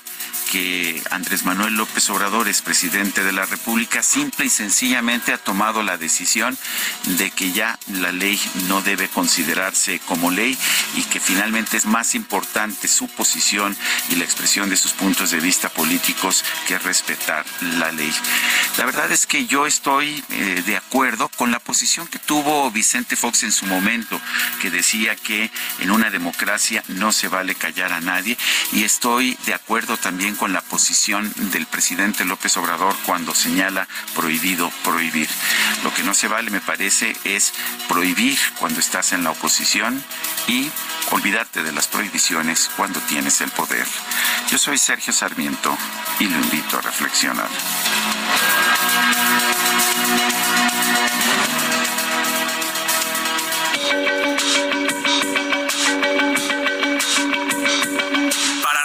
que 0.51 1.03
Andrés 1.11 1.45
Manuel 1.45 1.75
López 1.75 2.09
Obrador 2.11 2.49
es 2.49 2.63
presidente 2.63 3.23
de 3.23 3.33
la 3.33 3.45
República, 3.45 4.03
simple 4.03 4.47
y 4.47 4.51
sencillamente 4.51 5.33
ha 5.33 5.39
tomado 5.39 5.83
la 5.83 5.99
decisión 5.99 6.57
de 7.19 7.31
que 7.31 7.53
ya 7.53 7.79
la 7.93 8.13
ley 8.13 8.41
no 8.67 8.81
debe 8.81 9.09
considerarse 9.09 10.01
como 10.01 10.31
ley 10.31 10.57
y 10.97 11.03
que 11.03 11.21
finalmente 11.21 11.77
es 11.77 11.87
más 11.87 12.15
importante 12.15 12.89
su 12.89 13.09
posición 13.09 13.77
y 14.11 14.17
la 14.17 14.25
expresión 14.25 14.71
de 14.71 14.77
sus 14.77 14.93
puntos 14.93 15.31
de 15.31 15.41
vista 15.41 15.69
políticos 15.69 16.45
que 16.67 16.79
respetar 16.79 17.45
la 17.79 17.93
ley. 17.93 18.13
La 18.79 18.87
verdad 18.87 19.11
es 19.13 19.27
que 19.27 19.47
yo 19.47 19.67
estoy 19.67 20.23
eh, 20.31 20.63
de 20.65 20.77
acuerdo 20.77 21.29
con 21.37 21.51
la 21.51 21.59
posición 21.59 22.07
que 22.07 22.19
tuvo 22.19 22.71
Vicente 22.71 23.17
Fox 23.17 23.43
en 23.43 23.53
su 23.53 23.67
momento, 23.67 24.21
que 24.61 24.71
decía 24.71 25.15
que 25.17 25.51
en 25.81 25.91
una 25.91 26.11
democracia 26.11 26.83
no 26.89 27.13
se 27.13 27.29
vale 27.29 27.55
callar 27.55 27.93
a 27.93 28.01
nadie 28.01 28.37
y 28.73 28.85
estoy 28.85 29.37
de 29.47 29.55
acuerdo 29.55 29.97
también 29.97 30.37
con 30.39 30.53
la 30.53 30.61
posición 30.61 31.33
del 31.53 31.67
presidente 31.67 32.25
López 32.25 32.57
Obrador 32.57 32.95
cuando 33.05 33.35
señala 33.35 33.89
prohibido 34.15 34.71
prohibir. 34.85 35.29
Lo 35.83 35.93
que 35.93 36.03
no 36.03 36.15
se 36.15 36.29
vale, 36.29 36.51
me 36.51 36.61
parece, 36.61 37.17
es 37.25 37.53
prohibir 37.89 38.39
cuando 38.59 38.81
estás 38.81 39.13
en 39.13 39.25
la 39.25 39.31
oposición 39.31 40.03
y 40.47 40.71
olvidarte 41.11 41.63
de 41.63 41.73
las 41.73 41.89
prohibiciones 41.89 42.71
cuando 42.77 43.01
tienes 43.01 43.41
el 43.41 43.51
poder. 43.51 43.87
Yo 44.51 44.59
soy 44.59 44.79
Sergio 44.79 45.13
Sarmiento 45.13 45.77
y 46.21 46.25
lo 46.25 46.39
invito 46.39 46.79
a 46.79 46.83
reflexionar. 46.83 47.49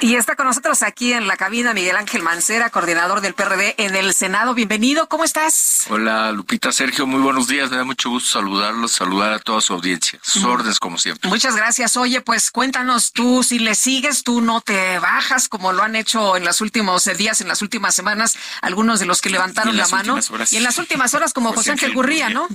Y 0.00 0.14
está 0.14 0.36
con 0.36 0.46
nosotros 0.46 0.82
aquí 0.82 1.12
en 1.12 1.26
la 1.26 1.36
cabina 1.36 1.74
Miguel 1.74 1.96
Ángel 1.96 2.22
Mancera, 2.22 2.70
coordinador 2.70 3.20
del 3.20 3.34
PRD 3.34 3.74
en 3.78 3.96
el 3.96 4.14
Senado. 4.14 4.54
Bienvenido, 4.54 5.08
¿cómo 5.08 5.24
estás? 5.24 5.86
Hola 5.90 6.30
Lupita, 6.30 6.70
Sergio, 6.70 7.04
muy 7.04 7.20
buenos 7.20 7.48
días. 7.48 7.68
Me 7.72 7.78
da 7.78 7.84
mucho 7.84 8.08
gusto 8.08 8.30
saludarlos, 8.30 8.92
saludar 8.92 9.32
a 9.32 9.40
toda 9.40 9.60
su 9.60 9.72
audiencia. 9.72 10.20
Sus 10.22 10.44
órdenes 10.44 10.78
como 10.78 10.98
siempre. 10.98 11.28
Muchas 11.28 11.56
gracias. 11.56 11.96
Oye, 11.96 12.20
pues 12.20 12.52
cuéntanos 12.52 13.12
tú, 13.12 13.42
si 13.42 13.58
le 13.58 13.74
sigues, 13.74 14.22
tú 14.22 14.40
no 14.40 14.60
te 14.60 15.00
bajas 15.00 15.48
como 15.48 15.72
lo 15.72 15.82
han 15.82 15.96
hecho 15.96 16.36
en 16.36 16.44
los 16.44 16.60
últimos 16.60 17.04
eh, 17.08 17.14
días, 17.16 17.40
en 17.40 17.48
las 17.48 17.60
últimas 17.60 17.92
semanas, 17.96 18.38
algunos 18.62 19.00
de 19.00 19.06
los 19.06 19.20
que 19.20 19.30
levantaron 19.30 19.76
la 19.76 19.88
mano. 19.88 20.20
horas. 20.30 20.52
Y 20.52 20.58
en 20.58 20.62
las 20.62 20.78
últimas 20.78 21.12
horas 21.14 21.32
como 21.32 21.48
José 21.54 21.58
José 21.58 21.70
Ángel 21.72 21.94
Gurría, 21.94 22.28
¿no? 22.28 22.46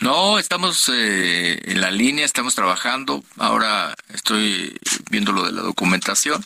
No, 0.00 0.40
estamos 0.40 0.90
eh, 0.92 1.60
en 1.64 1.80
la 1.80 1.92
línea, 1.92 2.24
estamos 2.24 2.56
trabajando. 2.56 3.22
Ahora 3.38 3.94
estoy 4.12 4.76
viendo 5.10 5.30
lo 5.30 5.44
de 5.44 5.52
la 5.52 5.62
documentación, 5.62 6.44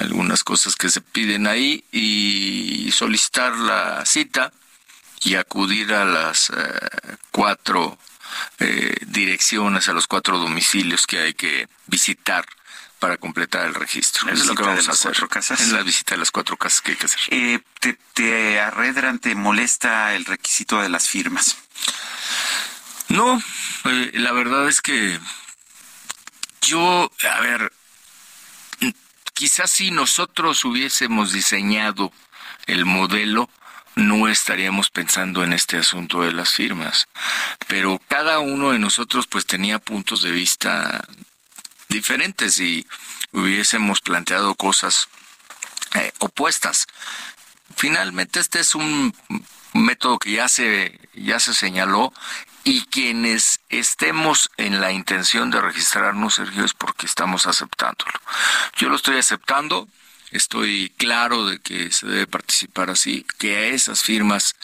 algunas 0.00 0.44
cosas 0.44 0.74
que 0.74 0.90
se 0.90 1.00
piden 1.00 1.46
ahí 1.46 1.84
y 1.92 2.90
solicitar 2.92 3.56
la 3.56 4.04
cita 4.06 4.52
y 5.24 5.34
acudir 5.36 5.92
a 5.94 6.04
las 6.04 6.50
eh, 6.50 7.16
cuatro 7.30 7.98
eh, 8.58 8.96
direcciones, 9.06 9.88
a 9.88 9.92
los 9.92 10.06
cuatro 10.06 10.38
domicilios 10.38 11.06
que 11.06 11.18
hay 11.18 11.34
que 11.34 11.68
visitar 11.86 12.44
para 12.98 13.16
completar 13.16 13.66
el 13.66 13.74
registro. 13.74 14.26
La 14.26 14.32
Eso 14.32 14.42
es 14.42 14.48
lo 14.48 14.54
que 14.54 14.62
vamos 14.62 14.88
a 14.88 14.92
hacer. 14.92 15.28
casas. 15.28 15.60
Es 15.60 15.68
la 15.72 15.82
visita 15.82 16.14
de 16.14 16.18
las 16.18 16.30
cuatro 16.30 16.56
casas 16.56 16.80
que 16.80 16.92
hay 16.92 16.96
que 16.96 17.06
hacer. 17.06 17.20
Eh, 17.30 17.60
te, 17.80 17.98
te 18.14 18.60
arredran, 18.60 19.18
te 19.18 19.34
molesta 19.34 20.14
el 20.14 20.24
requisito 20.24 20.80
de 20.80 20.88
las 20.88 21.08
firmas. 21.08 21.56
No, 23.08 23.42
eh, 23.84 24.12
la 24.14 24.32
verdad 24.32 24.68
es 24.68 24.80
que 24.80 25.18
yo, 26.62 27.10
a 27.28 27.40
ver, 27.40 27.72
quizás 29.42 29.72
si 29.72 29.90
nosotros 29.90 30.64
hubiésemos 30.64 31.32
diseñado 31.32 32.12
el 32.66 32.84
modelo, 32.84 33.50
no 33.96 34.28
estaríamos 34.28 34.88
pensando 34.90 35.42
en 35.42 35.52
este 35.52 35.78
asunto 35.78 36.22
de 36.22 36.30
las 36.30 36.50
firmas. 36.50 37.08
Pero 37.66 38.00
cada 38.06 38.38
uno 38.38 38.70
de 38.70 38.78
nosotros 38.78 39.26
pues 39.26 39.44
tenía 39.44 39.80
puntos 39.80 40.22
de 40.22 40.30
vista 40.30 41.04
diferentes 41.88 42.60
y 42.60 42.86
hubiésemos 43.32 44.00
planteado 44.00 44.54
cosas 44.54 45.08
eh, 45.94 46.12
opuestas. 46.20 46.86
Finalmente 47.74 48.38
este 48.38 48.60
es 48.60 48.76
un 48.76 49.12
método 49.72 50.20
que 50.20 50.34
ya 50.34 50.48
se 50.48 51.00
ya 51.14 51.40
se 51.40 51.52
señaló 51.52 52.12
y 52.64 52.82
quienes 52.86 53.60
estemos 53.68 54.50
en 54.56 54.80
la 54.80 54.92
intención 54.92 55.50
de 55.50 55.60
registrarnos, 55.60 56.34
Sergio, 56.34 56.64
es 56.64 56.74
porque 56.74 57.06
estamos 57.06 57.46
aceptándolo. 57.46 58.12
Yo 58.76 58.88
lo 58.88 58.96
estoy 58.96 59.18
aceptando, 59.18 59.88
estoy 60.30 60.92
claro 60.96 61.46
de 61.46 61.58
que 61.58 61.90
se 61.90 62.06
debe 62.06 62.26
participar 62.26 62.90
así, 62.90 63.26
que 63.38 63.56
a 63.56 63.66
esas 63.66 64.02
firmas 64.02 64.54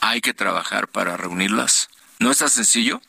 hay 0.00 0.20
que 0.20 0.34
trabajar 0.34 0.88
para 0.88 1.16
reunirlas. 1.16 1.88
No 2.18 2.30
es 2.30 2.38
tan 2.38 2.50
sencillo, 2.50 3.00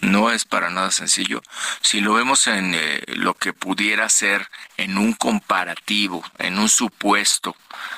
no 0.00 0.30
es 0.30 0.44
para 0.44 0.70
nada 0.70 0.90
sencillo. 0.90 1.42
Si 1.80 2.00
lo 2.00 2.14
vemos 2.14 2.46
en 2.46 2.74
eh, 2.74 3.02
lo 3.08 3.34
que 3.34 3.52
pudiera 3.52 4.08
ser 4.08 4.48
en 4.76 4.98
un 4.98 5.12
comparativo, 5.14 6.22
en 6.38 6.58
un 6.58 6.68
supuesto 6.68 7.56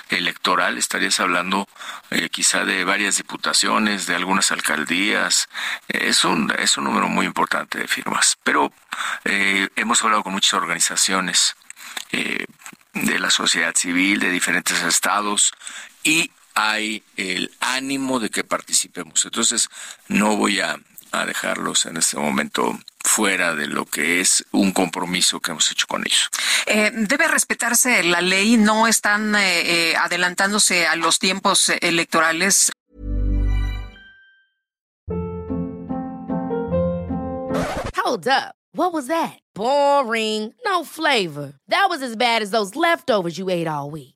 electoral, 0.09 0.79
estarías 0.79 1.19
hablando 1.21 1.69
eh, 2.11 2.29
quizá 2.29 2.65
de 2.65 2.85
varias 2.85 3.17
diputaciones, 3.17 4.07
de 4.07 4.15
algunas 4.15 4.53
alcaldías. 4.53 5.49
Es, 5.89 6.25
un, 6.25 6.53
es 6.59 6.77
un 6.77 6.85
número 6.85 7.09
muy 7.09 7.27
importante 7.27 7.79
de 7.79 7.89
firmas. 7.89 8.39
Pero 8.43 8.73
eh, 9.25 9.69
hemos 9.77 10.03
hablado 10.03 10.23
con 10.23 10.33
muchas 10.33 10.55
organizaciones 10.55 11.57
eh, 12.13 12.47
de 12.95 13.19
la 13.19 13.31
sociedad 13.31 13.75
civil, 13.75 14.21
de 14.21 14.31
diferentes 14.31 14.83
estados, 14.83 15.53
y 16.03 16.31
hay 16.55 17.03
el 17.17 17.53
ánimo 17.61 18.21
de 18.21 18.31
que 18.31 18.45
participemos. 18.45 19.25
Entonces, 19.25 19.69
no 20.09 20.37
voy 20.37 20.61
a 20.61 20.79
a 21.17 21.27
dejarlos 21.27 21.87
en 21.87 21.97
este 21.97 22.17
momento 22.17 22.79
fuera 23.01 23.55
de 23.55 23.67
lo 23.67 23.87
que 23.87 24.21
es 24.21 24.45
un 24.53 24.73
compromiso 24.73 25.41
que 25.41 25.53
hemos 25.53 25.71
hecho 25.71 25.87
con 25.87 26.03
ellos. 26.03 26.29
Eh, 26.67 26.91
debe 26.93 27.29
respetarse 27.29 28.03
la 28.03 28.21
ley, 28.21 28.57
no 28.57 28.87
están 28.87 29.35
eh, 29.35 29.91
eh, 29.91 29.97
adelantándose 29.97 30.87
a 30.87 30.97
los 30.97 31.19
tiempos 31.19 31.71
electorales. 31.81 32.73
Hold 37.97 38.29
up. 38.29 38.55
What 38.73 38.93
was 38.93 39.07
that? 39.07 39.39
Boring. 39.55 40.53
No 40.65 40.85
flavor. 40.85 41.55
That 41.69 41.87
was 41.89 42.03
as 42.03 42.15
bad 42.15 42.43
as 42.43 42.51
those 42.51 42.77
leftovers 42.77 43.39
you 43.39 43.49
ate 43.49 43.67
all 43.67 43.91
week. 43.91 44.16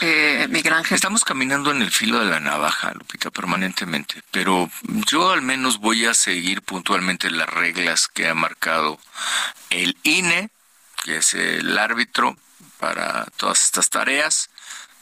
Eh. 0.00 0.48
Estamos 0.90 1.24
caminando 1.24 1.70
en 1.70 1.80
el 1.80 1.90
filo 1.90 2.18
de 2.18 2.30
la 2.30 2.40
navaja, 2.40 2.92
Lupita, 2.94 3.30
permanentemente, 3.30 4.22
pero 4.30 4.68
yo 5.06 5.30
al 5.30 5.42
menos 5.42 5.78
voy 5.78 6.06
a 6.06 6.14
seguir 6.14 6.62
puntualmente 6.62 7.30
las 7.30 7.48
reglas 7.48 8.08
que 8.08 8.28
ha 8.28 8.34
marcado 8.34 8.98
el 9.70 9.96
INE, 10.02 10.50
que 11.04 11.18
es 11.18 11.34
el 11.34 11.78
árbitro 11.78 12.36
para 12.80 13.26
todas 13.36 13.64
estas 13.64 13.88
tareas. 13.88 14.50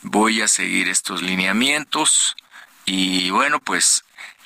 Voy 0.03 0.43
a 0.43 0.49
seguir 0.49 0.89
estos 0.89 1.23
lineamientos 1.23 2.37
y 2.85 3.31
bueno, 3.31 3.61
pues 3.61 4.05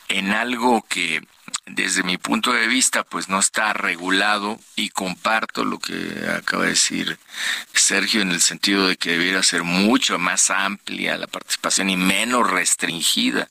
en 0.08 0.30
algo 0.32 0.84
que 0.88 1.26
desde 1.66 2.04
mi 2.04 2.16
punto 2.16 2.52
de 2.52 2.68
vista 2.68 3.02
pues 3.02 3.28
no 3.28 3.38
está 3.38 3.72
regulado 3.72 4.58
y 4.76 4.90
comparto 4.90 5.64
lo 5.64 5.78
que 5.78 6.24
acaba 6.38 6.64
de 6.64 6.70
decir 6.70 7.18
Sergio 7.74 8.22
en 8.22 8.30
el 8.30 8.40
sentido 8.40 8.86
de 8.88 8.96
que 8.96 9.10
debiera 9.10 9.42
ser 9.42 9.64
mucho 9.64 10.18
más 10.18 10.50
amplia 10.50 11.18
la 11.18 11.26
participación 11.26 11.90
y 11.90 11.96
menos 11.96 12.48
restringida 12.48 13.48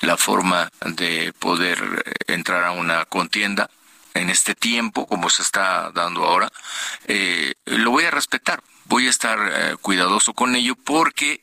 la 0.00 0.16
forma 0.16 0.70
de 0.84 1.32
poder 1.38 2.04
eh, 2.04 2.32
entrar 2.32 2.64
a 2.64 2.72
una 2.72 3.04
contienda 3.06 3.70
en 4.14 4.30
este 4.30 4.54
tiempo 4.54 5.06
como 5.06 5.28
se 5.28 5.42
está 5.42 5.90
dando 5.90 6.24
ahora. 6.24 6.50
Eh, 7.06 7.54
lo 7.66 7.90
voy 7.90 8.04
a 8.04 8.10
respetar 8.10 8.62
voy 8.88 9.06
a 9.06 9.10
estar 9.10 9.38
eh, 9.52 9.76
cuidadoso 9.80 10.32
con 10.32 10.54
ello 10.56 10.74
porque 10.76 11.40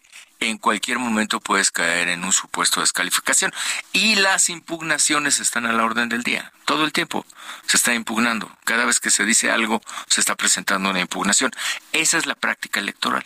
en 0.49 0.57
cualquier 0.57 0.99
momento 0.99 1.39
puedes 1.39 1.71
caer 1.71 2.09
en 2.09 2.23
un 2.23 2.33
supuesto 2.33 2.79
de 2.79 2.83
descalificación. 2.83 3.53
Y 3.91 4.15
las 4.15 4.49
impugnaciones 4.49 5.39
están 5.39 5.65
a 5.65 5.73
la 5.73 5.83
orden 5.83 6.09
del 6.09 6.23
día. 6.23 6.51
Todo 6.65 6.85
el 6.85 6.91
tiempo 6.91 7.25
se 7.67 7.77
está 7.77 7.93
impugnando. 7.93 8.51
Cada 8.63 8.85
vez 8.85 8.99
que 8.99 9.11
se 9.11 9.25
dice 9.25 9.51
algo, 9.51 9.81
se 10.07 10.21
está 10.21 10.35
presentando 10.35 10.89
una 10.89 11.01
impugnación. 11.01 11.51
Esa 11.91 12.17
es 12.17 12.25
la 12.25 12.35
práctica 12.35 12.79
electoral. 12.79 13.25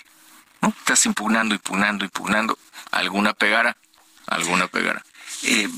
¿no? 0.62 0.70
Estás 0.70 1.06
impugnando, 1.06 1.56
impugnando, 1.56 2.06
impugnando. 2.06 2.58
Alguna 2.92 3.34
pegará, 3.34 3.78
alguna 4.28 4.68
pegará. 4.68 5.04
Eh, 5.44 5.70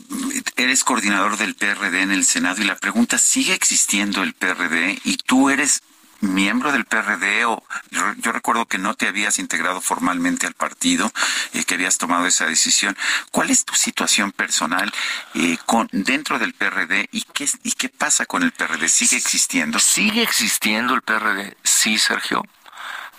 eres 0.55 0.83
coordinador 0.83 1.37
del 1.37 1.55
PRD 1.55 2.01
en 2.01 2.11
el 2.11 2.25
Senado 2.25 2.61
y 2.61 2.65
la 2.65 2.77
pregunta, 2.77 3.17
¿sigue 3.17 3.53
existiendo 3.53 4.23
el 4.23 4.33
PRD 4.33 4.99
y 5.03 5.17
tú 5.17 5.49
eres 5.49 5.81
miembro 6.21 6.71
del 6.71 6.85
PRD 6.85 7.45
o 7.45 7.63
yo, 7.91 8.31
recuerdo 8.31 8.65
que 8.65 8.77
no 8.77 8.93
te 8.93 9.07
habías 9.07 9.39
integrado 9.39 9.81
formalmente 9.81 10.47
al 10.47 10.53
partido, 10.53 11.11
eh, 11.53 11.63
que 11.63 11.75
habías 11.75 11.97
tomado 11.97 12.25
esa 12.25 12.45
decisión. 12.45 12.97
¿Cuál 13.31 13.49
es 13.49 13.65
tu 13.65 13.75
situación 13.75 14.31
personal 14.31 14.91
eh, 15.33 15.57
con 15.65 15.87
dentro 15.91 16.39
del 16.39 16.53
PRD 16.53 17.09
y 17.11 17.21
qué 17.21 17.47
y 17.63 17.71
qué 17.73 17.89
pasa 17.89 18.25
con 18.25 18.43
el 18.43 18.51
PRD? 18.51 18.87
¿Sigue 18.87 19.17
existiendo? 19.17 19.79
¿Sigue 19.79 20.23
existiendo 20.23 20.93
el 20.93 21.01
PRD? 21.01 21.57
Sí, 21.63 21.97
Sergio. 21.97 22.43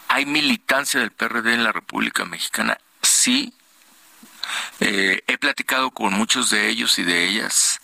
¿Hay 0.09 0.27
militancia 0.27 1.01
del 1.01 1.13
PRD 1.13 1.55
en 1.55 1.65
la 1.65 1.73
República 1.73 2.25
Mexicana? 2.25 2.79
Sí. 3.03 3.55
Eh, 4.81 5.23
he 5.27 5.39
platicado 5.39 5.91
con 5.91 6.13
muchos 6.15 6.51
de 6.51 6.69
ellos 6.69 6.99
y 6.99 7.05
de 7.05 7.29
ellas. 7.29 7.80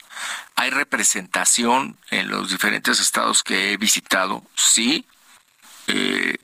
¿Hay 0.56 0.70
representación 0.70 1.98
en 2.10 2.28
los 2.28 2.50
diferentes 2.50 2.98
estados 2.98 3.42
que 3.42 3.72
he 3.72 3.76
visitado? 3.76 4.42
Sí. 4.54 5.04
Eh, 5.86 6.36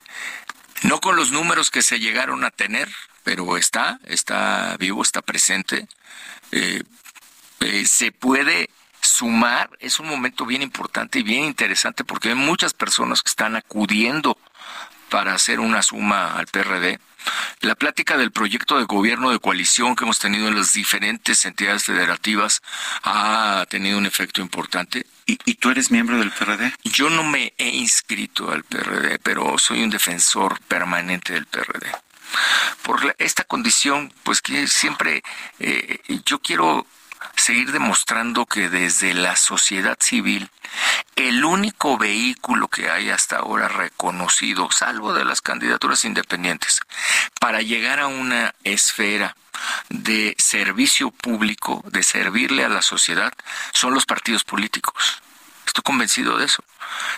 no 0.82 1.01
con 1.01 1.16
los 1.16 1.30
números 1.30 1.70
que 1.70 1.82
se 1.82 1.98
llegaron 1.98 2.44
a 2.44 2.51
tener, 2.51 2.89
pero 3.24 3.56
está, 3.56 3.98
está 4.05 4.76
vivo, 4.78 5.02
está 5.02 5.22
presente. 5.22 5.89
Eh, 6.51 6.82
eh, 7.60 7.86
se 7.86 8.12
puede 8.12 8.68
sumar, 9.01 9.70
es 9.80 9.98
un 9.98 10.09
momento 10.09 10.44
bien 10.44 10.62
importante 10.62 11.20
y 11.20 11.22
bien 11.22 11.44
interesante 11.44 12.05
porque 12.05 12.30
hay 12.30 12.34
muchas 12.34 12.74
personas 12.74 13.22
que 13.22 13.30
están 13.30 13.56
acudiendo 13.56 14.36
para 15.09 15.34
hacer 15.34 15.59
una 15.60 15.82
suma 15.82 16.34
al 16.34 16.47
PRD. 16.47 17.01
La 17.60 17.74
plática 17.74 18.16
del 18.16 18.32
proyecto 18.32 18.78
de 18.78 18.84
gobierno 18.84 19.30
de 19.30 19.38
coalición 19.38 19.94
que 19.94 20.04
hemos 20.04 20.18
tenido 20.18 20.48
en 20.48 20.56
las 20.56 20.72
diferentes 20.72 21.44
entidades 21.44 21.84
federativas 21.84 22.60
ha 23.04 23.64
tenido 23.68 23.98
un 23.98 24.06
efecto 24.06 24.40
importante. 24.40 25.06
¿Y, 25.26 25.38
y 25.44 25.54
tú 25.54 25.70
eres 25.70 25.90
miembro 25.90 26.18
del 26.18 26.32
PRD? 26.32 26.74
Yo 26.84 27.08
no 27.10 27.22
me 27.22 27.52
he 27.58 27.68
inscrito 27.68 28.50
al 28.50 28.64
PRD, 28.64 29.18
pero 29.20 29.56
soy 29.58 29.82
un 29.82 29.90
defensor 29.90 30.60
permanente 30.62 31.34
del 31.34 31.46
PRD. 31.46 31.92
Por 32.82 33.04
la- 33.04 33.14
esta 33.18 33.44
condición, 33.44 34.12
pues 34.24 34.40
que 34.40 34.66
siempre 34.66 35.22
eh, 35.60 36.00
yo 36.24 36.40
quiero 36.40 36.86
seguir 37.43 37.73
demostrando 37.73 38.47
que 38.47 38.69
desde 38.69 39.14
la 39.14 39.35
sociedad 39.35 39.97
civil, 39.98 40.48
el 41.16 41.44
único 41.44 41.98
vehículo 41.98 42.69
que 42.69 42.89
hay 42.89 43.10
hasta 43.10 43.39
ahora 43.39 43.66
reconocido, 43.66 44.70
salvo 44.70 45.12
de 45.12 45.24
las 45.24 45.40
candidaturas 45.40 46.05
independientes, 46.05 46.81
para 47.40 47.60
llegar 47.60 47.98
a 47.98 48.06
una 48.06 48.55
esfera 48.62 49.36
de 49.89 50.36
servicio 50.39 51.10
público, 51.10 51.82
de 51.90 52.05
servirle 52.05 52.64
a 52.64 52.69
la 52.69 52.81
sociedad, 52.81 53.32
son 53.73 53.93
los 53.93 54.06
partidos 54.06 54.44
políticos. 54.44 55.20
Estoy 55.66 55.82
convencido 55.82 56.39
de 56.39 56.44
eso. 56.44 56.62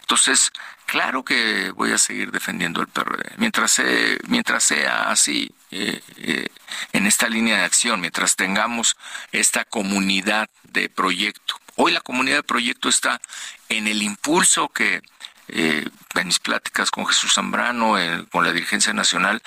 Entonces, 0.01 0.53
claro 0.95 1.25
que 1.25 1.73
voy 1.73 1.91
a 1.91 1.99
seguir 1.99 2.31
defendiendo 2.31 2.81
el 2.81 2.87
PRD. 2.87 3.33
Mientras, 3.37 3.83
mientras 4.29 4.63
sea 4.63 5.11
así, 5.11 5.51
eh, 5.73 6.01
eh, 6.19 6.47
en 6.93 7.09
esta 7.09 7.29
línea 7.29 7.57
de 7.57 7.65
acción, 7.65 8.01
mientras 8.01 8.37
tengamos 8.37 8.97
esta 9.33 9.65
comunidad 9.65 10.49
de 10.63 10.89
proyecto. 10.89 11.57
Hoy 11.75 11.91
la 11.91 12.01
comunidad 12.01 12.37
de 12.37 12.43
proyecto 12.45 12.89
está 12.89 13.21
en 13.69 13.89
el 13.89 14.05
impulso 14.05 14.69
que 14.69 15.03
eh, 15.49 15.85
en 16.15 16.27
mis 16.29 16.39
pláticas 16.39 16.93
con 16.93 17.07
Jesús 17.07 17.35
Zambrano, 17.35 17.97
con 18.31 18.45
la 18.45 18.53
dirigencia 18.53 18.93
nacional, 18.93 19.43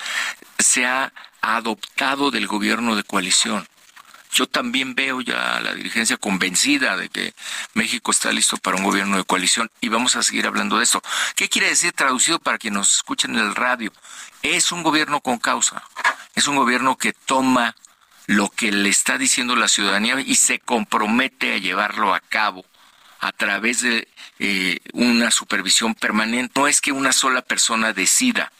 se 0.58 0.84
ha 0.84 1.14
adoptado 1.40 2.30
del 2.30 2.46
gobierno 2.46 2.94
de 2.94 3.04
coalición. 3.04 3.66
Yo 4.32 4.46
también 4.46 4.94
veo 4.94 5.20
ya 5.20 5.56
a 5.56 5.60
la 5.60 5.74
dirigencia 5.74 6.16
convencida 6.16 6.96
de 6.96 7.08
que 7.08 7.34
México 7.74 8.10
está 8.10 8.32
listo 8.32 8.56
para 8.56 8.76
un 8.76 8.84
gobierno 8.84 9.16
de 9.16 9.24
coalición 9.24 9.70
y 9.80 9.88
vamos 9.88 10.16
a 10.16 10.22
seguir 10.22 10.46
hablando 10.46 10.78
de 10.78 10.84
esto. 10.84 11.02
¿Qué 11.34 11.48
quiere 11.48 11.68
decir 11.68 11.92
traducido 11.92 12.38
para 12.38 12.58
quienes 12.58 12.78
nos 12.78 12.94
escuchen 12.96 13.34
en 13.36 13.40
el 13.40 13.54
radio? 13.54 13.92
Es 14.42 14.72
un 14.72 14.82
gobierno 14.82 15.20
con 15.20 15.38
causa. 15.38 15.82
Es 16.34 16.46
un 16.46 16.56
gobierno 16.56 16.96
que 16.96 17.12
toma 17.12 17.74
lo 18.26 18.50
que 18.50 18.70
le 18.70 18.90
está 18.90 19.16
diciendo 19.16 19.56
la 19.56 19.68
ciudadanía 19.68 20.20
y 20.20 20.36
se 20.36 20.58
compromete 20.58 21.54
a 21.54 21.58
llevarlo 21.58 22.14
a 22.14 22.20
cabo 22.20 22.64
a 23.20 23.32
través 23.32 23.80
de 23.80 24.06
eh, 24.38 24.78
una 24.92 25.30
supervisión 25.30 25.94
permanente. 25.94 26.60
No 26.60 26.68
es 26.68 26.80
que 26.80 26.92
una 26.92 27.12
sola 27.12 27.42
persona 27.42 27.92
decida, 27.92 28.52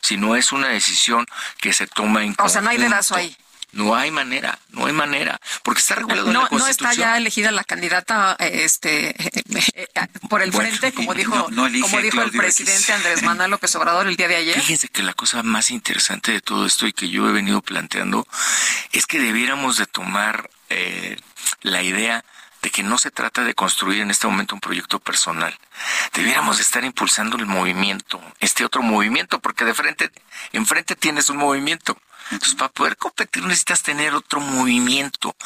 sino 0.00 0.36
es 0.36 0.52
una 0.52 0.68
decisión 0.68 1.26
que 1.58 1.72
se 1.72 1.86
toma 1.86 2.24
en 2.24 2.34
O 2.38 2.48
sea, 2.48 2.60
no 2.60 2.70
hay 2.70 2.78
dedazo 2.78 3.16
ahí. 3.16 3.36
No 3.76 3.94
hay 3.94 4.10
manera, 4.10 4.58
no 4.70 4.86
hay 4.86 4.92
manera, 4.92 5.40
porque 5.62 5.80
está 5.80 5.94
regulado 5.96 6.26
en 6.28 6.32
No, 6.32 6.40
la 6.40 6.44
no 6.44 6.50
Constitución. 6.50 6.90
está 6.90 7.02
ya 7.02 7.16
elegida 7.16 7.50
la 7.52 7.64
candidata 7.64 8.36
eh, 8.38 8.64
este 8.64 9.10
eh, 9.10 9.42
eh, 9.74 9.86
por 10.28 10.42
el 10.42 10.50
Bueno, 10.50 10.70
frente, 10.70 10.92
como 10.94 11.12
dijo, 11.14 11.34
no- 11.36 11.48
no 11.50 11.66
elige 11.66 11.82
como 11.82 12.00
dijo 12.00 12.20
el 12.22 12.28
X. 12.28 12.38
presidente 12.40 12.92
Andrés 12.92 13.22
Manuel 13.22 13.50
López 13.50 13.74
Obrador 13.76 14.06
el 14.08 14.16
día 14.16 14.28
de 14.28 14.36
ayer. 14.36 14.60
Fíjense 14.60 14.88
que 14.88 15.02
la 15.02 15.12
cosa 15.14 15.42
más 15.42 15.70
interesante 15.70 16.32
de 16.32 16.40
todo 16.40 16.66
esto 16.66 16.86
y 16.86 16.92
que 16.92 17.08
yo 17.10 17.28
he 17.28 17.32
venido 17.32 17.60
planteando 17.62 18.26
es 18.92 19.06
que 19.06 19.20
debiéramos 19.20 19.76
de 19.76 19.86
tomar 19.86 20.50
eh, 20.70 21.16
la 21.62 21.82
idea 21.82 22.24
de 22.62 22.70
que 22.70 22.82
no 22.82 22.98
se 22.98 23.10
trata 23.10 23.44
de 23.44 23.54
construir 23.54 24.00
en 24.00 24.10
este 24.10 24.26
momento 24.26 24.54
un 24.54 24.60
proyecto 24.60 24.98
personal. 24.98 25.56
Debiéramos 26.14 26.56
de 26.56 26.62
estar 26.64 26.82
impulsando 26.84 27.36
el 27.36 27.46
movimiento, 27.46 28.20
este 28.40 28.64
otro 28.64 28.82
movimiento, 28.82 29.38
porque 29.38 29.64
de 29.64 29.74
frente, 29.74 30.10
enfrente 30.52 30.96
tienes 30.96 31.28
un 31.28 31.36
movimiento. 31.36 31.96
Entonces, 32.30 32.54
para 32.56 32.72
poder 32.72 32.96
competir 32.96 33.42
necesitas 33.44 33.82
tener 33.82 34.14
otro 34.14 34.40
movimiento. 34.40 35.36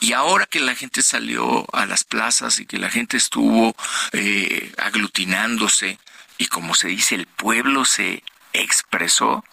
Y 0.00 0.12
ahora 0.12 0.46
que 0.46 0.60
la 0.60 0.74
gente 0.74 1.02
salió 1.02 1.66
a 1.72 1.86
las 1.86 2.04
plazas 2.04 2.60
y 2.60 2.66
que 2.66 2.78
la 2.78 2.90
gente 2.90 3.16
estuvo 3.16 3.74
eh, 4.12 4.72
aglutinándose, 4.78 5.98
y 6.38 6.46
como 6.46 6.74
se 6.74 6.88
dice, 6.88 7.16
el 7.16 7.26
pueblo 7.26 7.84
se 7.84 8.22
expresó, 8.52 9.44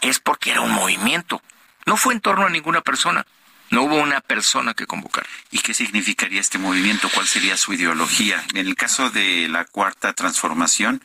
es 0.00 0.18
porque 0.18 0.50
era 0.50 0.60
un 0.60 0.72
movimiento. 0.72 1.40
No 1.86 1.96
fue 1.96 2.14
en 2.14 2.20
torno 2.20 2.46
a 2.46 2.50
ninguna 2.50 2.80
persona. 2.80 3.24
No 3.70 3.82
hubo 3.82 3.96
una 3.96 4.20
persona 4.20 4.74
que 4.74 4.86
convocar. 4.86 5.26
¿Y 5.50 5.58
qué 5.58 5.74
significaría 5.74 6.40
este 6.40 6.58
movimiento? 6.58 7.08
¿Cuál 7.12 7.26
sería 7.26 7.56
su 7.56 7.72
ideología? 7.72 8.44
En 8.54 8.66
el 8.66 8.76
caso 8.76 9.10
de 9.10 9.48
la 9.48 9.64
cuarta 9.64 10.12
transformación, 10.12 11.02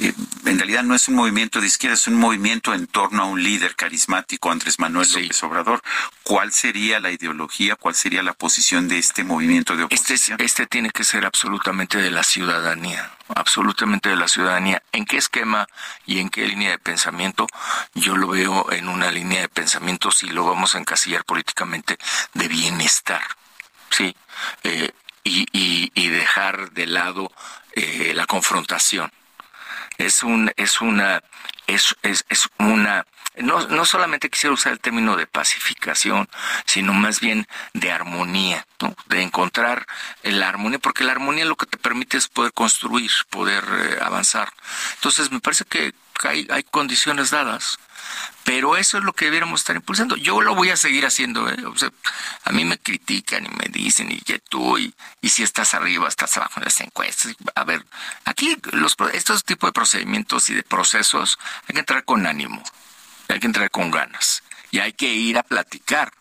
eh, 0.00 0.12
en 0.46 0.58
realidad 0.58 0.82
no 0.84 0.94
es 0.94 1.08
un 1.08 1.14
movimiento 1.16 1.60
de 1.60 1.66
izquierda, 1.66 1.94
es 1.94 2.06
un 2.06 2.14
movimiento 2.14 2.72
en 2.74 2.86
torno 2.86 3.22
a 3.22 3.26
un 3.26 3.42
líder 3.42 3.74
carismático, 3.76 4.50
Andrés 4.50 4.78
Manuel 4.78 5.08
López 5.12 5.42
Obrador. 5.42 5.82
¿Cuál 6.22 6.52
sería 6.52 7.00
la 7.00 7.10
ideología? 7.10 7.74
¿Cuál 7.76 7.94
sería 7.94 8.22
la 8.22 8.32
posición 8.32 8.88
de 8.88 8.98
este 8.98 9.24
movimiento 9.24 9.76
de 9.76 9.84
Este, 9.90 10.14
es- 10.14 10.20
oposición? 10.22 10.40
este 10.40 10.66
tiene 10.66 10.90
que 10.90 11.04
ser 11.04 11.24
absolutamente 11.26 11.98
de 11.98 12.10
la 12.10 12.22
ciudadanía, 12.22 13.10
absolutamente 13.34 14.08
de 14.08 14.16
la 14.16 14.28
ciudadanía. 14.28 14.82
¿En 14.92 15.04
qué 15.04 15.16
esquema 15.16 15.66
y 16.06 16.18
en 16.18 16.28
qué 16.30 16.46
línea 16.46 16.70
de 16.70 16.78
pensamiento? 16.78 17.46
Yo 17.94 18.16
lo 18.16 18.28
veo 18.28 18.70
en 18.72 18.88
una 18.88 19.10
línea 19.10 19.40
de 19.40 19.48
pensamiento, 19.48 20.10
si 20.10 20.26
lo 20.28 20.44
vamos 20.46 20.74
a 20.74 20.78
encasillar 20.78 21.24
políticamente, 21.24 21.98
de 22.34 22.48
bienestar, 22.48 23.22
¿sí? 23.90 24.14
Eh, 24.62 24.90
y, 25.24 25.46
y- 25.52 25.90
y 25.94 26.08
dejar 26.08 26.70
de 26.72 26.86
lado 26.86 27.30
eh, 27.74 28.12
la 28.14 28.26
confrontación. 28.26 29.10
Es 29.98 30.22
un, 30.22 30.50
es 30.56 30.80
una, 30.80 31.22
es, 31.66 31.94
es, 32.02 32.24
es 32.28 32.48
una, 32.58 33.04
no, 33.36 33.66
no 33.68 33.84
solamente 33.84 34.30
quisiera 34.30 34.54
usar 34.54 34.72
el 34.72 34.80
término 34.80 35.16
de 35.16 35.26
pacificación, 35.26 36.28
sino 36.64 36.92
más 36.92 37.20
bien 37.20 37.46
de 37.74 37.90
armonía, 37.90 38.66
¿no? 38.80 38.94
De 39.06 39.22
encontrar 39.22 39.86
la 40.22 40.48
armonía, 40.48 40.78
porque 40.78 41.04
la 41.04 41.12
armonía 41.12 41.44
lo 41.44 41.56
que 41.56 41.66
te 41.66 41.78
permite 41.78 42.16
es 42.16 42.28
poder 42.28 42.52
construir, 42.52 43.10
poder 43.30 43.64
eh, 43.64 43.98
avanzar. 44.00 44.52
Entonces, 44.94 45.30
me 45.30 45.40
parece 45.40 45.64
que 45.64 45.92
hay, 46.24 46.46
hay 46.50 46.62
condiciones 46.64 47.30
dadas. 47.30 47.78
Pero 48.44 48.76
eso 48.76 48.98
es 48.98 49.04
lo 49.04 49.12
que 49.12 49.26
debiéramos 49.26 49.60
estar 49.60 49.76
impulsando. 49.76 50.16
Yo 50.16 50.40
lo 50.40 50.54
voy 50.54 50.70
a 50.70 50.76
seguir 50.76 51.04
haciendo. 51.04 51.48
¿eh? 51.50 51.56
O 51.66 51.76
sea, 51.76 51.90
a 52.44 52.52
mí 52.52 52.64
me 52.64 52.78
critican 52.78 53.44
y 53.44 53.48
me 53.50 53.68
dicen, 53.70 54.10
y 54.10 54.20
que 54.20 54.38
tú, 54.38 54.78
y, 54.78 54.94
y 55.20 55.28
si 55.28 55.42
estás 55.42 55.74
arriba, 55.74 56.08
estás 56.08 56.36
abajo 56.36 56.54
en 56.60 56.64
las 56.64 56.80
encuestas. 56.80 57.34
A 57.54 57.64
ver, 57.64 57.84
aquí 58.24 58.56
los, 58.72 58.96
estos 59.12 59.44
tipos 59.44 59.68
de 59.68 59.72
procedimientos 59.72 60.48
y 60.50 60.54
de 60.54 60.62
procesos 60.62 61.38
hay 61.66 61.74
que 61.74 61.80
entrar 61.80 62.04
con 62.04 62.26
ánimo, 62.26 62.62
hay 63.28 63.38
que 63.40 63.46
entrar 63.46 63.70
con 63.70 63.90
ganas, 63.90 64.42
y 64.70 64.80
hay 64.80 64.92
que 64.92 65.12
ir 65.12 65.38
a 65.38 65.42
platicar, 65.42 66.12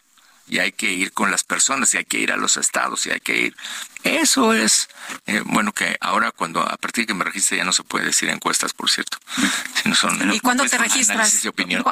y 0.47 0.59
hay 0.59 0.71
que 0.71 0.91
ir 0.91 1.11
con 1.11 1.31
las 1.31 1.43
personas, 1.43 1.93
y 1.93 1.97
hay 1.97 2.05
que 2.05 2.19
ir 2.19 2.31
a 2.31 2.37
los 2.37 2.57
estados, 2.57 3.05
y 3.05 3.11
hay 3.11 3.19
que 3.19 3.37
ir. 3.37 3.55
Eso 4.03 4.53
es, 4.53 4.87
eh, 5.25 5.41
bueno, 5.45 5.73
que 5.73 5.97
ahora 5.99 6.31
cuando, 6.31 6.61
a 6.61 6.77
partir 6.77 7.03
de 7.03 7.07
que 7.07 7.13
me 7.13 7.25
registre 7.25 7.57
ya 7.57 7.65
no 7.65 7.73
se 7.73 7.83
puede 7.83 8.05
decir 8.05 8.29
encuestas, 8.29 8.73
por 8.73 8.89
cierto. 8.89 9.17
Son 9.95 10.33
¿Y 10.33 10.39
cuándo 10.39 10.65
te 10.65 10.77
registras? 10.77 11.17
análisis 11.17 11.41
de 11.43 11.49
opinión. 11.49 11.83
¿Cu- 11.83 11.91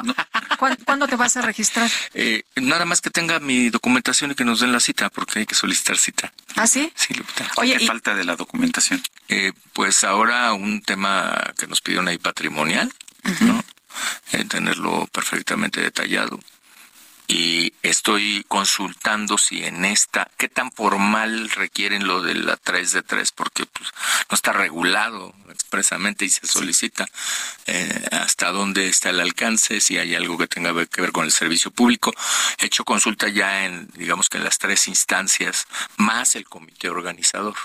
¿Cuándo, 0.58 0.76
cuándo 0.84 1.08
te 1.08 1.16
vas 1.16 1.36
a 1.36 1.42
registrar? 1.42 1.90
Eh, 2.14 2.44
nada 2.56 2.84
más 2.86 3.00
que 3.02 3.10
tenga 3.10 3.40
mi 3.40 3.68
documentación 3.68 4.30
y 4.30 4.34
que 4.34 4.44
nos 4.44 4.60
den 4.60 4.72
la 4.72 4.80
cita, 4.80 5.10
porque 5.10 5.40
hay 5.40 5.46
que 5.46 5.54
solicitar 5.54 5.98
cita. 5.98 6.32
¿Ah, 6.54 6.66
sí? 6.66 6.90
Sí, 6.94 7.12
Lupita. 7.14 7.50
Oye, 7.56 7.76
¿Qué 7.76 7.84
y- 7.84 7.86
falta 7.86 8.14
de 8.14 8.24
la 8.24 8.36
documentación? 8.36 9.02
Eh, 9.28 9.52
pues 9.74 10.02
ahora 10.04 10.52
un 10.54 10.80
tema 10.82 11.52
que 11.58 11.66
nos 11.66 11.80
pidieron 11.82 12.08
ahí 12.08 12.16
patrimonial, 12.18 12.90
¿no? 13.40 13.62
Eh, 14.32 14.44
tenerlo 14.44 15.06
perfectamente 15.12 15.80
detallado. 15.80 16.38
Y 17.28 17.72
estoy 17.82 18.44
consultando 18.46 19.36
si 19.36 19.64
en 19.64 19.84
esta, 19.84 20.30
qué 20.36 20.48
tan 20.48 20.70
formal 20.70 21.50
requieren 21.50 22.06
lo 22.06 22.22
de 22.22 22.34
la 22.34 22.56
3 22.56 22.92
de 22.92 23.02
3, 23.02 23.32
porque 23.32 23.66
pues, 23.66 23.90
no 24.30 24.34
está 24.34 24.52
regulado 24.52 25.34
expresamente 25.50 26.24
y 26.24 26.30
se 26.30 26.46
solicita 26.46 27.06
eh, 27.66 28.08
hasta 28.12 28.52
dónde 28.52 28.88
está 28.88 29.10
el 29.10 29.20
alcance, 29.20 29.80
si 29.80 29.98
hay 29.98 30.14
algo 30.14 30.38
que 30.38 30.46
tenga 30.46 30.72
que 30.86 31.00
ver 31.00 31.12
con 31.12 31.24
el 31.24 31.32
servicio 31.32 31.70
público. 31.70 32.12
He 32.58 32.66
hecho 32.66 32.84
consulta 32.84 33.28
ya 33.28 33.64
en, 33.64 33.88
digamos 33.94 34.28
que 34.28 34.38
en 34.38 34.44
las 34.44 34.58
tres 34.58 34.86
instancias, 34.86 35.66
más 35.96 36.36
el 36.36 36.44
comité 36.44 36.88
organizador. 36.90 37.56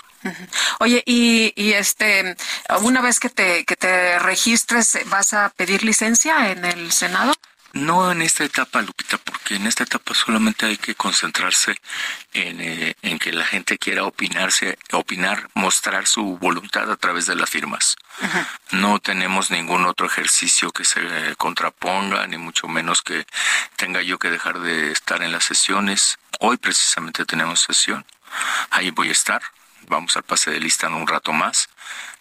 Oye, 0.80 1.02
y, 1.06 1.52
y 1.56 1.72
este, 1.72 2.36
una 2.80 3.00
vez 3.00 3.20
que 3.20 3.28
te, 3.28 3.64
que 3.64 3.76
te 3.76 4.18
registres, 4.18 4.98
¿vas 5.06 5.34
a 5.34 5.50
pedir 5.50 5.82
licencia 5.82 6.50
en 6.50 6.64
el 6.64 6.92
Senado? 6.92 7.32
No 7.74 8.12
en 8.12 8.20
esta 8.20 8.44
etapa, 8.44 8.82
Lupita, 8.82 9.16
porque 9.16 9.56
en 9.56 9.66
esta 9.66 9.84
etapa 9.84 10.12
solamente 10.14 10.66
hay 10.66 10.76
que 10.76 10.94
concentrarse 10.94 11.80
en, 12.34 12.60
eh, 12.60 12.96
en 13.00 13.18
que 13.18 13.32
la 13.32 13.46
gente 13.46 13.78
quiera 13.78 14.04
opinarse, 14.04 14.78
opinar, 14.92 15.48
mostrar 15.54 16.06
su 16.06 16.36
voluntad 16.36 16.90
a 16.90 16.96
través 16.96 17.24
de 17.26 17.34
las 17.34 17.48
firmas. 17.48 17.96
No 18.72 18.98
tenemos 18.98 19.50
ningún 19.50 19.86
otro 19.86 20.06
ejercicio 20.06 20.70
que 20.70 20.84
se 20.84 21.00
eh, 21.00 21.34
contraponga, 21.36 22.26
ni 22.26 22.36
mucho 22.36 22.68
menos 22.68 23.00
que 23.00 23.26
tenga 23.76 24.02
yo 24.02 24.18
que 24.18 24.30
dejar 24.30 24.60
de 24.60 24.92
estar 24.92 25.22
en 25.22 25.32
las 25.32 25.44
sesiones. 25.44 26.18
Hoy 26.40 26.58
precisamente 26.58 27.24
tenemos 27.24 27.60
sesión. 27.60 28.04
ahí 28.70 28.90
voy 28.90 29.08
a 29.08 29.12
estar. 29.12 29.40
Vamos 29.88 30.16
al 30.16 30.24
pase 30.24 30.50
de 30.50 30.60
lista 30.60 30.88
en 30.88 30.94
un 30.94 31.06
rato 31.06 31.32
más. 31.32 31.70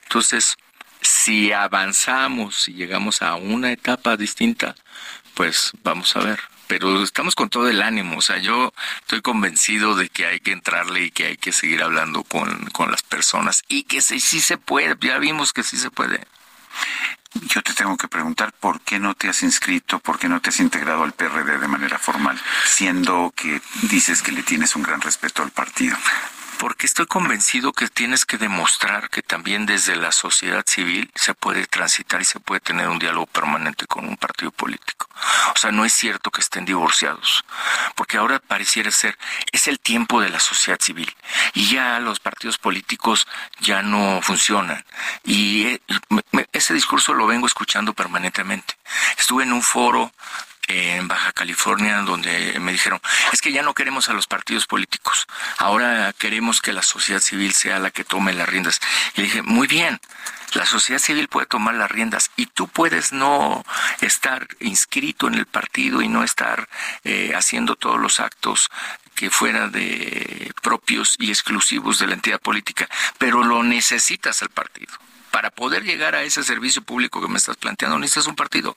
Entonces, 0.04 0.58
si 1.02 1.52
avanzamos 1.52 2.68
y 2.68 2.74
llegamos 2.74 3.22
a 3.22 3.36
una 3.36 3.72
etapa 3.72 4.18
distinta, 4.18 4.76
pues 5.42 5.72
vamos 5.82 6.16
a 6.16 6.20
ver. 6.20 6.40
Pero 6.68 7.02
estamos 7.02 7.34
con 7.34 7.50
todo 7.50 7.68
el 7.68 7.82
ánimo, 7.82 8.20
o 8.20 8.22
sea, 8.22 8.38
yo 8.38 8.72
estoy 9.00 9.22
convencido 9.24 9.96
de 9.96 10.08
que 10.08 10.28
hay 10.28 10.40
que 10.40 10.52
entrarle 10.52 11.06
y 11.06 11.10
que 11.10 11.26
hay 11.26 11.38
que 11.38 11.52
seguir 11.52 11.82
hablando 11.82 12.22
con, 12.22 12.68
con 12.68 12.92
las 12.92 13.02
personas 13.02 13.64
y 13.68 13.86
que 13.86 14.02
sí, 14.02 14.20
sí 14.20 14.40
se 14.40 14.60
puede, 14.60 14.96
ya 15.02 15.18
vimos 15.18 15.52
que 15.52 15.64
sí 15.64 15.78
se 15.78 15.90
puede. 15.90 16.28
Yo 17.48 17.64
te 17.64 17.74
tengo 17.74 17.98
que 17.98 18.08
preguntar 18.08 18.54
por 18.54 18.82
qué 18.82 19.00
no 19.00 19.16
te 19.16 19.30
has 19.30 19.42
inscrito, 19.42 19.98
por 19.98 20.20
qué 20.20 20.30
no 20.30 20.42
te 20.42 20.50
has 20.50 20.60
integrado 20.60 21.02
al 21.04 21.14
PRD 21.14 21.58
de 21.58 21.68
manera 21.68 21.98
formal, 21.98 22.40
siendo 22.68 23.34
que 23.36 23.64
dices 23.90 24.22
que 24.22 24.32
le 24.32 24.44
tienes 24.44 24.76
un 24.76 24.84
gran 24.84 25.02
respeto 25.02 25.42
al 25.42 25.50
partido 25.50 25.98
porque 26.60 26.86
estoy 26.86 27.08
convencido 27.08 27.74
que 27.74 27.88
tienes 27.88 28.24
que 28.24 28.38
demostrar 28.38 29.10
que 29.10 29.24
también 29.24 29.66
desde 29.66 29.96
la 29.96 30.12
sociedad 30.12 30.64
civil 30.68 31.10
se 31.16 31.34
puede 31.34 31.66
transitar 31.66 32.22
y 32.22 32.26
se 32.26 32.40
puede 32.40 32.62
tener 32.62 32.88
un 32.88 33.00
diálogo 33.00 33.26
permanente 33.26 33.88
con 33.88 34.08
un 34.08 34.16
partido 34.16 34.52
político. 34.52 35.11
O 35.56 35.58
sea, 35.58 35.72
no 35.72 35.86
es 35.86 35.94
cierto 35.94 36.32
que 36.32 36.42
estén 36.42 36.66
divorciados, 36.66 37.44
porque 37.96 38.18
ahora 38.18 38.40
pareciera 38.40 38.92
ser, 38.92 39.18
es 39.52 39.68
el 39.68 39.80
tiempo 39.80 40.22
de 40.22 40.30
la 40.30 40.40
sociedad 40.40 40.80
civil 40.80 41.14
y 41.54 41.70
ya 41.70 42.00
los 42.00 42.20
partidos 42.20 42.58
políticos 42.58 43.28
ya 43.60 43.82
no 43.82 44.20
funcionan. 44.22 44.84
Y 45.24 45.68
eh, 45.68 45.82
ese 46.52 46.74
discurso 46.74 47.14
lo 47.14 47.28
vengo 47.28 47.48
escuchando 47.48 47.94
permanentemente. 47.94 48.76
Estuve 49.18 49.44
en 49.44 49.54
un 49.54 49.62
foro 49.62 50.12
en 50.68 51.08
Baja 51.08 51.32
California, 51.34 51.98
donde 51.98 52.58
me 52.60 52.72
dijeron, 52.72 53.02
es 53.34 53.42
que 53.42 53.52
ya 53.52 53.62
no 53.62 53.74
queremos 53.74 54.10
a 54.10 54.14
los 54.14 54.28
partidos 54.28 54.68
políticos, 54.68 55.28
ahora 55.58 56.14
queremos 56.18 56.62
que 56.62 56.72
la 56.72 56.82
sociedad 56.82 57.20
civil 57.20 57.54
sea 57.54 57.80
la 57.80 57.92
que 57.92 58.04
tome 58.04 58.34
las 58.34 58.48
riendas. 58.48 58.80
Y 59.16 59.24
dije, 59.24 59.42
muy 59.42 59.68
bien, 59.68 60.00
la 60.54 60.66
sociedad 60.66 61.00
civil 61.00 61.28
puede 61.28 61.48
tomar 61.48 61.76
las 61.76 61.90
riendas 61.90 62.32
y 62.36 62.48
tú 62.48 62.68
puedes 62.68 63.14
no 63.14 63.64
estar 64.02 64.48
inscrito 64.60 65.28
en 65.28 65.36
el 65.36 65.46
partido 65.46 66.02
y 66.02 66.08
no 66.08 66.24
estar 66.24 66.68
eh, 67.04 67.34
haciendo 67.36 67.76
todos 67.76 68.00
los 68.00 68.20
actos 68.20 68.70
que 69.16 69.30
fuera 69.30 69.68
de 69.68 70.52
propios 70.62 71.16
y 71.20 71.30
exclusivos 71.30 72.00
de 72.00 72.08
la 72.08 72.16
entidad 72.16 72.40
política, 72.40 72.90
pero 73.18 73.44
lo 73.44 73.64
necesitas 73.64 74.42
al 74.42 74.50
partido. 74.50 74.94
Para 75.32 75.50
poder 75.52 75.84
llegar 75.84 76.16
a 76.16 76.24
ese 76.24 76.44
servicio 76.44 76.82
público 76.82 77.22
que 77.22 77.28
me 77.28 77.38
estás 77.38 77.58
planteando, 77.58 78.00
necesitas 78.00 78.28
un 78.28 78.36
partido. 78.36 78.76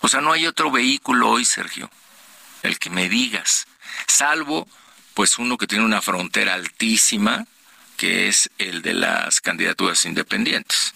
O 0.00 0.08
sea, 0.08 0.20
no 0.20 0.32
hay 0.32 0.46
otro 0.46 0.70
vehículo 0.70 1.30
hoy, 1.30 1.44
Sergio, 1.44 1.90
el 2.62 2.78
que 2.78 2.90
me 2.90 3.08
digas, 3.08 3.66
salvo 4.06 4.68
pues 5.14 5.38
uno 5.38 5.56
que 5.56 5.66
tiene 5.66 5.84
una 5.84 6.02
frontera 6.02 6.54
altísima, 6.54 7.46
que 8.04 8.28
es 8.28 8.50
el 8.58 8.82
de 8.82 8.92
las 8.92 9.40
candidaturas 9.40 10.04
independientes. 10.04 10.92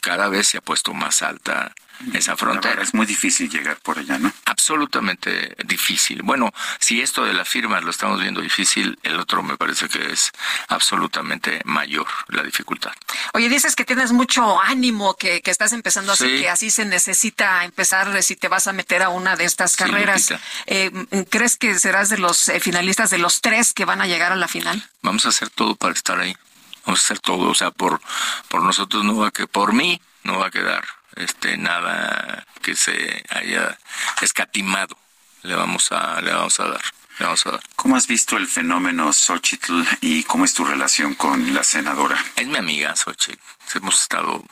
Cada 0.00 0.26
vez 0.28 0.48
se 0.48 0.58
ha 0.58 0.60
puesto 0.60 0.92
más 0.92 1.22
alta 1.22 1.72
esa 2.12 2.36
frontera. 2.36 2.82
Es 2.82 2.94
muy 2.94 3.06
difícil 3.06 3.48
llegar 3.50 3.76
por 3.78 3.98
allá, 3.98 4.18
¿no? 4.18 4.32
Absolutamente 4.44 5.56
difícil. 5.64 6.22
Bueno, 6.22 6.52
si 6.78 7.00
esto 7.00 7.24
de 7.24 7.32
la 7.32 7.44
firma 7.44 7.80
lo 7.80 7.90
estamos 7.90 8.20
viendo 8.20 8.40
difícil, 8.40 8.98
el 9.02 9.18
otro 9.18 9.42
me 9.42 9.56
parece 9.56 9.88
que 9.88 10.12
es 10.12 10.30
absolutamente 10.68 11.60
mayor 11.64 12.06
la 12.28 12.42
dificultad. 12.42 12.92
Oye, 13.34 13.48
dices 13.48 13.76
que 13.76 13.84
tienes 13.84 14.12
mucho 14.12 14.60
ánimo, 14.60 15.14
que, 15.14 15.40
que 15.40 15.50
estás 15.50 15.72
empezando 15.72 16.12
así, 16.12 16.40
que 16.40 16.48
así 16.48 16.70
se 16.70 16.84
necesita 16.84 17.64
empezar 17.64 18.22
si 18.22 18.36
te 18.36 18.48
vas 18.48 18.66
a 18.66 18.72
meter 18.72 19.02
a 19.02 19.08
una 19.08 19.36
de 19.36 19.44
estas 19.44 19.76
carreras. 19.76 20.34
Eh, 20.66 20.90
¿Crees 21.30 21.56
que 21.56 21.78
serás 21.78 22.08
de 22.08 22.18
los 22.18 22.48
eh, 22.48 22.60
finalistas, 22.60 23.10
de 23.10 23.18
los 23.18 23.40
tres 23.40 23.72
que 23.72 23.84
van 23.84 24.00
a 24.00 24.06
llegar 24.06 24.32
a 24.32 24.36
la 24.36 24.48
final? 24.48 24.88
Vamos 25.02 25.26
a 25.26 25.30
hacer 25.30 25.50
todo 25.50 25.74
para 25.74 25.94
estar 25.94 26.18
ahí. 26.18 26.36
Vamos 26.84 27.00
a 27.00 27.04
hacer 27.04 27.20
todo, 27.20 27.50
o 27.50 27.54
sea, 27.54 27.70
por, 27.70 28.00
por 28.48 28.62
nosotros 28.62 29.04
no 29.04 29.16
va 29.16 29.28
a 29.28 29.30
que, 29.30 29.46
por 29.46 29.72
mí 29.72 30.00
no 30.24 30.38
va 30.38 30.48
a 30.48 30.50
quedar 30.50 30.84
este 31.16 31.56
nada 31.56 32.46
que 32.60 32.76
se 32.76 33.24
haya 33.30 33.78
escatimado 34.20 34.96
le 35.42 35.54
vamos 35.54 35.90
a 35.92 36.20
le 36.20 36.32
vamos 36.32 36.58
a 36.60 36.68
dar 36.68 36.82
le 37.18 37.26
vamos 37.26 37.46
a 37.46 37.50
dar. 37.52 37.62
Cómo 37.76 37.96
has 37.96 38.06
visto 38.06 38.36
el 38.36 38.46
fenómeno 38.46 39.12
Xochitl 39.12 39.82
y 40.00 40.24
cómo 40.24 40.44
es 40.44 40.54
tu 40.54 40.64
relación 40.64 41.14
con 41.14 41.54
la 41.54 41.64
senadora 41.64 42.18
es 42.36 42.46
mi 42.46 42.56
amiga 42.56 42.96
Xochitl. 42.96 43.38
Hemos 43.74 44.02
estado 44.02 44.44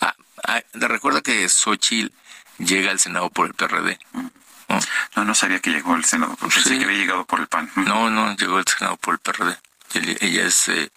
ah, 0.00 0.14
ah, 0.46 0.62
recuerda 0.72 1.22
que 1.22 1.48
Xochitl 1.48 2.12
llega 2.58 2.90
al 2.90 3.00
senado 3.00 3.30
por 3.30 3.46
el 3.46 3.54
PRD 3.54 3.98
no 5.16 5.24
no 5.24 5.34
sabía 5.34 5.60
que 5.60 5.70
llegó 5.70 5.94
al 5.94 6.04
senado 6.04 6.36
pensé 6.36 6.78
que 6.78 6.84
había 6.84 6.98
llegado 6.98 7.24
por 7.24 7.40
el 7.40 7.46
PAN 7.46 7.70
no 7.76 8.10
no 8.10 8.36
llegó 8.36 8.58
al 8.58 8.66
senado 8.66 8.96
por 8.96 9.14
el 9.14 9.20
PRD 9.20 9.56
ella 10.20 10.46
es, 10.46 10.68
eh, 10.68 10.90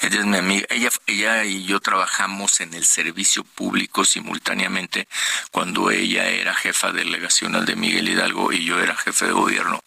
ella 0.00 0.20
es 0.20 0.26
mi 0.26 0.36
amiga. 0.36 0.66
Ella, 0.70 0.90
ella 1.06 1.44
y 1.44 1.64
yo 1.64 1.80
trabajamos 1.80 2.60
en 2.60 2.74
el 2.74 2.84
servicio 2.84 3.44
público 3.44 4.04
simultáneamente 4.04 5.08
cuando 5.50 5.90
ella 5.90 6.28
era 6.28 6.54
jefa 6.54 6.92
delegacional 6.92 7.64
de 7.64 7.76
Miguel 7.76 8.08
Hidalgo 8.08 8.52
y 8.52 8.64
yo 8.64 8.80
era 8.80 8.96
jefe 8.96 9.26
de 9.26 9.32
gobierno. 9.32 9.82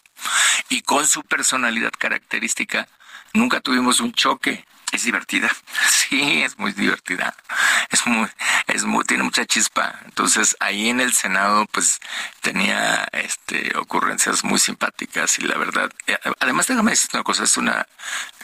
Y 0.68 0.82
con 0.82 1.06
su 1.06 1.22
personalidad 1.22 1.92
característica, 1.98 2.88
nunca 3.32 3.60
tuvimos 3.60 4.00
un 4.00 4.12
choque. 4.12 4.64
Es 4.94 5.02
divertida. 5.04 5.50
Sí, 5.90 6.42
es 6.42 6.58
muy 6.58 6.72
divertida. 6.72 7.34
Es 7.90 8.06
muy, 8.06 8.28
es 8.68 8.84
muy, 8.84 9.04
tiene 9.04 9.22
mucha 9.24 9.44
chispa. 9.46 9.98
Entonces, 10.04 10.54
ahí 10.60 10.90
en 10.90 11.00
el 11.00 11.12
Senado, 11.14 11.66
pues, 11.72 11.98
tenía, 12.40 13.08
este, 13.12 13.76
ocurrencias 13.76 14.44
muy 14.44 14.58
simpáticas 14.58 15.38
y 15.38 15.42
la 15.42 15.56
verdad, 15.56 15.90
eh, 16.06 16.18
además 16.40 16.66
déjame 16.66 16.92
decir 16.92 17.10
una 17.14 17.22
cosa, 17.24 17.44
es 17.44 17.56
una, 17.56 17.86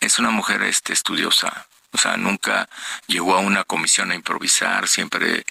es 0.01 0.19
una 0.19 0.31
mujer, 0.31 0.63
este, 0.63 0.93
estudiosa. 0.95 1.67
O 1.93 1.99
sea, 1.99 2.17
nunca 2.17 2.69
llegó 3.07 3.35
a 3.35 3.41
una 3.41 3.65
comisión 3.65 4.13
a 4.13 4.15
improvisar, 4.15 4.87
siempre 4.87 5.45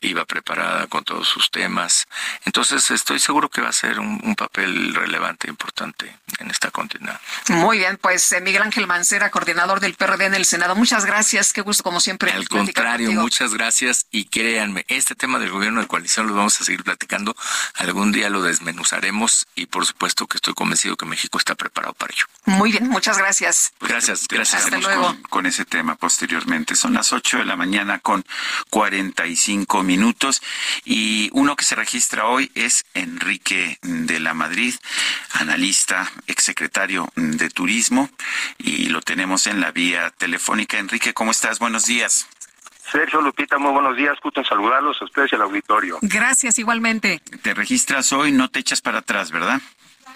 iba 0.00 0.24
preparada 0.24 0.86
con 0.86 1.04
todos 1.04 1.28
sus 1.28 1.50
temas. 1.50 2.08
Entonces, 2.46 2.90
estoy 2.90 3.18
seguro 3.18 3.50
que 3.50 3.60
va 3.60 3.68
a 3.68 3.72
ser 3.72 3.98
un, 3.98 4.34
papel 4.36 4.94
relevante, 4.94 5.48
importante 5.48 6.16
en 6.38 6.50
esta 6.50 6.70
contienda. 6.70 7.20
Muy 7.48 7.78
bien, 7.78 7.98
pues 7.98 8.32
eh, 8.32 8.40
Miguel 8.40 8.62
Ángel 8.62 8.86
Mancera, 8.86 9.30
coordinador 9.30 9.78
del 9.78 9.94
PRD 9.94 10.24
en 10.24 10.34
el 10.34 10.46
Senado. 10.46 10.74
Muchas 10.74 11.04
gracias, 11.04 11.52
qué 11.52 11.60
gusto 11.60 11.82
como 11.82 12.00
siempre. 12.00 12.32
Al 12.32 12.48
contrario, 12.48 13.12
muchas 13.12 13.52
gracias 13.52 14.06
y 14.10 14.24
créanme, 14.24 14.86
este 14.88 15.14
tema 15.14 15.38
del 15.38 15.50
gobierno 15.50 15.80
de 15.80 15.86
coalición 15.86 16.26
lo 16.26 16.34
vamos 16.34 16.60
a 16.60 16.64
seguir 16.64 16.82
platicando. 16.82 17.36
Algún 17.74 18.10
día 18.10 18.30
lo 18.30 18.42
desmenuzaremos 18.42 19.46
y 19.54 19.66
por 19.66 19.84
supuesto 19.84 20.26
que 20.26 20.38
estoy 20.38 20.54
convencido 20.54 20.96
que 20.96 21.04
México 21.04 21.38
está 21.38 21.54
preparado 21.54 21.92
para 21.92 22.12
ello. 22.14 22.24
Muy 22.46 22.72
bien, 22.72 22.88
muchas 22.88 23.18
gracias. 23.18 23.74
Gracias, 23.80 24.26
gracias. 24.26 24.64
Hasta 24.64 24.78
luego. 24.78 25.16
con 25.28 25.46
ese 25.46 25.64
tema 25.64 25.81
posteriormente. 25.96 26.74
Son 26.74 26.94
las 26.94 27.12
8 27.12 27.38
de 27.38 27.44
la 27.44 27.56
mañana 27.56 27.98
con 27.98 28.24
45 28.70 29.82
minutos 29.82 30.42
y 30.84 31.28
uno 31.32 31.56
que 31.56 31.64
se 31.64 31.74
registra 31.74 32.26
hoy 32.26 32.50
es 32.54 32.84
Enrique 32.94 33.78
de 33.82 34.20
la 34.20 34.34
Madrid, 34.34 34.74
analista, 35.34 36.10
exsecretario 36.26 37.12
de 37.16 37.50
Turismo 37.50 38.10
y 38.58 38.86
lo 38.86 39.00
tenemos 39.02 39.46
en 39.46 39.60
la 39.60 39.72
vía 39.72 40.10
telefónica. 40.16 40.78
Enrique, 40.78 41.12
¿cómo 41.14 41.30
estás? 41.30 41.58
Buenos 41.58 41.86
días. 41.86 42.26
Sergio 42.90 43.22
Lupita, 43.22 43.58
muy 43.58 43.72
buenos 43.72 43.96
días. 43.96 44.18
Gusto 44.22 44.40
en 44.40 44.46
saludarlos 44.46 45.00
a 45.00 45.04
ustedes 45.06 45.32
y 45.32 45.36
al 45.36 45.42
auditorio. 45.42 45.98
Gracias, 46.02 46.58
igualmente. 46.58 47.20
Te 47.42 47.54
registras 47.54 48.12
hoy, 48.12 48.32
no 48.32 48.50
te 48.50 48.60
echas 48.60 48.82
para 48.82 48.98
atrás, 48.98 49.30
¿verdad? 49.30 49.60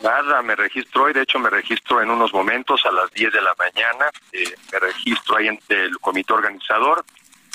Nada, 0.06 0.40
me 0.40 0.54
registro 0.54 1.02
hoy, 1.02 1.12
de 1.12 1.22
hecho 1.22 1.40
me 1.40 1.50
registro 1.50 2.00
en 2.00 2.10
unos 2.10 2.32
momentos 2.32 2.86
a 2.86 2.92
las 2.92 3.10
10 3.10 3.32
de 3.32 3.42
la 3.42 3.52
mañana, 3.58 4.08
eh, 4.30 4.54
me 4.72 4.78
registro 4.78 5.36
ahí 5.36 5.48
en 5.48 5.58
el 5.68 5.98
comité 5.98 6.32
organizador, 6.32 7.04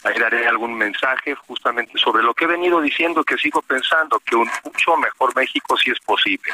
ahí 0.03 0.19
daré 0.19 0.45
algún 0.45 0.77
mensaje 0.77 1.33
justamente 1.33 1.97
sobre 1.97 2.23
lo 2.23 2.33
que 2.33 2.43
he 2.43 2.47
venido 2.49 2.81
diciendo, 2.81 3.23
que 3.23 3.37
sigo 3.37 3.61
pensando 3.61 4.19
que 4.19 4.35
un 4.35 4.49
mucho 4.65 4.97
mejor 4.97 5.33
México 5.33 5.77
sí 5.77 5.91
es 5.91 5.99
posible. 6.01 6.51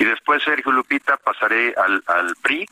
Y 0.00 0.04
después, 0.04 0.42
Sergio 0.42 0.72
Lupita, 0.72 1.16
pasaré 1.16 1.72
al, 1.76 2.02
al 2.08 2.34
PRI, 2.42 2.68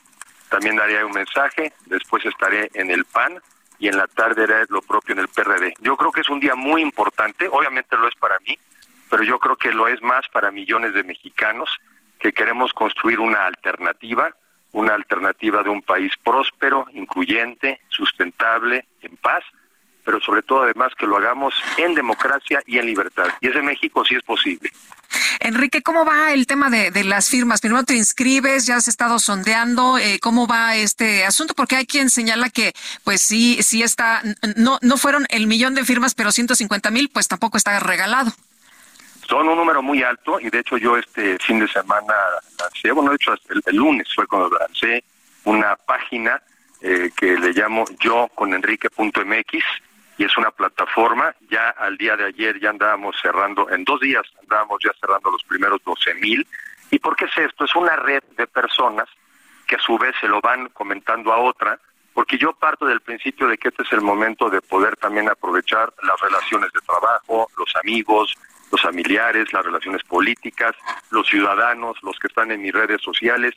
también 0.48 0.74
daré 0.74 1.05
un 1.05 1.12
mensaje, 1.12 1.72
después 1.86 2.26
estaré 2.26 2.72
en 2.74 2.90
el 2.90 3.05
PAN 3.05 3.40
y 3.78 3.86
en 3.86 3.96
la 3.96 4.09
tarde 4.09 4.42
haré 4.42 4.66
lo 4.68 4.82
propio 4.82 5.12
en 5.12 5.20
el 5.20 5.28
PRD. 5.28 5.74
Yo 5.78 5.96
creo 5.96 6.10
que 6.10 6.22
es 6.22 6.28
un 6.28 6.40
día 6.40 6.56
muy 6.56 6.82
importante, 6.82 7.46
obviamente 7.48 7.96
lo 7.96 8.09
es 8.09 8.16
para 8.16 8.36
mí, 8.40 8.59
pero 9.09 9.22
yo 9.22 9.38
creo 9.38 9.55
que 9.55 9.70
lo 9.70 9.86
es 9.86 10.02
más 10.02 10.26
para 10.32 10.51
millones 10.51 10.92
de 10.92 11.05
mexicanos 11.05 11.70
que 12.24 12.32
queremos 12.32 12.72
construir 12.72 13.20
una 13.20 13.44
alternativa, 13.44 14.34
una 14.72 14.94
alternativa 14.94 15.62
de 15.62 15.68
un 15.68 15.82
país 15.82 16.10
próspero, 16.24 16.86
incluyente, 16.94 17.82
sustentable, 17.90 18.86
en 19.02 19.14
paz, 19.18 19.44
pero 20.06 20.18
sobre 20.20 20.40
todo 20.40 20.62
además 20.62 20.94
que 20.98 21.06
lo 21.06 21.18
hagamos 21.18 21.52
en 21.76 21.94
democracia 21.94 22.62
y 22.64 22.78
en 22.78 22.86
libertad. 22.86 23.26
Y 23.42 23.48
ese 23.48 23.60
México 23.60 24.06
sí 24.06 24.14
es 24.14 24.22
posible. 24.22 24.70
Enrique, 25.40 25.82
¿cómo 25.82 26.06
va 26.06 26.32
el 26.32 26.46
tema 26.46 26.70
de, 26.70 27.05
las 27.05 27.28
firmas? 27.28 27.60
Primero 27.60 27.84
te 27.84 27.94
inscribes, 27.94 28.64
ya 28.64 28.76
has 28.76 28.88
estado 28.88 29.18
sondeando, 29.18 29.98
eh, 29.98 30.18
¿cómo 30.22 30.46
va 30.46 30.76
este 30.76 31.26
asunto? 31.26 31.52
Porque 31.52 31.76
hay 31.76 31.84
quien 31.84 32.09
señala 32.09 32.48
que, 32.48 32.72
pues 33.05 33.20
sí, 33.20 33.59
sí 33.62 33.82
está, 33.82 34.22
no, 34.56 34.78
no 34.80 34.96
fueron 34.96 35.26
el 35.28 35.46
millón 35.46 35.74
de 35.74 35.84
firmas, 35.84 36.14
pero 36.14 36.32
150 36.32 36.90
mil, 36.90 37.10
pues 37.10 37.28
tampoco 37.28 37.59
está 37.59 37.78
regalado. 37.80 38.32
Son 39.28 39.48
un 39.48 39.56
número 39.56 39.82
muy 39.82 40.02
alto 40.02 40.38
y 40.38 40.51
de 40.51 40.59
hecho 40.59 40.76
yo 40.76 40.96
este 40.96 41.38
fin 41.38 41.60
de 41.60 41.68
semana 41.68 42.14
lancé, 42.59 42.92
bueno, 42.92 43.10
de 43.10 43.16
hecho 43.16 43.34
el, 43.66 43.76
lunes 43.76 44.06
fue 44.14 44.26
cuando 44.26 44.56
lancé 44.59 45.02
una 45.44 45.76
página 45.76 46.42
eh, 46.80 47.10
que 47.16 47.38
le 47.38 47.52
llamo 47.52 47.84
yo 48.01 48.28
con 48.34 48.52
enrique.mx 48.52 49.64
y 50.18 50.24
es 50.24 50.36
una 50.36 50.51
plataforma. 50.51 51.34
Ya 51.51 51.70
al 51.70 51.96
día 51.96 52.16
de 52.16 52.26
ayer 52.26 52.60
ya 52.60 52.70
andábamos 52.70 53.16
cerrando, 53.20 53.70
en 53.70 53.84
dos 53.84 54.01
días 54.01 54.22
andábamos 54.42 54.78
ya 54.84 54.92
cerrando 55.01 55.30
los 55.30 55.42
primeros 55.44 55.80
12 55.84 56.14
mil. 56.14 56.46
¿Y 56.90 56.98
por 56.98 57.16
qué 57.16 57.24
es 57.24 57.36
esto? 57.38 57.64
Es 57.64 57.74
una 57.74 57.96
red 57.96 58.22
de 58.36 58.46
personas 58.46 59.09
que 59.66 59.76
a 59.76 59.80
su 59.80 59.98
vez 59.98 60.14
se 60.20 60.28
lo 60.28 60.40
van 60.40 60.68
comentando 60.68 61.32
a 61.32 61.38
otra, 61.38 61.78
porque 62.12 62.38
yo 62.38 62.52
parto 62.52 62.86
del 62.86 63.01
principio 63.01 63.48
de 63.48 63.56
que 63.56 63.68
este 63.68 63.82
es 63.82 63.92
el 63.92 64.02
momento 64.02 64.51
de 64.51 64.60
poder 64.60 64.96
también 64.96 65.28
aprovechar 65.28 65.92
las 66.02 66.20
relaciones 66.20 66.70
de 66.72 66.80
trabajo, 66.80 67.48
los 67.56 67.74
amigos, 67.76 68.36
los 68.74 68.82
familiares, 68.82 69.52
las 69.52 69.64
relaciones 69.64 70.02
políticas, 70.02 70.74
los 71.10 71.28
ciudadanos, 71.28 71.96
los 72.02 72.18
que 72.18 72.26
están 72.26 72.51
en 72.51 72.60
mis 72.60 72.72
redes 72.72 73.01
sociales. 73.02 73.55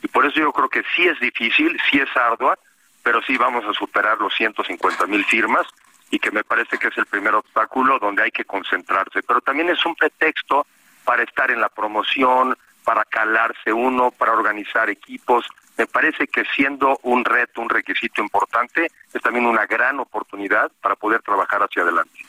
Y 0.00 0.06
por 0.06 0.24
eso 0.24 0.38
yo 0.38 0.52
creo 0.52 0.68
que 0.68 0.84
sí 0.94 1.08
es 1.08 1.18
difícil, 1.18 1.76
sí 1.90 1.98
es 1.98 2.16
ardua, 2.16 2.56
pero 3.02 3.20
sí 3.22 3.36
vamos 3.36 3.64
a 3.64 3.72
superar 3.72 4.18
los 4.20 4.32
150 4.32 5.06
mil 5.08 5.24
firmas 5.24 5.66
y 6.12 6.20
que 6.20 6.30
me 6.30 6.44
parece 6.44 6.78
que 6.78 6.86
es 6.86 6.98
el 6.98 7.06
primer 7.06 7.34
obstáculo 7.34 7.98
donde 7.98 8.22
hay 8.22 8.30
que 8.30 8.44
concentrarse. 8.44 9.24
Pero 9.24 9.40
también 9.40 9.70
es 9.70 9.84
un 9.84 9.96
pretexto 9.96 10.64
para 11.04 11.24
estar 11.24 11.50
en 11.50 11.60
la 11.60 11.68
promoción, 11.68 12.56
para 12.84 13.04
calarse 13.04 13.72
uno, 13.72 14.12
para 14.12 14.34
organizar 14.34 14.88
equipos. 14.88 15.46
Me 15.80 15.86
parece 15.86 16.26
que 16.26 16.44
siendo 16.54 17.00
un 17.04 17.24
reto, 17.24 17.62
un 17.62 17.70
requisito 17.70 18.20
importante, 18.20 18.90
es 19.14 19.22
también 19.22 19.46
una 19.46 19.64
gran 19.64 19.98
oportunidad 19.98 20.70
para 20.82 20.94
poder 20.94 21.22
trabajar 21.22 21.62
hacia 21.62 21.80
adelante. 21.80 22.20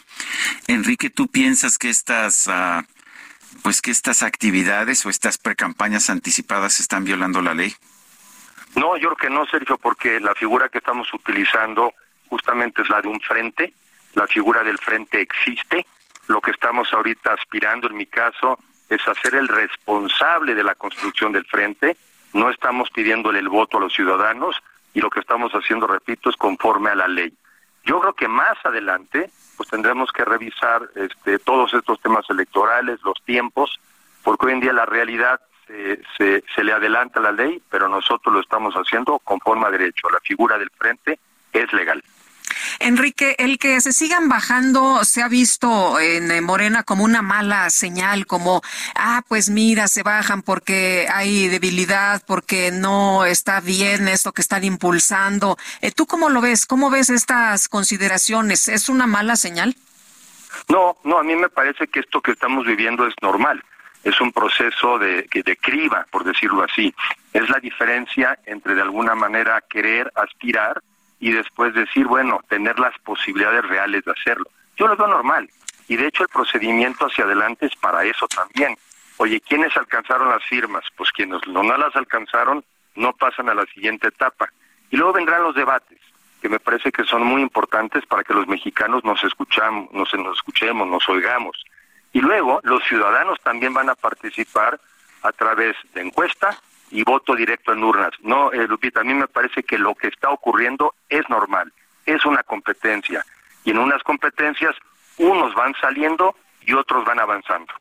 Enrique, 0.67 1.09
¿tú 1.09 1.27
piensas 1.27 1.77
que 1.77 1.89
estas, 1.89 2.47
ah, 2.47 2.85
pues 3.61 3.81
que 3.81 3.91
estas 3.91 4.23
actividades 4.23 5.05
o 5.05 5.09
estas 5.09 5.37
precampañas 5.37 6.09
anticipadas 6.09 6.79
están 6.79 7.03
violando 7.03 7.41
la 7.41 7.53
ley? 7.53 7.75
No, 8.77 8.95
yo 8.95 9.09
creo 9.09 9.17
que 9.17 9.29
no, 9.29 9.45
Sergio, 9.47 9.77
porque 9.77 10.21
la 10.21 10.33
figura 10.33 10.69
que 10.69 10.77
estamos 10.77 11.13
utilizando 11.13 11.93
justamente 12.29 12.83
es 12.83 12.89
la 12.89 13.01
de 13.01 13.09
un 13.09 13.19
frente. 13.19 13.73
La 14.13 14.27
figura 14.27 14.63
del 14.63 14.77
frente 14.77 15.19
existe. 15.19 15.85
Lo 16.27 16.39
que 16.39 16.51
estamos 16.51 16.87
ahorita 16.93 17.33
aspirando, 17.33 17.89
en 17.89 17.97
mi 17.97 18.05
caso, 18.05 18.57
es 18.87 19.05
hacer 19.05 19.35
el 19.35 19.49
responsable 19.49 20.55
de 20.55 20.63
la 20.63 20.75
construcción 20.75 21.33
del 21.33 21.43
frente. 21.43 21.97
No 22.33 22.49
estamos 22.49 22.89
pidiéndole 22.89 23.39
el 23.39 23.49
voto 23.49 23.77
a 23.77 23.81
los 23.81 23.93
ciudadanos 23.93 24.55
y 24.93 25.01
lo 25.01 25.09
que 25.09 25.19
estamos 25.19 25.51
haciendo, 25.53 25.87
repito, 25.87 26.29
es 26.29 26.35
conforme 26.35 26.89
a 26.89 26.95
la 26.95 27.07
ley. 27.07 27.33
Yo 27.83 27.99
creo 27.99 28.13
que 28.13 28.27
más 28.27 28.57
adelante, 28.63 29.29
pues 29.57 29.69
tendremos 29.69 30.11
que 30.11 30.23
revisar 30.23 30.89
este, 30.95 31.39
todos 31.39 31.73
estos 31.73 31.99
temas 32.01 32.29
electorales, 32.29 32.99
los 33.03 33.21
tiempos, 33.25 33.79
porque 34.23 34.47
hoy 34.47 34.53
en 34.53 34.59
día 34.59 34.73
la 34.73 34.85
realidad 34.85 35.39
se, 36.17 36.43
se, 36.53 36.63
le 36.63 36.73
adelanta 36.73 37.19
la 37.19 37.31
ley, 37.31 37.61
pero 37.69 37.87
nosotros 37.87 38.33
lo 38.33 38.41
estamos 38.41 38.73
haciendo 38.75 39.19
conforme 39.19 39.67
a 39.67 39.71
derecho. 39.71 40.09
La 40.09 40.19
figura 40.19 40.57
del 40.57 40.69
frente 40.71 41.19
es 41.53 41.71
legal. 41.73 42.03
Enrique, 42.79 43.35
el 43.39 43.57
que 43.57 43.79
se 43.81 43.93
sigan 43.93 44.29
bajando 44.29 45.03
se 45.03 45.21
ha 45.21 45.27
visto 45.27 45.99
en 45.99 46.43
Morena 46.43 46.83
como 46.83 47.03
una 47.03 47.21
mala 47.21 47.69
señal, 47.69 48.25
como, 48.25 48.61
ah, 48.95 49.23
pues 49.27 49.49
mira, 49.49 49.87
se 49.87 50.03
bajan 50.03 50.41
porque 50.41 51.07
hay 51.13 51.47
debilidad, 51.47 52.23
porque 52.25 52.71
no 52.71 53.25
está 53.25 53.59
bien 53.61 54.07
esto 54.07 54.31
que 54.31 54.41
están 54.41 54.63
impulsando. 54.63 55.57
Eh, 55.81 55.91
¿Tú 55.91 56.05
cómo 56.05 56.29
lo 56.29 56.41
ves? 56.41 56.65
¿Cómo 56.65 56.89
ves 56.89 57.09
estas 57.09 57.67
consideraciones? 57.67 58.67
¿Es 58.67 58.89
una 58.89 59.07
mala 59.07 59.35
señal? 59.35 59.75
No, 60.69 60.97
no, 61.03 61.17
a 61.17 61.23
mí 61.23 61.35
me 61.35 61.49
parece 61.49 61.87
que 61.87 62.01
esto 62.01 62.21
que 62.21 62.31
estamos 62.31 62.65
viviendo 62.65 63.07
es 63.07 63.13
normal 63.21 63.63
es 64.03 64.19
un 64.19 64.31
proceso 64.31 64.97
de, 64.97 65.27
de 65.31 65.57
criba, 65.57 66.05
por 66.09 66.23
decirlo 66.23 66.63
así. 66.63 66.93
Es 67.33 67.49
la 67.49 67.59
diferencia 67.59 68.37
entre 68.45 68.75
de 68.75 68.81
alguna 68.81 69.15
manera 69.15 69.61
querer 69.69 70.11
aspirar 70.15 70.81
y 71.21 71.31
después 71.31 71.73
decir, 71.75 72.07
bueno, 72.07 72.41
tener 72.49 72.77
las 72.79 72.97
posibilidades 72.99 73.63
reales 73.65 74.03
de 74.03 74.11
hacerlo. 74.11 74.49
Yo 74.75 74.87
lo 74.87 74.97
veo 74.97 75.07
normal. 75.07 75.47
Y 75.87 75.95
de 75.95 76.07
hecho 76.07 76.23
el 76.23 76.29
procedimiento 76.29 77.05
hacia 77.05 77.25
adelante 77.25 77.67
es 77.67 77.75
para 77.75 78.03
eso 78.03 78.27
también. 78.27 78.75
Oye, 79.17 79.39
¿quiénes 79.39 79.77
alcanzaron 79.77 80.29
las 80.29 80.43
firmas? 80.43 80.83
Pues 80.97 81.11
quienes 81.11 81.39
no, 81.47 81.61
las 81.61 81.95
alcanzaron 81.95 82.65
no 82.95 83.13
pasan 83.13 83.49
a 83.49 83.53
la 83.53 83.65
siguiente 83.67 84.07
etapa. 84.07 84.51
Y 84.89 84.97
luego 84.97 85.13
vendrán 85.13 85.43
los 85.43 85.53
debates, 85.53 85.99
que 86.41 86.49
me 86.49 86.59
parece 86.59 86.91
que 86.91 87.03
son 87.03 87.23
muy 87.23 87.43
importantes 87.43 88.03
para 88.07 88.23
que 88.23 88.33
los 88.33 88.47
mexicanos 88.47 89.03
nos 89.03 89.23
escuchamos, 89.23 89.91
nos, 89.93 90.11
nos 90.15 90.37
escuchemos, 90.37 90.87
nos 90.87 91.07
oigamos. 91.07 91.63
Y 92.13 92.19
luego 92.19 92.61
los 92.63 92.83
ciudadanos 92.85 93.39
también 93.43 93.75
van 93.75 93.89
a 93.89 93.95
participar 93.95 94.79
a 95.21 95.31
través 95.31 95.75
de 95.93 96.01
encuesta 96.01 96.57
y 96.91 97.03
voto 97.03 97.35
directo 97.35 97.73
en 97.73 97.83
urnas. 97.83 98.11
No, 98.21 98.51
eh, 98.51 98.67
Lupita, 98.67 99.01
a 99.01 99.03
mí 99.03 99.13
me 99.13 99.27
parece 99.27 99.63
que 99.63 99.77
lo 99.77 99.95
que 99.95 100.07
está 100.07 100.29
ocurriendo 100.29 100.93
es 101.09 101.27
normal, 101.29 101.71
es 102.05 102.23
una 102.25 102.43
competencia. 102.43 103.25
Y 103.63 103.71
en 103.71 103.79
unas 103.79 104.03
competencias 104.03 104.75
unos 105.17 105.53
van 105.55 105.73
saliendo 105.79 106.35
y 106.61 106.73
otros 106.73 107.05
van 107.05 107.19
avanzando. 107.19 107.73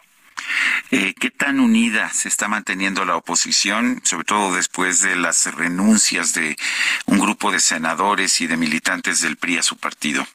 Eh, 0.91 1.15
¿Qué 1.19 1.31
tan 1.31 1.61
unida 1.61 2.09
se 2.11 2.29
está 2.29 2.49
manteniendo 2.49 3.05
la 3.05 3.17
oposición, 3.17 4.01
sobre 4.05 4.25
todo 4.25 4.55
después 4.55 5.03
de 5.03 5.17
las 5.17 5.55
renuncias 5.55 6.35
de 6.35 6.57
un 7.07 7.19
grupo 7.19 7.53
de 7.53 7.61
senadores 7.61 8.41
y 8.41 8.47
de 8.47 8.57
militantes 8.57 9.21
del 9.21 9.37
PRI 9.37 9.59
a 9.59 9.63
su 9.63 9.77
partido? 9.77 10.27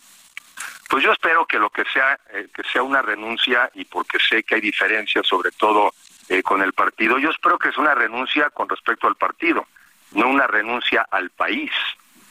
Pues 0.89 1.03
yo 1.03 1.11
espero 1.11 1.45
que 1.45 1.57
lo 1.57 1.69
que 1.69 1.84
sea, 1.91 2.19
eh, 2.34 2.47
que 2.53 2.64
sea 2.64 2.84
una 2.84 3.02
renuncia 3.02 3.69
y 3.73 3.85
porque 3.85 4.19
sé 4.19 4.43
que 4.43 4.56
hay 4.56 4.61
diferencias, 4.61 5.26
sobre 5.27 5.52
todo 5.52 5.93
eh, 6.30 6.41
con 6.43 6.61
el 6.61 6.73
partido, 6.73 7.18
yo 7.19 7.30
espero 7.30 7.57
que 7.57 7.69
es 7.69 7.77
una 7.77 7.93
renuncia 7.93 8.49
con 8.49 8.68
respecto 8.68 9.07
al 9.07 9.15
partido, 9.15 9.65
no 10.14 10.27
una 10.27 10.47
renuncia 10.47 11.06
al 11.11 11.30
país, 11.30 11.72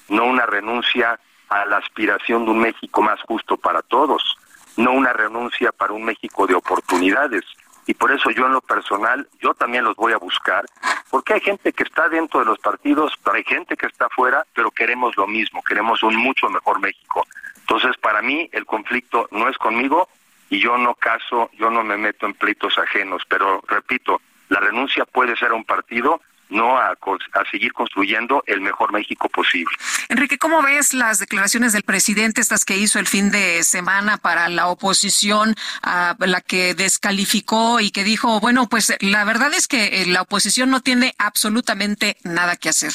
no 0.09 0.25
una 0.25 0.47
renuncia 0.47 1.19
a 1.49 1.65
la 1.67 1.77
aspiración 1.77 2.45
de 2.45 2.51
un 2.51 2.61
México 2.61 3.03
más 3.03 3.21
justo 3.23 3.57
para 3.57 3.83
todos, 3.83 4.37
no 4.77 4.93
una 4.93 5.13
renuncia 5.13 5.71
para 5.73 5.93
un 5.93 6.05
México 6.05 6.47
de 6.47 6.55
oportunidades. 6.55 7.45
Y 7.87 7.95
por 7.95 8.11
eso 8.13 8.31
yo 8.31 8.47
en 8.47 8.53
lo 8.53 8.63
personal, 8.63 9.29
yo 9.41 9.53
también 9.55 9.85
los 9.85 9.95
voy 9.95 10.13
a 10.13 10.17
buscar, 10.17 10.65
porque 11.11 11.35
hay 11.35 11.41
gente 11.41 11.73
que 11.73 11.85
está 11.85 12.09
dentro 12.09 12.41
de 12.41 12.47
los 12.47 12.59
partidos, 12.59 13.13
pero 13.23 13.37
hay 13.37 13.45
gente 13.45 13.77
que 13.77 13.87
está 13.87 14.09
fuera, 14.09 14.45
pero 14.55 14.71
queremos 14.71 15.17
lo 15.17 15.27
mismo, 15.27 15.63
queremos 15.63 16.03
un 16.03 16.17
mucho 16.17 16.49
mejor 16.49 16.81
México. 16.81 17.27
Entonces, 17.61 17.97
para 17.99 18.23
mí, 18.23 18.49
el 18.53 18.65
conflicto 18.67 19.29
no 19.31 19.49
es 19.49 19.57
conmigo 19.59 20.09
y 20.55 20.61
yo 20.61 20.79
no 20.79 20.95
caso, 20.95 21.51
yo 21.59 21.69
no 21.69 21.83
me 21.83 21.97
meto 21.97 22.27
en 22.27 22.35
pleitos 22.35 22.79
ajenos, 22.79 23.23
pero 23.29 23.61
repito, 23.67 24.21
la 24.49 24.61
renuncia 24.61 25.05
puede 25.05 25.35
ser 25.37 25.51
a 25.51 25.55
un 25.55 25.65
partido, 25.65 26.21
no 26.49 26.79
a, 26.79 26.91
a, 26.91 27.51
seguir 27.51 27.73
construyendo 27.73 28.45
el 28.47 28.61
mejor 28.61 28.93
México 28.93 29.29
posible. 29.29 29.75
Enrique, 30.09 30.39
¿cómo 30.39 30.63
ves 30.63 30.95
las 30.95 31.19
declaraciones 31.19 31.73
del 31.73 31.83
presidente, 31.83 32.41
estas 32.41 32.65
que 32.65 32.77
hizo 32.77 33.01
el 33.01 33.09
fin 33.09 33.33
de 33.33 33.65
semana 33.65 34.17
para 34.17 34.49
la 34.49 34.69
oposición, 34.69 35.57
a 35.83 36.15
la 36.21 36.41
que 36.41 36.75
descalificó 36.75 37.81
y 37.81 37.91
que 37.91 38.05
dijo, 38.05 38.39
bueno, 38.39 38.69
pues 38.69 38.97
la 39.01 39.25
verdad 39.25 39.53
es 39.55 39.67
que 39.67 40.03
eh, 40.03 40.07
la 40.07 40.23
oposición 40.23 40.71
no 40.71 40.83
tiene 40.83 41.15
absolutamente 41.19 42.17
nada 42.23 42.55
que 42.55 42.69
hacer? 42.69 42.93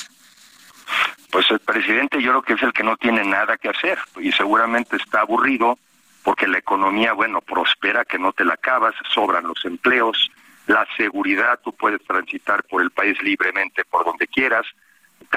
Pues 1.30 1.52
el 1.52 1.60
presidente 1.60 2.22
yo 2.22 2.30
creo 2.30 2.42
que 2.42 2.54
es 2.54 2.64
el 2.64 2.72
que 2.72 2.84
no 2.84 2.96
tiene 2.96 3.26
nada 3.26 3.58
que 3.58 3.68
hacer 3.68 4.00
y 4.22 4.32
seguramente 4.32 4.96
está 4.96 5.22
aburrido 5.22 5.78
porque 6.24 6.48
la 6.48 6.58
economía, 6.58 7.14
bueno, 7.14 7.42
prospera, 7.42 8.06
que 8.06 8.20
no 8.20 8.34
te 8.34 8.46
la 8.46 8.56
acabas, 8.56 8.94
sobran 9.14 9.48
los 9.48 9.64
empleos, 9.66 10.30
la 10.68 10.88
seguridad, 10.98 11.60
tú 11.64 11.74
puedes 11.74 12.04
transitar 12.04 12.64
por 12.64 12.82
el 12.82 12.92
país 12.92 13.22
libremente 13.24 13.84
por 13.86 14.06
donde 14.06 14.28
quieras, 14.28 14.66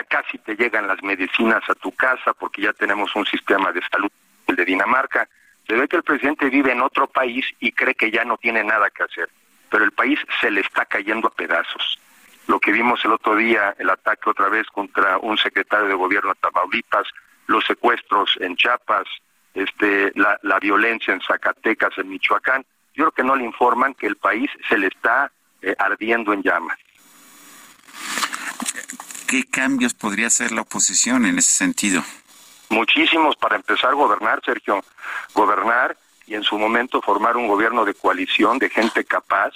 casi 0.09 0.39
te 0.39 0.57
llegan 0.57 0.87
las 0.87 1.03
medicinas 1.03 1.63
a 1.69 1.75
tu 1.75 1.93
casa 1.93 2.33
porque 2.35 2.63
ya 2.63 2.73
tenemos 2.73 3.15
un 3.17 3.25
sistema 3.27 3.73
de 3.73 3.81
salud 3.91 4.11
de 4.47 4.65
Dinamarca. 4.65 5.29
Se 5.67 5.75
ve 5.75 5.89
que 5.89 5.97
el 5.97 6.03
presidente 6.03 6.51
vive 6.51 6.73
en 6.73 6.83
otro 6.83 7.07
país 7.07 7.47
y 7.61 7.73
cree 7.73 7.95
que 7.95 8.11
ya 8.11 8.25
no 8.25 8.37
tiene 8.37 8.63
nada 8.63 8.91
que 8.91 9.05
hacer, 9.05 9.29
pero 9.71 9.85
el 9.85 9.93
país 9.93 10.19
se 10.41 10.51
le 10.51 10.61
está 10.61 10.85
cayendo 10.85 11.29
a 11.29 11.31
pedazos 11.31 11.99
lo 12.47 12.61
que 12.61 12.73
vimos 12.73 13.05
el 13.05 13.13
otro 13.13 13.37
día, 13.37 13.75
el 13.79 13.91
ataque 13.91 14.31
otra 14.31 14.49
vez 14.49 14.67
contra 14.69 15.19
un 15.19 15.39
secretario 15.39 15.87
de 15.87 15.95
gobierno 15.95 16.35
de 16.35 16.41
Tamaulipas, 16.41 17.07
los 17.47 17.65
secuestros 17.65 18.37
en 18.41 18.57
Chiapas, 18.57 19.07
este, 19.55 20.13
la, 20.15 20.39
la 20.43 20.59
violencia 20.59 21.13
en 21.13 21.21
Zacatecas, 21.21 21.97
en 21.99 22.09
Michoacán, 22.09 22.65
yo 22.95 23.05
creo 23.05 23.13
que 23.13 23.25
no 23.25 23.37
le 23.37 23.45
informan 23.45 23.95
que 23.95 24.07
el 24.07 24.17
país 24.17 24.51
se 24.69 24.79
le 24.79 24.89
está 24.89 25.31
eh, 25.63 25.75
ardiendo 25.79 26.33
en 26.33 26.43
llamas. 26.43 26.79
¿Qué 29.27 29.45
cambios 29.45 29.95
podría 29.95 30.27
hacer 30.27 30.53
la 30.53 30.61
oposición 30.61 31.25
en 31.25 31.39
ese 31.39 31.53
sentido? 31.53 32.03
Muchísimos 32.69 33.37
para 33.37 33.57
empezar 33.57 33.91
a 33.91 33.95
gobernar, 33.95 34.43
Sergio. 34.45 34.85
Gobernar 35.35 35.97
y 36.27 36.35
en 36.35 36.43
su 36.43 36.59
momento 36.59 37.01
formar 37.01 37.37
un 37.37 37.49
gobierno 37.49 37.85
de 37.85 37.95
coalición 37.95 38.59
de 38.59 38.69
gente 38.69 39.05
capaz, 39.05 39.53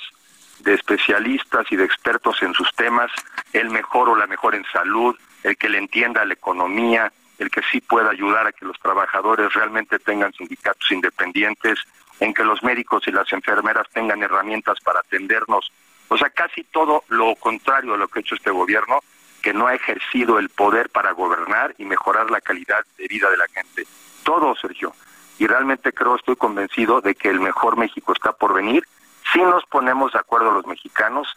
de 0.61 0.75
especialistas 0.75 1.67
y 1.71 1.77
de 1.77 1.85
expertos 1.85 2.43
en 2.43 2.55
sus 2.55 2.75
temas, 2.75 3.11
el 3.53 3.71
mejor 3.71 4.09
o 4.09 4.17
la 4.17 4.27
mejor 4.27 4.55
en 4.55 4.65
salud, 4.73 5.17
el 5.43 5.57
que 5.57 5.69
le 5.69 5.79
entienda 5.79 6.25
la 6.25 6.35
economía, 6.35 7.13
el 7.39 7.51
que 7.51 7.63
sí 7.71 7.81
pueda 7.81 8.11
ayudar 8.11 8.47
a 8.47 8.53
que 8.53 8.65
los 8.65 8.79
trabajadores 8.81 9.53
realmente 9.55 9.99
tengan 9.99 10.33
sindicatos 10.33 10.91
independientes, 10.91 11.79
en 12.21 12.33
que 12.33 12.45
los 12.45 12.63
médicos 12.63 13.07
y 13.07 13.13
las 13.13 13.31
enfermeras 13.33 13.87
tengan 13.93 14.23
herramientas 14.23 14.79
para 14.81 15.01
atendernos. 15.01 15.71
O 16.09 16.17
sea, 16.17 16.31
casi 16.31 16.65
todo 16.65 17.05
lo 17.09 17.35
contrario 17.37 17.95
a 17.95 17.97
lo 17.99 18.09
que 18.09 18.21
ha 18.21 18.23
hecho 18.23 18.37
este 18.37 18.51
gobierno, 18.51 19.01
que 19.43 19.53
no 19.53 19.67
ha 19.67 19.75
ejercido 19.75 20.39
el 20.39 20.49
poder 20.49 20.89
para 20.89 21.13
gobernar 21.13 21.75
y 21.79 21.85
mejorar 21.85 22.31
la 22.31 22.41
calidad 22.41 22.85
de 22.97 23.07
vida 23.07 23.31
de 23.31 23.37
la 23.37 23.47
gente. 23.49 23.87
Todo, 24.23 24.55
Sergio. 24.57 24.95
Y 25.39 25.47
realmente 25.47 25.93
creo, 25.93 26.17
estoy 26.17 26.37
convencido 26.37 27.01
de 27.01 27.15
que 27.15 27.29
el 27.29 27.41
mejor 27.41 27.77
México 27.77 28.13
está 28.13 28.33
por 28.33 28.55
venir 28.55 28.85
si 29.33 29.41
nos 29.41 29.65
ponemos 29.67 30.13
de 30.13 30.19
acuerdo 30.19 30.51
los 30.51 30.67
mexicanos, 30.67 31.29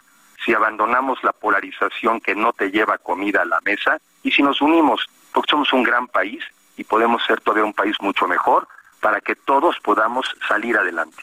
si 0.44 0.54
abandonamos 0.54 1.22
la 1.22 1.32
polarización 1.32 2.20
que 2.20 2.34
no 2.34 2.52
te 2.52 2.70
lleva 2.70 2.98
comida 2.98 3.42
a 3.42 3.44
la 3.44 3.60
mesa 3.62 4.00
y 4.22 4.30
si 4.30 4.42
nos 4.42 4.60
unimos, 4.60 5.08
porque 5.32 5.50
somos 5.50 5.72
un 5.72 5.82
gran 5.82 6.06
país 6.06 6.42
y 6.76 6.84
podemos 6.84 7.22
ser 7.24 7.40
todavía 7.40 7.64
un 7.64 7.74
país 7.74 7.96
mucho 8.00 8.26
mejor 8.26 8.66
para 9.00 9.20
que 9.20 9.34
todos 9.34 9.76
podamos 9.82 10.26
salir 10.46 10.76
adelante. 10.76 11.22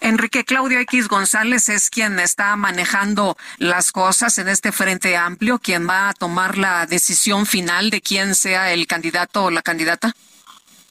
Enrique 0.00 0.44
Claudio 0.44 0.78
X 0.80 1.08
González 1.08 1.68
es 1.68 1.90
quien 1.90 2.18
está 2.20 2.54
manejando 2.56 3.36
las 3.58 3.92
cosas 3.92 4.38
en 4.38 4.48
este 4.48 4.72
frente 4.72 5.16
amplio, 5.16 5.58
quien 5.58 5.88
va 5.88 6.08
a 6.08 6.14
tomar 6.14 6.56
la 6.56 6.86
decisión 6.86 7.46
final 7.46 7.90
de 7.90 8.00
quién 8.00 8.34
sea 8.34 8.72
el 8.72 8.86
candidato 8.86 9.44
o 9.44 9.50
la 9.50 9.62
candidata. 9.62 10.14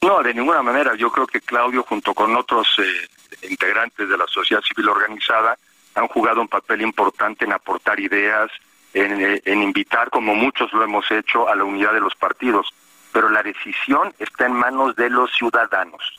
No, 0.02 0.22
de 0.22 0.34
ninguna 0.34 0.62
manera. 0.62 0.94
Yo 0.94 1.10
creo 1.10 1.26
que 1.26 1.40
Claudio, 1.40 1.82
junto 1.82 2.14
con 2.14 2.36
otros 2.36 2.68
eh, 2.78 3.48
integrantes 3.48 4.08
de 4.08 4.16
la 4.16 4.26
sociedad 4.28 4.62
civil 4.62 4.88
organizada, 4.88 5.58
han 5.94 6.06
jugado 6.08 6.40
un 6.40 6.48
papel 6.48 6.82
importante 6.82 7.44
en 7.44 7.52
aportar 7.52 7.98
ideas, 7.98 8.50
en, 8.94 9.20
eh, 9.20 9.42
en 9.44 9.62
invitar, 9.62 10.10
como 10.10 10.34
muchos 10.34 10.72
lo 10.72 10.82
hemos 10.82 11.10
hecho, 11.10 11.48
a 11.48 11.54
la 11.54 11.64
unidad 11.64 11.92
de 11.92 12.00
los 12.00 12.14
partidos. 12.14 12.72
Pero 13.12 13.28
la 13.30 13.42
decisión 13.42 14.12
está 14.18 14.46
en 14.46 14.52
manos 14.52 14.94
de 14.96 15.10
los 15.10 15.32
ciudadanos 15.32 16.18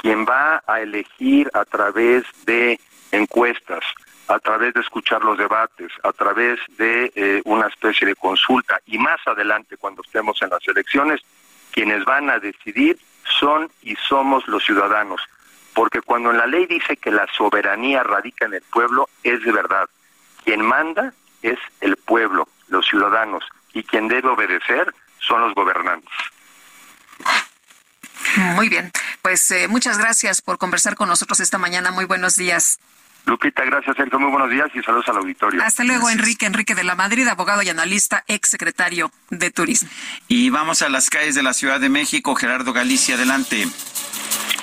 quien 0.00 0.24
va 0.24 0.62
a 0.66 0.80
elegir 0.80 1.50
a 1.52 1.64
través 1.64 2.24
de 2.46 2.80
encuestas, 3.12 3.84
a 4.28 4.38
través 4.38 4.74
de 4.74 4.80
escuchar 4.80 5.22
los 5.22 5.36
debates, 5.36 5.92
a 6.02 6.12
través 6.12 6.58
de 6.78 7.12
eh, 7.14 7.42
una 7.44 7.66
especie 7.66 8.06
de 8.06 8.14
consulta 8.14 8.80
y 8.86 8.98
más 8.98 9.20
adelante 9.26 9.76
cuando 9.76 10.02
estemos 10.02 10.40
en 10.42 10.50
las 10.50 10.66
elecciones, 10.66 11.20
quienes 11.72 12.04
van 12.04 12.30
a 12.30 12.38
decidir 12.38 12.98
son 13.38 13.70
y 13.82 13.94
somos 13.96 14.46
los 14.48 14.64
ciudadanos. 14.64 15.20
Porque 15.74 16.00
cuando 16.00 16.32
la 16.32 16.46
ley 16.46 16.66
dice 16.66 16.96
que 16.96 17.10
la 17.10 17.26
soberanía 17.36 18.02
radica 18.02 18.46
en 18.46 18.54
el 18.54 18.62
pueblo, 18.72 19.08
es 19.22 19.42
de 19.44 19.52
verdad. 19.52 19.88
Quien 20.44 20.62
manda 20.62 21.12
es 21.42 21.58
el 21.80 21.96
pueblo, 21.96 22.48
los 22.68 22.86
ciudadanos, 22.86 23.44
y 23.72 23.82
quien 23.82 24.08
debe 24.08 24.28
obedecer 24.28 24.94
son 25.18 25.42
los 25.42 25.54
gobernantes. 25.54 26.10
Muy 28.54 28.68
bien, 28.68 28.92
pues 29.22 29.50
eh, 29.50 29.68
muchas 29.68 29.98
gracias 29.98 30.40
por 30.42 30.58
conversar 30.58 30.94
con 30.94 31.08
nosotros 31.08 31.40
esta 31.40 31.58
mañana. 31.58 31.90
Muy 31.90 32.04
buenos 32.04 32.36
días. 32.36 32.78
Lupita, 33.26 33.64
gracias, 33.64 33.96
Sergio. 33.96 34.18
Muy 34.18 34.30
buenos 34.30 34.50
días 34.50 34.68
y 34.74 34.82
saludos 34.82 35.08
al 35.08 35.18
auditorio. 35.18 35.62
Hasta 35.62 35.84
luego, 35.84 36.08
Enrique. 36.08 36.46
Enrique 36.46 36.74
de 36.74 36.84
la 36.84 36.94
Madrid, 36.94 37.26
abogado 37.28 37.62
y 37.62 37.68
analista, 37.68 38.24
ex 38.26 38.48
secretario 38.48 39.12
de 39.30 39.50
Turismo. 39.50 39.88
Y 40.28 40.50
vamos 40.50 40.82
a 40.82 40.88
las 40.88 41.10
calles 41.10 41.34
de 41.34 41.42
la 41.42 41.52
Ciudad 41.52 41.80
de 41.80 41.88
México. 41.88 42.34
Gerardo 42.34 42.72
Galicia, 42.72 43.16
adelante. 43.16 43.68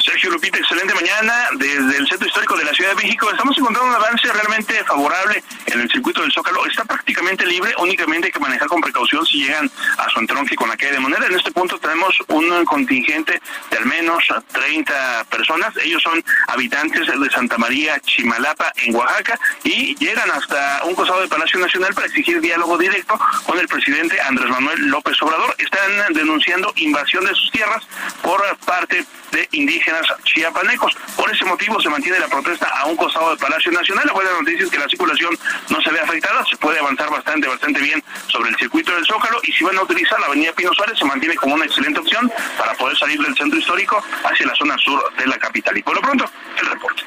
Sergio 0.07 0.29
Lupita, 0.31 0.57
excelente 0.57 0.93
mañana 0.93 1.49
desde 1.55 1.97
el 1.97 2.07
Centro 2.07 2.25
Histórico 2.25 2.55
de 2.55 2.63
la 2.63 2.73
Ciudad 2.73 2.91
de 2.91 3.03
México. 3.03 3.29
Estamos 3.29 3.57
encontrando 3.57 3.89
un 3.89 3.95
avance 3.95 4.31
realmente 4.31 4.81
favorable 4.85 5.43
en 5.65 5.81
el 5.81 5.91
circuito 5.91 6.21
del 6.21 6.31
Zócalo. 6.31 6.65
Está 6.65 6.85
prácticamente 6.85 7.45
libre, 7.45 7.73
únicamente 7.77 8.27
hay 8.27 8.31
que 8.31 8.39
manejar 8.39 8.69
con 8.69 8.79
precaución 8.79 9.25
si 9.25 9.43
llegan 9.43 9.69
a 9.97 10.09
su 10.09 10.19
entronque 10.19 10.55
con 10.55 10.69
la 10.69 10.77
calle 10.77 10.93
de 10.93 10.99
moneda. 11.01 11.25
En 11.27 11.35
este 11.35 11.51
punto 11.51 11.77
tenemos 11.77 12.15
un 12.29 12.63
contingente 12.63 13.41
de 13.69 13.77
al 13.77 13.85
menos 13.85 14.23
30 14.53 15.25
personas. 15.25 15.75
Ellos 15.83 16.01
son 16.01 16.23
habitantes 16.47 17.05
de 17.05 17.29
Santa 17.29 17.57
María 17.57 17.99
Chimalapa, 17.99 18.71
en 18.77 18.95
Oaxaca, 18.95 19.37
y 19.65 19.93
llegan 19.97 20.31
hasta 20.31 20.83
un 20.85 20.95
costado 20.95 21.19
del 21.19 21.29
Palacio 21.29 21.59
Nacional 21.59 21.93
para 21.93 22.07
exigir 22.07 22.39
diálogo 22.39 22.77
directo 22.77 23.19
con 23.45 23.59
el 23.59 23.67
presidente 23.67 24.21
Andrés 24.21 24.49
Manuel 24.49 24.87
López 24.87 25.21
Obrador. 25.21 25.53
Están 25.57 26.13
denunciando 26.13 26.71
invasión 26.77 27.25
de 27.25 27.35
sus 27.35 27.51
tierras 27.51 27.83
por 28.21 28.41
parte 28.59 29.05
de 29.31 29.47
indígenas 29.51 30.05
chiapanecos. 30.23 30.95
Por 31.15 31.33
ese 31.33 31.45
motivo 31.45 31.79
se 31.81 31.89
mantiene 31.89 32.19
la 32.19 32.27
protesta 32.27 32.67
a 32.67 32.85
un 32.85 32.95
costado 32.95 33.29
del 33.29 33.37
Palacio 33.37 33.71
Nacional. 33.71 34.05
La 34.05 34.13
buena 34.13 34.31
noticia 34.39 34.65
es 34.65 34.71
que 34.71 34.79
la 34.79 34.87
circulación 34.87 35.37
no 35.69 35.81
se 35.81 35.91
ve 35.91 35.99
afectada, 35.99 36.45
se 36.45 36.57
puede 36.57 36.79
avanzar 36.79 37.09
bastante, 37.09 37.47
bastante 37.47 37.81
bien 37.81 38.03
sobre 38.27 38.49
el 38.49 38.55
circuito 38.57 38.93
del 38.93 39.05
Zócalo 39.05 39.39
y 39.43 39.51
si 39.51 39.63
van 39.63 39.77
a 39.77 39.81
utilizar 39.81 40.19
la 40.19 40.27
avenida 40.27 40.53
Pino 40.53 40.73
Suárez 40.73 40.97
se 40.97 41.05
mantiene 41.05 41.35
como 41.35 41.55
una 41.55 41.65
excelente 41.65 41.99
opción 41.99 42.31
para 42.57 42.73
poder 42.75 42.97
salir 42.97 43.19
del 43.21 43.35
centro 43.35 43.59
histórico 43.59 44.03
hacia 44.23 44.45
la 44.45 44.55
zona 44.55 44.77
sur 44.77 45.01
de 45.17 45.27
la 45.27 45.37
capital. 45.37 45.77
Y 45.77 45.83
por 45.83 45.95
lo 45.95 46.01
pronto, 46.01 46.29
el 46.59 46.67
reporte. 46.67 47.03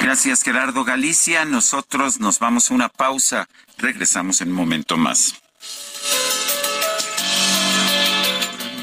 Gracias, 0.00 0.42
Gerardo 0.42 0.84
Galicia. 0.84 1.44
Nosotros 1.44 2.20
nos 2.20 2.38
vamos 2.38 2.70
a 2.70 2.74
una 2.74 2.88
pausa. 2.88 3.46
Regresamos 3.78 4.40
en 4.40 4.48
un 4.48 4.54
momento 4.54 4.96
más. 4.96 5.34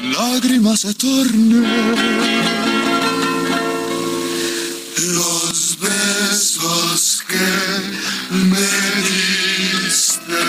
Lágrimas 0.02 0.84
eternas 0.84 2.39
que 7.30 7.48
me 8.50 8.70
diste. 9.06 10.42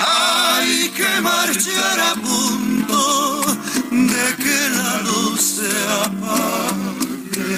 Hay 0.00 0.88
que 0.90 1.20
marchar 1.20 2.00
a 2.00 2.14
punto 2.14 3.42
de 3.90 4.24
que 4.42 4.58
la 4.78 4.92
luz 5.02 5.40
se 5.58 5.72
apague. 6.04 7.54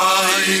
Hay 0.00 0.60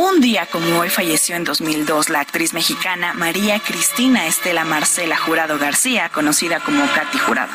Un 0.00 0.22
día 0.22 0.46
como 0.46 0.78
hoy 0.78 0.88
falleció 0.88 1.36
en 1.36 1.44
2002 1.44 2.08
la 2.08 2.20
actriz 2.20 2.54
mexicana 2.54 3.12
María 3.12 3.60
Cristina 3.60 4.26
Estela 4.26 4.64
Marcela 4.64 5.18
Jurado 5.18 5.58
García, 5.58 6.08
conocida 6.08 6.58
como 6.60 6.86
Katy 6.86 7.18
Jurado. 7.18 7.52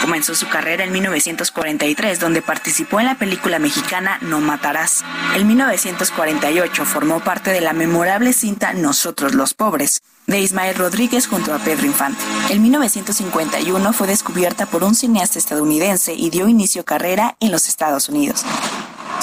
Comenzó 0.00 0.36
su 0.36 0.48
carrera 0.48 0.84
en 0.84 0.92
1943, 0.92 2.20
donde 2.20 2.42
participó 2.42 3.00
en 3.00 3.06
la 3.06 3.16
película 3.16 3.58
mexicana 3.58 4.18
No 4.20 4.40
Matarás. 4.40 5.04
En 5.34 5.48
1948 5.48 6.84
formó 6.84 7.18
parte 7.18 7.50
de 7.50 7.60
la 7.60 7.72
memorable 7.72 8.32
cinta 8.32 8.72
Nosotros 8.72 9.34
los 9.34 9.52
Pobres, 9.52 10.00
de 10.28 10.38
Ismael 10.38 10.76
Rodríguez 10.76 11.26
junto 11.26 11.52
a 11.52 11.58
Pedro 11.58 11.86
Infante. 11.86 12.22
En 12.50 12.62
1951 12.62 13.92
fue 13.92 14.06
descubierta 14.06 14.66
por 14.66 14.84
un 14.84 14.94
cineasta 14.94 15.40
estadounidense 15.40 16.14
y 16.14 16.30
dio 16.30 16.46
inicio 16.46 16.84
carrera 16.84 17.36
en 17.40 17.50
los 17.50 17.66
Estados 17.66 18.08
Unidos. 18.08 18.44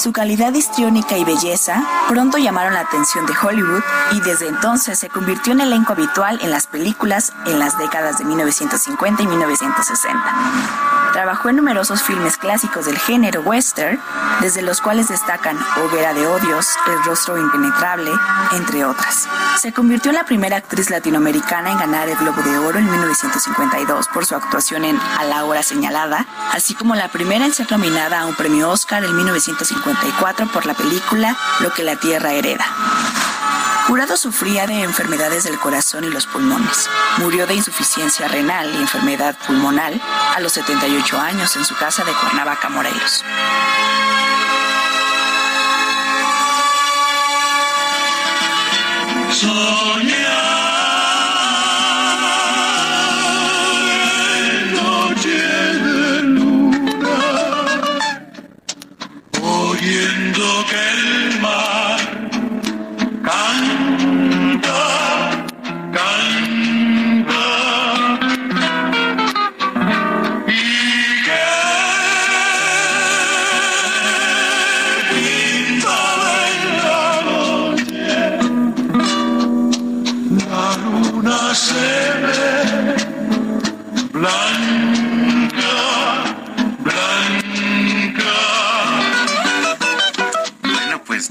Su 0.00 0.12
calidad 0.12 0.54
histriónica 0.54 1.18
y 1.18 1.24
belleza 1.24 1.84
pronto 2.08 2.38
llamaron 2.38 2.72
la 2.72 2.80
atención 2.80 3.26
de 3.26 3.34
Hollywood 3.36 3.82
y 4.12 4.20
desde 4.22 4.48
entonces 4.48 4.98
se 4.98 5.10
convirtió 5.10 5.52
en 5.52 5.60
elenco 5.60 5.92
habitual 5.92 6.38
en 6.40 6.50
las 6.50 6.66
películas 6.66 7.34
en 7.44 7.58
las 7.58 7.76
décadas 7.76 8.16
de 8.16 8.24
1950 8.24 9.22
y 9.22 9.26
1960. 9.26 11.10
Trabajó 11.12 11.50
en 11.50 11.56
numerosos 11.56 12.02
filmes 12.02 12.38
clásicos 12.38 12.86
del 12.86 12.96
género 12.96 13.42
western, 13.42 14.00
desde 14.40 14.62
los 14.62 14.80
cuales 14.80 15.08
destacan 15.08 15.58
Hoguera 15.76 16.14
de 16.14 16.26
Odios, 16.26 16.66
El 16.86 17.04
Rostro 17.04 17.36
Impenetrable, 17.36 18.10
entre 18.52 18.84
otras. 18.84 19.28
Se 19.58 19.72
convirtió 19.72 20.12
en 20.12 20.16
la 20.16 20.24
primera 20.24 20.56
actriz 20.56 20.88
latinoamericana 20.88 21.72
en 21.72 21.78
ganar 21.78 22.08
el 22.08 22.16
Globo 22.16 22.40
de 22.42 22.56
Oro 22.58 22.78
en 22.78 22.90
1952 22.90 24.08
por 24.08 24.24
su 24.24 24.36
actuación 24.36 24.84
en 24.84 24.98
A 25.18 25.24
la 25.24 25.44
hora 25.44 25.62
señalada, 25.62 26.26
así 26.52 26.74
como 26.74 26.94
la 26.94 27.08
primera 27.08 27.44
en 27.44 27.52
ser 27.52 27.70
nominada 27.70 28.20
a 28.20 28.26
un 28.26 28.36
premio 28.36 28.70
Oscar 28.70 29.04
en 29.04 29.14
1954 29.90 30.46
por 30.52 30.66
la 30.66 30.74
película 30.74 31.36
Lo 31.60 31.72
que 31.72 31.82
la 31.82 31.96
Tierra 31.96 32.32
hereda. 32.32 32.64
Jurado 33.86 34.16
sufría 34.16 34.66
de 34.66 34.82
enfermedades 34.82 35.44
del 35.44 35.58
corazón 35.58 36.04
y 36.04 36.10
los 36.10 36.26
pulmones. 36.26 36.88
Murió 37.18 37.46
de 37.46 37.54
insuficiencia 37.54 38.28
renal 38.28 38.72
y 38.72 38.76
enfermedad 38.76 39.36
pulmonar 39.46 39.94
a 40.34 40.40
los 40.40 40.52
78 40.52 41.18
años 41.18 41.56
en 41.56 41.64
su 41.64 41.74
casa 41.74 42.04
de 42.04 42.12
Cuernavaca, 42.12 42.68
Morelos. 42.68 43.24
en 50.00 50.59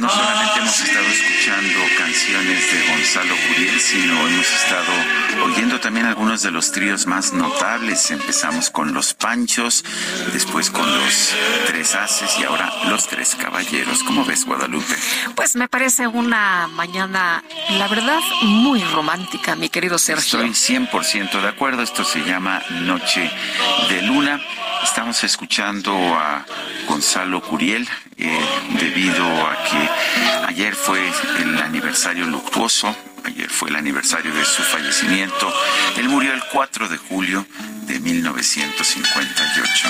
no 0.10 0.16
solamente 0.16 0.60
hemos 0.60 0.82
estado 0.82 1.06
escuchando 1.06 1.80
canciones 1.98 2.72
de 2.72 2.88
Gonzalo 2.92 3.36
Curiel, 3.48 3.80
sino 3.80 4.28
hemos 4.28 4.52
estado 4.52 4.92
oyendo 5.44 5.80
también 5.80 6.08
algunos 6.08 6.42
de 6.42 6.50
los 6.52 6.72
tríos 6.72 7.06
más 7.06 7.32
notables. 7.34 8.10
Empezamos 8.10 8.72
con 8.72 8.94
Los 8.94 9.14
Panchos, 9.14 9.86
después 10.34 10.72
con 10.72 10.86
Los 10.98 11.36
Tres 11.68 11.94
Haces 11.94 12.40
y 12.40 12.44
ahora 12.44 12.74
Los 12.86 13.08
Tres 13.08 13.36
Caballeros. 13.36 14.02
¿Cómo 14.04 14.26
ves, 14.26 14.46
Guadalupe? 14.46 14.96
Pues 15.36 15.56
me 15.56 15.68
parece 15.68 16.08
una 16.08 16.68
mañana, 16.68 17.44
la 17.78 17.88
verdad, 17.88 18.20
muy 18.42 18.84
romántica, 18.86 19.56
mi 19.56 19.70
querido 19.70 20.00
Sergio. 20.00 20.42
Estoy 20.42 20.78
100% 20.78 21.40
de 21.40 21.48
acuerdo. 21.48 21.84
Esto 21.84 22.04
se 22.04 22.22
llama 22.24 22.64
Noche 22.82 23.30
de 23.90 24.02
Luna. 24.02 24.42
Estamos 24.90 25.24
escuchando 25.24 25.94
a 25.94 26.44
Gonzalo 26.88 27.42
Curiel 27.44 27.88
eh, 28.18 28.40
debido 28.80 29.24
a 29.24 29.56
que 29.64 30.48
ayer 30.48 30.74
fue 30.74 31.00
el 31.40 31.60
aniversario 31.60 32.26
luctuoso. 32.26 32.94
Ayer 33.24 33.48
fue 33.52 33.70
el 33.70 33.76
aniversario 33.76 34.34
de 34.34 34.44
su 34.44 34.64
fallecimiento. 34.64 35.54
Él 35.96 36.10
murió 36.10 36.34
el 36.34 36.44
4 36.52 36.90
de 36.90 36.98
julio 36.98 37.46
de 37.86 38.00
1958. 38.00 39.90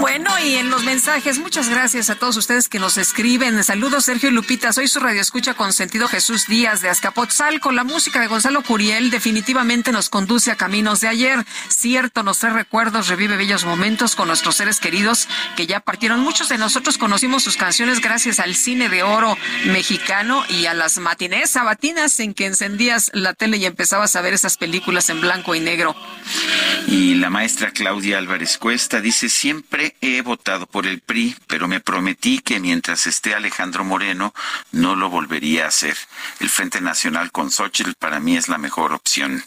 Bueno, 0.00 0.30
y 0.38 0.56
en 0.56 0.68
los 0.68 0.84
mensajes, 0.84 1.38
muchas 1.38 1.70
gracias 1.70 2.10
a 2.10 2.16
todos 2.16 2.36
ustedes 2.36 2.68
que 2.68 2.78
nos 2.78 2.98
escriben. 2.98 3.64
Saludos, 3.64 4.04
Sergio 4.04 4.30
Lupita. 4.30 4.72
Soy 4.72 4.88
su 4.88 5.00
radioescucha 5.00 5.54
con 5.54 5.72
sentido 5.72 6.06
Jesús 6.06 6.46
Díaz 6.46 6.82
de 6.82 6.90
Azcapotzalco. 6.90 7.72
La 7.72 7.82
música 7.82 8.20
de 8.20 8.26
Gonzalo 8.26 8.62
Curiel 8.62 9.10
definitivamente 9.10 9.92
nos 9.92 10.10
conduce 10.10 10.50
a 10.50 10.56
caminos 10.56 11.00
de 11.00 11.08
ayer. 11.08 11.46
Cierto, 11.68 12.22
nos 12.22 12.38
trae 12.38 12.52
recuerdos, 12.52 13.08
revive 13.08 13.38
bellos 13.38 13.64
momentos 13.64 14.16
con 14.16 14.28
nuestros 14.28 14.56
seres 14.56 14.80
queridos 14.80 15.28
que 15.56 15.66
ya 15.66 15.80
partieron. 15.80 16.20
Muchos 16.20 16.50
de 16.50 16.58
nosotros 16.58 16.98
conocimos 16.98 17.42
sus 17.42 17.56
canciones 17.56 18.00
gracias 18.00 18.38
al 18.38 18.54
cine 18.54 18.90
de 18.90 19.02
oro 19.02 19.38
mexicano 19.64 20.44
y 20.50 20.66
a 20.66 20.74
las 20.74 20.98
matinés 20.98 21.50
sabatinas 21.50 22.20
en 22.20 22.34
que 22.34 22.44
encendías 22.44 23.10
la 23.14 23.32
tele 23.32 23.56
y 23.56 23.64
empezabas 23.64 24.14
a 24.14 24.20
ver 24.20 24.34
esas 24.34 24.58
películas 24.58 25.08
en 25.08 25.22
blanco 25.22 25.54
y 25.54 25.60
negro. 25.60 25.96
Y 26.86 27.14
la 27.14 27.30
maestra 27.30 27.70
Claudia 27.70 28.18
Álvarez 28.18 28.58
Cuesta 28.58 29.00
dice, 29.00 29.28
siempre 29.28 29.85
he 30.00 30.20
votado 30.22 30.66
por 30.66 30.86
el 30.86 31.00
PRI, 31.00 31.36
pero 31.46 31.68
me 31.68 31.80
prometí 31.80 32.40
que 32.40 32.58
mientras 32.58 33.06
esté 33.06 33.34
Alejandro 33.34 33.84
Moreno 33.84 34.34
no 34.72 34.96
lo 34.96 35.10
volvería 35.10 35.64
a 35.64 35.68
hacer. 35.68 35.96
El 36.40 36.48
Frente 36.48 36.80
Nacional 36.80 37.30
con 37.30 37.50
Xochitl 37.50 37.92
para 37.98 38.18
mí 38.18 38.36
es 38.36 38.48
la 38.48 38.58
mejor 38.58 38.92
opción. 38.92 39.44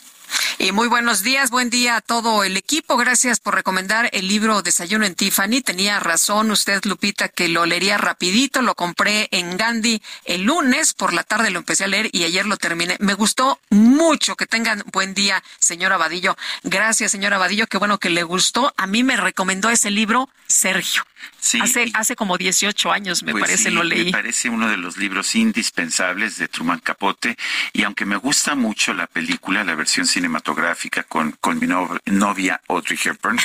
Y 0.58 0.72
muy 0.72 0.88
buenos 0.88 1.24
días, 1.24 1.52
buen 1.52 1.70
día 1.70 1.96
a 1.96 2.02
todo 2.02 2.44
el 2.44 2.58
equipo. 2.58 2.98
Gracias 2.98 3.40
por 3.40 3.56
recomendar 3.56 4.10
el 4.12 4.28
libro 4.28 4.62
Desayuno 4.62 5.06
en 5.06 5.16
Tiffany. 5.16 5.62
Tenía 5.62 6.00
razón 6.00 6.52
usted, 6.52 6.84
Lupita, 6.84 7.30
que 7.30 7.48
lo 7.48 7.66
leería 7.66 7.98
rapidito. 7.98 8.62
Lo 8.62 8.76
compré 8.76 9.30
en 9.32 9.58
Gandhi 9.58 10.02
el 10.26 10.44
lunes, 10.44 10.94
por 10.94 11.14
la 11.14 11.24
tarde 11.24 11.50
lo 11.50 11.60
empecé 11.60 11.86
a 11.86 11.88
leer 11.88 12.10
y 12.12 12.24
ayer 12.26 12.46
lo 12.46 12.58
terminé. 12.58 12.98
Me 13.00 13.14
gustó 13.14 13.60
mucho. 13.70 14.36
Que 14.36 14.48
tengan 14.48 14.84
buen 14.92 15.14
día, 15.14 15.44
señora 15.60 15.98
Vadillo. 15.98 16.38
Gracias, 16.64 17.12
señora 17.12 17.38
Vadillo. 17.38 17.68
Qué 17.68 17.78
bueno 17.78 17.98
que 17.98 18.10
le 18.10 18.24
gustó. 18.24 18.74
A 18.78 18.86
mí 18.86 19.04
me 19.04 19.18
recomendó 19.18 19.70
ese 19.70 19.92
libro 19.92 20.30
Sergio. 20.48 21.09
Sí. 21.40 21.60
Hace, 21.62 21.90
hace 21.94 22.16
como 22.16 22.38
18 22.38 22.92
años, 22.92 23.24
me 23.24 23.32
Pues 23.32 23.44
parece, 23.44 23.64
sí, 23.66 23.70
lo 23.72 23.84
leí. 23.84 24.06
Me 24.06 24.12
parece 24.12 24.50
uno 24.50 24.68
de 24.70 24.78
los 24.78 24.98
libros 24.98 25.34
indispensables 25.36 26.38
de 26.38 26.48
Truman 26.48 26.80
Capote 26.80 27.38
y 27.74 27.84
aunque 27.84 28.06
me 28.06 28.18
gusta 28.18 28.56
mucho 28.56 28.94
la 28.94 29.08
película, 29.08 29.64
la 29.64 29.76
versión 29.76 30.06
cinematográfica 30.06 31.04
con, 31.04 31.32
con 31.40 31.60
mi 31.60 31.68
no- 31.68 31.98
novia 32.06 32.62
Audrey 32.68 33.00
Hepburn. 33.04 33.40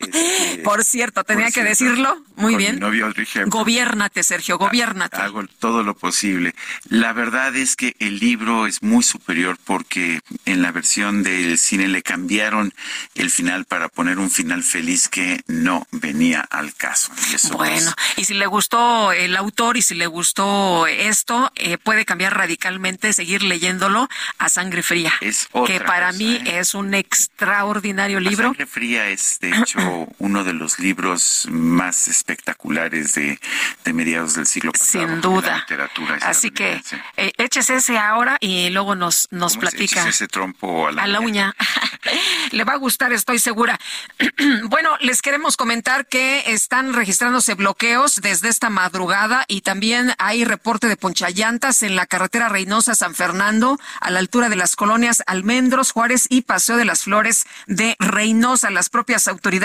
Este, 0.00 0.62
Por 0.62 0.84
cierto, 0.84 1.24
tenía 1.24 1.46
por 1.46 1.54
que 1.54 1.74
cierto, 1.74 1.84
decirlo. 1.84 2.24
Muy 2.36 2.52
con 2.52 2.58
bien. 2.58 2.80
Mi. 2.80 3.50
Gobiérnate, 3.50 4.22
Sergio, 4.22 4.58
gobiérnate. 4.58 5.16
Hago 5.16 5.44
todo 5.58 5.82
lo 5.82 5.94
posible. 5.94 6.54
La 6.88 7.12
verdad 7.12 7.54
es 7.56 7.76
que 7.76 7.96
el 7.98 8.18
libro 8.18 8.66
es 8.66 8.82
muy 8.82 9.02
superior 9.02 9.58
porque 9.64 10.20
en 10.44 10.62
la 10.62 10.72
versión 10.72 11.22
del 11.22 11.58
cine 11.58 11.88
le 11.88 12.02
cambiaron 12.02 12.72
el 13.14 13.30
final 13.30 13.64
para 13.64 13.88
poner 13.88 14.18
un 14.18 14.30
final 14.30 14.62
feliz 14.62 15.08
que 15.08 15.40
no 15.46 15.86
venía 15.90 16.40
al 16.40 16.74
caso. 16.74 17.12
Y 17.30 17.34
eso 17.34 17.56
Bueno, 17.56 17.92
y 18.16 18.24
si 18.24 18.34
le 18.34 18.46
gustó 18.46 19.12
el 19.12 19.36
autor 19.36 19.76
y 19.76 19.82
si 19.82 19.94
le 19.94 20.06
gustó 20.06 20.86
esto, 20.86 21.50
eh, 21.56 21.78
puede 21.78 22.04
cambiar 22.04 22.36
radicalmente, 22.36 23.12
seguir 23.12 23.42
leyéndolo 23.42 24.08
a 24.38 24.48
sangre 24.48 24.82
fría. 24.82 25.12
Es 25.20 25.48
otra 25.52 25.78
que 25.78 25.84
para 25.84 26.08
cosa, 26.08 26.18
mí 26.18 26.34
¿eh? 26.44 26.58
es 26.58 26.74
un 26.74 26.94
extraordinario 26.94 28.20
libro. 28.20 28.48
Sangre 28.48 28.66
Fría 28.66 29.08
es, 29.08 29.38
de 29.40 29.50
hecho, 29.66 30.08
uno 30.18 30.44
de 30.44 30.52
los 30.52 30.78
libros 30.78 31.46
más 31.50 32.08
espectaculares 32.08 33.14
de, 33.14 33.38
de 33.84 33.92
mediados 33.92 34.34
del 34.34 34.46
siglo 34.46 34.72
pasado. 34.72 35.06
Sin 35.06 35.14
la 35.16 35.20
duda. 35.20 35.56
literatura 35.58 36.18
Así 36.22 36.50
que 36.50 36.80
eh, 37.16 37.32
échese 37.36 37.76
ese 37.76 37.98
ahora 37.98 38.36
y 38.40 38.70
luego 38.70 38.94
nos, 38.94 39.28
nos 39.30 39.54
¿Cómo 39.56 39.68
se 39.68 39.76
platica. 39.76 40.00
echa 40.00 40.10
ese 40.10 40.28
trompo 40.28 40.88
a 40.88 40.92
la, 40.92 41.02
a 41.02 41.06
la 41.06 41.20
uña. 41.20 41.54
Le 42.52 42.64
va 42.64 42.74
a 42.74 42.76
gustar, 42.76 43.12
estoy 43.12 43.38
segura. 43.38 43.78
bueno, 44.68 44.90
les 45.00 45.22
queremos 45.22 45.56
comentar 45.56 46.06
que 46.06 46.52
están 46.52 46.92
registrándose 46.92 47.54
bloqueos 47.54 48.20
desde 48.20 48.48
esta 48.48 48.70
madrugada 48.70 49.44
y 49.48 49.62
también 49.62 50.14
hay 50.18 50.44
reporte 50.44 50.86
de 50.86 50.96
ponchallantas 50.96 51.82
en 51.82 51.96
la 51.96 52.06
carretera 52.06 52.48
Reynosa 52.48 52.94
San 52.94 53.14
Fernando 53.14 53.80
a 54.00 54.10
la 54.10 54.20
altura 54.20 54.48
de 54.48 54.56
las 54.56 54.76
colonias 54.76 55.22
Almendros, 55.26 55.90
Juárez 55.90 56.26
y 56.28 56.42
Paseo 56.42 56.76
de 56.76 56.84
las 56.84 57.02
Flores 57.02 57.46
de 57.66 57.96
Reynosa. 57.98 58.70
Las 58.70 58.88
propias 58.88 59.26
autoridades 59.26 59.55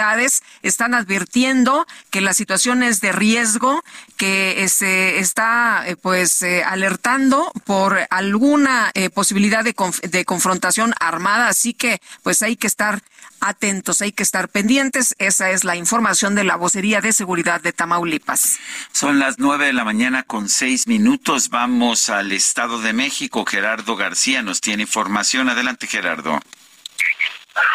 están 0.61 0.93
advirtiendo 0.93 1.85
que 2.09 2.21
la 2.21 2.33
situación 2.33 2.83
es 2.83 3.01
de 3.01 3.11
riesgo, 3.11 3.83
que 4.17 4.63
eh, 4.63 4.69
se 4.69 5.19
está 5.19 5.83
eh, 5.87 5.95
pues 5.95 6.41
eh, 6.41 6.63
alertando 6.63 7.51
por 7.65 7.99
alguna 8.09 8.91
posibilidad 9.13 9.63
de 9.63 10.25
confrontación 10.25 10.93
armada, 10.99 11.47
así 11.47 11.73
que 11.73 12.01
pues 12.23 12.41
hay 12.41 12.55
que 12.55 12.67
estar 12.67 13.01
atentos, 13.39 14.01
hay 14.01 14.11
que 14.11 14.23
estar 14.23 14.49
pendientes. 14.49 15.15
Esa 15.17 15.51
es 15.51 15.63
la 15.63 15.75
información 15.75 16.35
de 16.35 16.43
la 16.43 16.55
vocería 16.55 17.01
de 17.01 17.11
seguridad 17.11 17.61
de 17.61 17.73
Tamaulipas. 17.73 18.59
Son 18.91 19.19
las 19.19 19.39
nueve 19.39 19.65
de 19.65 19.73
la 19.73 19.83
mañana 19.83 20.23
con 20.23 20.47
seis 20.47 20.87
minutos. 20.87 21.49
Vamos 21.49 22.09
al 22.09 22.31
Estado 22.31 22.79
de 22.79 22.93
México. 22.93 23.45
Gerardo 23.45 23.95
García 23.95 24.41
nos 24.41 24.61
tiene 24.61 24.83
información. 24.83 25.49
Adelante, 25.49 25.87
Gerardo. 25.87 26.39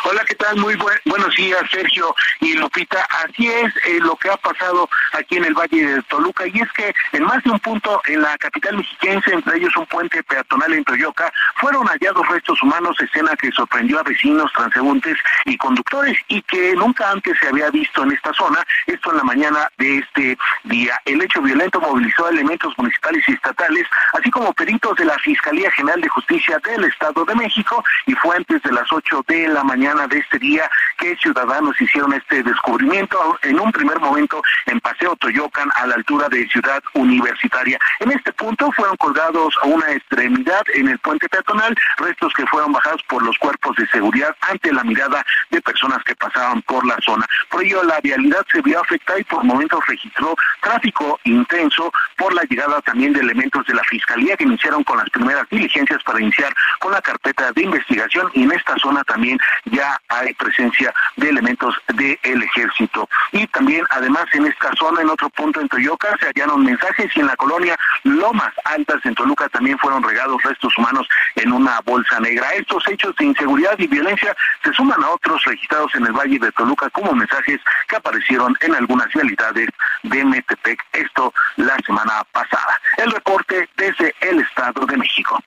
Hola, 0.05 0.25
¿qué 0.27 0.35
tal? 0.35 0.57
Muy 0.57 0.75
buen, 0.77 0.97
buenos 1.05 1.35
días, 1.37 1.61
Sergio 1.71 2.15
y 2.41 2.55
Lupita. 2.55 3.07
Así 3.25 3.49
es 3.49 3.75
eh, 3.87 3.99
lo 4.01 4.17
que 4.17 4.31
ha 4.31 4.37
pasado 4.37 4.89
aquí 5.13 5.37
en 5.37 5.45
el 5.45 5.55
Valle 5.55 5.87
de 5.87 6.03
Toluca, 6.05 6.47
y 6.47 6.61
es 6.61 6.73
que 6.73 6.95
en 7.13 7.25
más 7.25 7.43
de 7.45 7.51
un 7.51 7.59
punto 7.59 8.01
en 8.07 8.23
la 8.23 8.39
capital 8.39 8.77
mexiquense, 8.77 9.33
entre 9.33 9.59
ellos 9.59 9.77
un 9.77 9.87
puente 9.87 10.23
peatonal 10.23 10.73
en 10.73 10.85
Toyoca, 10.85 11.31
fueron 11.57 11.87
hallados 11.89 12.27
restos 12.29 12.63
humanos, 12.63 12.97
escena 13.01 13.37
que 13.37 13.51
sorprendió 13.53 13.99
a 13.99 14.03
vecinos, 14.03 14.51
transeúntes 14.53 15.19
y 15.45 15.57
conductores, 15.59 16.19
y 16.29 16.41
que 16.43 16.75
nunca 16.75 17.11
antes 17.11 17.37
se 17.39 17.49
había 17.49 17.69
visto 17.71 18.03
en 18.03 18.13
esta 18.13 18.33
zona, 18.33 18.65
esto 18.87 19.11
en 19.11 19.19
la 19.19 19.25
mañana 19.25 19.69
de 19.77 19.99
este 19.99 20.39
día. 20.65 21.01
El 21.05 21.21
hecho 21.21 21.43
violento 21.43 21.81
movilizó 21.81 22.27
a 22.27 22.31
elementos 22.31 22.73
municipales 22.79 23.23
y 23.29 23.33
estatales, 23.33 23.87
así 24.15 24.31
como 24.31 24.53
peritos 24.55 24.97
de 24.97 25.05
la 25.05 25.19
Fiscalía 25.19 25.71
General 25.73 26.01
de 26.01 26.09
Justicia 26.09 26.59
del 26.61 26.85
Estado 26.85 27.25
de 27.25 27.35
México, 27.35 27.85
y 28.07 28.15
fue 28.15 28.37
antes 28.37 28.63
de 28.63 28.73
las 28.73 28.91
8 28.91 29.25
de 29.29 29.49
la 29.49 29.65
mañana 29.67 30.07
de 30.07 30.19
este 30.19 30.39
día 30.39 30.71
que 30.97 31.17
ciudadanos 31.17 31.79
hicieron 31.81 32.13
este 32.15 32.43
descubrimiento 32.43 33.39
en 33.43 33.61
un 33.61 33.71
primer 33.73 33.99
momento 34.01 34.43
en 34.67 34.81
Paseo 34.81 35.17
Toyocan 35.17 35.69
a 35.75 35.87
la 35.87 35.97
altura 35.97 36.29
de 36.29 36.49
Ciudad 36.49 36.83
Universitaria. 36.95 37.79
En 38.01 38.13
este 38.13 38.33
punto 38.33 38.71
fueron 38.73 38.97
colgados 38.97 39.55
a 39.63 39.67
una 39.67 39.91
extremidad 39.93 40.63
en 40.75 40.89
el 40.89 40.99
puente 41.01 41.29
peatonal, 41.29 41.77
restos 41.99 42.33
que 42.35 42.47
fueron 42.47 42.73
bajados 42.73 43.03
por 43.09 43.23
los 43.23 43.37
cuerpos 43.39 43.77
de 43.77 43.87
seguridad 43.89 44.35
ante 44.41 44.73
la 44.73 44.85
mirada 44.85 45.25
de 45.51 45.61
personas 45.61 46.03
que 46.05 46.15
pasaban 46.15 46.63
por 46.63 46.87
la 46.87 46.97
zona. 47.05 47.27
Por 47.51 47.65
ello 47.65 47.83
la 47.83 48.01
vialidad 48.01 48.45
se 48.51 48.63
vio 48.63 48.81
afectada 48.81 49.19
y 49.21 49.25
por 49.25 49.45
momentos 49.45 49.85
registró 49.87 50.35
tráfico 50.63 51.19
intenso 51.25 51.93
por 52.17 52.33
la 52.35 52.43
llegada 52.45 52.81
también 52.83 53.13
de 53.13 53.21
elementos 53.21 53.67
de 53.67 53.75
la 53.75 53.85
Fiscalía 53.85 54.37
que 54.37 54.45
iniciaron 54.45 54.85
con 54.85 54.99
las 54.99 55.11
primeras 55.11 55.49
diligencias 55.51 56.03
para 56.05 56.21
iniciar 56.21 56.55
con 56.79 56.93
la 56.93 57.03
carpeta 57.03 57.53
de 57.53 57.63
investigación 57.63 58.31
y 58.35 58.45
en 58.45 58.53
esta 58.53 58.77
zona 58.79 59.03
también 59.05 59.39
ya 59.65 60.01
hay 60.09 60.35
presencia 60.35 60.93
de 61.17 61.29
elementos 61.29 61.75
del 61.95 62.43
ejército. 62.43 63.09
Y 63.33 63.47
también, 63.49 63.85
además, 63.91 64.27
en 64.35 64.47
esta 64.47 64.73
zona, 64.77 65.03
en 65.03 65.11
otro 65.11 65.29
punto 65.31 65.61
en 65.61 65.69
Toyoca, 65.69 66.17
se 66.21 66.27
hallaron 66.27 66.65
mensajes 66.65 67.11
y 67.17 67.21
en 67.21 67.27
la 67.27 67.37
colonia 67.37 67.77
Lomas 68.05 68.53
Altas 68.65 69.05
en 69.05 69.15
Toluca 69.15 69.49
también 69.49 69.79
fueron 69.79 70.03
regados 70.03 70.43
restos 70.43 70.77
humanos 70.79 71.07
en 71.35 71.53
una 71.53 71.81
bolsa 71.81 72.21
negra. 72.21 72.51
Estos 72.51 72.87
hechos 72.89 73.15
de 73.17 73.27
inseguridad 73.27 73.79
y 73.79 73.87
violencia 73.87 74.37
se 74.63 74.73
suman 74.73 75.03
a 75.03 75.11
otros 75.11 75.43
registrados 75.45 75.95
en 75.95 76.07
el 76.07 76.13
Valle 76.13 76.39
de 76.39 76.53
Toluca 76.53 76.91
como 76.91 77.13
mensajes 77.13 77.61
que 77.89 77.97
aparecieron 77.97 78.57
en 78.61 78.75
algunas 78.75 79.13
vialidades 79.13 79.69
de 80.03 80.25
Metepec, 80.25 80.83
esto 80.93 81.33
la 81.57 81.77
semana 81.85 82.25
pasada. 82.33 82.81
El 82.97 83.11
reporte 83.11 83.69
desde 83.77 84.15
el 84.21 84.41
Estado 84.41 84.87
de 84.87 84.97
México. 84.97 85.43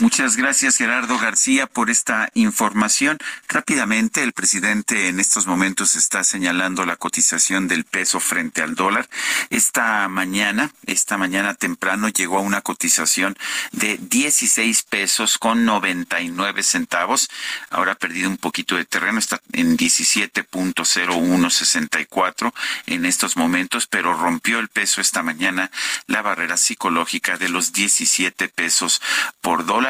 Muchas 0.00 0.36
gracias, 0.36 0.76
Gerardo 0.78 1.18
García, 1.18 1.66
por 1.66 1.90
esta 1.90 2.30
información. 2.32 3.18
Rápidamente, 3.48 4.22
el 4.22 4.32
presidente 4.32 5.08
en 5.08 5.20
estos 5.20 5.46
momentos 5.46 5.94
está 5.94 6.24
señalando 6.24 6.86
la 6.86 6.96
cotización 6.96 7.68
del 7.68 7.84
peso 7.84 8.18
frente 8.18 8.62
al 8.62 8.76
dólar. 8.76 9.10
Esta 9.50 10.08
mañana, 10.08 10.72
esta 10.86 11.18
mañana 11.18 11.52
temprano, 11.52 12.08
llegó 12.08 12.38
a 12.38 12.40
una 12.40 12.62
cotización 12.62 13.36
de 13.72 13.98
16 13.98 14.84
pesos 14.84 15.36
con 15.36 15.66
99 15.66 16.62
centavos. 16.62 17.28
Ahora 17.68 17.92
ha 17.92 17.96
perdido 17.96 18.30
un 18.30 18.38
poquito 18.38 18.76
de 18.76 18.86
terreno, 18.86 19.18
está 19.18 19.42
en 19.52 19.76
17.0164 19.76 22.54
en 22.86 23.04
estos 23.04 23.36
momentos, 23.36 23.86
pero 23.86 24.14
rompió 24.14 24.60
el 24.60 24.68
peso 24.68 25.02
esta 25.02 25.22
mañana 25.22 25.70
la 26.06 26.22
barrera 26.22 26.56
psicológica 26.56 27.36
de 27.36 27.50
los 27.50 27.74
17 27.74 28.48
pesos 28.48 29.02
por 29.42 29.66
dólar. 29.66 29.89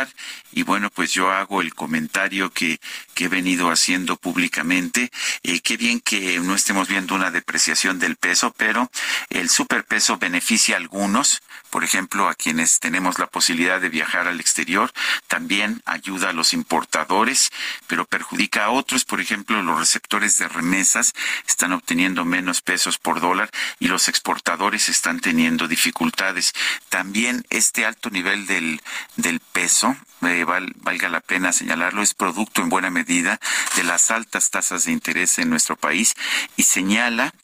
Y 0.53 0.63
bueno, 0.63 0.91
pues 0.91 1.13
yo 1.13 1.31
hago 1.31 1.61
el 1.63 1.75
comentario 1.75 2.51
que, 2.51 2.79
que 3.21 3.27
he 3.27 3.29
venido 3.29 3.71
haciendo 3.71 4.17
públicamente. 4.17 5.11
Eh, 5.43 5.61
qué 5.61 5.77
bien 5.77 6.01
que 6.01 6.41
no 6.41 6.55
estemos 6.55 6.89
viendo 6.89 7.15
una 7.15 7.31
depreciación 7.31 7.99
del 7.99 8.17
peso, 8.17 8.55
pero 8.57 8.91
el 9.29 9.51
superpeso 9.51 10.17
beneficia 10.17 10.77
a 10.77 10.79
algunos, 10.79 11.43
por 11.69 11.85
ejemplo, 11.85 12.31
a 12.31 12.35
quienes 12.35 12.81
tenemos 12.81 13.19
la 13.19 13.27
posibilidad 13.27 13.79
de 13.79 13.91
viajar 13.91 14.27
al 14.27 14.41
exterior, 14.41 14.91
también 15.29 15.83
ayuda 15.85 16.31
a 16.31 16.33
los 16.33 16.55
importadores, 16.55 17.51
pero 17.87 18.07
perjudica 18.07 18.65
a 18.65 18.71
otros, 18.71 19.05
por 19.05 19.21
ejemplo, 19.21 19.63
los 19.63 19.79
receptores 19.79 20.39
de 20.39 20.49
remesas 20.49 21.13
están 21.47 21.75
obteniendo 21.75 22.25
menos 22.25 22.63
pesos 22.63 22.97
por 22.97 23.21
dólar 23.21 23.51
y 23.79 23.89
los 23.89 24.09
exportadores 24.09 24.89
están 24.89 25.21
teniendo 25.21 25.69
dificultades. 25.69 26.55
También 26.89 27.45
este 27.51 27.85
alto 27.85 28.09
nivel 28.09 28.47
del, 28.47 28.81
del 29.17 29.41
peso, 29.41 29.95
eh, 30.23 30.45
val- 30.45 30.73
valga 30.77 31.11
la 31.11 31.21
pena 31.21 31.53
señalarlo, 31.53 32.01
es 32.01 32.15
producto 32.15 32.63
en 32.63 32.71
buena 32.71 32.89
medida 32.89 33.10
de 33.11 33.85
las 33.85 34.11
altas 34.11 34.51
tasas 34.51 34.85
de 34.85 34.93
interés 34.93 35.39
en 35.39 35.51
nuestro 35.51 35.77
país 35.77 36.15
y 36.57 36.63
señala 36.63 37.35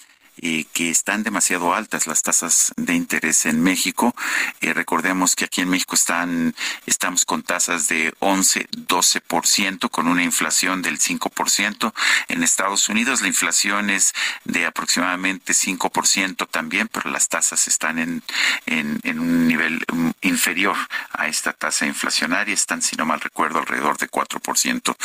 eh, 0.43 0.67
que 0.73 0.91
están 0.91 1.23
demasiado 1.23 1.75
altas 1.75 2.07
las 2.07 2.23
tasas 2.23 2.73
de 2.77 2.95
interés 2.95 3.47
en 3.47 3.63
México. 3.63 4.15
Eh, 4.61 4.75
recordemos 4.75 5.35
que 5.35 5.45
aquí 5.45 5.61
en 5.61 5.69
México 5.69 5.95
están, 5.95 6.55
estamos 6.87 7.25
con 7.25 7.43
tasas 7.43 7.89
de 7.89 8.15
11, 8.19 8.69
12%, 8.71 9.91
con 9.91 10.09
una 10.09 10.23
inflación 10.23 10.83
del 10.83 10.99
5%. 10.99 11.93
En 12.29 12.43
Estados 12.43 12.89
Unidos 12.89 13.23
la 13.23 13.29
inflación 13.29 13.91
es 13.91 14.13
de 14.45 14.67
aproximadamente 14.67 15.53
5% 15.53 16.49
también, 16.51 16.89
pero 16.89 17.11
las 17.11 17.29
tasas 17.29 17.69
están 17.69 17.99
en, 17.99 18.23
en, 18.67 19.01
en 19.05 19.21
un 19.21 19.49
nivel 19.49 19.85
mm, 19.93 20.11
inferior 20.23 20.77
a 21.13 21.29
esta 21.29 21.53
tasa 21.53 21.87
inflacionaria. 21.87 22.55
Están, 22.55 22.83
si 22.83 22.97
no 22.97 23.07
mal 23.07 23.21
recuerdo, 23.21 23.59
alrededor 23.59 23.97
de 23.99 24.11
4%. 24.11 24.97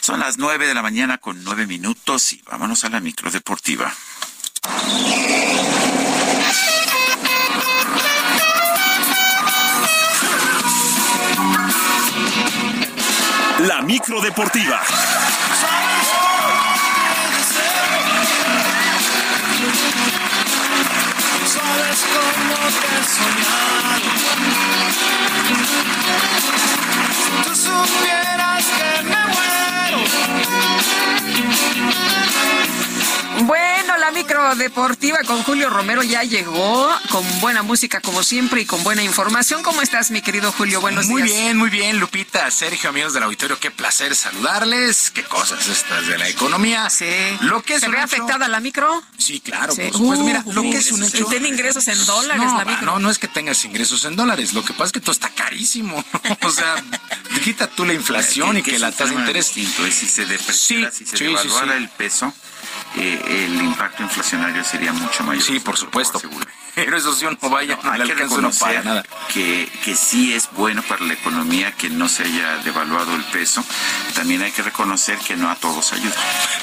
Son 0.00 0.20
las 0.20 0.38
9 0.38 0.66
de 0.66 0.74
la 0.74 0.82
mañana 0.82 1.18
con 1.18 1.42
9 1.42 1.66
minutos 1.66 2.32
y 2.32 2.42
vámonos 2.42 2.84
a 2.84 2.88
la 2.88 3.00
micro 3.00 3.30
deportiva. 3.30 3.92
La 13.66 13.82
micro 13.82 14.20
deportiva. 14.20 14.80
Sabes 21.44 22.00
cómo 22.14 22.56
te. 22.80 23.02
Si 27.14 27.30
tú 27.42 27.52
supieras 27.56 28.47
Bueno, 33.42 33.96
la 33.98 34.10
micro 34.10 34.54
deportiva 34.56 35.18
con 35.24 35.42
Julio 35.44 35.70
Romero 35.70 36.02
ya 36.02 36.22
llegó, 36.24 36.90
con 37.10 37.24
buena 37.40 37.62
música 37.62 38.00
como 38.00 38.22
siempre 38.24 38.62
y 38.62 38.66
con 38.66 38.82
buena 38.82 39.02
información. 39.02 39.62
¿Cómo 39.62 39.80
estás, 39.80 40.10
mi 40.10 40.20
querido 40.22 40.50
Julio? 40.52 40.80
Buenos 40.80 41.06
muy 41.06 41.22
días. 41.22 41.36
bien, 41.36 41.56
muy 41.56 41.70
bien, 41.70 42.00
Lupita, 42.00 42.50
Sergio, 42.50 42.90
amigos 42.90 43.12
del 43.14 43.22
auditorio, 43.22 43.58
qué 43.60 43.70
placer 43.70 44.14
saludarles. 44.16 45.10
Qué 45.12 45.22
cosas 45.22 45.66
estas 45.68 46.06
de 46.08 46.18
la 46.18 46.28
economía. 46.28 46.90
Sí. 46.90 47.06
Lo 47.42 47.62
que 47.62 47.74
es 47.74 47.80
¿Se 47.80 47.88
ve 47.88 47.96
hecho- 47.98 48.04
afectada 48.06 48.48
la 48.48 48.58
micro? 48.60 49.02
Sí, 49.16 49.40
claro, 49.40 49.72
Sí. 49.72 49.88
supuesto. 49.92 50.24
Mira, 50.24 50.42
Uh, 50.44 50.52
lo 50.52 50.62
que 50.62 50.68
uh, 50.68 50.78
es 50.78 50.92
un 50.92 51.04
hecho. 51.04 51.26
Tiene 51.26 51.48
ingresos 51.48 51.86
en 51.88 52.04
dólares 52.06 52.42
no, 52.42 52.58
la 52.58 52.64
va, 52.64 52.70
micro. 52.72 52.86
no, 52.86 52.98
no 52.98 53.10
es 53.10 53.18
que 53.18 53.28
tengas 53.28 53.64
ingresos 53.64 54.04
en 54.04 54.16
dólares. 54.16 54.52
Lo 54.52 54.64
que 54.64 54.72
pasa 54.72 54.86
es 54.86 54.92
que 54.92 55.00
todo 55.00 55.12
está 55.12 55.28
carísimo. 55.30 56.04
o 56.42 56.50
sea, 56.50 56.74
quita 57.44 57.68
tú 57.68 57.84
la 57.84 57.94
inflación 57.94 58.58
y 58.58 58.62
que, 58.62 58.78
la 58.80 58.90
tasa 58.90 59.06
de 59.12 59.14
interés. 59.20 59.54
distinto 59.54 59.86
es 59.86 59.94
si 59.94 60.08
se 60.08 60.26
depreciara, 60.26 60.90
si 60.90 61.04
se 61.06 61.12
sí, 61.12 61.18
sí, 61.18 61.24
devaluara 61.24 61.72
sí. 61.76 61.78
el 61.78 61.88
peso, 61.90 62.32
eh, 62.96 63.46
el 63.46 63.54
impacto 63.60 64.02
inflacionario 64.02 64.64
sería 64.64 64.92
mucho 64.92 65.24
mayor. 65.24 65.42
Sí, 65.42 65.60
por 65.60 65.76
supuesto. 65.76 66.20
Pero 66.84 66.96
eso 66.96 67.14
sí, 67.14 67.24
no 67.24 67.50
vaya, 67.50 67.78
no, 67.82 67.90
hay 67.90 68.02
que 68.02 68.12
uno 68.12 68.22
reconocer 68.22 68.84
nada. 68.84 69.04
que, 69.32 69.68
que 69.84 69.94
sí 69.96 70.32
es 70.32 70.48
bueno 70.52 70.82
para 70.82 71.04
la 71.04 71.14
economía 71.14 71.72
que 71.72 71.90
no 71.90 72.08
se 72.08 72.24
haya 72.24 72.58
devaluado 72.58 73.14
el 73.14 73.24
peso. 73.24 73.64
También 74.14 74.42
hay 74.42 74.52
que 74.52 74.62
reconocer 74.62 75.18
que 75.18 75.36
no 75.36 75.50
a 75.50 75.56
todos 75.56 75.92
ayuda. 75.92 76.14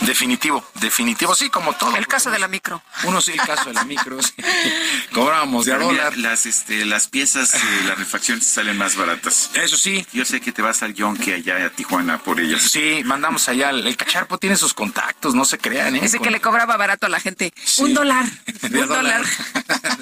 Definitivo, 0.01 0.63
definitivo, 0.75 1.35
sí, 1.35 1.49
como 1.49 1.73
todo. 1.73 1.95
El 1.95 2.07
caso 2.07 2.31
de 2.31 2.39
la 2.39 2.47
micro. 2.47 2.81
Uno 3.03 3.21
sí, 3.21 3.31
el 3.31 3.39
caso 3.39 3.65
de 3.65 3.73
la 3.73 3.83
micro. 3.83 4.21
sí. 4.21 4.33
Cobrábamos 5.13 5.65
de 5.65 5.73
a 5.73 5.77
dólar. 5.79 6.17
las, 6.17 6.45
este, 6.45 6.85
las 6.85 7.07
piezas, 7.07 7.53
eh, 7.53 7.59
las 7.87 7.97
refacciones 7.97 8.45
salen 8.45 8.77
más 8.77 8.95
baratas. 8.95 9.51
Eso 9.53 9.77
sí. 9.77 10.05
Yo 10.13 10.25
sé 10.25 10.41
que 10.41 10.51
te 10.51 10.61
vas 10.61 10.83
al 10.83 10.93
Yonke 10.93 11.33
allá 11.33 11.65
a 11.65 11.69
Tijuana 11.69 12.17
por 12.19 12.39
ellas. 12.39 12.61
Sí, 12.63 13.01
mandamos 13.05 13.47
allá. 13.49 13.69
El, 13.69 13.85
el 13.85 13.97
cacharpo 13.97 14.37
tiene 14.37 14.55
sus 14.55 14.73
contactos, 14.73 15.35
no 15.35 15.45
se 15.45 15.57
crean, 15.57 15.95
¿eh? 15.95 16.01
Ese 16.03 16.19
que 16.19 16.31
le 16.31 16.41
cobraba 16.41 16.77
barato 16.77 17.05
a 17.05 17.09
la 17.09 17.19
gente. 17.19 17.53
Sí. 17.63 17.83
Un 17.83 17.93
dólar. 17.93 18.25
De 18.61 18.81
un 18.81 18.87
dólar. 18.87 19.25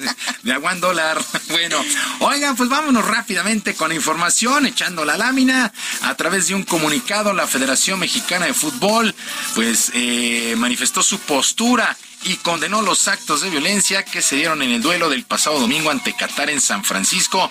A 0.08 0.58
one 0.58 0.80
dólar. 0.80 1.22
Bueno, 1.48 1.78
oigan, 2.20 2.56
pues 2.56 2.68
vámonos 2.68 3.06
rápidamente 3.06 3.74
con 3.74 3.92
información, 3.92 4.66
echando 4.66 5.04
la 5.04 5.16
lámina. 5.16 5.72
A 6.02 6.14
través 6.16 6.48
de 6.48 6.54
un 6.54 6.64
comunicado, 6.64 7.32
la 7.32 7.46
Federación 7.46 8.00
Mexicana 8.00 8.46
de 8.46 8.54
Fútbol, 8.54 9.14
pues 9.54 9.92
eh, 9.94 10.54
manifestó 10.56 11.02
su 11.02 11.18
postura 11.20 11.96
y 12.24 12.36
condenó 12.36 12.82
los 12.82 13.08
actos 13.08 13.42
de 13.42 13.50
violencia 13.50 14.04
que 14.04 14.22
se 14.22 14.36
dieron 14.36 14.62
en 14.62 14.70
el 14.70 14.82
duelo 14.82 15.08
del 15.08 15.24
pasado 15.24 15.60
domingo 15.60 15.90
ante 15.90 16.14
Qatar 16.14 16.50
en 16.50 16.60
San 16.60 16.84
Francisco, 16.84 17.50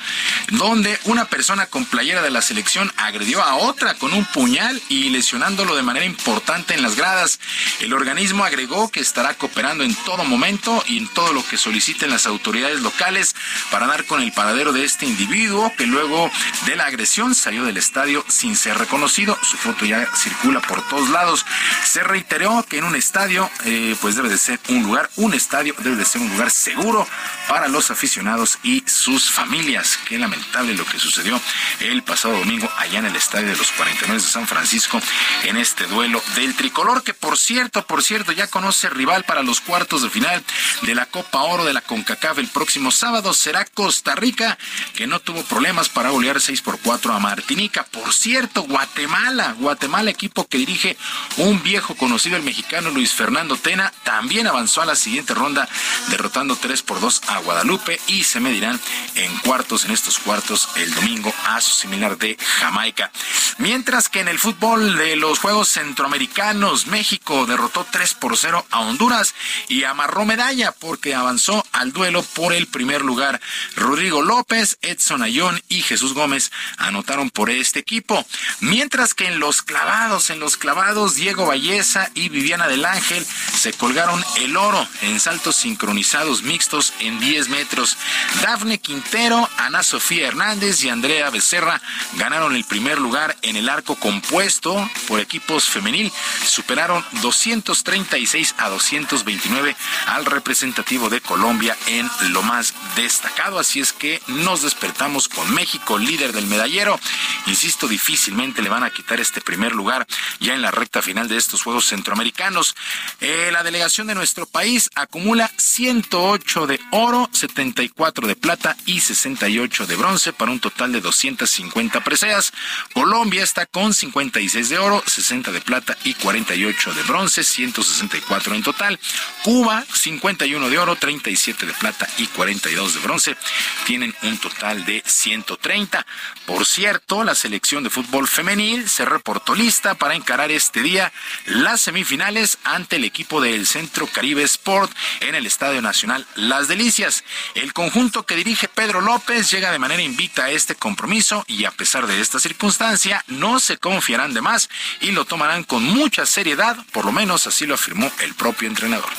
donde 0.50 1.00
una 1.06 1.26
persona 1.26 1.68
con 1.68 1.86
playera 1.86 2.22
de 2.22 2.32
la 2.32 2.42
selección 2.42 2.92
agredió 2.98 3.44
a 3.44 3.56
otra 3.56 3.94
con 3.96 4.14
un 4.14 4.26
puñal 4.26 4.82
y 4.90 5.10
lesionándolo 5.10 5.76
de 5.76 5.84
manera 5.84 6.06
importante 6.06 6.74
en 6.74 6.82
las 6.82 6.96
gradas. 6.96 7.40
El 7.80 7.94
organismo 7.94 8.44
agregó 8.44 8.90
que 8.90 9.00
estará 9.00 9.36
cooperando 9.36 9.84
en 9.84 9.96
todo 9.96 10.24
momento 10.24 10.84
y 10.88 10.98
en 10.98 11.08
todo 11.08 11.34
lo 11.34 11.46
que 11.46 11.58
soliciten 11.58 12.10
las 12.10 12.26
autoridades 12.26 12.82
locales 12.82 13.36
para 13.72 13.88
dar 13.88 14.06
con 14.06 14.22
el 14.22 14.32
paradero 14.32 14.74
de 14.74 14.86
este 14.86 15.06
individuo 15.06 15.72
que 15.78 15.86
luego 15.86 16.32
de 16.66 16.76
la 16.76 16.86
agresión 16.86 17.36
salió 17.36 17.64
del 17.64 17.78
estadio 17.78 18.26
sin 18.28 18.56
ser 18.56 18.78
reconocido. 18.78 19.38
Su 19.44 19.58
foto 19.58 19.86
ya 19.86 20.08
circula 20.16 20.62
por 20.62 20.88
todos 20.88 21.10
lados. 21.10 21.46
Se 21.86 22.04
reiteró 22.04 22.66
que 22.68 22.78
en 22.80 22.86
un 22.86 22.96
estadio 22.96 23.50
eh, 23.66 23.96
pues 24.02 24.16
debe 24.16 24.30
de 24.30 24.38
ser 24.38 24.60
un 24.70 24.84
lugar, 24.84 25.10
un 25.16 25.34
estadio 25.34 25.76
debe 25.80 25.96
de 25.96 26.06
ser 26.06 26.22
un 26.22 26.30
lugar 26.30 26.52
seguro 26.52 27.08
para 27.48 27.68
los 27.68 27.92
aficionados 27.92 28.60
y 28.64 28.84
sus 28.88 29.30
familias. 29.30 29.98
Qué 30.08 30.18
lamentable 30.18 30.74
lo 30.74 30.86
que 30.86 31.00
sucedió 31.00 31.40
el 31.80 32.04
pasado 32.04 32.38
domingo 32.38 32.70
allá 32.78 33.00
en 33.00 33.06
el 33.06 33.16
estadio 33.16 33.50
de 33.50 33.58
los 33.58 33.72
49 33.72 34.22
de 34.22 34.28
San 34.28 34.48
Francisco 34.48 35.02
en 35.44 35.58
este 35.58 35.86
duelo 35.86 36.22
del 36.36 36.56
tricolor 36.56 37.04
que 37.04 37.14
por 37.14 37.38
cierto, 37.38 37.86
por 37.86 38.04
cierto 38.04 38.32
ya 38.32 38.48
conoce 38.48 38.90
rival 38.90 39.24
para 39.24 39.44
los 39.44 39.62
cuartos 39.62 40.02
de 40.02 40.10
final 40.10 40.44
de 40.82 40.96
la 40.96 41.06
Copa 41.06 41.42
Oro 41.44 41.66
de 41.66 41.74
la 41.74 41.82
CONCACAF 41.82 42.40
el 42.40 42.48
próximo 42.48 42.92
sábado 42.92 43.34
será 43.34 43.66
Costa 43.66 44.16
Rica 44.16 44.58
que 44.96 45.08
no 45.08 45.20
tuvo 45.20 45.44
problemas 45.44 45.90
para 45.90 46.10
golear 46.10 46.40
6 46.40 46.62
por 46.62 46.80
4 46.80 47.14
a 47.14 47.20
Martinica. 47.20 47.84
Por 47.84 48.14
cierto, 48.14 48.64
Guatemala, 48.64 49.56
Guatemala 49.58 50.10
equipo 50.10 50.48
que 50.48 50.58
dirige 50.58 50.98
un 51.38 51.62
viejo 51.64 51.96
conocido 51.96 52.38
el 52.38 52.44
mexicano 52.44 52.90
Luis 52.90 53.14
Fernando 53.14 53.58
Tena 53.58 53.92
también 54.04 54.48
avanzó 54.54 54.82
a 54.82 54.86
la 54.86 54.96
siguiente 54.96 55.34
ronda 55.34 55.68
derrotando 56.10 56.56
3 56.56 56.84
por 56.84 57.00
2 57.00 57.22
a 57.28 57.40
Guadalupe 57.40 58.00
y 58.08 58.24
se 58.24 58.40
medirán 58.40 58.80
en 59.16 59.36
cuartos 59.40 59.86
en 59.86 59.92
estos 59.92 60.20
cuartos 60.20 60.70
el 60.76 60.94
domingo 60.94 61.34
a 61.46 61.60
su 61.60 61.72
similar 61.72 62.18
de 62.18 62.38
Jamaica. 62.60 63.12
Mientras 63.58 64.10
que 64.10 64.20
en 64.20 64.28
el 64.28 64.40
fútbol 64.40 64.96
de 64.98 65.16
los 65.16 65.40
Juegos 65.40 65.70
Centroamericanos, 65.70 66.88
México 66.88 67.46
derrotó 67.46 67.86
3 67.90 68.14
por 68.16 68.38
0 68.38 68.66
a 68.70 68.82
Honduras 68.82 69.34
y 69.68 69.84
amarró 69.84 70.26
medalla 70.26 70.72
porque 70.72 71.16
avanzó 71.16 71.66
al 71.72 71.92
duelo 71.92 72.22
por 72.22 72.54
el 72.54 72.68
primer 72.68 73.02
lugar. 73.02 73.42
Rodrigo 73.76 74.22
López, 74.22 74.78
Edson 74.82 75.24
Ayón 75.24 75.62
y 75.68 75.82
Jesús 75.82 76.14
Gómez 76.14 76.52
anotaron 76.78 77.32
por 77.32 77.50
este 77.50 77.80
equipo. 77.80 78.26
Mientras 78.60 79.14
que 79.14 79.28
en 79.28 79.40
los 79.40 79.62
clavados, 79.62 80.30
en 80.30 80.40
los 80.40 80.58
clavados, 80.58 81.16
Diego 81.16 81.48
Valleza 81.48 82.10
y 82.14 82.30
Viviana 82.30 82.68
del 82.68 82.86
Ángel 82.86 83.26
se 83.58 83.74
colgaron 83.74 84.24
el 84.38 84.58
oro 84.58 84.88
en 85.02 85.20
saltos 85.20 85.56
sincronizados 85.56 86.44
mixtos 86.44 86.94
en 87.00 87.20
10 87.20 87.50
metros. 87.50 87.98
Dafne 88.42 88.80
Quintero, 88.80 89.50
Ana 89.58 89.84
Sofía 89.84 90.28
Hernández 90.28 90.84
y 90.84 90.90
Andrea 90.90 91.30
Becerra 91.30 91.82
ganaron 92.14 92.56
el 92.56 92.64
primer 92.64 93.00
lugar 93.00 93.38
en 93.42 93.56
el 93.56 93.70
arco 93.70 93.96
compuesto 93.96 94.90
por 95.08 95.20
equipos 95.20 95.66
femenil. 95.66 96.12
Superaron 96.46 97.04
236 97.22 98.56
a 98.58 98.70
229 98.70 99.76
al 100.08 100.26
representativo 100.26 101.10
de 101.10 101.22
Colombia 101.22 101.78
en 101.88 102.10
lo 102.32 102.42
más 102.44 102.74
destacado. 102.96 103.60
Así 103.60 103.80
es 103.80 103.94
que 103.94 104.22
nos 104.28 104.62
despertamos 104.62 105.28
con 105.28 105.54
México, 105.54 105.98
líder 105.98 106.34
del 106.34 106.48
medallero. 106.48 107.00
Insisto, 107.48 107.88
difícilmente 107.88 108.62
le 108.62 108.70
van 108.70 108.84
a 108.84 108.90
quitar 108.90 109.20
este 109.20 109.42
primer 109.42 109.74
lugar 109.74 110.08
ya 110.40 110.54
en 110.54 110.62
la 110.62 110.72
recta 110.72 111.02
final 111.02 111.28
de 111.28 111.38
estos 111.38 111.64
Juegos 111.64 111.86
Centroamericanos. 111.88 112.76
Eh, 113.22 113.50
la 113.52 113.64
delegación 113.64 114.08
de 114.08 114.16
nuestro 114.24 114.46
país 114.46 114.90
acumula 114.96 115.52
108 115.58 116.66
de 116.66 116.80
oro, 116.92 117.30
74 117.34 118.26
de 118.26 118.38
plata 118.38 118.78
y 118.86 119.02
68 119.02 119.86
de 119.86 119.98
bronce 119.98 120.32
para 120.32 120.50
un 120.50 120.62
total 120.62 120.94
de 120.94 121.02
250 121.02 122.02
preseas. 122.06 122.54
Colombia 122.94 123.44
está 123.44 123.66
con 123.66 123.94
56 123.94 124.70
de 124.70 124.78
oro, 124.78 125.04
60 125.06 125.52
de 125.52 125.60
plata 125.60 125.98
y 126.06 126.14
48 126.14 126.94
de 126.94 127.04
bronce, 127.04 127.44
164 127.44 128.56
en 128.56 128.64
total. 128.64 128.98
Cuba, 129.44 129.84
51 129.94 130.70
de 130.70 130.80
oro, 130.80 130.96
37 130.96 131.66
de 131.66 131.74
plata 131.74 132.08
y 132.18 132.28
42 132.28 132.94
de 132.94 133.00
bronce. 133.02 133.38
Tienen 133.86 134.16
un 134.24 134.38
total 134.38 134.86
de 134.86 135.04
130. 135.06 136.06
Por 136.46 136.66
cierto, 136.66 137.26
la 137.26 137.36
selección 137.36 137.84
de 137.84 137.90
fútbol 137.90 138.30
femenil 138.30 138.88
se 138.88 139.04
reportó 139.04 139.54
lista 139.54 139.96
para 139.96 140.16
encarar 140.16 140.50
este 140.50 140.82
día 140.82 141.12
las 141.46 141.82
semifinales 141.82 142.58
ante 142.64 142.96
el 142.96 143.04
equipo 143.04 143.42
del 143.42 143.68
Centro 143.68 144.08
Caribe 144.14 144.44
Sport 144.44 144.92
en 145.20 145.36
el 145.36 145.46
Estadio 145.46 145.82
Nacional 145.82 146.26
Las 146.36 146.68
Delicias. 146.70 147.24
El 147.56 147.74
conjunto 147.74 148.26
que 148.26 148.36
dirige 148.36 148.70
Pedro 148.70 149.02
López 149.02 149.52
llega 149.52 149.72
de 149.72 149.80
manera 149.80 150.02
invicta 150.02 150.46
a 150.46 150.52
este 150.52 150.76
compromiso 150.76 151.44
y 151.48 151.66
a 151.66 151.72
pesar 151.72 152.08
de 152.08 152.22
esta 152.22 152.40
circunstancia 152.40 153.24
no 153.28 153.60
se 153.60 153.78
confiarán 153.78 154.34
de 154.34 154.42
más 154.42 154.70
y 155.02 155.12
lo 155.12 155.26
tomarán 155.26 155.64
con 155.64 155.84
mucha 155.84 156.26
seriedad, 156.26 156.78
por 156.92 157.06
lo 157.06 157.12
menos 157.12 157.48
así 157.48 157.66
lo 157.66 157.76
afirmó 157.76 158.10
el 158.22 158.34
propio 158.36 158.70
entrenador. 158.70 159.10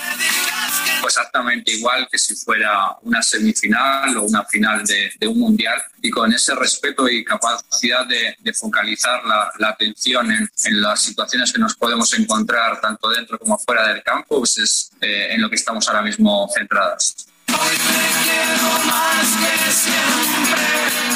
Exactamente 1.05 1.73
igual 1.73 2.09
que 2.11 2.19
si 2.19 2.35
fuera 2.35 2.97
una 3.03 3.23
semifinal 3.23 4.17
o 4.17 4.23
una 4.23 4.45
final 4.45 4.85
de, 4.85 5.29
un 5.29 5.39
mundial 5.39 5.81
y 6.03 6.11
con 6.11 6.33
ese 6.33 6.55
respeto 6.55 7.09
y 7.09 7.25
capacidad 7.25 8.07
de, 8.07 8.37
de 8.39 8.53
focalizar 8.53 9.25
la, 9.25 9.51
la 9.59 9.69
atención 9.71 10.31
en, 10.31 10.49
en, 10.65 10.81
las 10.81 11.03
situaciones 11.03 11.53
que 11.53 11.59
nos 11.59 11.75
podemos 11.77 12.13
encontrar 12.15 12.81
tanto 12.81 13.11
dentro 13.11 13.39
como 13.39 13.59
fuera 13.59 13.89
del 13.89 14.03
campo, 14.03 14.39
pues 14.39 14.59
es 14.59 14.84
eh, 15.01 15.29
en 15.31 15.41
lo 15.41 15.49
que 15.49 15.57
estamos 15.57 15.89
ahora 15.89 16.03
mismo 16.03 16.49
centradas. 16.55 17.29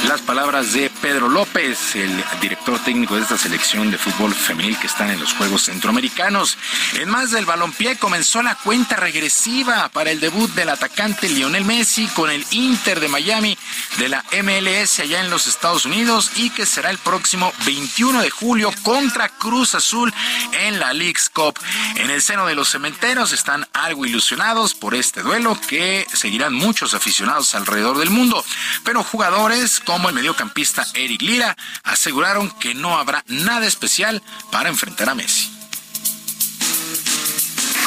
Las 0.09 0.23
palabras 0.23 0.73
de 0.73 0.89
Pedro 1.02 1.28
López, 1.28 1.94
el 1.94 2.24
director 2.40 2.82
técnico 2.82 3.16
de 3.16 3.23
esta 3.23 3.36
selección 3.36 3.90
de 3.90 3.98
fútbol 3.98 4.35
femenil 4.35 4.78
que 4.78 4.86
están 4.86 5.10
en 5.10 5.20
los 5.20 5.35
Juegos 5.35 5.65
Centroamericanos. 5.65 6.56
En 6.94 7.10
más 7.10 7.31
del 7.31 7.44
balompié 7.44 7.97
comenzó 7.97 8.43
la 8.43 8.55
cuenta 8.55 8.97
regresiva 8.97 9.90
para 9.90 10.10
el 10.10 10.19
debut 10.19 10.51
del 10.55 10.70
atacante 10.70 11.28
Lionel 11.28 11.66
Messi 11.66 12.06
con 12.09 12.31
el 12.31 12.43
Inter 12.52 13.01
de 13.01 13.09
Miami 13.09 13.59
de 13.98 14.09
la 14.09 14.24
MLS 14.43 15.01
allá 15.01 15.20
en 15.20 15.28
los 15.28 15.47
Estados 15.47 15.85
Unidos 15.85 16.31
y 16.36 16.48
que 16.51 16.65
será 16.65 16.89
el 16.89 16.98
próximo 16.98 17.52
21 17.66 18.23
de 18.23 18.31
julio 18.31 18.73
contra 18.82 19.28
Cruz 19.28 19.74
Azul 19.74 20.15
en 20.52 20.78
la 20.78 20.94
League's 20.94 21.28
Cup. 21.28 21.59
En 21.97 22.09
el 22.09 22.23
seno 22.23 22.47
de 22.47 22.55
los 22.55 22.70
cementeros 22.70 23.35
están 23.35 23.66
algo 23.74 24.06
ilusionados 24.06 24.73
por 24.73 24.94
este 24.94 25.20
duelo 25.20 25.59
que 25.69 26.06
seguirán 26.28 26.52
muchos 26.52 26.92
aficionados 26.92 27.55
alrededor 27.55 27.96
del 27.96 28.10
mundo, 28.10 28.44
pero 28.84 29.02
jugadores 29.02 29.80
como 29.80 30.10
el 30.10 30.14
mediocampista 30.14 30.86
Eric 30.92 31.22
Lira 31.22 31.56
aseguraron 31.84 32.50
que 32.50 32.74
no 32.74 32.98
habrá 32.98 33.24
nada 33.28 33.66
especial 33.66 34.22
para 34.52 34.68
enfrentar 34.68 35.09
a 35.09 35.14
Messi. 35.14 35.50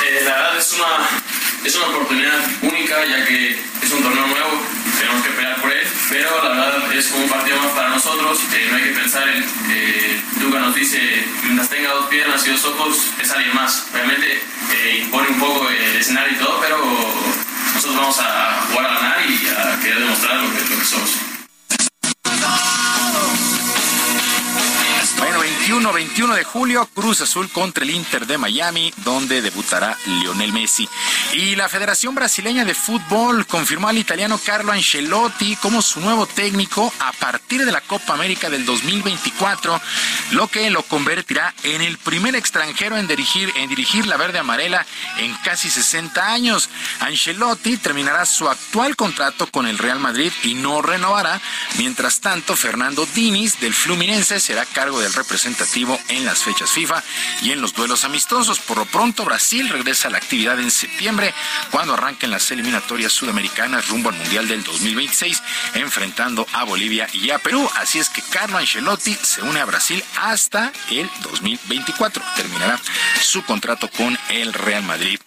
Eh, 0.04 0.22
la 0.26 0.32
verdad 0.32 0.58
es 0.58 0.74
una, 0.74 1.68
es 1.68 1.76
una 1.76 1.88
oportunidad 1.90 2.40
única 2.64 3.06
ya 3.06 3.26
que 3.26 3.52
es 3.84 3.92
un 3.92 4.02
torneo 4.02 4.26
nuevo, 4.26 4.60
tenemos 5.00 5.24
que 5.24 5.30
pelear 5.30 5.62
por 5.62 5.72
él, 5.72 5.88
pero 6.10 6.44
la 6.44 6.50
verdad 6.50 6.94
es 6.94 7.08
como 7.10 7.24
un 7.26 7.30
partido 7.30 7.62
más 7.62 7.72
para 7.74 7.90
nosotros, 7.90 8.40
eh, 8.54 8.68
no 8.72 8.78
hay 8.78 8.84
que 8.86 9.00
pensar 9.00 9.30
en, 9.30 9.44
eh, 9.70 10.22
nos 10.72 10.76
dice, 10.76 11.26
mientras 11.44 11.70
tenga 11.70 11.92
dos 11.92 12.08
piernas 12.08 12.46
y 12.48 12.52
dos 12.52 12.66
ojos, 12.66 13.08
es 13.22 13.32
alguien 13.32 13.56
más. 13.56 13.88
Realmente 13.92 14.42
eh, 14.74 15.00
impone 15.04 15.30
un 15.30 15.40
poco 15.40 15.70
el 15.70 15.98
escenario 15.98 16.34
y 16.34 16.38
todo, 16.38 16.60
pero 16.62 16.78
nosotros 17.84 18.00
vamos 18.00 18.20
a 18.20 18.68
jugar 18.70 18.86
a 18.86 18.94
ganar 18.94 19.26
y 19.28 19.48
a 19.48 19.80
querer 19.82 20.00
demostrar 20.02 20.36
lo 20.36 20.54
que, 20.54 20.60
lo 20.60 20.80
que 20.80 20.86
somos. 20.86 21.32
Bueno, 25.22 25.40
21, 25.40 25.94
21 25.94 26.34
de 26.34 26.44
julio, 26.44 26.90
Cruz 26.96 27.22
Azul 27.22 27.48
contra 27.52 27.84
el 27.84 27.92
Inter 27.92 28.26
de 28.26 28.40
Miami, 28.40 28.92
donde 28.98 29.44
debutará 29.44 29.96
Lionel 30.08 30.52
Messi. 30.52 30.90
Y 31.34 31.56
la 31.56 31.70
Federación 31.70 32.16
Brasileña 32.16 32.66
de 32.66 32.74
Fútbol 32.74 33.46
confirmó 33.46 33.88
al 33.88 34.00
italiano 34.00 34.40
Carlo 34.44 34.72
Ancelotti 34.72 35.58
como 35.58 35.84
su 35.84 36.00
nuevo 36.00 36.26
técnico 36.26 36.92
a 37.00 37.12
partir 37.12 37.66
de 37.66 37.72
la 37.72 37.82
Copa 37.82 38.16
América 38.16 38.50
del 38.50 38.66
2024, 38.66 39.80
lo 40.32 40.48
que 40.48 40.72
lo 40.72 40.82
convertirá 40.82 41.54
en 41.62 41.84
el 41.84 42.00
primer 42.00 42.36
extranjero 42.36 42.98
en 42.98 43.08
dirigir, 43.08 43.54
en 43.58 43.70
dirigir 43.70 44.08
la 44.08 44.18
verde 44.18 44.40
amarela 44.40 44.84
en 45.20 45.36
casi 45.44 45.70
60 45.70 46.34
años. 46.34 46.68
Ancelotti 47.00 47.78
terminará 47.78 48.26
su 48.26 48.50
actual 48.50 48.96
contrato 48.96 49.46
con 49.52 49.68
el 49.68 49.78
Real 49.78 50.00
Madrid 50.00 50.32
y 50.42 50.56
no 50.56 50.82
renovará. 50.82 51.40
Mientras 51.78 52.22
tanto, 52.22 52.56
Fernando 52.56 53.08
Diniz 53.14 53.60
del 53.60 53.76
Fluminense 53.76 54.40
será 54.40 54.66
cargo 54.66 55.00
representativo 55.16 56.00
en 56.08 56.26
las 56.26 56.40
fechas 56.40 56.72
FIFA 56.72 57.04
y 57.42 57.52
en 57.52 57.62
los 57.62 57.74
duelos 57.74 58.04
amistosos. 58.04 58.60
Por 58.60 58.78
lo 58.78 58.86
pronto, 58.86 59.26
Brasil 59.26 59.70
regresa 59.70 60.08
a 60.08 60.12
la 60.12 60.18
actividad 60.18 60.60
en 60.60 60.72
septiembre 60.72 61.34
cuando 61.72 61.94
arranquen 61.94 62.32
las 62.32 62.50
eliminatorias 62.52 63.12
sudamericanas 63.12 63.88
rumbo 63.88 64.10
al 64.10 64.16
Mundial 64.16 64.48
del 64.48 64.64
2026, 64.64 65.42
enfrentando 65.76 66.46
a 66.54 66.64
Bolivia 66.64 67.08
y 67.14 67.32
a 67.32 67.40
Perú. 67.40 67.70
Así 67.76 68.00
es 68.00 68.10
que 68.10 68.22
Carlo 68.22 68.58
Ancelotti 68.58 69.18
se 69.22 69.42
une 69.42 69.60
a 69.60 69.66
Brasil 69.66 70.04
hasta 70.18 70.72
el 70.90 71.10
2024. 71.22 72.24
Terminará 72.36 72.80
su 73.22 73.44
contrato 73.44 73.90
con 73.90 74.18
el 74.30 74.54
Real 74.54 74.84
Madrid. 74.84 75.20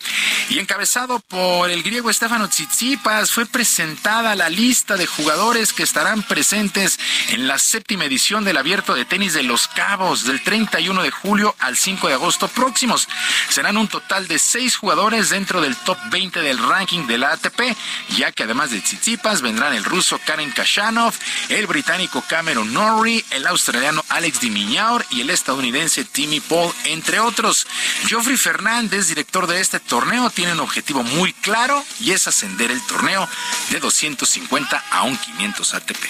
Y 0.48 0.58
encabezado 0.58 1.20
por 1.20 1.70
el 1.70 1.82
griego 1.82 2.12
Stefano 2.12 2.48
Tsitsipas, 2.48 3.30
fue 3.30 3.46
presentada 3.46 4.34
la 4.34 4.48
lista 4.48 4.96
de 4.96 5.06
jugadores 5.06 5.72
que 5.72 5.82
estarán 5.82 6.22
presentes 6.22 6.98
en 7.28 7.46
la 7.48 7.58
séptima 7.58 8.04
edición 8.04 8.44
del 8.44 8.56
Abierto 8.56 8.94
de 8.94 9.04
Tenis 9.04 9.32
de 9.32 9.42
Los 9.42 9.68
Cabos 9.74 10.24
del 10.24 10.42
31 10.42 11.02
de 11.02 11.10
julio 11.10 11.54
al 11.58 11.76
5 11.76 12.08
de 12.08 12.14
agosto 12.14 12.48
próximos. 12.48 13.08
Serán 13.48 13.76
un 13.76 13.88
total 13.88 14.28
de 14.28 14.38
seis 14.38 14.76
jugadores 14.76 15.30
dentro 15.30 15.60
del 15.60 15.76
top 15.76 15.98
20 16.10 16.40
del 16.40 16.58
ranking 16.58 17.06
de 17.06 17.18
la 17.18 17.32
ATP, 17.32 17.76
ya 18.16 18.32
que 18.32 18.44
además 18.44 18.70
de 18.70 18.80
Tsitsipas 18.80 19.42
vendrán 19.42 19.74
el 19.74 19.84
ruso 19.84 20.20
Karen 20.24 20.50
Kashanov, 20.52 21.14
el 21.48 21.66
británico 21.66 22.22
Cameron 22.28 22.72
Norrie, 22.72 23.24
el 23.30 23.46
australiano 23.46 24.04
Alex 24.08 24.40
Dimiñaur 24.40 25.04
y 25.10 25.20
el 25.20 25.30
estadounidense 25.30 26.04
Timmy 26.04 26.40
Paul, 26.40 26.72
entre 26.84 27.20
otros. 27.20 27.66
Geoffrey 28.06 28.36
Fernández, 28.36 29.08
director 29.08 29.46
de 29.46 29.60
este 29.60 29.80
torneo, 29.80 30.30
tiene 30.30 30.52
un 30.52 30.60
objetivo 30.60 31.02
muy 31.02 31.32
claro 31.32 31.84
y 32.00 32.12
es 32.12 32.26
ascender 32.28 32.70
el 32.70 32.80
torneo 32.86 33.28
de 33.70 33.80
250 33.80 34.84
a 34.90 35.02
un 35.02 35.16
500 35.16 35.74
ATP. 35.74 36.04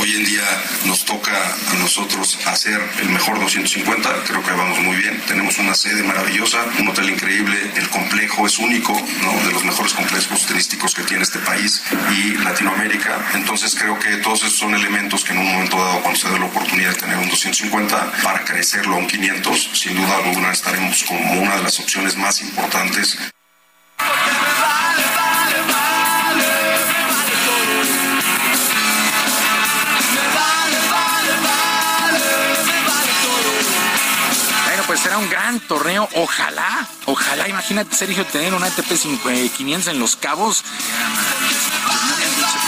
Hoy 0.00 0.14
en 0.14 0.24
día 0.24 0.42
nos 0.84 1.04
toca 1.04 1.32
a 1.32 1.74
nosotros 1.74 2.38
hacer 2.46 2.80
el 3.00 3.08
mejor 3.08 3.40
250, 3.40 4.24
creo 4.26 4.42
que 4.42 4.52
vamos 4.52 4.78
muy 4.80 4.96
bien. 4.96 5.20
Tenemos 5.26 5.58
una 5.58 5.74
sede 5.74 6.02
maravillosa, 6.02 6.64
un 6.78 6.88
hotel 6.88 7.10
increíble, 7.10 7.72
el 7.74 7.88
complejo 7.88 8.46
es 8.46 8.58
único, 8.58 8.92
¿no? 8.92 9.46
de 9.46 9.52
los 9.52 9.64
mejores 9.64 9.92
complejos 9.94 10.46
turísticos 10.46 10.94
que 10.94 11.02
tiene 11.02 11.24
este 11.24 11.40
país 11.40 11.82
y 12.16 12.34
Latinoamérica. 12.36 13.30
Entonces 13.34 13.74
creo 13.74 13.98
que 13.98 14.16
todos 14.18 14.44
esos 14.44 14.58
son 14.58 14.74
elementos 14.74 15.24
que 15.24 15.32
en 15.32 15.38
un 15.38 15.52
momento 15.52 15.76
dado, 15.76 16.00
cuando 16.00 16.18
se 16.18 16.28
dé 16.28 16.38
la 16.38 16.46
oportunidad 16.46 16.90
de 16.90 16.96
tener 16.96 17.16
un 17.16 17.28
250, 17.28 18.12
para 18.22 18.44
crecerlo 18.44 18.94
a 18.94 18.98
un 18.98 19.06
500, 19.06 19.70
sin 19.74 19.96
duda 19.96 20.16
alguna 20.16 20.52
estaremos 20.52 21.02
como 21.04 21.40
una 21.40 21.56
de 21.56 21.62
las 21.62 21.78
opciones 21.80 22.16
más 22.16 22.40
importantes. 22.40 23.18
Pues 34.88 35.00
será 35.00 35.18
un 35.18 35.28
gran 35.28 35.60
torneo. 35.60 36.08
Ojalá, 36.14 36.88
ojalá, 37.04 37.46
imagínate, 37.46 37.94
Sergio, 37.94 38.24
tener 38.24 38.54
un 38.54 38.64
ATP 38.64 38.90
500 39.54 39.92
en 39.92 40.00
Los 40.00 40.16
Cabos. 40.16 40.64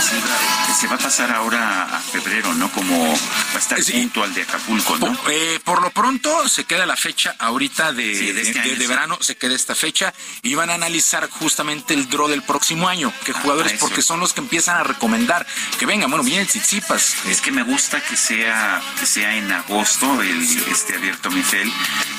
Que 0.09 0.73
se 0.75 0.87
va 0.87 0.95
a 0.95 0.99
pasar 0.99 1.31
ahora 1.31 1.85
a 1.97 2.01
febrero, 2.01 2.53
¿no? 2.55 2.71
Como 2.73 3.09
va 3.09 3.15
a 3.55 3.59
estar 3.59 3.83
junto 3.83 4.23
al 4.25 4.33
de 4.35 4.43
Acapulco, 4.43 4.97
¿no? 4.99 5.15
Por, 5.15 5.33
eh, 5.33 5.61
por 5.63 5.83
lo 5.83 5.91
pronto 5.91 6.49
se 6.49 6.65
queda 6.65 6.87
la 6.87 6.97
fecha 6.97 7.35
ahorita 7.39 7.93
de, 7.93 8.15
Sí, 8.15 8.33
de 8.33 8.41
este 8.43 8.55
de- 8.55 8.61
año, 8.61 8.75
de 8.77 8.81
sí. 8.81 8.87
verano, 8.87 9.19
se 9.21 9.37
queda 9.37 9.55
esta 9.55 9.75
fecha 9.75 10.15
y 10.43 10.55
van 10.55 10.71
a 10.71 10.75
analizar 10.75 11.29
justamente 11.29 11.95
el 11.95 12.09
draw 12.09 12.29
del 12.29 12.43
próximo 12.43 12.89
año, 12.89 13.13
qué 13.25 13.33
jugadores, 13.33 13.73
Ah, 13.73 13.77
eso. 13.77 13.87
porque 13.87 14.03
son 14.03 14.21
los 14.21 14.33
que 14.33 14.41
empiezan 14.41 14.77
a 14.77 14.85
recomendar 14.85 15.47
que 15.79 15.87
vengan, 15.87 16.11
bueno, 16.11 16.25
viene 16.25 16.43
el 16.43 16.49
Tsitsipas. 16.49 17.17
Es 17.27 17.41
que 17.41 17.53
me 17.53 17.63
gusta 17.63 18.01
que 18.01 18.17
sea 18.17 18.81
que 18.99 19.07
sea 19.07 19.35
en 19.37 19.51
agosto 19.53 20.21
el 20.23 20.43
este 20.71 20.97
abierto 20.97 21.31
Mifel 21.31 21.71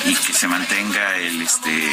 y 0.05 0.15
que 0.15 0.33
se 0.33 0.47
mantenga 0.47 1.17
el 1.17 1.41
este 1.41 1.91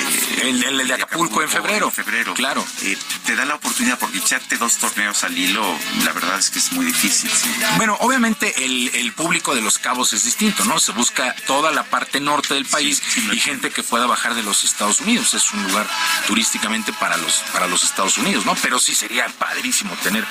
el, 0.48 0.62
el 0.64 0.86
de 0.88 0.94
Acapulco 0.94 1.42
en 1.42 1.48
febrero. 1.48 1.86
En 1.86 1.92
febrero. 1.92 2.34
Claro. 2.34 2.64
Eh, 2.82 2.96
te 3.24 3.34
da 3.36 3.44
la 3.44 3.54
oportunidad 3.56 3.98
porque 3.98 4.18
echarte 4.18 4.56
dos 4.56 4.76
torneos 4.76 5.22
al 5.24 5.36
hilo, 5.36 5.77
la 6.04 6.12
verdad 6.12 6.38
es 6.38 6.50
que 6.50 6.58
es 6.58 6.72
muy 6.72 6.84
difícil. 6.86 7.30
sí. 7.30 7.48
Bueno, 7.76 7.96
obviamente 8.00 8.64
el, 8.64 8.88
el 8.94 9.12
público 9.12 9.54
de 9.54 9.60
Los 9.60 9.78
Cabos 9.78 10.12
es 10.12 10.24
distinto, 10.24 10.64
¿no? 10.64 10.78
Se 10.78 10.92
busca 10.92 11.34
toda 11.46 11.70
la 11.72 11.84
parte 11.84 12.20
norte 12.20 12.54
del 12.54 12.66
país 12.66 13.02
y 13.32 13.38
gente 13.40 13.70
que 13.70 13.82
pueda 13.82 14.06
bajar 14.06 14.34
de 14.34 14.42
los 14.42 14.64
Estados 14.64 15.00
Unidos. 15.00 15.34
Es 15.34 15.52
un 15.52 15.62
lugar 15.64 15.86
turísticamente 16.26 16.92
para 16.92 17.16
los 17.16 17.42
para 17.52 17.66
los 17.66 17.84
Estados 17.84 18.18
Unidos, 18.18 18.44
¿no? 18.46 18.54
Pero 18.56 18.78
sí 18.78 18.94
sería 18.94 19.26
padrísimo 19.38 19.94
tener 20.02 20.24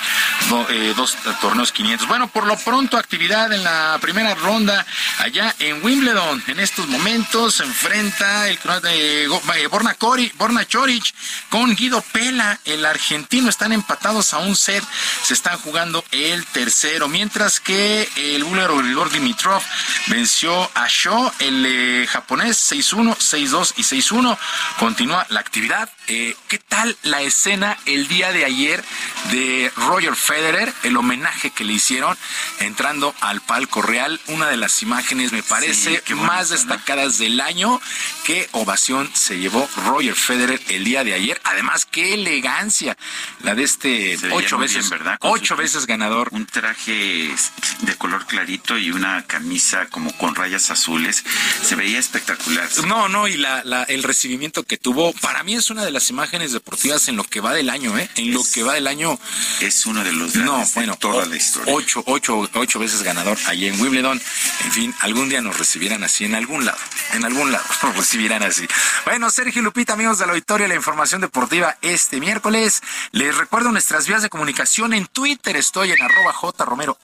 do- 0.48 0.66
eh, 0.70 0.94
dos 0.96 1.16
torneos 1.40 1.72
500. 1.72 2.06
Bueno, 2.08 2.28
por 2.28 2.46
lo 2.46 2.56
pronto 2.58 2.96
actividad 2.96 3.52
en 3.52 3.64
la 3.64 3.98
primera 4.00 4.34
ronda 4.34 4.86
allá 5.18 5.54
en 5.58 5.84
Wimbledon. 5.84 6.42
En 6.46 6.60
estos 6.60 6.86
momentos 6.88 7.56
se 7.56 7.64
enfrenta 7.64 8.48
el 8.48 8.58
eh, 8.84 9.28
eh, 9.56 9.66
Borna, 9.68 9.96
Cori- 9.98 10.32
Borna 10.34 10.66
Choric 10.66 11.14
con 11.50 11.74
Guido 11.74 12.00
Pela, 12.12 12.58
el 12.64 12.84
argentino. 12.84 13.48
Están 13.48 13.72
empatados 13.72 14.32
a 14.34 14.38
un 14.38 14.54
set. 14.56 14.84
Se 15.24 15.34
están 15.38 15.58
jugando 15.58 16.04
el 16.10 16.44
tercero. 16.46 17.06
Mientras 17.06 17.60
que 17.60 18.08
el 18.16 18.42
búlgaro 18.42 18.78
Grigor 18.78 19.08
Dimitrov 19.10 19.62
venció 20.08 20.68
a 20.74 20.88
Sho, 20.88 21.32
el 21.38 21.64
eh, 21.64 22.06
japonés 22.08 22.72
6-1, 22.72 23.16
6-2 23.16 23.74
y 23.76 23.82
6-1. 23.82 24.36
Continúa 24.80 25.26
la 25.30 25.38
actividad. 25.38 25.88
Eh, 26.10 26.34
¿Qué 26.48 26.56
tal 26.58 26.96
la 27.02 27.20
escena 27.20 27.76
el 27.84 28.08
día 28.08 28.32
de 28.32 28.46
ayer 28.46 28.82
de 29.30 29.70
Roger 29.76 30.16
Federer? 30.16 30.72
El 30.82 30.96
homenaje 30.96 31.50
que 31.50 31.64
le 31.64 31.74
hicieron 31.74 32.16
entrando 32.60 33.14
al 33.20 33.42
palco 33.42 33.82
real. 33.82 34.18
Una 34.28 34.48
de 34.48 34.56
las 34.56 34.80
imágenes, 34.80 35.32
me 35.32 35.42
parece, 35.42 36.02
Sí, 36.06 36.14
más 36.14 36.48
¿no? 36.50 36.56
destacadas 36.56 37.18
del 37.18 37.38
año. 37.42 37.78
Qué 38.24 38.48
ovación 38.52 39.10
se 39.14 39.38
llevó 39.38 39.68
Roger 39.84 40.14
Federer 40.14 40.62
el 40.68 40.84
día 40.84 41.04
de 41.04 41.12
ayer. 41.12 41.38
Además, 41.44 41.84
qué 41.84 42.14
elegancia 42.14 42.96
la 43.42 43.54
de 43.54 43.64
este 43.64 44.16
Se 44.16 44.32
ocho 44.32 44.56
veces, 44.56 44.88
bien, 44.88 44.90
¿verdad? 45.00 45.18
Con 45.18 45.32
ocho 45.32 45.56
su- 45.56 45.60
veces 45.60 45.84
ganador. 45.86 46.28
Un 46.32 46.46
traje 46.46 47.34
de 47.82 47.94
color 47.98 48.24
clarito 48.26 48.78
y 48.78 48.90
una 48.92 49.24
camisa 49.26 49.86
como 49.90 50.16
con 50.16 50.34
rayas 50.34 50.70
azules. 50.70 51.22
Se 51.62 51.74
veía 51.74 51.98
espectacular. 51.98 52.66
No, 52.86 53.10
no, 53.10 53.28
y 53.28 53.36
la, 53.36 53.62
la- 53.64 53.82
el 53.82 54.02
recibimiento 54.02 54.62
que 54.62 54.78
tuvo, 54.78 55.12
para 55.12 55.42
mí 55.42 55.54
es 55.54 55.68
una 55.68 55.84
de 55.84 55.90
las 55.90 55.97
imágenes 56.10 56.52
deportivas 56.52 57.08
en 57.08 57.16
lo 57.16 57.24
que 57.24 57.40
va 57.40 57.52
del 57.52 57.68
año, 57.70 57.96
¿eh? 57.98 58.08
En 58.16 58.32
lo 58.32 58.42
que 58.52 58.62
va 58.62 58.74
del 58.74 58.86
año. 58.86 59.18
Es 59.60 59.84
uno 59.86 60.02
de 60.04 60.12
los 60.12 60.34
No, 60.36 60.52
grandes 60.52 60.68
de 60.74 60.80
bueno, 60.80 60.96
toda 60.96 61.24
o- 61.24 61.26
la 61.26 61.36
historia. 61.36 61.74
Ocho, 61.74 62.02
ocho, 62.06 62.48
ocho 62.54 62.78
veces 62.78 63.02
ganador 63.02 63.36
allí 63.46 63.66
en 63.66 63.80
Wimbledon. 63.80 64.20
En 64.64 64.72
fin, 64.72 64.94
algún 65.00 65.28
día 65.28 65.40
nos 65.40 65.58
recibirán 65.58 66.04
así 66.04 66.24
en 66.24 66.34
algún 66.34 66.64
lado. 66.64 66.78
En 67.12 67.24
algún 67.24 67.52
lado 67.52 67.64
nos 67.82 67.96
recibirán 67.96 68.42
así. 68.42 68.66
Bueno, 69.04 69.30
Sergio 69.30 69.62
Lupita, 69.62 69.92
amigos 69.94 70.18
del 70.18 70.30
auditorio, 70.30 70.68
la 70.68 70.74
información 70.74 71.20
deportiva 71.20 71.76
este 71.82 72.20
miércoles. 72.20 72.80
Les 73.12 73.36
recuerdo 73.36 73.70
nuestras 73.72 74.06
vías 74.06 74.22
de 74.22 74.28
comunicación 74.30 74.92
en 74.94 75.06
Twitter. 75.06 75.56
Estoy 75.56 75.92
en 75.92 76.02
arroba 76.02 76.32
jromerohb, 76.32 76.98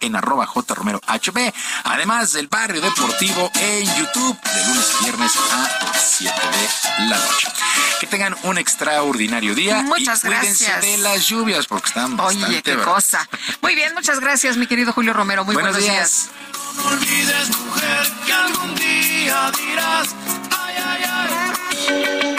en 0.00 0.16
arroba 0.16 0.46
jromerohb. 0.46 1.52
Además 1.84 2.32
del 2.32 2.48
barrio 2.48 2.80
deportivo 2.80 3.50
en 3.60 3.84
YouTube 3.96 4.38
de 4.42 4.64
lunes 4.66 4.86
a 4.98 5.04
viernes 5.04 5.32
a 5.36 5.58
las 5.92 6.14
7 6.18 6.34
de 6.34 7.04
la 7.08 7.16
noche. 7.18 7.48
Que 8.00 8.06
tengan 8.06 8.36
un 8.44 8.58
extraordinario 8.58 9.54
día. 9.54 9.82
Muchas 9.82 10.22
y 10.22 10.28
cuídense 10.28 10.64
gracias. 10.66 10.82
de 10.82 10.98
las 10.98 11.26
lluvias 11.26 11.66
porque 11.66 11.88
están 11.88 12.16
bastante 12.16 12.46
Oye, 12.46 12.62
qué 12.62 12.76
cosa. 12.76 13.28
Muy 13.60 13.74
bien, 13.74 13.92
muchas 13.94 14.20
gracias, 14.20 14.56
mi 14.56 14.66
querido 14.68 14.92
Julio 14.92 15.12
Romero. 15.12 15.44
Muy 15.44 15.54
Buenos 15.54 15.72
buenos, 15.76 15.92
días. 15.92 16.28
No 16.76 16.84
olvides, 16.90 17.48
mujer, 17.58 18.06
que 18.24 18.32
algún 18.32 18.74
día 18.76 19.50
dirás, 19.58 20.14
ay, 20.56 20.76
ay, 20.86 21.04
ay. 21.04 22.38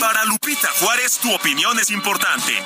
Para 0.00 0.24
Lupita 0.24 0.68
Juárez, 0.80 1.18
tu 1.18 1.32
opinión 1.32 1.78
es 1.78 1.90
importante. 1.90 2.60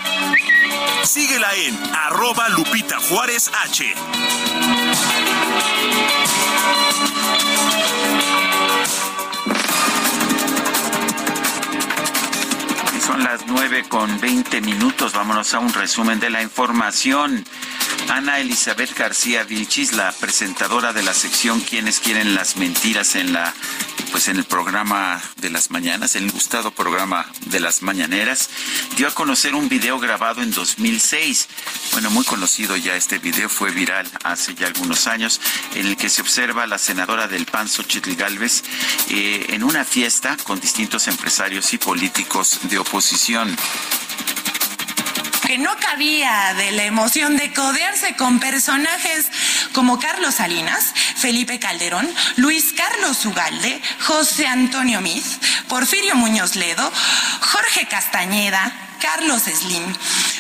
Síguela 1.05 1.55
en 1.55 1.79
arroba 1.95 2.49
Lupita 2.49 2.99
Juárez 2.99 3.51
H. 3.65 3.95
Las 13.23 13.47
nueve 13.47 13.85
con 13.87 14.19
20 14.19 14.63
minutos. 14.63 15.13
Vámonos 15.13 15.53
a 15.53 15.59
un 15.59 15.73
resumen 15.75 16.21
de 16.21 16.31
la 16.31 16.43
información. 16.43 17.45
Ana 18.09 18.41
Elizabeth 18.41 18.97
García 18.97 19.45
Vilchis, 19.45 19.93
la 19.93 20.11
presentadora 20.11 20.95
de 20.95 21.03
la 21.03 21.13
sección 21.13 21.61
Quienes 21.61 22.01
quieren 22.01 22.35
las 22.35 22.57
mentiras 22.57 23.15
en 23.17 23.35
la 23.35 23.53
pues 24.11 24.29
en 24.29 24.37
el 24.37 24.45
programa 24.45 25.23
de 25.37 25.51
las 25.51 25.71
mañanas, 25.71 26.17
el 26.17 26.31
gustado 26.33 26.73
programa 26.73 27.27
de 27.47 27.61
las 27.61 27.83
mañaneras, 27.83 28.51
dio 28.97 29.07
a 29.07 29.15
conocer 29.15 29.55
un 29.55 29.69
video 29.69 30.01
grabado 30.01 30.43
en 30.43 30.51
2006. 30.51 31.49
Bueno, 31.93 32.11
muy 32.11 32.25
conocido 32.25 32.77
ya 32.77 32.97
este 32.97 33.19
video, 33.19 33.49
fue 33.49 33.71
viral 33.71 34.09
hace 34.25 34.55
ya 34.55 34.67
algunos 34.67 35.07
años, 35.07 35.41
en 35.75 35.87
el 35.87 35.97
que 35.97 36.09
se 36.09 36.23
observa 36.23 36.65
a 36.65 36.67
la 36.67 36.79
senadora 36.79 37.29
del 37.29 37.47
PAN, 37.47 37.69
Xochitl 37.69 38.15
Galvez, 38.17 38.65
eh, 39.11 39.47
en 39.51 39.63
una 39.63 39.85
fiesta 39.85 40.37
con 40.43 40.61
distintos 40.61 41.07
empresarios 41.07 41.73
y 41.73 41.79
políticos 41.79 42.59
de 42.65 42.79
oposición. 42.79 43.10
Que 45.47 45.59
no 45.59 45.77
cabía 45.79 46.55
de 46.55 46.71
la 46.71 46.85
emoción 46.85 47.37
de 47.37 47.53
codearse 47.53 48.15
con 48.15 48.39
personajes 48.39 49.27
como 49.73 49.99
Carlos 49.99 50.37
Salinas, 50.37 50.95
Felipe 51.17 51.59
Calderón, 51.59 52.09
Luis 52.37 52.73
Carlos 52.73 53.27
Ugalde, 53.27 53.83
José 54.07 54.47
Antonio 54.47 55.01
Miz, 55.01 55.41
Porfirio 55.69 56.15
Muñoz 56.15 56.55
Ledo, 56.55 56.89
Jorge 57.41 57.89
Castañeda, 57.89 58.73
Carlos 59.01 59.43
Slim, 59.43 59.93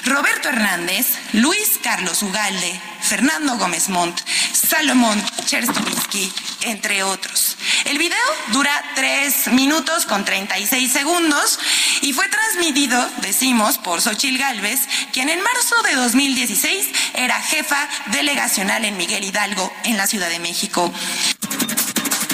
Roberto 0.04 0.48
Hernández, 0.48 1.18
Luis 1.32 1.80
Carlos 1.82 2.22
Ugalde, 2.22 2.80
Fernando 3.02 3.56
Gómez 3.56 3.88
Montt, 3.88 4.20
Salomón 4.52 5.22
Cherstovinsky, 5.44 6.32
entre 6.62 7.02
otros. 7.02 7.56
El 7.86 7.98
video 7.98 8.18
dura 8.52 8.72
3 8.94 9.48
minutos 9.52 10.06
con 10.06 10.24
36 10.24 10.92
segundos 10.92 11.58
y 12.02 12.12
fue 12.12 12.28
transmitido, 12.28 13.04
decimos, 13.22 13.78
por 13.78 14.00
Xochil 14.00 14.38
Gálvez, 14.38 14.80
quien 15.12 15.28
en 15.28 15.40
marzo 15.42 15.74
de 15.82 15.94
2016 15.96 16.88
era 17.14 17.40
jefa 17.40 17.88
delegacional 18.12 18.84
en 18.84 18.96
Miguel 18.96 19.24
Hidalgo, 19.24 19.72
en 19.84 19.96
la 19.96 20.06
Ciudad 20.06 20.28
de 20.28 20.38
México. 20.38 20.92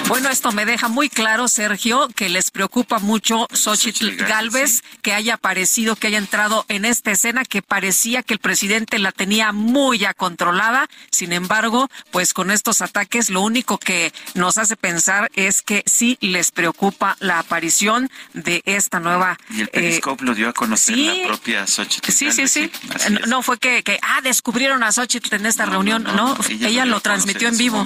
Bueno, 0.09 0.29
esto 0.31 0.53
me 0.53 0.65
deja 0.65 0.87
muy 0.87 1.09
claro, 1.09 1.49
Sergio, 1.49 2.09
que 2.15 2.29
les 2.29 2.53
preocupa 2.53 3.01
mucho 3.01 3.49
Xochitl 3.53 4.15
Galvez 4.15 4.83
que 5.03 5.13
haya 5.13 5.35
aparecido, 5.35 5.97
que 5.97 6.07
haya 6.07 6.19
entrado 6.19 6.65
en 6.69 6.85
esta 6.85 7.11
escena 7.11 7.45
que 7.45 7.61
parecía 7.61 8.23
que 8.23 8.35
el 8.35 8.39
presidente 8.39 9.01
la 9.01 9.11
tenía 9.11 9.51
muy 9.51 9.99
ya 9.99 10.15
controlada. 10.15 10.89
Sin 11.11 11.33
embargo, 11.33 11.89
pues 12.13 12.35
con 12.35 12.53
estos 12.53 12.83
ataques, 12.83 13.31
lo 13.31 13.41
único 13.41 13.79
que 13.79 14.13
nos 14.35 14.59
hace 14.59 14.77
pensar 14.77 15.29
es 15.35 15.63
que 15.63 15.83
sí 15.87 16.19
les 16.21 16.53
preocupa 16.53 17.17
la 17.19 17.41
aparición 17.41 18.09
de 18.33 18.63
esta 18.65 19.01
nueva. 19.01 19.37
Y 19.51 19.63
el 19.63 19.69
Periscope 19.69 20.25
lo 20.25 20.37
dio 20.37 20.49
a 20.49 20.53
conocer 20.53 20.97
la 20.97 21.27
propia 21.27 21.67
Xochitl. 21.67 22.13
Sí, 22.13 22.31
sí, 22.31 22.47
sí. 22.47 22.71
No 23.27 23.43
fue 23.43 23.59
que, 23.59 23.83
que, 23.83 23.99
ah, 24.03 24.21
descubrieron 24.23 24.85
a 24.85 24.93
Xochitl 24.93 25.35
en 25.35 25.47
esta 25.47 25.67
reunión, 25.67 26.05
no, 26.05 26.39
ella, 26.49 26.85
lo, 26.85 27.01
transmitió 27.01 27.49
en 27.49 27.59
vivo. 27.59 27.85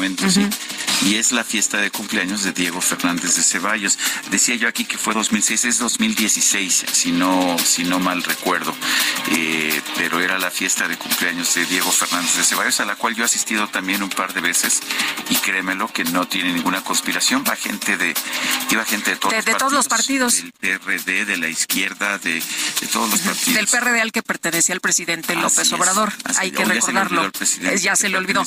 Y 1.07 1.15
es 1.15 1.33
la 1.33 1.45
fiesta 1.45 1.79
de 1.79 1.91
cumpleaños 1.91 2.10
cumpleaños 2.11 2.43
de 2.43 2.51
Diego 2.51 2.81
Fernández 2.81 3.37
de 3.37 3.43
Ceballos. 3.45 3.97
Decía 4.33 4.57
yo 4.57 4.67
aquí 4.67 4.85
que 4.85 4.99
fue 4.99 5.15
2006, 5.15 5.65
es 5.65 5.79
2016, 5.79 6.87
si 6.91 7.13
no, 7.13 7.57
si 7.57 7.85
no 7.85 8.01
mal 8.01 8.25
recuerdo. 8.25 8.75
Eh, 9.31 9.81
pero 9.97 10.19
era 10.19 10.37
la 10.41 10.51
fiesta 10.51 10.89
de 10.89 10.97
cumpleaños 10.97 11.55
de 11.55 11.67
Diego 11.67 11.93
Fernández 11.93 12.37
de 12.37 12.43
Ceballos, 12.43 12.81
a 12.81 12.85
la 12.85 12.97
cual 12.97 13.15
yo 13.15 13.23
he 13.23 13.27
asistido 13.27 13.69
también 13.69 14.03
un 14.03 14.11
par 14.11 14.35
de 14.35 14.41
veces. 14.41 14.81
Y 15.29 15.37
créemelo 15.37 15.87
que 15.87 16.03
no 16.03 16.27
tiene 16.27 16.53
ninguna 16.53 16.83
conspiración. 16.83 17.45
Va 17.49 17.55
gente 17.55 17.97
de, 17.97 18.13
iba 18.71 18.85
gente 18.85 19.13
de 19.13 19.17
todos, 19.17 19.45
de, 19.45 19.55
todos 19.55 19.73
los 19.73 19.87
partidos. 19.87 20.43
Del 20.61 20.81
PRD, 20.81 21.27
de 21.27 21.37
la 21.37 21.47
izquierda, 21.47 22.19
de, 22.19 22.43
todos 22.91 23.09
los 23.09 23.21
partidos. 23.21 23.55
Del 23.55 23.69
PRD 23.69 24.01
al 24.01 24.11
que 24.11 24.25
pertenecía 24.25 24.75
el 24.75 24.81
presidente 24.81 25.37
López 25.37 25.73
Obrador. 25.75 26.13
Hay 26.39 26.51
que 26.51 26.65
recordarlo. 26.65 27.31
Ya 27.81 27.95
se 27.95 28.09
le 28.09 28.19
olvidó. 28.19 28.41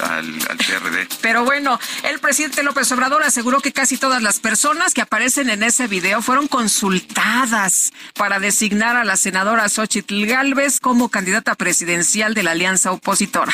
al, 0.00 0.38
al 0.48 0.56
PRD. 0.56 1.06
Pero 1.20 1.44
bueno, 1.44 1.78
el 2.04 2.18
presidente 2.18 2.62
López 2.62 2.93
Obrador 2.94 3.24
aseguró 3.24 3.60
que 3.60 3.72
casi 3.72 3.96
todas 3.96 4.22
las 4.22 4.38
personas 4.38 4.94
que 4.94 5.00
aparecen 5.00 5.50
en 5.50 5.64
ese 5.64 5.88
video 5.88 6.22
fueron 6.22 6.46
consultadas 6.46 7.92
para 8.14 8.38
designar 8.38 8.94
a 8.94 9.02
la 9.02 9.16
senadora 9.16 9.68
Xochitl 9.68 10.26
Galvez 10.26 10.78
como 10.78 11.08
candidata 11.08 11.56
presidencial 11.56 12.34
de 12.34 12.44
la 12.44 12.52
alianza 12.52 12.92
opositora. 12.92 13.52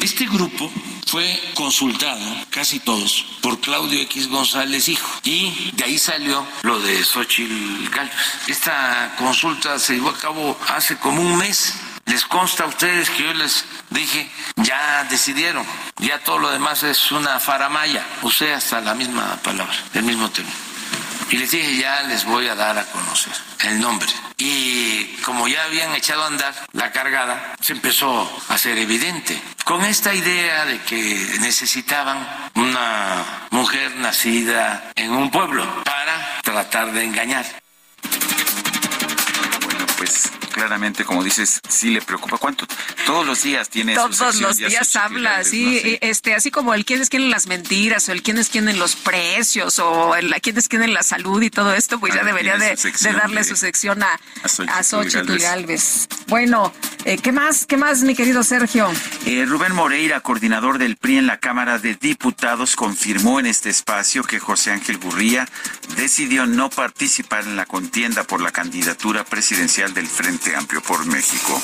Este 0.00 0.26
grupo 0.26 0.68
fue 1.06 1.40
consultado, 1.54 2.20
casi 2.50 2.80
todos, 2.80 3.38
por 3.42 3.60
Claudio 3.60 4.00
X 4.00 4.26
González 4.28 4.88
Hijo. 4.88 5.08
Y 5.22 5.70
de 5.76 5.84
ahí 5.84 5.96
salió 5.96 6.44
lo 6.62 6.80
de 6.80 7.04
Xochitl 7.04 7.88
Galvez. 7.90 8.16
Esta 8.48 9.14
consulta 9.18 9.78
se 9.78 9.94
llevó 9.94 10.08
a 10.08 10.18
cabo 10.18 10.58
hace 10.68 10.96
como 10.96 11.22
un 11.22 11.38
mes 11.38 11.74
les 12.06 12.24
consta 12.26 12.64
a 12.64 12.66
ustedes 12.66 13.10
que 13.10 13.22
yo 13.22 13.34
les 13.34 13.64
dije, 13.90 14.30
ya 14.56 15.04
decidieron, 15.04 15.64
ya 15.98 16.18
todo 16.18 16.38
lo 16.38 16.50
demás 16.50 16.82
es 16.82 17.12
una 17.12 17.38
faramaya, 17.40 18.04
usé 18.22 18.52
hasta 18.52 18.80
la 18.80 18.94
misma 18.94 19.36
palabra, 19.42 19.74
el 19.94 20.02
mismo 20.02 20.30
término. 20.30 20.56
Y 21.30 21.38
les 21.38 21.50
dije, 21.50 21.78
ya 21.78 22.02
les 22.02 22.26
voy 22.26 22.46
a 22.48 22.54
dar 22.54 22.76
a 22.76 22.84
conocer 22.84 23.32
el 23.60 23.80
nombre. 23.80 24.08
Y 24.36 25.16
como 25.24 25.48
ya 25.48 25.64
habían 25.64 25.94
echado 25.94 26.24
a 26.24 26.26
andar 26.26 26.54
la 26.72 26.92
cargada, 26.92 27.54
se 27.58 27.72
empezó 27.72 28.30
a 28.48 28.58
ser 28.58 28.76
evidente. 28.76 29.40
Con 29.64 29.82
esta 29.82 30.12
idea 30.12 30.66
de 30.66 30.82
que 30.82 31.38
necesitaban 31.40 32.50
una 32.54 33.46
mujer 33.50 33.96
nacida 33.96 34.92
en 34.94 35.12
un 35.12 35.30
pueblo 35.30 35.64
para 35.84 36.42
tratar 36.42 36.92
de 36.92 37.04
engañar. 37.04 37.46
Bueno, 39.64 39.86
pues 39.96 40.30
claramente, 40.52 41.04
como 41.04 41.24
dices, 41.24 41.60
sí 41.68 41.90
le 41.90 42.00
preocupa. 42.02 42.38
¿Cuánto? 42.38 42.66
Todos 43.06 43.26
los 43.26 43.42
días 43.42 43.68
tiene 43.68 43.94
Todos 43.94 44.40
los 44.40 44.56
días 44.56 44.96
habla, 44.96 45.42
sí, 45.44 45.98
este, 46.00 46.34
así 46.34 46.50
como 46.50 46.74
el 46.74 46.84
quién 46.84 47.00
es 47.00 47.08
quién 47.08 47.24
en 47.24 47.30
las 47.30 47.46
mentiras, 47.46 48.08
o 48.08 48.12
el 48.12 48.22
quién 48.22 48.38
es 48.38 48.48
quién 48.48 48.68
en 48.68 48.78
los 48.78 48.94
precios, 48.96 49.78
o 49.78 50.14
el 50.14 50.32
quién 50.40 50.58
es 50.58 50.68
quién 50.68 50.82
en 50.82 50.94
la 50.94 51.02
salud 51.02 51.42
y 51.42 51.50
todo 51.50 51.72
esto, 51.74 51.98
pues 51.98 52.14
ya 52.14 52.22
debería 52.22 52.56
de, 52.56 52.76
darle 53.12 53.44
su 53.44 53.56
sección 53.56 54.02
a, 54.02 54.20
a 54.68 54.82
Xochitl 54.82 55.38
Galvez. 55.38 56.08
Bueno, 56.28 56.72
eh, 57.04 57.18
¿qué 57.18 57.32
más? 57.32 57.66
¿Qué 57.66 57.76
más, 57.76 58.02
mi 58.02 58.14
querido 58.14 58.42
Sergio? 58.42 58.90
Eh, 59.26 59.44
Rubén 59.46 59.74
Moreira, 59.74 60.20
coordinador 60.20 60.78
del 60.78 60.96
PRI 60.96 61.18
en 61.18 61.26
la 61.26 61.38
Cámara 61.38 61.78
de 61.78 61.94
Diputados, 61.94 62.76
confirmó 62.76 63.40
en 63.40 63.46
este 63.46 63.70
espacio 63.70 64.22
que 64.22 64.38
José 64.38 64.70
Ángel 64.70 64.98
Gurría 64.98 65.48
decidió 65.96 66.46
no 66.46 66.70
participar 66.70 67.44
en 67.44 67.56
la 67.56 67.66
contienda 67.66 68.24
por 68.24 68.40
la 68.40 68.50
candidatura 68.50 69.24
presidencial 69.24 69.94
del 69.94 70.06
Frente 70.06 70.41
Amplio 70.50 70.82
por 70.82 71.04
México. 71.06 71.62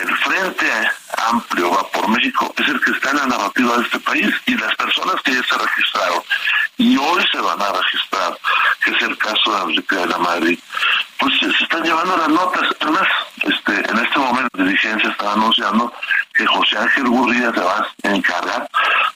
El 0.00 0.16
Frente 0.18 0.70
Amplio 1.16 1.70
va 1.70 1.88
por 1.88 2.08
México 2.08 2.52
es 2.58 2.68
el 2.68 2.80
que 2.80 2.90
está 2.90 3.10
en 3.10 3.16
la 3.16 3.26
narrativa 3.26 3.76
de 3.78 3.84
este 3.84 3.98
país 4.00 4.30
y 4.44 4.54
las 4.56 4.74
personas 4.76 5.16
que 5.22 5.32
ya 5.32 5.42
se 5.42 5.56
registraron 5.56 6.22
y 6.76 6.96
hoy 6.98 7.24
se 7.32 7.40
van 7.40 7.60
a 7.60 7.72
registrar, 7.72 8.38
que 8.84 8.90
es 8.90 9.02
el 9.02 9.16
caso 9.16 9.56
de 9.56 9.62
Enrique 9.62 9.96
de 9.96 10.06
la 10.06 10.18
Madrid, 10.18 10.58
pues 11.18 11.32
se 11.40 11.64
están 11.64 11.82
llevando 11.82 12.16
las 12.18 12.28
notas. 12.28 12.68
Además, 12.80 13.08
este, 13.42 13.90
en 13.90 13.98
este 13.98 14.18
momento 14.18 14.58
de 14.58 14.64
dirigencia 14.64 15.10
está 15.10 15.32
anunciando 15.32 15.92
que 16.34 16.46
José 16.46 16.76
Ángel 16.76 17.08
Gurría 17.08 17.50
se 17.52 17.60
va 17.60 17.88
a 18.04 18.08
encargar 18.10 18.68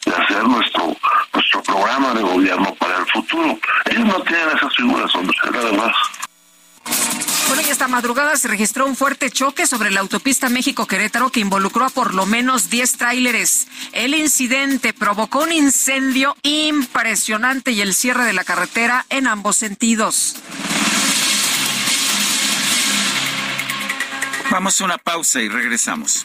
de 0.06 0.14
hacer 0.14 0.44
nuestro 0.44 0.96
nuestro 1.34 1.62
programa 1.62 2.14
de 2.14 2.22
gobierno 2.22 2.74
para 2.76 2.96
el 2.96 3.06
futuro. 3.06 3.58
Ellos 3.84 4.06
no 4.06 4.20
tienen 4.22 4.56
esas 4.56 4.74
figuras, 4.74 5.14
hombre, 5.14 5.36
la 5.44 5.50
verdad. 5.50 5.92
Bueno, 7.50 7.64
y 7.66 7.70
esta 7.72 7.88
madrugada 7.88 8.36
se 8.36 8.46
registró 8.46 8.86
un 8.86 8.94
fuerte 8.94 9.28
choque 9.28 9.66
sobre 9.66 9.90
la 9.90 9.98
autopista 9.98 10.48
México-Querétaro 10.48 11.30
que 11.30 11.40
involucró 11.40 11.84
a 11.84 11.90
por 11.90 12.14
lo 12.14 12.24
menos 12.24 12.70
10 12.70 12.92
tráileres. 12.92 13.66
El 13.90 14.14
incidente 14.14 14.92
provocó 14.92 15.42
un 15.42 15.50
incendio 15.50 16.36
impresionante 16.44 17.72
y 17.72 17.80
el 17.80 17.92
cierre 17.92 18.24
de 18.24 18.34
la 18.34 18.44
carretera 18.44 19.04
en 19.08 19.26
ambos 19.26 19.56
sentidos. 19.56 20.36
Vamos 24.52 24.80
a 24.80 24.84
una 24.84 24.98
pausa 24.98 25.42
y 25.42 25.48
regresamos. 25.48 26.24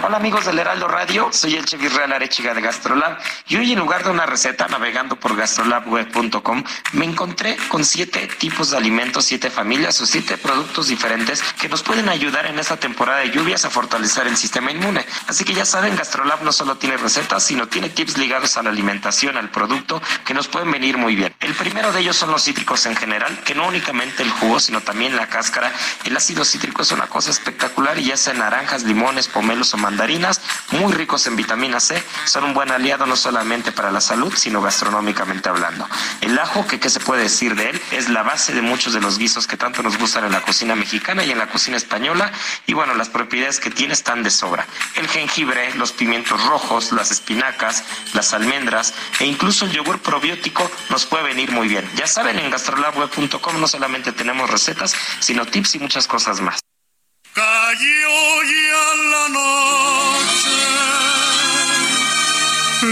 Hola 0.00 0.18
amigos 0.18 0.46
del 0.46 0.60
Heraldo 0.60 0.86
Radio, 0.86 1.28
soy 1.32 1.56
el 1.56 1.64
chef 1.64 1.82
Israel 1.82 2.12
Arechiga 2.12 2.54
de 2.54 2.60
Gastrolab 2.60 3.18
y 3.48 3.56
hoy 3.56 3.72
en 3.72 3.80
lugar 3.80 4.04
de 4.04 4.10
una 4.10 4.26
receta 4.26 4.68
navegando 4.68 5.16
por 5.16 5.34
gastrolabweb.com 5.34 6.62
me 6.92 7.04
encontré 7.04 7.56
con 7.68 7.84
siete 7.84 8.28
tipos 8.38 8.70
de 8.70 8.76
alimentos, 8.76 9.24
siete 9.24 9.50
familias 9.50 10.00
o 10.00 10.06
siete 10.06 10.38
productos 10.38 10.86
diferentes 10.86 11.42
que 11.60 11.68
nos 11.68 11.82
pueden 11.82 12.08
ayudar 12.08 12.46
en 12.46 12.60
esta 12.60 12.76
temporada 12.76 13.18
de 13.20 13.30
lluvias 13.30 13.64
a 13.64 13.70
fortalecer 13.70 14.28
el 14.28 14.36
sistema 14.36 14.70
inmune. 14.70 15.04
Así 15.26 15.44
que 15.44 15.52
ya 15.52 15.64
saben, 15.64 15.96
Gastrolab 15.96 16.42
no 16.44 16.52
solo 16.52 16.76
tiene 16.76 16.96
recetas, 16.96 17.42
sino 17.42 17.66
tiene 17.66 17.88
tips 17.88 18.18
ligados 18.18 18.56
a 18.56 18.62
la 18.62 18.70
alimentación, 18.70 19.36
al 19.36 19.50
producto, 19.50 20.00
que 20.24 20.32
nos 20.32 20.46
pueden 20.46 20.70
venir 20.70 20.96
muy 20.96 21.16
bien. 21.16 21.34
El 21.40 21.54
primero 21.54 21.90
de 21.90 22.00
ellos 22.00 22.16
son 22.16 22.30
los 22.30 22.44
cítricos 22.44 22.86
en 22.86 22.94
general, 22.94 23.36
que 23.44 23.56
no 23.56 23.66
únicamente 23.66 24.22
el 24.22 24.30
jugo, 24.30 24.60
sino 24.60 24.80
también 24.80 25.16
la 25.16 25.26
cáscara. 25.26 25.72
El 26.04 26.16
ácido 26.16 26.44
cítrico 26.44 26.82
es 26.82 26.92
una 26.92 27.08
cosa 27.08 27.32
espectacular 27.32 27.98
y 27.98 28.04
ya 28.04 28.16
sea 28.16 28.34
naranjas, 28.34 28.84
limones, 28.84 29.26
pomelos 29.26 29.74
o 29.74 29.87
mandarinas, 29.88 30.42
muy 30.72 30.92
ricos 30.92 31.26
en 31.26 31.36
vitamina 31.36 31.80
C, 31.80 32.02
son 32.26 32.44
un 32.44 32.52
buen 32.52 32.70
aliado 32.70 33.06
no 33.06 33.16
solamente 33.16 33.72
para 33.72 33.90
la 33.90 34.02
salud, 34.02 34.34
sino 34.36 34.60
gastronómicamente 34.60 35.48
hablando. 35.48 35.88
El 36.20 36.38
ajo, 36.38 36.66
que 36.66 36.78
qué 36.78 36.90
se 36.90 37.00
puede 37.00 37.22
decir 37.22 37.54
de 37.54 37.70
él, 37.70 37.80
es 37.92 38.10
la 38.10 38.22
base 38.22 38.52
de 38.52 38.60
muchos 38.60 38.92
de 38.92 39.00
los 39.00 39.16
guisos 39.16 39.46
que 39.46 39.56
tanto 39.56 39.82
nos 39.82 39.96
gustan 39.96 40.26
en 40.26 40.32
la 40.32 40.42
cocina 40.42 40.74
mexicana 40.74 41.24
y 41.24 41.30
en 41.30 41.38
la 41.38 41.48
cocina 41.48 41.78
española, 41.78 42.30
y 42.66 42.74
bueno, 42.74 42.94
las 42.94 43.08
propiedades 43.08 43.60
que 43.60 43.70
tiene 43.70 43.94
están 43.94 44.22
de 44.22 44.30
sobra. 44.30 44.66
El 44.94 45.08
jengibre, 45.08 45.74
los 45.76 45.92
pimientos 45.92 46.44
rojos, 46.44 46.92
las 46.92 47.10
espinacas, 47.10 47.84
las 48.12 48.34
almendras 48.34 48.92
e 49.20 49.24
incluso 49.24 49.64
el 49.64 49.72
yogur 49.72 50.00
probiótico 50.00 50.70
nos 50.90 51.06
puede 51.06 51.24
venir 51.24 51.50
muy 51.50 51.66
bien. 51.66 51.88
Ya 51.96 52.06
saben, 52.06 52.38
en 52.38 52.50
gastrolabweb.com 52.50 53.58
no 53.58 53.66
solamente 53.66 54.12
tenemos 54.12 54.50
recetas, 54.50 54.94
sino 55.20 55.46
tips 55.46 55.76
y 55.76 55.78
muchas 55.78 56.06
cosas 56.06 56.42
más. 56.42 56.67
Cayó 57.38 58.18
ya 58.52 58.86
la 59.12 59.26
noche, 59.38 60.58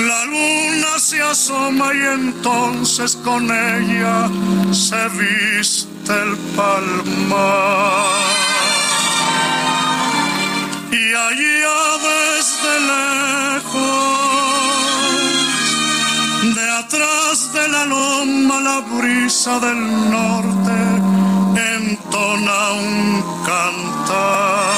la 0.07 0.21
luna 0.27 0.93
se 0.99 1.19
asoma 1.21 1.93
y 1.93 2.03
entonces 2.21 3.17
con 3.25 3.43
ella 3.51 4.31
se 4.71 5.09
viste 5.19 6.13
el 6.13 6.37
palmar. 6.55 8.07
Y 10.93 11.05
allá 11.27 11.81
desde 12.07 12.73
lejos, 12.93 13.75
de 16.55 16.67
atrás 16.71 17.53
de 17.53 17.69
la 17.69 17.85
loma 17.87 18.61
la 18.61 18.79
brisa 18.97 19.59
del 19.59 20.11
norte 20.13 20.56
entona 22.17 22.73
un 22.73 23.23
cantar. 23.45 24.77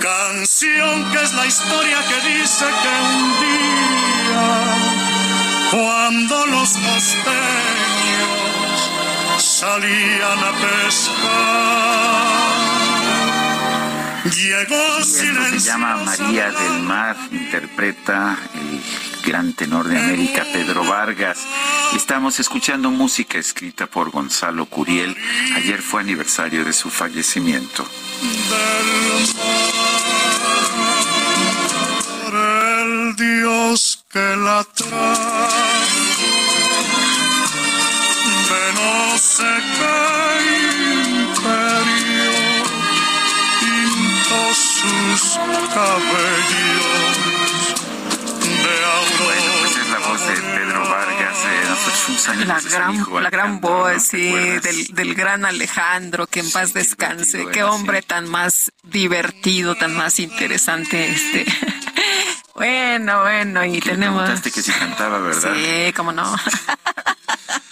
Canción 0.00 1.10
que 1.10 1.22
es 1.22 1.32
la 1.32 1.46
historia 1.46 1.98
que 2.08 2.18
dice 2.28 2.66
que 2.82 2.94
un 3.14 3.22
día, 3.44 4.46
cuando 5.70 6.46
los 6.46 6.70
costeños 6.76 7.98
salían 9.38 10.38
a 10.38 10.52
pescar, 10.62 11.84
Llegó 14.24 15.04
se 15.04 15.58
llama 15.60 15.96
María 15.98 16.50
del 16.50 16.82
Mar, 16.82 17.16
interpreta 17.30 18.36
el 18.54 19.13
gran 19.24 19.54
tenor 19.54 19.88
de 19.88 19.98
América, 19.98 20.44
Pedro 20.52 20.84
Vargas. 20.84 21.38
Estamos 21.96 22.38
escuchando 22.40 22.90
música 22.90 23.38
escrita 23.38 23.86
por 23.86 24.10
Gonzalo 24.10 24.66
Curiel. 24.66 25.16
Ayer 25.56 25.80
fue 25.80 26.02
aniversario 26.02 26.64
de 26.64 26.72
su 26.72 26.90
fallecimiento. 26.90 27.88
el 32.32 33.16
Dios 33.16 34.04
que 34.10 34.36
la 34.36 34.64
trae, 34.64 35.64
sus 44.54 45.38
cabellos 45.74 47.13
Bueno, 49.24 49.52
pues 49.60 49.76
es 49.76 49.88
la 49.90 49.98
voz 49.98 50.26
de 50.26 50.34
Pedro 50.34 50.88
Vargas, 50.88 51.38
eh, 51.44 52.44
la 52.46 52.60
gran, 52.60 53.22
la 53.22 53.30
gran 53.30 53.60
voz, 53.60 54.02
sí, 54.02 54.32
del, 54.32 54.86
del, 54.92 55.14
gran 55.14 55.44
Alejandro, 55.44 56.26
que 56.26 56.40
en 56.40 56.50
paz 56.50 56.72
descanse. 56.72 57.46
Qué 57.52 57.62
hombre 57.62 58.02
tan 58.02 58.28
más 58.28 58.72
divertido, 58.82 59.74
tan 59.74 59.94
más 59.94 60.18
interesante 60.18 61.10
este. 61.10 61.46
Bueno, 62.54 63.22
bueno, 63.22 63.64
y 63.64 63.80
tenemos. 63.80 64.40
que 64.40 64.62
sí 64.62 64.70
cantaba, 64.70 65.18
¿verdad? 65.18 65.54
Sí, 65.54 65.92
cómo 65.92 66.12
no. 66.12 66.22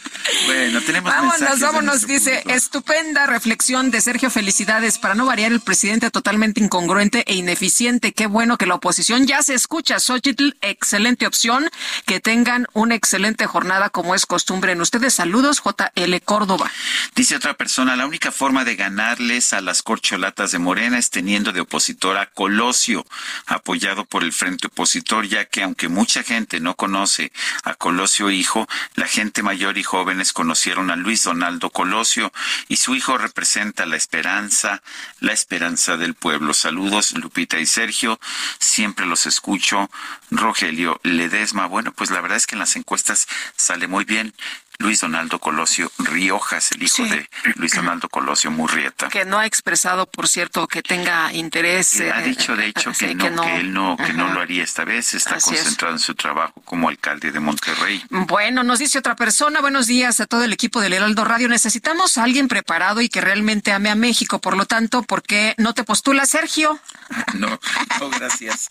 Bueno, 0.46 0.80
tenemos 0.82 1.12
Vámonos, 1.12 1.60
vámonos, 1.60 2.06
dice, 2.06 2.42
estupenda 2.46 3.26
reflexión 3.26 3.90
de 3.90 4.00
Sergio, 4.00 4.30
felicidades. 4.30 4.98
Para 4.98 5.14
no 5.14 5.26
variar, 5.26 5.52
el 5.52 5.60
presidente 5.60 6.10
totalmente 6.10 6.60
incongruente 6.60 7.24
e 7.26 7.34
ineficiente. 7.34 8.12
Qué 8.12 8.26
bueno 8.26 8.59
que 8.59 8.66
la 8.66 8.74
oposición 8.74 9.26
ya 9.26 9.42
se 9.42 9.54
escucha. 9.54 10.00
Xochitl, 10.00 10.50
excelente 10.60 11.26
opción. 11.26 11.68
Que 12.06 12.20
tengan 12.20 12.66
una 12.72 12.94
excelente 12.94 13.46
jornada 13.46 13.90
como 13.90 14.14
es 14.14 14.26
costumbre 14.26 14.72
en 14.72 14.80
ustedes. 14.80 15.14
Saludos, 15.14 15.62
JL 15.62 16.16
Córdoba. 16.24 16.70
Dice 17.14 17.36
otra 17.36 17.54
persona, 17.54 17.96
la 17.96 18.06
única 18.06 18.32
forma 18.32 18.64
de 18.64 18.76
ganarles 18.76 19.52
a 19.52 19.60
las 19.60 19.82
corcholatas 19.82 20.52
de 20.52 20.59
Morena 20.59 20.98
es 20.98 21.10
teniendo 21.10 21.52
de 21.52 21.60
opositor 21.60 22.16
a 22.16 22.26
Colosio, 22.26 23.04
apoyado 23.46 24.04
por 24.04 24.22
el 24.22 24.32
frente 24.32 24.68
opositor, 24.68 25.26
ya 25.26 25.44
que 25.44 25.62
aunque 25.62 25.88
mucha 25.88 26.22
gente 26.22 26.60
no 26.60 26.74
conoce 26.74 27.32
a 27.64 27.74
Colosio 27.74 28.30
hijo, 28.30 28.68
la 28.94 29.06
gente 29.06 29.42
mayor 29.42 29.78
y 29.78 29.82
conocieron 30.31 30.90
a 30.90 30.97
Luis 30.97 31.24
Donaldo 31.24 31.70
Colosio 31.70 32.32
y 32.69 32.77
su 32.77 32.94
hijo 32.94 33.16
representa 33.16 33.86
la 33.86 33.97
esperanza, 33.97 34.82
la 35.20 35.32
esperanza 35.32 35.97
del 35.97 36.15
pueblo. 36.15 36.53
Saludos, 36.53 37.12
Lupita 37.12 37.59
y 37.59 37.66
Sergio. 37.66 38.20
Siempre 38.59 39.07
los 39.07 39.27
escucho. 39.27 39.90
Rogelio 40.31 41.01
Ledesma. 41.03 41.66
Bueno, 41.66 41.93
pues 41.93 42.11
la 42.11 42.20
verdad 42.20 42.36
es 42.36 42.47
que 42.47 42.55
en 42.55 42.61
las 42.61 42.77
encuestas 42.77 43.27
sale 43.57 43.86
muy 43.86 44.05
bien. 44.05 44.35
Luis 44.82 45.00
Donaldo 45.00 45.38
Colosio 45.38 45.90
Riojas, 45.98 46.72
el 46.72 46.82
hijo 46.82 47.04
de 47.04 47.28
Luis 47.54 47.72
Donaldo 47.72 48.09
Colosio 48.09 48.50
Murrieta. 48.50 49.09
Que 49.09 49.24
no 49.24 49.38
ha 49.38 49.46
expresado, 49.46 50.06
por 50.06 50.26
cierto, 50.26 50.66
que 50.66 50.82
tenga 50.82 51.32
interés. 51.32 52.00
ha 52.00 52.20
eh, 52.20 52.24
dicho, 52.24 52.56
de 52.56 52.66
hecho, 52.66 52.90
que, 52.98 53.14
no, 53.14 53.42
que, 53.42 53.56
él 53.56 53.72
no, 53.72 53.96
que 53.96 54.12
no 54.12 54.32
lo 54.32 54.40
haría 54.40 54.64
esta 54.64 54.84
vez. 54.84 55.14
Está 55.14 55.40
concentrado 55.40 55.94
en 55.94 56.00
su 56.00 56.16
trabajo 56.16 56.60
como 56.64 56.88
alcalde 56.88 57.30
de 57.30 57.38
Monterrey. 57.38 58.04
Bueno, 58.10 58.64
nos 58.64 58.80
dice 58.80 58.98
otra 58.98 59.14
persona. 59.14 59.60
Buenos 59.60 59.86
días 59.86 60.18
a 60.18 60.26
todo 60.26 60.42
el 60.42 60.52
equipo 60.52 60.80
del 60.80 60.94
Heraldo 60.94 61.24
Radio. 61.24 61.48
Necesitamos 61.48 62.18
a 62.18 62.24
alguien 62.24 62.48
preparado 62.48 63.00
y 63.00 63.09
que 63.09 63.20
realmente 63.20 63.72
ame 63.72 63.88
a 63.88 63.94
México. 63.94 64.40
Por 64.40 64.56
lo 64.56 64.66
tanto, 64.66 65.04
¿por 65.04 65.22
qué 65.22 65.54
no 65.59 65.74
te 65.74 65.84
postulas, 65.84 66.30
Sergio? 66.30 66.80
no, 67.34 67.60
no, 68.00 68.10
gracias. 68.10 68.68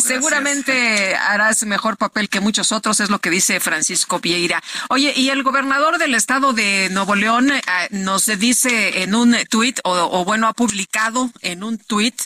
Seguramente 0.00 1.16
harás 1.16 1.64
mejor 1.64 1.96
papel 1.96 2.28
que 2.28 2.40
muchos 2.40 2.70
otros, 2.70 3.00
es 3.00 3.08
lo 3.08 3.18
que 3.18 3.30
dice 3.30 3.60
Francisco 3.60 4.20
Vieira. 4.20 4.62
Oye, 4.90 5.21
y 5.22 5.30
el 5.30 5.44
gobernador 5.44 5.98
del 5.98 6.16
estado 6.16 6.52
de 6.52 6.88
Nuevo 6.90 7.14
León 7.14 7.52
eh, 7.52 7.62
nos 7.90 8.26
dice 8.40 9.04
en 9.04 9.14
un 9.14 9.36
tuit, 9.48 9.78
o, 9.84 10.24
bueno, 10.24 10.48
ha 10.48 10.52
publicado 10.52 11.30
en 11.42 11.62
un 11.62 11.78
tuit, 11.78 12.20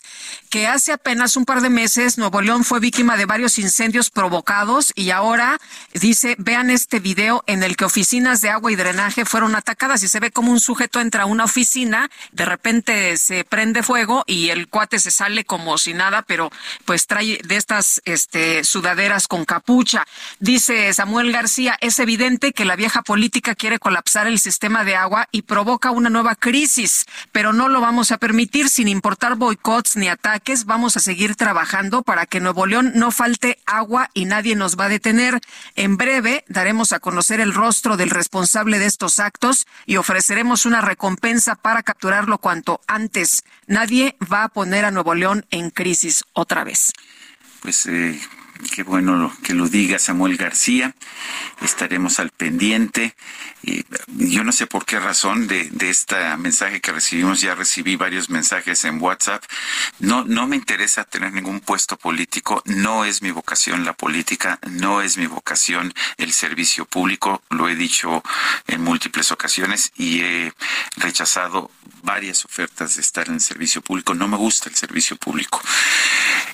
que 0.56 0.66
hace 0.66 0.92
apenas 0.92 1.36
un 1.36 1.44
par 1.44 1.60
de 1.60 1.68
meses 1.68 2.16
Nuevo 2.16 2.40
León 2.40 2.64
fue 2.64 2.80
víctima 2.80 3.18
de 3.18 3.26
varios 3.26 3.58
incendios 3.58 4.08
provocados 4.08 4.90
y 4.94 5.10
ahora 5.10 5.60
dice, 5.92 6.34
vean 6.38 6.70
este 6.70 6.98
video 6.98 7.44
en 7.46 7.62
el 7.62 7.76
que 7.76 7.84
oficinas 7.84 8.40
de 8.40 8.48
agua 8.48 8.72
y 8.72 8.74
drenaje 8.74 9.26
fueron 9.26 9.54
atacadas 9.54 10.02
y 10.02 10.08
se 10.08 10.18
ve 10.18 10.30
como 10.30 10.50
un 10.50 10.58
sujeto 10.58 10.98
entra 10.98 11.24
a 11.24 11.26
una 11.26 11.44
oficina, 11.44 12.08
de 12.32 12.46
repente 12.46 13.18
se 13.18 13.44
prende 13.44 13.82
fuego 13.82 14.24
y 14.26 14.48
el 14.48 14.68
cuate 14.68 14.98
se 14.98 15.10
sale 15.10 15.44
como 15.44 15.76
si 15.76 15.92
nada, 15.92 16.22
pero 16.22 16.50
pues 16.86 17.06
trae 17.06 17.38
de 17.44 17.56
estas 17.56 18.00
este, 18.06 18.64
sudaderas 18.64 19.28
con 19.28 19.44
capucha. 19.44 20.06
Dice 20.40 20.90
Samuel 20.94 21.32
García, 21.32 21.76
es 21.82 21.98
evidente 21.98 22.54
que 22.54 22.64
la 22.64 22.76
vieja 22.76 23.02
política 23.02 23.54
quiere 23.54 23.78
colapsar 23.78 24.26
el 24.26 24.38
sistema 24.38 24.84
de 24.84 24.96
agua 24.96 25.28
y 25.32 25.42
provoca 25.42 25.90
una 25.90 26.08
nueva 26.08 26.34
crisis, 26.34 27.04
pero 27.30 27.52
no 27.52 27.68
lo 27.68 27.82
vamos 27.82 28.10
a 28.10 28.16
permitir 28.16 28.70
sin 28.70 28.88
importar 28.88 29.34
boicots 29.34 29.96
ni 29.96 30.08
ataques. 30.08 30.45
Vamos 30.64 30.96
a 30.96 31.00
seguir 31.00 31.34
trabajando 31.34 32.02
para 32.02 32.24
que 32.24 32.38
Nuevo 32.38 32.66
León 32.66 32.92
no 32.94 33.10
falte 33.10 33.58
agua 33.66 34.10
y 34.14 34.26
nadie 34.26 34.54
nos 34.54 34.78
va 34.78 34.84
a 34.84 34.88
detener. 34.88 35.40
En 35.74 35.96
breve 35.96 36.44
daremos 36.46 36.92
a 36.92 37.00
conocer 37.00 37.40
el 37.40 37.52
rostro 37.52 37.96
del 37.96 38.10
responsable 38.10 38.78
de 38.78 38.86
estos 38.86 39.18
actos 39.18 39.66
y 39.86 39.96
ofreceremos 39.96 40.64
una 40.64 40.82
recompensa 40.82 41.56
para 41.56 41.82
capturarlo 41.82 42.38
cuanto 42.38 42.80
antes. 42.86 43.42
Nadie 43.66 44.16
va 44.32 44.44
a 44.44 44.48
poner 44.48 44.84
a 44.84 44.92
Nuevo 44.92 45.16
León 45.16 45.46
en 45.50 45.70
crisis 45.70 46.22
otra 46.32 46.62
vez. 46.62 46.92
Pues 47.60 47.86
eh, 47.86 48.20
Qué 48.72 48.82
bueno 48.82 49.32
que 49.42 49.54
lo 49.54 49.68
diga 49.68 49.98
Samuel 49.98 50.36
García. 50.36 50.94
Estaremos 51.60 52.18
al 52.20 52.30
pendiente. 52.30 53.14
Yo 54.06 54.44
no 54.44 54.52
sé 54.52 54.66
por 54.66 54.84
qué 54.84 55.00
razón 55.00 55.46
de, 55.48 55.68
de 55.70 55.90
este 55.90 56.36
mensaje 56.36 56.80
que 56.80 56.92
recibimos, 56.92 57.40
ya 57.40 57.54
recibí 57.54 57.96
varios 57.96 58.30
mensajes 58.30 58.84
en 58.84 59.02
WhatsApp. 59.02 59.42
No, 59.98 60.24
no 60.24 60.46
me 60.46 60.56
interesa 60.56 61.04
tener 61.04 61.32
ningún 61.32 61.60
puesto 61.60 61.96
político. 61.96 62.62
No 62.64 63.04
es 63.04 63.22
mi 63.22 63.30
vocación 63.30 63.84
la 63.84 63.92
política. 63.92 64.58
No 64.70 65.02
es 65.02 65.16
mi 65.16 65.26
vocación 65.26 65.92
el 66.16 66.32
servicio 66.32 66.84
público. 66.84 67.42
Lo 67.50 67.68
he 67.68 67.74
dicho 67.74 68.22
en 68.66 68.82
múltiples 68.82 69.32
ocasiones 69.32 69.92
y 69.96 70.20
he 70.20 70.52
rechazado 70.96 71.70
varias 72.02 72.44
ofertas 72.44 72.94
de 72.94 73.00
estar 73.02 73.28
en 73.28 73.34
el 73.34 73.40
servicio 73.40 73.82
público. 73.82 74.14
No 74.14 74.28
me 74.28 74.36
gusta 74.36 74.68
el 74.68 74.76
servicio 74.76 75.16
público. 75.16 75.60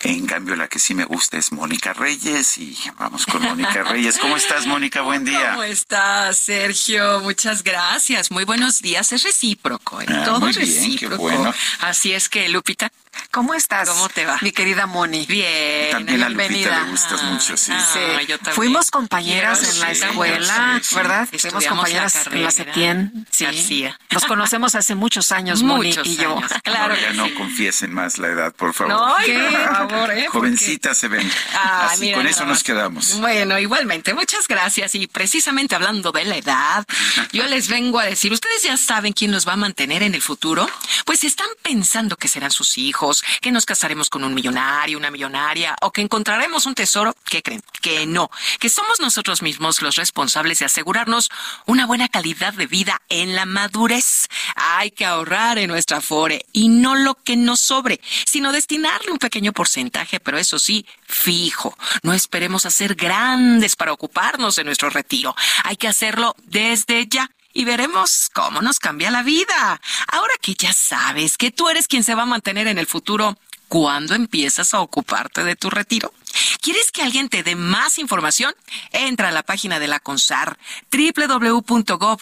En 0.01 0.27
cambio, 0.27 0.57
la 0.57 0.69
que 0.69 0.79
sí 0.79 0.95
me 0.95 1.05
gusta 1.05 1.37
es 1.37 1.53
Mónica 1.53 1.93
Reyes 1.93 2.59
y 2.59 2.77
vamos 2.99 3.27
con 3.27 3.43
Mónica 3.43 3.83
Reyes. 3.91 4.19
¿Cómo 4.19 4.37
estás, 4.37 4.67
Mónica? 4.67 5.03
Buen 5.03 5.25
día. 5.25 5.51
¿Cómo 5.51 5.63
estás, 5.63 6.39
Sergio? 6.39 7.02
Muchas 7.23 7.63
gracias. 7.63 8.31
Muy 8.31 8.45
buenos 8.45 8.81
días. 8.81 9.13
Es 9.13 9.23
recíproco, 9.23 10.01
¿eh? 10.01 10.07
Ah, 10.09 10.23
todo 10.25 10.49
es 10.49 10.57
recíproco. 10.57 11.19
bueno. 11.23 11.53
Así 11.81 12.13
es 12.13 12.29
que, 12.29 12.49
Lupita, 12.49 12.91
¿Cómo 13.31 13.55
estás? 13.55 13.89
¿Cómo 13.89 14.09
te 14.11 14.27
va? 14.27 14.39
Mi 14.43 14.53
querida 14.53 14.87
Moni. 14.87 15.25
Bien. 15.27 15.91
También 15.91 16.23
a 16.23 16.27
bienvenida. 16.29 16.69
Lupita 16.71 16.85
le 16.85 16.91
gustas 16.91 17.23
mucho, 17.25 17.57
sí. 17.57 17.73
Ah, 17.75 18.21
yo 18.29 18.37
también. 18.37 18.55
Fuimos 18.57 18.91
compañeras 18.91 19.59
Quiero, 19.61 19.73
en 19.75 19.81
la 19.81 19.95
sí, 19.95 20.05
escuela, 20.05 20.79
sí, 20.83 20.89
sí. 20.89 20.95
¿verdad? 20.95 21.29
Fuimos 21.39 21.67
compañeras 21.67 22.27
la 22.27 22.33
en 22.37 22.43
la. 22.43 22.51
Septién. 22.51 23.27
Sí. 23.31 23.45
García. 23.45 23.99
Nos 24.11 24.25
conocemos 24.27 24.75
hace 24.75 24.95
muchos 24.95 25.33
años, 25.33 25.63
Moni 25.63 25.89
Muchos 25.89 26.07
y 26.07 26.17
yo. 26.17 26.37
años, 26.37 26.53
claro 26.63 26.95
No, 26.95 27.01
ya 27.01 27.13
no 27.15 27.25
sí. 27.27 27.35
confiesen 27.35 27.95
más 27.95 28.19
la 28.19 28.29
edad, 28.29 28.55
por 28.55 28.75
favor. 28.75 28.93
No, 28.93 29.15
por 29.17 29.77
favor, 29.89 30.11
¿eh? 30.11 30.27
Jovencitas 30.29 30.99
se 30.99 31.09
ven. 31.09 31.31
Ah, 31.55 31.89
Así, 31.91 32.03
mira 32.03 32.19
con 32.19 32.27
eso 32.27 32.45
nos 32.45 32.63
quedamos. 32.63 33.19
Bueno, 33.21 33.59
igualmente, 33.59 34.13
muchas 34.13 34.47
gracias. 34.47 34.95
Y 34.95 35.07
precisamente 35.07 35.75
hablando 35.75 36.13
de 36.13 36.25
la 36.27 36.37
edad, 36.37 36.85
yo 37.33 37.47
les 37.47 37.69
vengo 37.69 37.99
a 37.99 38.05
decir, 38.05 38.31
¿ustedes 38.33 38.63
ya 38.63 38.77
saben 38.77 39.15
quién 39.15 39.33
los 39.33 39.49
va 39.49 39.55
a 39.55 39.57
mantener 39.57 40.03
en 40.03 40.15
el 40.15 40.21
futuro? 40.23 40.69
Pues 41.07 41.21
si 41.21 41.27
están 41.29 41.49
pensando 41.63 42.17
que 42.17 42.29
serán 42.29 42.51
sus 42.51 42.77
hijos, 42.77 43.02
que 43.41 43.51
nos 43.51 43.67
casaremos 43.67 44.09
con 44.09 44.25
un 44.25 44.35
millonario, 44.35 44.99
una 44.99 45.11
millonaria, 45.11 45.77
o 45.83 45.91
que 45.91 46.03
encontraremos 46.03 46.67
un 46.67 46.75
tesoro, 46.75 47.15
¿qué 47.25 47.43
creen? 47.43 47.63
Que 47.81 48.07
no, 48.07 48.31
que 48.61 48.69
somos 48.69 49.01
nosotros 49.01 49.43
mismos 49.43 49.83
los 49.83 49.97
responsables 49.97 50.61
de 50.61 50.67
asegurarnos 50.67 51.31
una 51.67 51.87
buena 51.87 52.09
calidad 52.09 52.53
de 52.53 52.67
vida 52.67 53.03
en 53.09 53.35
la 53.35 53.47
madurez. 53.47 54.29
Hay 54.55 54.91
que 54.91 55.05
ahorrar 55.05 55.59
en 55.59 55.69
nuestra 55.69 55.99
Afore 55.99 56.47
y 56.53 56.69
no 56.69 56.95
lo 56.95 57.15
que 57.15 57.37
nos 57.37 57.61
sobre, 57.61 58.01
sino 58.25 58.53
destinarle 58.53 59.11
un 59.11 59.19
pequeño 59.19 59.53
porcentaje, 59.53 60.21
pero 60.21 60.39
eso 60.39 60.59
sí, 60.59 60.87
fijo. 61.07 61.77
No 62.03 62.13
esperemos 62.13 62.67
a 62.67 62.71
ser 62.71 62.95
grandes 62.95 63.77
para 63.77 63.93
ocuparnos 63.93 64.57
de 64.57 64.65
nuestro 64.65 64.91
retiro. 64.91 65.35
Hay 65.65 65.77
que 65.77 65.89
hacerlo 65.89 66.35
desde 66.45 67.07
ya. 67.09 67.31
Y 67.53 67.65
veremos 67.65 68.31
cómo 68.33 68.63
nos 68.63 68.79
cambia 68.79 69.11
la 69.11 69.23
vida. 69.23 69.81
Ahora 70.09 70.35
que 70.41 70.55
ya 70.55 70.73
sabes 70.73 71.37
que 71.37 71.51
tú 71.51 71.69
eres 71.69 71.89
quien 71.89 72.05
se 72.05 72.15
va 72.15 72.23
a 72.23 72.27
mantener 72.27 72.67
en 72.67 72.79
el 72.79 72.87
futuro, 72.87 73.37
¿cuándo 73.69 74.15
empiezas 74.15 74.75
a 74.75 74.81
ocuparte 74.81 75.45
de 75.45 75.57
tu 75.57 75.71
retiro? 75.71 76.13
¿Quieres 76.61 76.91
que 76.93 77.03
alguien 77.03 77.29
te 77.29 77.43
dé 77.43 77.57
más 77.57 77.99
información? 77.99 78.55
Entra 78.93 79.29
a 79.29 79.33
la 79.33 79.43
página 79.43 79.79
de 79.79 79.89
la 79.89 80.01
CONSAR, 80.01 80.59
www.gov.mx 80.91 82.21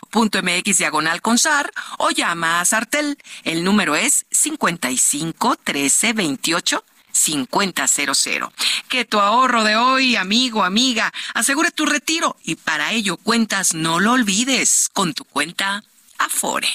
diagonal 0.79 1.23
CONSAR 1.23 1.71
o 1.99 2.11
llama 2.11 2.61
a 2.61 2.65
Sartel. 2.65 3.19
El 3.45 3.65
número 3.65 3.97
es 3.97 4.27
55 4.31 5.57
13 5.63 6.13
28 6.13 6.85
5000. 7.21 8.49
Que 8.89 9.05
tu 9.05 9.21
ahorro 9.21 9.63
de 9.65 9.77
hoy, 9.77 10.17
amigo, 10.17 10.65
amiga, 10.65 11.13
asegure 11.35 11.71
tu 11.71 11.87
retiro 11.87 12.37
y 12.43 12.55
para 12.55 12.93
ello 12.93 13.17
cuentas, 13.17 13.75
no 13.75 14.01
lo 14.01 14.13
olvides, 14.13 14.89
con 14.93 15.15
tu 15.15 15.25
cuenta 15.25 15.83
Afore. 16.19 16.69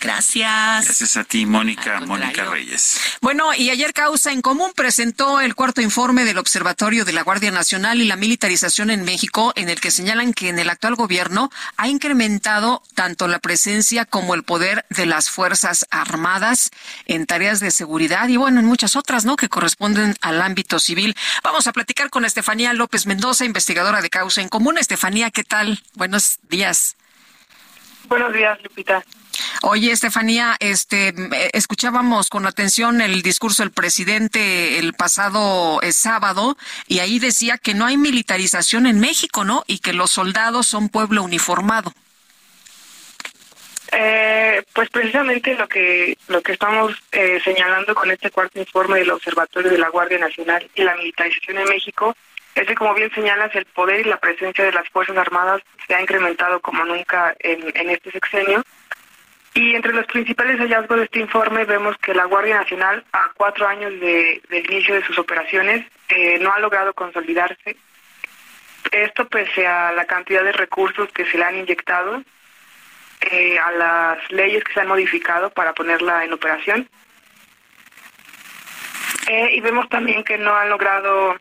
Gracias. 0.00 0.84
Gracias 0.84 1.16
a 1.16 1.24
ti, 1.24 1.46
Mónica, 1.46 2.00
Mónica. 2.00 2.44
Reyes. 2.44 3.00
Bueno, 3.20 3.54
y 3.54 3.70
ayer 3.70 3.92
Causa 3.92 4.32
en 4.32 4.42
Común 4.42 4.72
presentó 4.74 5.40
el 5.40 5.54
cuarto 5.54 5.80
informe 5.80 6.24
del 6.24 6.38
Observatorio 6.38 7.04
de 7.04 7.12
la 7.12 7.22
Guardia 7.22 7.50
Nacional 7.50 8.00
y 8.00 8.06
la 8.06 8.16
militarización 8.16 8.90
en 8.90 9.04
México, 9.04 9.52
en 9.56 9.68
el 9.68 9.80
que 9.80 9.90
señalan 9.90 10.32
que 10.32 10.48
en 10.48 10.58
el 10.58 10.70
actual 10.70 10.94
gobierno 10.94 11.50
ha 11.76 11.88
incrementado 11.88 12.82
tanto 12.94 13.28
la 13.28 13.38
presencia 13.38 14.04
como 14.04 14.34
el 14.34 14.42
poder 14.42 14.86
de 14.90 15.06
las 15.06 15.30
Fuerzas 15.30 15.86
Armadas 15.90 16.70
en 17.06 17.26
tareas 17.26 17.60
de 17.60 17.70
seguridad 17.70 18.28
y 18.28 18.36
bueno, 18.36 18.60
en 18.60 18.66
muchas 18.66 18.96
otras, 18.96 19.24
¿no? 19.24 19.36
Que 19.36 19.48
corresponden 19.48 20.16
al 20.20 20.42
ámbito 20.42 20.78
civil. 20.78 21.16
Vamos 21.42 21.66
a 21.66 21.72
platicar 21.72 22.10
con 22.10 22.24
Estefanía 22.24 22.72
López 22.72 23.06
Mendoza, 23.06 23.44
investigadora 23.44 24.02
de 24.02 24.10
Causa 24.10 24.40
en 24.40 24.48
Común. 24.48 24.78
Estefanía, 24.78 25.30
¿qué 25.30 25.44
tal? 25.44 25.82
Buenos 25.94 26.38
días. 26.48 26.96
Buenos 28.08 28.32
días, 28.32 28.58
Lupita. 28.62 29.04
Oye, 29.62 29.92
Estefanía, 29.92 30.56
este, 30.60 31.08
eh, 31.08 31.50
escuchábamos 31.52 32.28
con 32.28 32.46
atención 32.46 33.00
el 33.00 33.22
discurso 33.22 33.62
del 33.62 33.72
presidente 33.72 34.78
el 34.78 34.94
pasado 34.94 35.80
eh, 35.82 35.92
sábado 35.92 36.56
y 36.86 37.00
ahí 37.00 37.18
decía 37.18 37.58
que 37.58 37.74
no 37.74 37.86
hay 37.86 37.96
militarización 37.96 38.86
en 38.86 39.00
México, 39.00 39.44
¿no? 39.44 39.64
Y 39.66 39.78
que 39.78 39.92
los 39.92 40.10
soldados 40.10 40.66
son 40.66 40.88
pueblo 40.88 41.22
uniformado. 41.22 41.92
Eh, 43.92 44.62
pues 44.72 44.88
precisamente 44.90 45.54
lo 45.54 45.66
que 45.66 46.16
lo 46.28 46.40
que 46.42 46.52
estamos 46.52 46.94
eh, 47.10 47.40
señalando 47.42 47.92
con 47.92 48.08
este 48.10 48.30
cuarto 48.30 48.60
informe 48.60 49.00
del 49.00 49.10
Observatorio 49.10 49.70
de 49.72 49.78
la 49.78 49.88
Guardia 49.88 50.18
Nacional 50.18 50.68
y 50.76 50.82
la 50.82 50.94
militarización 50.94 51.58
en 51.58 51.68
México 51.68 52.14
es 52.54 52.66
que, 52.66 52.74
como 52.74 52.94
bien 52.94 53.10
señalas, 53.12 53.54
el 53.54 53.64
poder 53.66 54.00
y 54.06 54.08
la 54.08 54.18
presencia 54.18 54.64
de 54.64 54.72
las 54.72 54.88
Fuerzas 54.90 55.16
Armadas 55.16 55.62
se 55.86 55.94
ha 55.94 56.00
incrementado 56.00 56.60
como 56.60 56.84
nunca 56.84 57.34
en, 57.40 57.72
en 57.74 57.90
este 57.90 58.10
sexenio. 58.12 58.62
Y 59.54 59.74
entre 59.74 59.92
los 59.92 60.06
principales 60.06 60.58
hallazgos 60.60 60.98
de 60.98 61.04
este 61.04 61.18
informe 61.18 61.64
vemos 61.64 61.96
que 61.98 62.14
la 62.14 62.24
Guardia 62.24 62.58
Nacional, 62.58 63.04
a 63.12 63.30
cuatro 63.34 63.66
años 63.66 63.92
de, 64.00 64.40
del 64.48 64.70
inicio 64.70 64.94
de 64.94 65.04
sus 65.04 65.18
operaciones, 65.18 65.84
eh, 66.08 66.38
no 66.40 66.52
ha 66.52 66.60
logrado 66.60 66.94
consolidarse. 66.94 67.76
Esto 68.92 69.28
pese 69.28 69.66
a 69.66 69.92
la 69.92 70.04
cantidad 70.04 70.44
de 70.44 70.52
recursos 70.52 71.10
que 71.12 71.26
se 71.26 71.36
le 71.36 71.44
han 71.44 71.58
inyectado, 71.58 72.22
eh, 73.22 73.58
a 73.58 73.72
las 73.72 74.30
leyes 74.30 74.62
que 74.62 74.72
se 74.72 74.80
han 74.80 74.88
modificado 74.88 75.50
para 75.50 75.74
ponerla 75.74 76.24
en 76.24 76.32
operación. 76.32 76.88
Eh, 79.26 79.50
y 79.52 79.60
vemos 79.60 79.88
también 79.88 80.22
que 80.22 80.38
no 80.38 80.54
han 80.54 80.70
logrado 80.70 81.36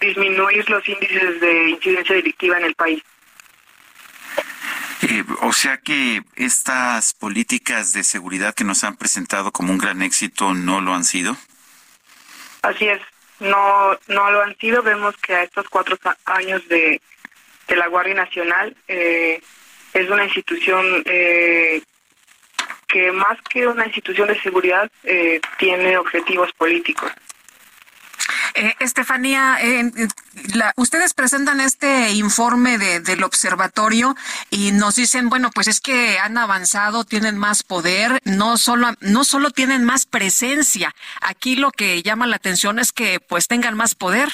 disminuir 0.00 0.70
los 0.70 0.88
índices 0.88 1.40
de 1.40 1.70
incidencia 1.70 2.14
delictiva 2.14 2.58
en 2.58 2.64
el 2.64 2.74
país. 2.74 3.02
Eh, 5.02 5.24
o 5.40 5.52
sea 5.52 5.78
que 5.78 6.22
estas 6.36 7.14
políticas 7.14 7.92
de 7.92 8.04
seguridad 8.04 8.54
que 8.54 8.64
nos 8.64 8.84
han 8.84 8.96
presentado 8.96 9.50
como 9.50 9.72
un 9.72 9.78
gran 9.78 10.02
éxito 10.02 10.52
no 10.54 10.80
lo 10.80 10.94
han 10.94 11.04
sido. 11.04 11.36
Así 12.62 12.86
es, 12.86 13.00
no 13.38 13.98
no 14.08 14.30
lo 14.30 14.42
han 14.42 14.56
sido. 14.58 14.82
Vemos 14.82 15.16
que 15.16 15.34
a 15.34 15.42
estos 15.42 15.68
cuatro 15.68 15.98
años 16.26 16.66
de, 16.68 17.00
de 17.68 17.76
la 17.76 17.86
Guardia 17.86 18.14
Nacional 18.14 18.76
eh, 18.88 19.40
es 19.94 20.10
una 20.10 20.24
institución 20.24 21.02
eh, 21.06 21.82
que 22.86 23.12
más 23.12 23.38
que 23.48 23.66
una 23.66 23.86
institución 23.86 24.28
de 24.28 24.40
seguridad 24.40 24.90
eh, 25.04 25.40
tiene 25.58 25.96
objetivos 25.96 26.52
políticos. 26.52 27.10
Eh, 28.54 28.74
Estefanía, 28.80 29.58
eh, 29.60 29.90
la- 30.54 30.72
ustedes 30.76 31.14
presentan 31.14 31.60
este 31.60 32.10
informe 32.12 32.78
de- 32.78 33.00
del 33.00 33.22
observatorio 33.22 34.16
y 34.50 34.72
nos 34.72 34.96
dicen, 34.96 35.28
bueno, 35.28 35.50
pues 35.54 35.68
es 35.68 35.80
que 35.80 36.18
han 36.18 36.36
avanzado, 36.36 37.04
tienen 37.04 37.38
más 37.38 37.62
poder, 37.62 38.20
no 38.24 38.56
solo, 38.58 38.88
no 39.00 39.24
solo 39.24 39.50
tienen 39.50 39.84
más 39.84 40.06
presencia. 40.06 40.94
Aquí 41.20 41.56
lo 41.56 41.70
que 41.70 42.02
llama 42.02 42.26
la 42.26 42.36
atención 42.36 42.78
es 42.78 42.92
que 42.92 43.20
pues 43.20 43.46
tengan 43.48 43.76
más 43.76 43.94
poder. 43.94 44.28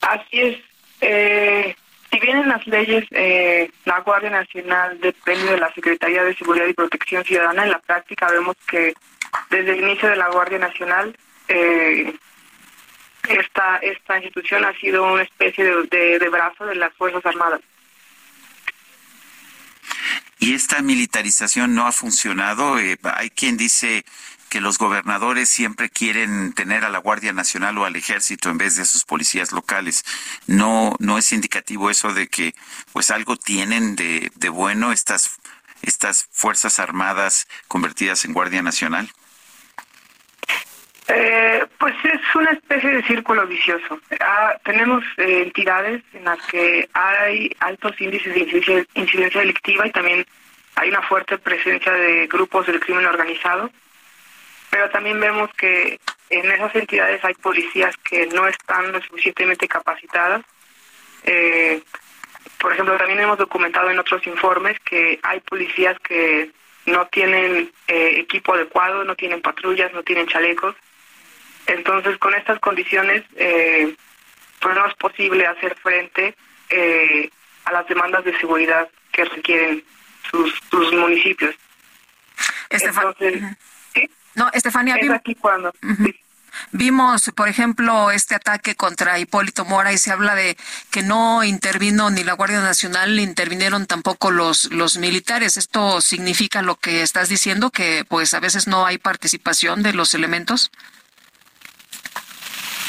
Así 0.00 0.40
es. 0.40 0.58
Eh, 1.00 1.76
si 2.10 2.20
bien 2.20 2.38
en 2.38 2.48
las 2.48 2.66
leyes 2.66 3.04
eh, 3.10 3.70
la 3.84 4.00
Guardia 4.00 4.30
Nacional 4.30 4.98
depende 5.00 5.52
de 5.52 5.58
la 5.58 5.72
Secretaría 5.74 6.22
de 6.22 6.36
Seguridad 6.36 6.66
y 6.66 6.72
Protección 6.74 7.24
Ciudadana, 7.24 7.64
en 7.64 7.70
la 7.70 7.80
práctica 7.80 8.30
vemos 8.30 8.56
que 8.68 8.94
desde 9.50 9.72
el 9.72 9.82
inicio 9.82 10.08
de 10.08 10.16
la 10.16 10.30
Guardia 10.30 10.58
Nacional 10.58 11.16
eh, 11.48 12.14
esta, 13.28 13.76
esta 13.76 14.16
institución 14.16 14.64
ha 14.64 14.72
sido 14.78 15.12
una 15.12 15.22
especie 15.22 15.64
de, 15.64 16.28
brazo 16.28 16.66
de 16.66 16.76
las 16.76 16.92
Fuerzas 16.94 17.24
Armadas. 17.24 17.60
¿Y 20.38 20.54
esta 20.54 20.82
militarización 20.82 21.74
no 21.74 21.86
ha 21.86 21.92
funcionado? 21.92 22.78
Eh, 22.78 22.98
hay 23.02 23.30
quien 23.30 23.56
dice 23.56 24.04
que 24.48 24.60
los 24.60 24.78
gobernadores 24.78 25.48
siempre 25.48 25.90
quieren 25.90 26.52
tener 26.52 26.84
a 26.84 26.90
la 26.90 26.98
Guardia 26.98 27.32
Nacional 27.32 27.78
o 27.78 27.84
al 27.84 27.96
Ejército 27.96 28.48
en 28.48 28.58
vez 28.58 28.76
de 28.76 28.84
sus 28.84 29.04
policías 29.04 29.50
locales. 29.50 30.04
¿No, 30.46 30.94
no 31.00 31.18
es 31.18 31.32
indicativo 31.32 31.90
eso 31.90 32.12
de 32.12 32.28
que 32.28 32.54
pues 32.92 33.10
algo 33.10 33.36
tienen 33.36 33.96
de, 33.96 34.30
de 34.36 34.48
bueno 34.48 34.92
estas, 34.92 35.38
estas 35.82 36.28
Fuerzas 36.30 36.78
Armadas 36.78 37.48
convertidas 37.66 38.24
en 38.24 38.34
Guardia 38.34 38.62
Nacional? 38.62 39.10
Eh, 41.08 41.64
pues 41.78 41.94
es 42.04 42.34
una 42.34 42.50
especie 42.50 42.90
de 42.90 43.02
círculo 43.04 43.46
vicioso. 43.46 44.00
Ah, 44.20 44.56
tenemos 44.64 45.04
eh, 45.18 45.42
entidades 45.44 46.02
en 46.12 46.24
las 46.24 46.44
que 46.46 46.88
hay 46.94 47.54
altos 47.60 48.00
índices 48.00 48.34
de 48.34 48.86
incidencia, 48.94 49.40
delictiva 49.40 49.86
y 49.86 49.92
también 49.92 50.26
hay 50.74 50.88
una 50.88 51.02
fuerte 51.02 51.38
presencia 51.38 51.92
de 51.92 52.26
grupos 52.26 52.66
del 52.66 52.80
crimen 52.80 53.06
organizado, 53.06 53.70
pero 54.68 54.90
también 54.90 55.20
vemos 55.20 55.48
que 55.56 56.00
en 56.28 56.50
esas 56.50 56.74
entidades 56.74 57.24
hay 57.24 57.34
policías 57.34 57.96
que 57.98 58.26
no 58.26 58.48
están 58.48 58.90
lo 58.90 59.00
suficientemente 59.00 59.68
capacitadas. 59.68 60.42
Eh, 61.22 61.82
por 62.58 62.72
ejemplo, 62.72 62.96
también 62.96 63.20
hemos 63.20 63.38
documentado 63.38 63.90
en 63.90 63.98
otros 64.00 64.26
informes 64.26 64.76
que 64.80 65.20
hay 65.22 65.38
policías 65.40 65.96
que 66.00 66.50
no 66.86 67.06
tienen 67.06 67.70
equipo 67.86 68.54
adecuado, 68.54 69.04
no 69.04 69.14
tienen 69.14 69.40
patrullas, 69.40 69.92
no 69.92 70.02
tienen 70.02 70.26
chalecos 70.26 70.74
entonces, 71.66 72.18
con 72.18 72.34
estas 72.34 72.58
condiciones, 72.60 73.24
eh, 73.36 73.94
pues 74.60 74.74
no 74.74 74.86
es 74.86 74.94
posible 74.94 75.46
hacer 75.46 75.76
frente 75.76 76.34
eh, 76.70 77.30
a 77.64 77.72
las 77.72 77.86
demandas 77.88 78.24
de 78.24 78.36
seguridad 78.38 78.88
que 79.12 79.24
requieren 79.24 79.84
sus, 80.30 80.52
sus 80.70 80.92
municipios. 80.92 81.54
Entonces, 82.70 83.42
No, 84.34 84.50
Estefania, 84.52 84.96
es 84.96 85.10
aquí 85.10 85.34
cuando... 85.34 85.72
Vimos, 86.72 87.30
por 87.34 87.48
ejemplo, 87.48 88.10
este 88.10 88.34
ataque 88.34 88.74
contra 88.74 89.18
Hipólito 89.18 89.64
Mora 89.64 89.92
y 89.92 89.98
se 89.98 90.10
habla 90.10 90.34
de 90.34 90.56
que 90.90 91.02
no 91.02 91.44
intervino 91.44 92.10
ni 92.10 92.24
la 92.24 92.32
Guardia 92.32 92.60
Nacional 92.60 93.16
ni 93.16 93.22
intervinieron 93.22 93.86
tampoco 93.86 94.30
los 94.30 94.72
los 94.72 94.96
militares. 94.96 95.56
¿Esto 95.56 96.00
significa 96.00 96.62
lo 96.62 96.76
que 96.76 97.02
estás 97.02 97.28
diciendo 97.28 97.70
que 97.70 98.04
pues 98.08 98.34
a 98.34 98.40
veces 98.40 98.66
no 98.66 98.86
hay 98.86 98.98
participación 98.98 99.82
de 99.82 99.92
los 99.92 100.14
elementos? 100.14 100.70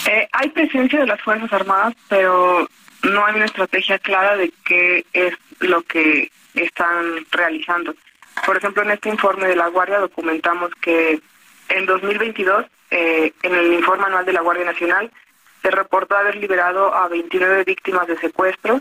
Eh, 0.08 0.26
hay 0.32 0.50
presencia 0.52 1.02
de 1.02 1.06
las 1.06 1.22
Fuerzas 1.22 1.52
Armadas, 1.52 1.94
pero 2.08 2.66
no 3.03 3.26
hay 3.26 3.36
una 3.36 3.44
estrategia 3.44 4.00
clara 4.00 4.38
de 4.38 4.53
qué 4.64 5.06
es 5.11 5.34
lo 5.60 5.82
que 5.82 6.32
están 6.56 7.26
realizando. 7.30 7.94
Por 8.45 8.56
ejemplo, 8.56 8.84
en 8.84 8.92
este 8.92 9.10
informe 9.10 9.50
de 9.50 9.58
la 9.58 9.68
Guardia 9.68 10.00
documentamos 10.00 10.72
que 10.80 11.19
en 11.68 11.86
2022, 11.86 12.66
eh, 12.90 13.34
en 13.44 13.53
el 13.53 13.74
informe 13.74 14.06
anual 14.06 14.26
de 14.26 14.32
la 14.32 14.40
Guardia 14.40 14.64
Nacional, 14.64 15.11
se 15.61 15.72
reportó 15.72 16.16
haber 16.16 16.38
liberado 16.38 16.95
a 16.95 17.10
29 17.10 17.66
víctimas 17.66 18.08
de 18.08 18.18
secuestro, 18.18 18.80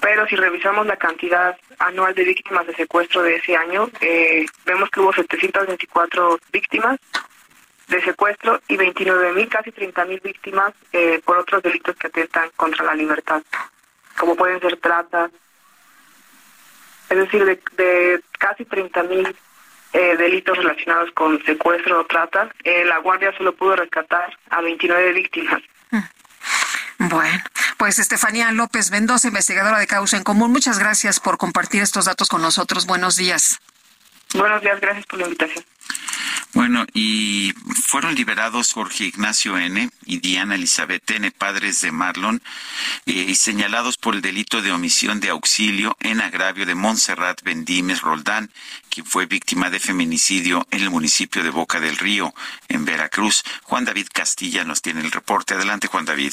pero 0.00 0.26
si 0.26 0.36
revisamos 0.36 0.86
la 0.86 0.98
cantidad 0.98 1.56
anual 1.78 2.14
de 2.14 2.24
víctimas 2.24 2.66
de 2.66 2.74
secuestro 2.74 3.22
de 3.22 3.36
ese 3.36 3.56
año, 3.56 3.88
eh, 4.02 4.44
vemos 4.66 4.90
que 4.90 5.00
hubo 5.00 5.14
724 5.14 6.38
víctimas 6.52 6.98
de 7.90 8.02
secuestro 8.02 8.60
y 8.68 8.76
29 8.76 9.32
mil, 9.32 9.48
casi 9.48 9.72
30 9.72 10.04
mil 10.06 10.20
víctimas 10.20 10.72
eh, 10.92 11.20
por 11.24 11.38
otros 11.38 11.62
delitos 11.62 11.96
que 11.96 12.06
atentan 12.06 12.50
contra 12.56 12.84
la 12.84 12.94
libertad, 12.94 13.42
como 14.18 14.36
pueden 14.36 14.60
ser 14.60 14.76
trata, 14.78 15.30
es 17.08 17.16
decir, 17.16 17.44
de, 17.44 18.22
casi 18.38 18.64
30 18.64 19.02
mil 19.04 19.36
eh, 19.92 20.16
delitos 20.16 20.56
relacionados 20.56 21.10
con 21.12 21.42
secuestro 21.44 22.00
o 22.00 22.06
trata, 22.06 22.48
eh, 22.62 22.84
la 22.84 22.98
Guardia 22.98 23.36
solo 23.36 23.54
pudo 23.54 23.76
rescatar 23.76 24.36
a 24.50 24.60
29 24.60 25.12
víctimas. 25.12 25.60
Bueno, 26.98 27.42
pues 27.78 27.98
Estefanía 27.98 28.52
López 28.52 28.90
Mendoza, 28.90 29.28
investigadora 29.28 29.78
de 29.78 29.86
Causa 29.86 30.18
en 30.18 30.22
Común, 30.22 30.52
muchas 30.52 30.78
gracias 30.78 31.18
por 31.18 31.38
compartir 31.38 31.82
estos 31.82 32.04
datos 32.04 32.28
con 32.28 32.42
nosotros. 32.42 32.86
Buenos 32.86 33.16
días. 33.16 33.58
Buenos 34.34 34.62
días, 34.62 34.80
gracias 34.80 35.06
por 35.06 35.18
la 35.18 35.26
invitación. 35.26 35.64
Bueno, 36.52 36.84
y 36.94 37.52
fueron 37.84 38.14
liberados 38.16 38.72
Jorge 38.72 39.04
Ignacio 39.04 39.56
N. 39.56 39.88
y 40.04 40.18
Diana 40.18 40.56
Elizabeth 40.56 41.08
N., 41.10 41.30
padres 41.30 41.80
de 41.80 41.92
Marlon, 41.92 42.42
eh, 43.06 43.12
y 43.12 43.34
señalados 43.36 43.96
por 43.96 44.16
el 44.16 44.20
delito 44.20 44.60
de 44.60 44.72
omisión 44.72 45.20
de 45.20 45.30
auxilio 45.30 45.96
en 46.00 46.20
agravio 46.20 46.66
de 46.66 46.74
Montserrat 46.74 47.42
Bendímez 47.42 48.00
Roldán, 48.00 48.50
quien 48.88 49.06
fue 49.06 49.26
víctima 49.26 49.70
de 49.70 49.78
feminicidio 49.78 50.66
en 50.72 50.82
el 50.82 50.90
municipio 50.90 51.44
de 51.44 51.50
Boca 51.50 51.78
del 51.78 51.96
Río, 51.96 52.34
en 52.68 52.84
Veracruz. 52.84 53.44
Juan 53.62 53.84
David 53.84 54.08
Castilla 54.12 54.64
nos 54.64 54.82
tiene 54.82 55.02
el 55.02 55.12
reporte. 55.12 55.54
Adelante, 55.54 55.86
Juan 55.86 56.04
David. 56.04 56.32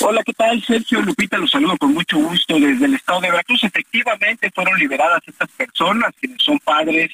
Hola, 0.00 0.22
¿qué 0.24 0.32
tal? 0.32 0.62
Sergio 0.64 1.02
Lupita, 1.02 1.38
los 1.38 1.50
saludo 1.50 1.76
con 1.76 1.92
mucho 1.92 2.18
gusto 2.18 2.58
desde 2.58 2.84
el 2.84 2.94
estado 2.94 3.20
de 3.20 3.30
Veracruz. 3.30 3.64
Efectivamente, 3.64 4.50
fueron 4.54 4.78
liberadas 4.78 5.22
estas 5.26 5.50
personas, 5.50 6.14
quienes 6.20 6.40
son 6.42 6.58
padres 6.60 7.10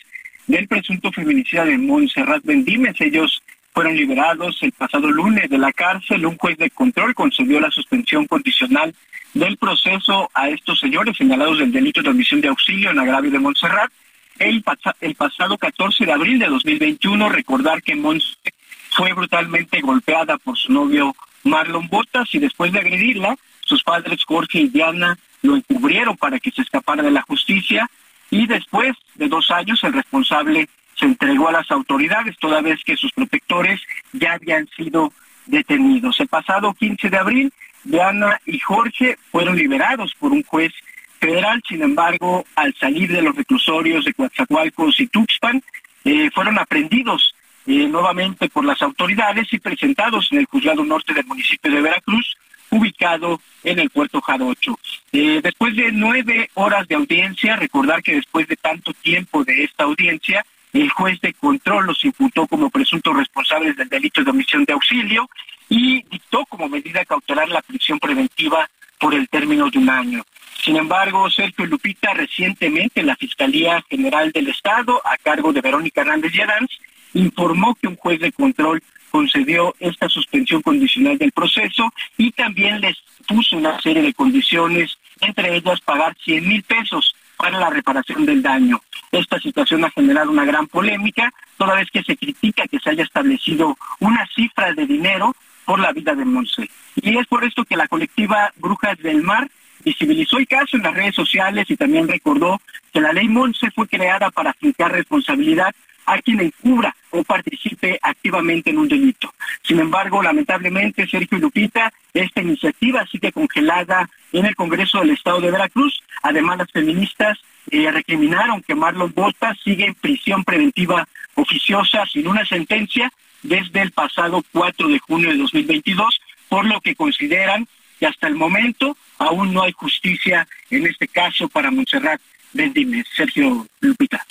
del 0.47 0.69
presunto 0.69 1.11
feminicida 1.11 1.65
de 1.65 1.79
Montserrat 1.79 2.45
Bendímez. 2.45 3.01
Ellos 3.01 3.43
fueron 3.73 3.97
liberados 3.97 4.59
el 4.63 4.73
pasado 4.73 5.11
lunes 5.11 5.49
de 5.49 5.59
la 5.59 5.73
cárcel. 5.73 6.27
Un 6.27 6.37
juez 6.37 6.59
de 6.59 6.71
control 6.71 7.15
concedió 7.15 7.59
la 7.59 7.71
suspensión 7.71 8.27
condicional 8.27 8.95
del 9.33 9.57
proceso 9.57 10.31
a 10.35 10.49
estos 10.51 10.79
señores 10.79 11.17
señalados 11.17 11.59
del 11.59 11.73
delito 11.73 12.03
de 12.03 12.11
omisión 12.11 12.41
de 12.41 12.49
auxilio 12.49 12.91
en 12.91 12.99
agravio 12.99 13.31
de 13.31 13.39
Montserrat. 13.39 13.91
El, 14.39 14.63
el 15.01 15.15
pasado 15.15 15.57
14 15.57 16.05
de 16.05 16.13
abril 16.13 16.39
de 16.39 16.47
2021, 16.47 17.29
recordar 17.31 17.83
que 17.83 17.97
Montserrat 17.97 18.55
fue 18.91 19.13
brutalmente 19.13 19.81
golpeada 19.81 20.39
por 20.39 20.57
su 20.57 20.73
novio 20.73 21.15
Marlon 21.45 21.89
Botas 21.89 22.35
y 22.35 22.39
después 22.39 22.73
de 22.73 22.81
agredirla, 22.81 23.37
sus 23.61 23.83
padres 23.83 24.25
Jorge 24.25 24.61
y 24.61 24.69
Diana 24.69 25.19
lo 25.43 25.57
encubrieron 25.57 26.17
para 26.17 26.41
que 26.41 26.51
se 26.51 26.63
escapara 26.63 27.03
de 27.03 27.11
la 27.11 27.23
justicia 27.23 27.89
y 28.31 28.47
después 28.47 28.97
de 29.15 29.29
dos 29.29 29.51
años 29.51 29.83
el 29.85 29.93
responsable 29.93 30.69
se 30.97 31.07
entregó 31.07 31.49
a 31.49 31.53
las 31.53 31.71
autoridades 31.71 32.37
toda 32.39 32.61
vez 32.61 32.83
que 32.85 32.97
sus 32.97 33.13
protectores 33.13 33.81
ya 34.13 34.33
habían 34.33 34.69
sido 34.77 35.13
detenidos. 35.47 36.19
El 36.21 36.29
pasado 36.29 36.73
15 36.73 37.11
de 37.11 37.17
abril, 37.17 37.53
Diana 37.85 38.41
y 38.47 38.59
Jorge 38.59 39.19
fueron 39.31 39.57
liberados 39.57 40.15
por 40.19 40.33
un 40.33 40.43
juez 40.43 40.73
federal, 41.21 41.63
sin 41.67 41.83
embargo, 41.83 42.45
al 42.55 42.75
salir 42.75 43.11
de 43.11 43.23
los 43.23 43.35
reclusorios 43.35 44.05
de 44.05 44.15
Coatzacoalcos 44.15 45.01
y 45.01 45.07
Tuxpan, 45.07 45.63
eh, 46.05 46.31
fueron 46.35 46.59
aprendidos 46.59 47.34
eh, 47.67 47.87
nuevamente 47.89 48.49
por 48.49 48.65
las 48.65 48.81
autoridades 48.83 49.53
y 49.53 49.59
presentados 49.59 50.29
en 50.33 50.39
el 50.39 50.47
juzgado 50.47 50.85
norte 50.85 51.15
del 51.15 51.27
municipio 51.27 51.73
de 51.73 51.81
Veracruz, 51.81 52.37
ubicado 52.71 53.41
en 53.63 53.79
el 53.79 53.91
puerto 53.91 54.21
Jarocho. 54.21 54.79
Eh, 55.13 55.41
después 55.43 55.77
de 55.77 55.93
nueve 55.93 56.51
horas 56.55 56.87
de 56.89 56.97
audiencia, 56.97 57.57
recordar 57.57 58.03
que 58.03 58.17
después 58.17 58.49
de 58.49 58.57
tanto 58.57 58.93
tiempo 58.95 59.45
de 59.45 59.65
esta 59.65 59.85
audiencia, 59.85 60.45
el 60.73 60.91
juez 60.91 61.21
de 61.21 61.33
control 61.35 61.87
los 61.87 62.05
imputó 62.05 62.47
como 62.47 62.69
presuntos 62.69 63.17
responsables 63.17 63.77
del 63.77 63.89
delito 63.89 64.25
de 64.25 64.31
omisión 64.31 64.65
de 64.65 64.73
auxilio 64.73 65.31
y 65.69 66.03
dictó 66.03 66.45
como 66.47 66.69
medida 66.69 67.05
cautelar 67.05 67.49
la 67.49 67.63
prisión 67.63 67.99
preventiva 67.99 68.69
por 68.99 69.15
el 69.15 69.29
término 69.29 69.71
de 69.71 69.79
un 69.79 69.89
año. 69.89 70.25
Sin 70.65 70.77
embargo, 70.77 71.31
Sergio 71.31 71.67
Lupita, 71.67 72.15
recientemente 72.15 73.03
la 73.03 73.17
Fiscalía 73.17 73.85
General 73.89 74.33
del 74.33 74.49
Estado, 74.49 75.01
a 75.05 75.17
cargo 75.19 75.53
de 75.53 75.61
Verónica 75.61 76.01
Hernández 76.01 76.33
Yadanz, 76.33 76.71
informó 77.15 77.75
que 77.75 77.89
un 77.89 77.97
juez 77.97 78.21
de 78.21 78.33
control 78.33 78.83
concedió 79.11 79.75
esta 79.79 80.09
suspensión 80.09 80.61
condicional 80.61 81.17
del 81.17 81.33
proceso 81.33 81.93
y 82.19 82.33
también 82.33 82.81
les 82.81 82.97
puso 83.27 83.57
una 83.57 83.81
serie 83.81 84.03
de 84.03 84.13
condiciones, 84.13 84.99
entre 85.21 85.57
ellas 85.57 85.81
pagar 85.81 86.17
100 86.25 86.49
mil 86.49 86.63
pesos 86.65 87.15
para 87.37 87.59
la 87.59 87.71
reparación 87.71 88.27
del 88.27 88.43
daño. 88.43 88.81
Esta 89.13 89.39
situación 89.39 89.85
ha 89.85 89.91
generado 89.91 90.31
una 90.31 90.45
gran 90.45 90.67
polémica, 90.67 91.33
toda 91.57 91.77
vez 91.77 91.89
que 91.91 92.03
se 92.03 92.17
critica 92.17 92.67
que 92.67 92.81
se 92.81 92.91
haya 92.91 93.05
establecido 93.05 93.77
una 94.01 94.27
cifra 94.35 94.73
de 94.73 94.87
dinero 94.87 95.35
por 95.65 95.79
la 95.79 95.93
vida 95.93 96.15
de 96.15 96.25
Monse. 96.25 96.69
Y 96.97 97.17
es 97.17 97.27
por 97.27 97.45
esto 97.45 97.65
que 97.65 97.77
la 97.77 97.89
colectiva 97.89 98.53
Brujas 98.57 98.99
del 98.99 99.23
Mar 99.23 99.49
visibilizó 99.85 100.39
el 100.39 100.49
caso 100.49 100.77
en 100.77 100.83
las 100.83 100.95
redes 100.95 101.15
sociales 101.15 101.71
y 101.71 101.77
también 101.77 102.09
recordó 102.09 102.61
que 102.93 103.01
la 103.01 103.13
ley 103.13 103.29
Monse 103.29 103.71
fue 103.71 103.87
creada 103.87 104.31
para 104.31 104.51
aplicar 104.51 104.93
responsabilidad 104.93 105.75
a 106.07 106.19
quien 106.19 106.41
encubra 106.41 106.95
o 107.11 107.23
participe 107.23 107.99
activamente 108.03 108.71
en 108.71 108.79
un 108.79 108.89
delito. 108.89 109.33
Sin 109.63 109.79
embargo, 109.79 110.23
lamentablemente, 110.23 111.07
Sergio 111.07 111.39
y 111.39 111.41
Lupita, 111.41 111.93
esta 112.13 112.43
iniciativa 112.43 113.07
sigue 113.07 113.33
congelada 113.33 114.09
en 114.33 114.47
el 114.47 114.55
Congreso 114.55 115.01
del 115.01 115.11
Estado 115.11 115.41
de 115.41 115.51
Veracruz. 115.51 116.03
Además, 116.23 116.59
las 116.59 116.71
feministas 116.71 117.39
eh, 117.71 117.91
recriminaron 117.91 118.63
que 118.63 118.75
Marlon 118.75 119.13
Botas 119.15 119.59
sigue 119.63 119.87
en 119.87 119.95
prisión 119.95 120.45
preventiva 120.45 121.09
oficiosa 121.35 122.05
sin 122.07 122.27
una 122.27 122.45
sentencia 122.45 123.11
desde 123.43 123.83
el 123.83 123.93
pasado 123.93 124.43
4 124.53 124.89
de 124.89 124.99
junio 124.99 125.31
de 125.31 125.37
2022, 125.37 126.21
por 126.49 126.65
lo 126.67 126.81
que 126.81 126.95
consideran 126.95 127.67
que 127.99 128.07
hasta 128.07 128.27
el 128.27 128.35
momento 128.35 128.97
aún 129.19 129.53
no 129.53 129.63
hay 129.63 129.73
justicia 129.73 130.47
en 130.71 130.87
este 130.87 131.09
caso 131.09 131.49
para 131.49 131.71
Montserrat 131.71 132.21
Bendime. 132.55 133.05
Sergio 133.15 133.67
Lupita. 133.81 134.25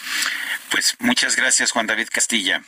Pues 0.72 0.96
muchas 1.00 1.36
gracias, 1.36 1.72
Juan 1.72 1.86
David 1.86 2.08
Castilla. 2.12 2.64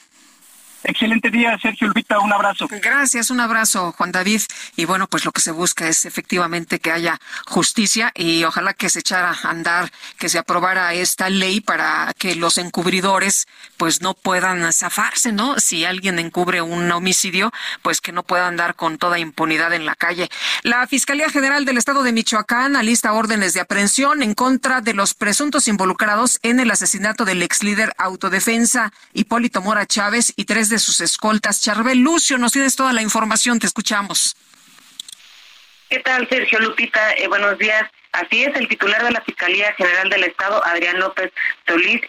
Excelente 0.88 1.32
día, 1.32 1.58
Sergio 1.60 1.88
Lupita, 1.88 2.20
un 2.20 2.32
abrazo. 2.32 2.68
Gracias, 2.70 3.32
un 3.32 3.40
abrazo, 3.40 3.92
Juan 3.94 4.12
David. 4.12 4.42
Y 4.76 4.86
bueno, 4.86 5.08
pues 5.08 5.26
lo 5.26 5.32
que 5.32 5.42
se 5.42 5.50
busca 5.50 5.88
es 5.88 6.06
efectivamente 6.06 6.80
que 6.80 6.92
haya 6.92 7.20
justicia 7.48 8.12
y 8.14 8.44
ojalá 8.44 8.76
que 8.76 8.90
se 8.90 9.00
echara 9.00 9.32
a 9.32 9.50
andar, 9.50 9.92
que 10.20 10.30
se 10.30 10.38
aprobara 10.38 10.94
esta 10.94 11.30
ley 11.32 11.60
para 11.60 12.14
que 12.20 12.36
los 12.36 12.60
encubridores 12.60 13.48
pues 13.78 14.02
no 14.02 14.14
puedan 14.14 14.72
zafarse, 14.74 15.32
¿no? 15.32 15.60
Si 15.60 15.86
alguien 15.86 16.20
encubre 16.20 16.62
un 16.62 16.92
homicidio, 16.92 17.52
pues 17.82 18.02
que 18.02 18.12
no 18.12 18.24
pueda 18.24 18.48
andar 18.48 18.76
con 18.76 18.98
toda 18.98 19.20
impunidad 19.20 19.74
en 19.74 19.86
la 19.86 19.96
calle. 19.96 20.30
La 20.64 20.86
Fiscalía 20.88 21.30
General 21.30 21.66
del 21.66 21.78
Estado 21.78 22.04
de 22.04 22.12
Michoacán 22.12 22.76
alista 22.76 23.14
órdenes 23.14 23.54
de 23.54 23.62
aprehensión 23.62 24.24
en 24.24 24.34
contra 24.34 24.82
de 24.82 24.94
los 24.94 25.14
presuntos 25.14 25.68
involucrados 25.68 26.40
en 26.44 26.60
el 26.60 26.72
asesinato 26.72 27.26
del 27.26 27.44
ex 27.44 27.64
líder 27.64 27.94
autodefensa 27.98 28.92
Hipólito 29.14 29.62
Mora 29.62 29.86
Chávez 29.86 30.34
y 30.36 30.46
tres 30.46 30.70
de 30.70 30.80
sus 30.80 31.02
escoltas. 31.02 31.62
Charbel 31.62 32.00
Lucio, 32.00 32.38
nos 32.38 32.52
tienes 32.52 32.76
toda 32.76 32.94
la 32.94 33.02
información, 33.02 33.60
te 33.60 33.68
escuchamos. 33.68 34.36
¿Qué 35.90 36.00
tal, 36.00 36.28
Sergio 36.30 36.60
Lupita? 36.60 37.14
Eh, 37.14 37.28
buenos 37.28 37.58
días. 37.58 37.90
Así 38.16 38.46
es, 38.46 38.56
el 38.56 38.70
titular 38.70 39.04
de 39.04 39.12
la 39.12 39.20
Fiscalía 39.22 39.74
General 39.74 40.10
del 40.10 40.24
Estado, 40.24 40.64
Adrián 40.66 41.00
López 41.00 41.34
Solís, 41.68 42.00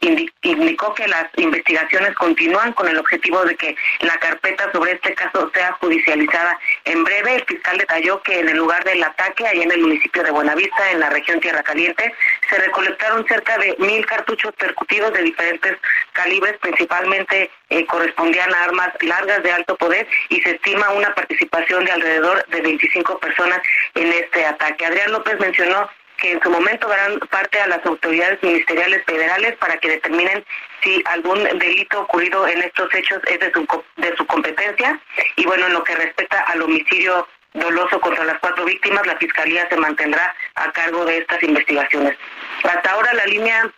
indicó 0.43 0.95
que 0.95 1.09
las 1.09 1.27
investigaciones 1.37 2.15
continúan 2.15 2.73
con 2.75 2.87
el 2.87 2.97
objetivo 2.97 3.45
de 3.45 3.57
que 3.57 3.75
la 4.03 4.17
carpeta 4.19 4.71
sobre 4.71 4.93
este 4.93 5.15
caso 5.15 5.51
sea 5.53 5.73
judicializada. 5.81 6.61
En 6.85 7.03
breve, 7.03 7.35
el 7.35 7.45
fiscal 7.45 7.79
detalló 7.79 8.23
que 8.23 8.39
en 8.39 8.49
el 8.49 8.57
lugar 8.57 8.85
del 8.85 9.03
ataque, 9.03 9.49
allá 9.49 9.65
en 9.65 9.73
el 9.73 9.81
municipio 9.81 10.23
de 10.23 10.31
Buenavista, 10.31 10.93
en 10.93 11.01
la 11.01 11.11
región 11.11 11.41
Tierra 11.41 11.65
Caliente, 11.65 12.15
se 12.49 12.57
recolectaron 12.57 13.27
cerca 13.27 13.59
de 13.59 13.75
mil 13.81 14.07
cartuchos 14.07 14.55
percutidos 14.55 15.13
de 15.13 15.23
diferentes 15.23 15.77
calibres, 16.13 16.57
principalmente 16.59 17.51
eh, 17.69 17.85
correspondían 17.87 18.55
a 18.55 18.63
armas 18.63 18.91
largas 19.01 19.43
de 19.43 19.51
alto 19.51 19.75
poder 19.77 20.07
y 20.29 20.41
se 20.41 20.53
estima 20.53 20.89
una 20.91 21.13
participación 21.17 21.85
de 21.85 21.91
alrededor 21.91 22.47
de 22.47 22.61
25 22.61 23.19
personas 23.19 23.61
en 23.95 24.13
este 24.13 24.47
ataque. 24.47 24.87
Adrián 24.87 25.11
López 25.11 25.37
mencionó 25.41 25.91
que 26.19 26.33
en 26.33 26.43
su 26.43 26.51
momento 26.51 26.89
darán 26.89 27.19
parte 27.31 27.61
a 27.61 27.67
las 27.67 27.85
autoridades 27.85 28.43
ministeriales 28.43 29.03
federales 29.05 29.57
para 29.57 29.77
que 29.79 29.91
determinen 29.91 30.45
si 30.83 31.03
algún 31.07 31.45
delito 31.59 32.01
ocurrido 32.03 32.47
en 32.47 32.63
estos 32.63 32.93
hechos 32.95 33.21
es 33.27 33.41
de 33.41 33.53
su, 33.53 33.85
de 33.97 34.17
su 34.17 34.27
competencia. 34.27 34.99
Y 35.37 35.45
bueno, 35.47 35.67
en 35.67 35.73
lo 35.73 35.85
que 35.85 35.95
respecta 35.95 36.41
al 36.41 36.63
homicidio 36.63 37.27
doloso 37.55 38.01
contra 38.01 38.25
las 38.25 38.39
cuatro 38.39 38.65
víctimas, 38.65 39.07
la 39.07 39.17
Fiscalía 39.17 39.69
se 39.69 39.77
mantendrá 39.77 40.35
a 40.55 40.71
cargo 40.73 41.05
de 41.05 41.19
estas 41.19 41.43
investigaciones. 41.43 42.17
Hasta 42.63 42.91
ahora 42.91 43.13
la 43.15 43.27
línea 43.27 43.71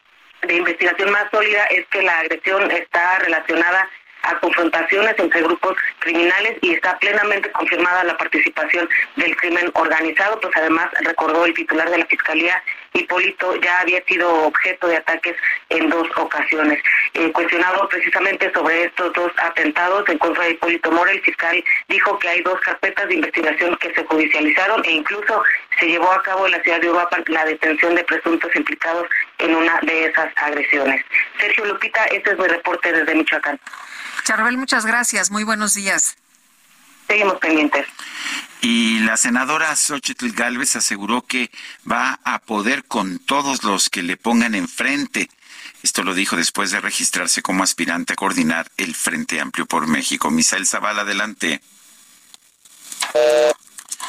de 0.42 0.54
investigación 0.54 1.10
más 1.10 1.24
sólida 1.30 1.64
es 1.66 1.86
que 1.88 2.02
la 2.02 2.18
agresión 2.18 2.70
está 2.70 3.18
relacionada 3.20 3.88
a 4.28 4.38
confrontaciones 4.40 5.14
entre 5.18 5.42
grupos 5.42 5.76
criminales 6.00 6.58
y 6.60 6.74
está 6.74 6.98
plenamente 6.98 7.50
confirmada 7.52 8.04
la 8.04 8.16
participación 8.16 8.88
del 9.16 9.34
crimen 9.36 9.70
organizado, 9.74 10.38
pues 10.40 10.54
además 10.56 10.88
recordó 11.00 11.44
el 11.46 11.54
titular 11.54 11.90
de 11.90 11.98
la 11.98 12.06
Fiscalía, 12.06 12.62
Hipólito 12.92 13.54
ya 13.56 13.80
había 13.80 14.02
sido 14.04 14.32
objeto 14.44 14.88
de 14.88 14.96
ataques 14.96 15.36
en 15.68 15.88
dos 15.88 16.08
ocasiones. 16.16 16.82
Eh, 17.14 17.30
cuestionado 17.32 17.88
precisamente 17.88 18.50
sobre 18.52 18.84
estos 18.84 19.12
dos 19.12 19.30
atentados 19.36 20.08
en 20.08 20.18
contra 20.18 20.44
de 20.44 20.52
Hipólito 20.52 20.90
Mora, 20.90 21.12
el 21.12 21.20
fiscal 21.22 21.62
dijo 21.88 22.18
que 22.18 22.28
hay 22.28 22.42
dos 22.42 22.58
carpetas 22.60 23.08
de 23.08 23.14
investigación 23.14 23.76
que 23.76 23.94
se 23.94 24.04
judicializaron 24.04 24.84
e 24.84 24.92
incluso 24.92 25.42
se 25.78 25.86
llevó 25.86 26.10
a 26.10 26.22
cabo 26.22 26.46
en 26.46 26.52
la 26.52 26.62
ciudad 26.62 26.80
de 26.80 26.86
Europa 26.86 27.18
la 27.26 27.44
detención 27.44 27.94
de 27.94 28.04
presuntos 28.04 28.54
implicados 28.54 29.06
en 29.38 29.54
una 29.54 29.78
de 29.82 30.06
esas 30.06 30.32
agresiones. 30.36 31.04
Sergio 31.38 31.64
Lupita, 31.66 32.04
este 32.06 32.30
es 32.30 32.38
mi 32.38 32.46
reporte 32.46 32.92
desde 32.92 33.14
Michoacán. 33.14 33.60
Charbel, 34.24 34.56
muchas 34.56 34.84
gracias. 34.86 35.30
Muy 35.30 35.44
buenos 35.44 35.74
días. 35.74 36.16
Seguimos 37.06 37.38
pendientes. 37.38 37.86
Y 38.60 39.00
la 39.00 39.16
senadora 39.16 39.74
Xochitl 39.74 40.32
Galvez 40.32 40.76
aseguró 40.76 41.22
que 41.22 41.50
va 41.90 42.18
a 42.24 42.38
poder 42.40 42.84
con 42.84 43.18
todos 43.18 43.64
los 43.64 43.88
que 43.88 44.02
le 44.02 44.16
pongan 44.16 44.54
enfrente. 44.54 45.30
Esto 45.82 46.02
lo 46.02 46.12
dijo 46.12 46.36
después 46.36 46.70
de 46.70 46.80
registrarse 46.80 47.40
como 47.40 47.62
aspirante 47.62 48.12
a 48.12 48.16
coordinar 48.16 48.70
el 48.76 48.94
Frente 48.94 49.40
Amplio 49.40 49.64
por 49.66 49.86
México. 49.86 50.30
Misael 50.30 50.66
Zavala, 50.66 51.02
adelante. 51.02 51.60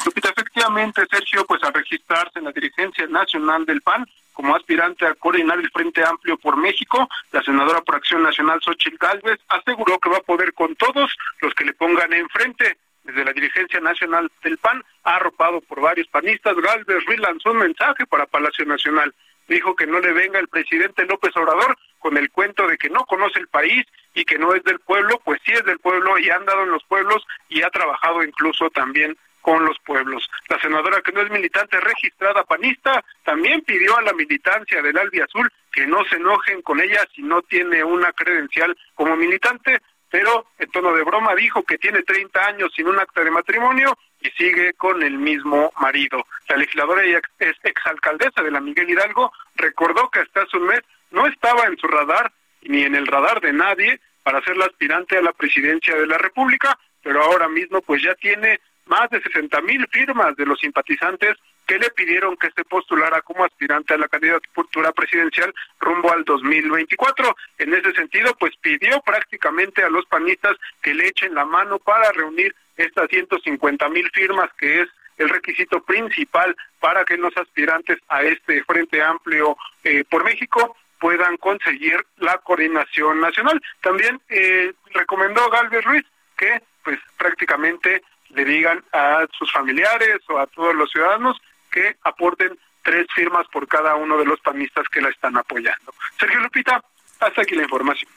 efectivamente, 0.04 1.06
Sergio, 1.10 1.46
pues 1.46 1.62
a 1.62 1.70
registrarse 1.70 2.40
en 2.40 2.46
la 2.46 2.52
dirigencia 2.52 3.06
nacional 3.06 3.64
del 3.66 3.80
PAN, 3.82 4.06
como 4.40 4.56
aspirante 4.56 5.04
a 5.04 5.14
coordinar 5.16 5.58
el 5.58 5.70
Frente 5.70 6.02
Amplio 6.02 6.38
por 6.38 6.56
México, 6.56 7.06
la 7.30 7.42
senadora 7.42 7.82
por 7.82 7.96
Acción 7.96 8.22
Nacional 8.22 8.58
Xochitl 8.62 8.96
Gálvez 8.98 9.38
aseguró 9.48 9.98
que 9.98 10.08
va 10.08 10.16
a 10.16 10.22
poder 10.22 10.54
con 10.54 10.74
todos 10.76 11.14
los 11.42 11.52
que 11.52 11.66
le 11.66 11.74
pongan 11.74 12.10
enfrente. 12.14 12.78
Desde 13.04 13.22
la 13.22 13.34
dirigencia 13.34 13.80
nacional 13.80 14.32
del 14.42 14.56
PAN, 14.56 14.82
arropado 15.04 15.60
por 15.60 15.82
varios 15.82 16.06
panistas, 16.08 16.56
Galvez 16.56 17.04
Ruiz 17.04 17.20
lanzó 17.20 17.50
un 17.50 17.58
mensaje 17.58 18.06
para 18.06 18.24
Palacio 18.24 18.64
Nacional. 18.64 19.14
Dijo 19.46 19.76
que 19.76 19.86
no 19.86 20.00
le 20.00 20.12
venga 20.12 20.38
el 20.38 20.48
presidente 20.48 21.04
López 21.04 21.36
Obrador 21.36 21.76
con 21.98 22.16
el 22.16 22.30
cuento 22.30 22.66
de 22.66 22.78
que 22.78 22.88
no 22.88 23.04
conoce 23.04 23.40
el 23.40 23.48
país 23.48 23.84
y 24.14 24.24
que 24.24 24.38
no 24.38 24.54
es 24.54 24.64
del 24.64 24.80
pueblo, 24.80 25.20
pues 25.22 25.38
sí 25.44 25.52
es 25.52 25.64
del 25.66 25.80
pueblo 25.80 26.18
y 26.18 26.30
ha 26.30 26.36
andado 26.36 26.62
en 26.62 26.70
los 26.70 26.84
pueblos 26.84 27.26
y 27.50 27.60
ha 27.60 27.68
trabajado 27.68 28.24
incluso 28.24 28.70
también 28.70 29.18
con 29.40 29.64
los 29.64 29.78
pueblos. 29.80 30.28
La 30.48 30.60
senadora 30.60 31.00
que 31.02 31.12
no 31.12 31.22
es 31.22 31.30
militante 31.30 31.80
registrada 31.80 32.44
panista 32.44 33.04
también 33.24 33.62
pidió 33.62 33.96
a 33.96 34.02
la 34.02 34.12
militancia 34.12 34.82
del 34.82 34.98
Albi 34.98 35.20
Azul 35.20 35.50
que 35.72 35.86
no 35.86 36.04
se 36.04 36.16
enojen 36.16 36.62
con 36.62 36.80
ella 36.80 37.06
si 37.14 37.22
no 37.22 37.42
tiene 37.42 37.82
una 37.84 38.12
credencial 38.12 38.76
como 38.94 39.16
militante, 39.16 39.80
pero 40.10 40.46
en 40.58 40.70
tono 40.70 40.92
de 40.92 41.04
broma 41.04 41.34
dijo 41.34 41.62
que 41.62 41.78
tiene 41.78 42.02
30 42.02 42.46
años 42.46 42.72
sin 42.74 42.88
un 42.88 42.98
acta 42.98 43.22
de 43.22 43.30
matrimonio 43.30 43.96
y 44.20 44.30
sigue 44.30 44.74
con 44.74 45.02
el 45.02 45.16
mismo 45.16 45.72
marido. 45.80 46.26
La 46.48 46.56
legisladora 46.56 47.06
y 47.06 47.14
ex 47.14 47.30
exalcaldesa 47.62 48.42
de 48.42 48.50
la 48.50 48.60
Miguel 48.60 48.90
Hidalgo 48.90 49.32
recordó 49.54 50.10
que 50.10 50.20
hasta 50.20 50.42
hace 50.42 50.56
un 50.56 50.66
mes 50.66 50.80
no 51.10 51.26
estaba 51.26 51.66
en 51.66 51.76
su 51.78 51.86
radar 51.86 52.32
ni 52.62 52.82
en 52.82 52.94
el 52.94 53.06
radar 53.06 53.40
de 53.40 53.52
nadie 53.52 54.00
para 54.22 54.42
ser 54.42 54.56
la 54.56 54.66
aspirante 54.66 55.16
a 55.16 55.22
la 55.22 55.32
presidencia 55.32 55.94
de 55.94 56.06
la 56.06 56.18
República, 56.18 56.78
pero 57.02 57.22
ahora 57.22 57.48
mismo 57.48 57.80
pues 57.80 58.02
ya 58.02 58.14
tiene 58.16 58.60
más 58.90 59.08
de 59.08 59.22
60 59.22 59.60
mil 59.62 59.86
firmas 59.90 60.36
de 60.36 60.44
los 60.44 60.58
simpatizantes 60.58 61.36
que 61.64 61.78
le 61.78 61.88
pidieron 61.90 62.36
que 62.36 62.50
se 62.50 62.64
postulara 62.64 63.22
como 63.22 63.44
aspirante 63.44 63.94
a 63.94 63.98
la 63.98 64.08
candidatura 64.08 64.90
presidencial 64.90 65.54
rumbo 65.78 66.12
al 66.12 66.24
2024. 66.24 67.36
En 67.58 67.72
ese 67.72 67.92
sentido, 67.92 68.34
pues 68.40 68.52
pidió 68.60 69.00
prácticamente 69.02 69.84
a 69.84 69.88
los 69.88 70.04
panistas 70.06 70.56
que 70.82 70.92
le 70.92 71.06
echen 71.06 71.34
la 71.36 71.44
mano 71.44 71.78
para 71.78 72.10
reunir 72.10 72.54
estas 72.76 73.08
150 73.08 73.88
mil 73.90 74.10
firmas, 74.12 74.50
que 74.58 74.82
es 74.82 74.88
el 75.18 75.28
requisito 75.28 75.80
principal 75.84 76.56
para 76.80 77.04
que 77.04 77.16
los 77.16 77.36
aspirantes 77.36 77.98
a 78.08 78.24
este 78.24 78.64
Frente 78.64 79.00
Amplio 79.00 79.56
eh, 79.84 80.02
por 80.10 80.24
México 80.24 80.76
puedan 80.98 81.36
conseguir 81.36 82.04
la 82.16 82.38
coordinación 82.38 83.20
nacional. 83.20 83.62
También 83.80 84.20
eh, 84.28 84.72
recomendó 84.92 85.48
Galvez 85.50 85.84
Ruiz 85.84 86.04
que 86.36 86.60
pues 86.82 86.98
prácticamente 87.18 88.02
le 88.30 88.44
digan 88.44 88.82
a 88.92 89.26
sus 89.36 89.52
familiares 89.52 90.18
o 90.28 90.38
a 90.38 90.46
todos 90.46 90.74
los 90.74 90.90
ciudadanos 90.90 91.36
que 91.70 91.96
aporten 92.02 92.58
tres 92.82 93.06
firmas 93.14 93.46
por 93.52 93.66
cada 93.68 93.94
uno 93.96 94.16
de 94.18 94.24
los 94.24 94.40
panistas 94.40 94.88
que 94.88 95.00
la 95.00 95.10
están 95.10 95.36
apoyando. 95.36 95.94
Sergio 96.18 96.40
Lupita, 96.40 96.82
hasta 97.20 97.42
aquí 97.42 97.54
la 97.54 97.62
información. 97.62 98.10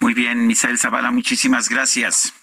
Muy 0.00 0.14
bien, 0.14 0.46
Misael 0.46 0.78
Zavala, 0.78 1.10
muchísimas 1.10 1.68
gracias. 1.68 2.34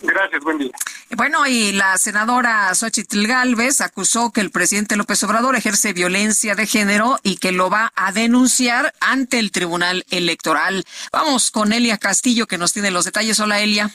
Gracias, 0.00 0.42
buen 0.42 0.58
día. 0.58 0.70
Bueno, 1.16 1.46
y 1.46 1.72
la 1.72 1.96
senadora 1.98 2.74
Xochitl 2.74 3.26
Galvez 3.26 3.80
acusó 3.80 4.32
que 4.32 4.40
el 4.40 4.50
presidente 4.50 4.96
López 4.96 5.22
Obrador 5.24 5.56
ejerce 5.56 5.92
violencia 5.92 6.54
de 6.54 6.66
género 6.66 7.18
y 7.22 7.36
que 7.36 7.52
lo 7.52 7.70
va 7.70 7.92
a 7.94 8.12
denunciar 8.12 8.94
ante 9.00 9.38
el 9.38 9.50
Tribunal 9.50 10.04
Electoral. 10.10 10.84
Vamos 11.12 11.50
con 11.50 11.72
Elia 11.72 11.98
Castillo, 11.98 12.46
que 12.46 12.58
nos 12.58 12.72
tiene 12.72 12.90
los 12.90 13.04
detalles. 13.04 13.38
Hola, 13.40 13.60
Elia. 13.60 13.90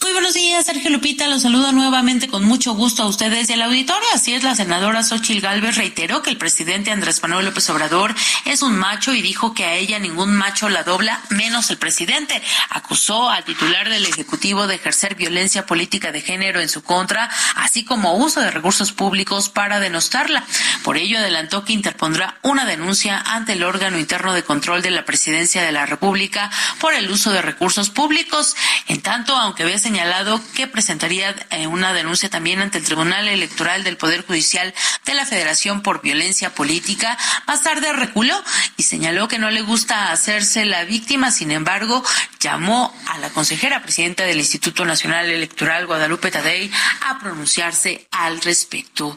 Muy 0.00 0.12
buenos 0.12 0.34
días, 0.34 0.64
Sergio 0.64 0.90
Lupita. 0.90 1.26
Los 1.26 1.42
saludo 1.42 1.72
nuevamente 1.72 2.28
con 2.28 2.44
mucho 2.44 2.72
gusto 2.74 3.02
a 3.02 3.06
ustedes 3.06 3.50
y 3.50 3.54
al 3.54 3.62
auditorio. 3.62 4.06
Así 4.14 4.32
es, 4.32 4.44
la 4.44 4.54
senadora 4.54 5.02
Xochil 5.02 5.40
Gálvez 5.40 5.76
reiteró 5.76 6.22
que 6.22 6.30
el 6.30 6.36
presidente 6.36 6.92
Andrés 6.92 7.20
Manuel 7.20 7.46
López 7.46 7.68
Obrador 7.70 8.14
es 8.44 8.62
un 8.62 8.78
macho 8.78 9.12
y 9.12 9.22
dijo 9.22 9.54
que 9.54 9.64
a 9.64 9.74
ella 9.74 9.98
ningún 9.98 10.36
macho 10.36 10.68
la 10.68 10.84
dobla, 10.84 11.20
menos 11.30 11.70
el 11.70 11.78
presidente. 11.78 12.40
Acusó 12.70 13.28
al 13.28 13.44
titular 13.44 13.88
del 13.88 14.06
Ejecutivo 14.06 14.68
de 14.68 14.76
ejercer 14.76 15.16
violencia 15.16 15.66
política 15.66 16.12
de 16.12 16.20
género 16.20 16.60
en 16.60 16.68
su 16.68 16.84
contra, 16.84 17.28
así 17.56 17.84
como 17.84 18.14
uso 18.14 18.40
de 18.40 18.52
recursos 18.52 18.92
públicos 18.92 19.48
para 19.48 19.80
denostarla. 19.80 20.44
Por 20.84 20.96
ello, 20.96 21.18
adelantó 21.18 21.64
que 21.64 21.72
interpondrá 21.72 22.38
una 22.42 22.66
denuncia 22.66 23.18
ante 23.18 23.54
el 23.54 23.64
órgano 23.64 23.98
interno 23.98 24.32
de 24.32 24.44
control 24.44 24.80
de 24.80 24.92
la 24.92 25.04
presidencia 25.04 25.62
de 25.62 25.72
la 25.72 25.86
República 25.86 26.52
por 26.78 26.94
el 26.94 27.10
uso 27.10 27.32
de 27.32 27.42
recursos 27.42 27.90
públicos. 27.90 28.54
En 28.86 29.00
tanto, 29.02 29.36
aunque 29.36 29.64
ve 29.64 29.76
señalado 29.88 30.38
que 30.54 30.66
presentaría 30.66 31.34
eh, 31.48 31.66
una 31.66 31.94
denuncia 31.94 32.28
también 32.28 32.60
ante 32.60 32.76
el 32.76 32.84
Tribunal 32.84 33.26
Electoral 33.26 33.84
del 33.84 33.96
Poder 33.96 34.22
Judicial 34.26 34.74
de 35.06 35.14
la 35.14 35.24
Federación 35.24 35.80
por 35.80 36.02
violencia 36.02 36.54
política. 36.54 37.16
Más 37.46 37.62
tarde 37.62 37.90
reculó 37.94 38.38
y 38.76 38.82
señaló 38.82 39.28
que 39.28 39.38
no 39.38 39.50
le 39.50 39.62
gusta 39.62 40.12
hacerse 40.12 40.66
la 40.66 40.84
víctima. 40.84 41.30
Sin 41.30 41.50
embargo, 41.52 42.04
llamó 42.38 42.94
a 43.06 43.16
la 43.16 43.30
consejera 43.30 43.82
presidenta 43.82 44.24
del 44.24 44.36
Instituto 44.36 44.84
Nacional 44.84 45.30
Electoral, 45.30 45.86
Guadalupe 45.86 46.30
Tadei, 46.30 46.70
a 47.08 47.18
pronunciarse 47.18 48.06
al 48.10 48.42
respecto. 48.42 49.16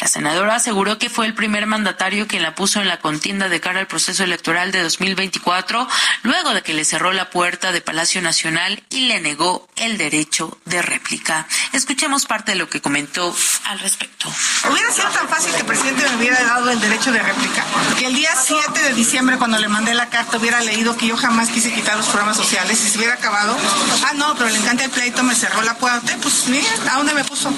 La 0.00 0.06
senadora 0.06 0.54
aseguró 0.54 0.98
que 0.98 1.10
fue 1.10 1.26
el 1.26 1.34
primer 1.34 1.66
mandatario 1.66 2.28
quien 2.28 2.44
la 2.44 2.54
puso 2.54 2.80
en 2.80 2.86
la 2.86 3.00
contienda 3.00 3.48
de 3.48 3.60
cara 3.60 3.80
al 3.80 3.88
proceso 3.88 4.22
electoral 4.22 4.70
de 4.70 4.82
2024, 4.82 5.88
luego 6.22 6.54
de 6.54 6.62
que 6.62 6.74
le 6.74 6.84
cerró 6.84 7.12
la 7.12 7.28
puerta 7.30 7.72
de 7.72 7.80
Palacio 7.80 8.22
Nacional 8.22 8.84
y 8.88 9.08
le 9.08 9.20
negó 9.20 9.68
el 9.74 9.98
derecho 9.98 10.11
derecho 10.12 10.58
de 10.66 10.82
réplica. 10.82 11.46
Escuchemos 11.72 12.26
parte 12.26 12.52
de 12.52 12.58
lo 12.58 12.68
que 12.68 12.82
comentó 12.82 13.34
al 13.64 13.78
respecto. 13.78 14.30
Hubiera 14.70 14.92
sido 14.92 15.08
tan 15.08 15.26
fácil 15.26 15.52
que 15.52 15.60
el 15.60 15.66
presidente 15.66 16.06
me 16.10 16.16
hubiera 16.16 16.42
dado 16.44 16.70
el 16.70 16.78
derecho 16.78 17.10
de 17.12 17.22
réplica. 17.22 17.64
Que 17.98 18.06
el 18.06 18.14
día 18.14 18.30
7 18.38 18.78
de 18.78 18.92
diciembre, 18.92 19.38
cuando 19.38 19.58
le 19.58 19.68
mandé 19.68 19.94
la 19.94 20.10
carta, 20.10 20.36
hubiera 20.36 20.60
leído 20.60 20.98
que 20.98 21.06
yo 21.06 21.16
jamás 21.16 21.48
quise 21.48 21.72
quitar 21.72 21.96
los 21.96 22.06
programas 22.06 22.36
sociales 22.36 22.84
y 22.84 22.90
se 22.90 22.98
hubiera 22.98 23.14
acabado. 23.14 23.56
Ah, 24.04 24.12
no, 24.14 24.34
pero 24.36 24.50
le 24.50 24.58
encanta 24.58 24.84
el 24.84 24.90
pleito, 24.90 25.22
me 25.22 25.34
cerró 25.34 25.62
la 25.62 25.78
puerta. 25.78 26.14
Pues 26.20 26.46
mira, 26.48 26.68
¿a 26.90 26.98
dónde 26.98 27.14
me 27.14 27.24
puso? 27.24 27.50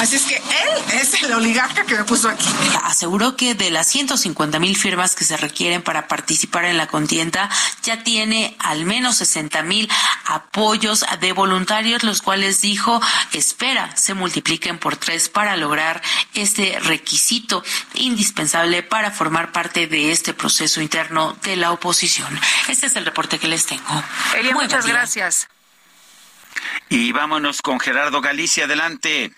Así 0.00 0.16
es 0.16 0.22
que 0.22 0.34
él 0.36 1.00
es 1.00 1.22
el 1.22 1.32
oligarca 1.32 1.84
que 1.84 1.94
me 1.94 2.02
puso 2.02 2.28
aquí. 2.28 2.48
Aseguró 2.82 3.36
que 3.36 3.54
de 3.54 3.70
las 3.70 3.86
150 3.86 4.58
mil 4.58 4.76
firmas 4.76 5.14
que 5.14 5.24
se 5.24 5.36
requieren 5.36 5.82
para 5.82 6.08
participar 6.08 6.64
en 6.64 6.76
la 6.76 6.88
contienda, 6.88 7.48
ya 7.84 8.02
tiene 8.02 8.56
al 8.58 8.84
menos 8.84 9.18
60 9.18 9.62
mil 9.62 9.88
apoyos 10.26 11.04
de 11.20 11.32
voluntarios 11.32 11.99
los 12.02 12.22
cuales 12.22 12.60
dijo 12.60 13.00
espera 13.32 13.96
se 13.96 14.14
multipliquen 14.14 14.78
por 14.78 14.96
tres 14.96 15.28
para 15.28 15.56
lograr 15.56 16.02
este 16.34 16.78
requisito 16.80 17.62
indispensable 17.94 18.82
para 18.82 19.10
formar 19.10 19.52
parte 19.52 19.86
de 19.86 20.12
este 20.12 20.34
proceso 20.34 20.80
interno 20.80 21.36
de 21.42 21.56
la 21.56 21.72
oposición. 21.72 22.38
Este 22.68 22.86
es 22.86 22.96
el 22.96 23.04
reporte 23.04 23.38
que 23.38 23.48
les 23.48 23.66
tengo. 23.66 24.02
Elia, 24.36 24.54
muchas 24.54 24.86
gracias. 24.86 25.48
Y 26.88 27.12
vámonos 27.12 27.62
con 27.62 27.78
Gerardo 27.78 28.20
Galicia, 28.20 28.64
adelante. 28.64 29.32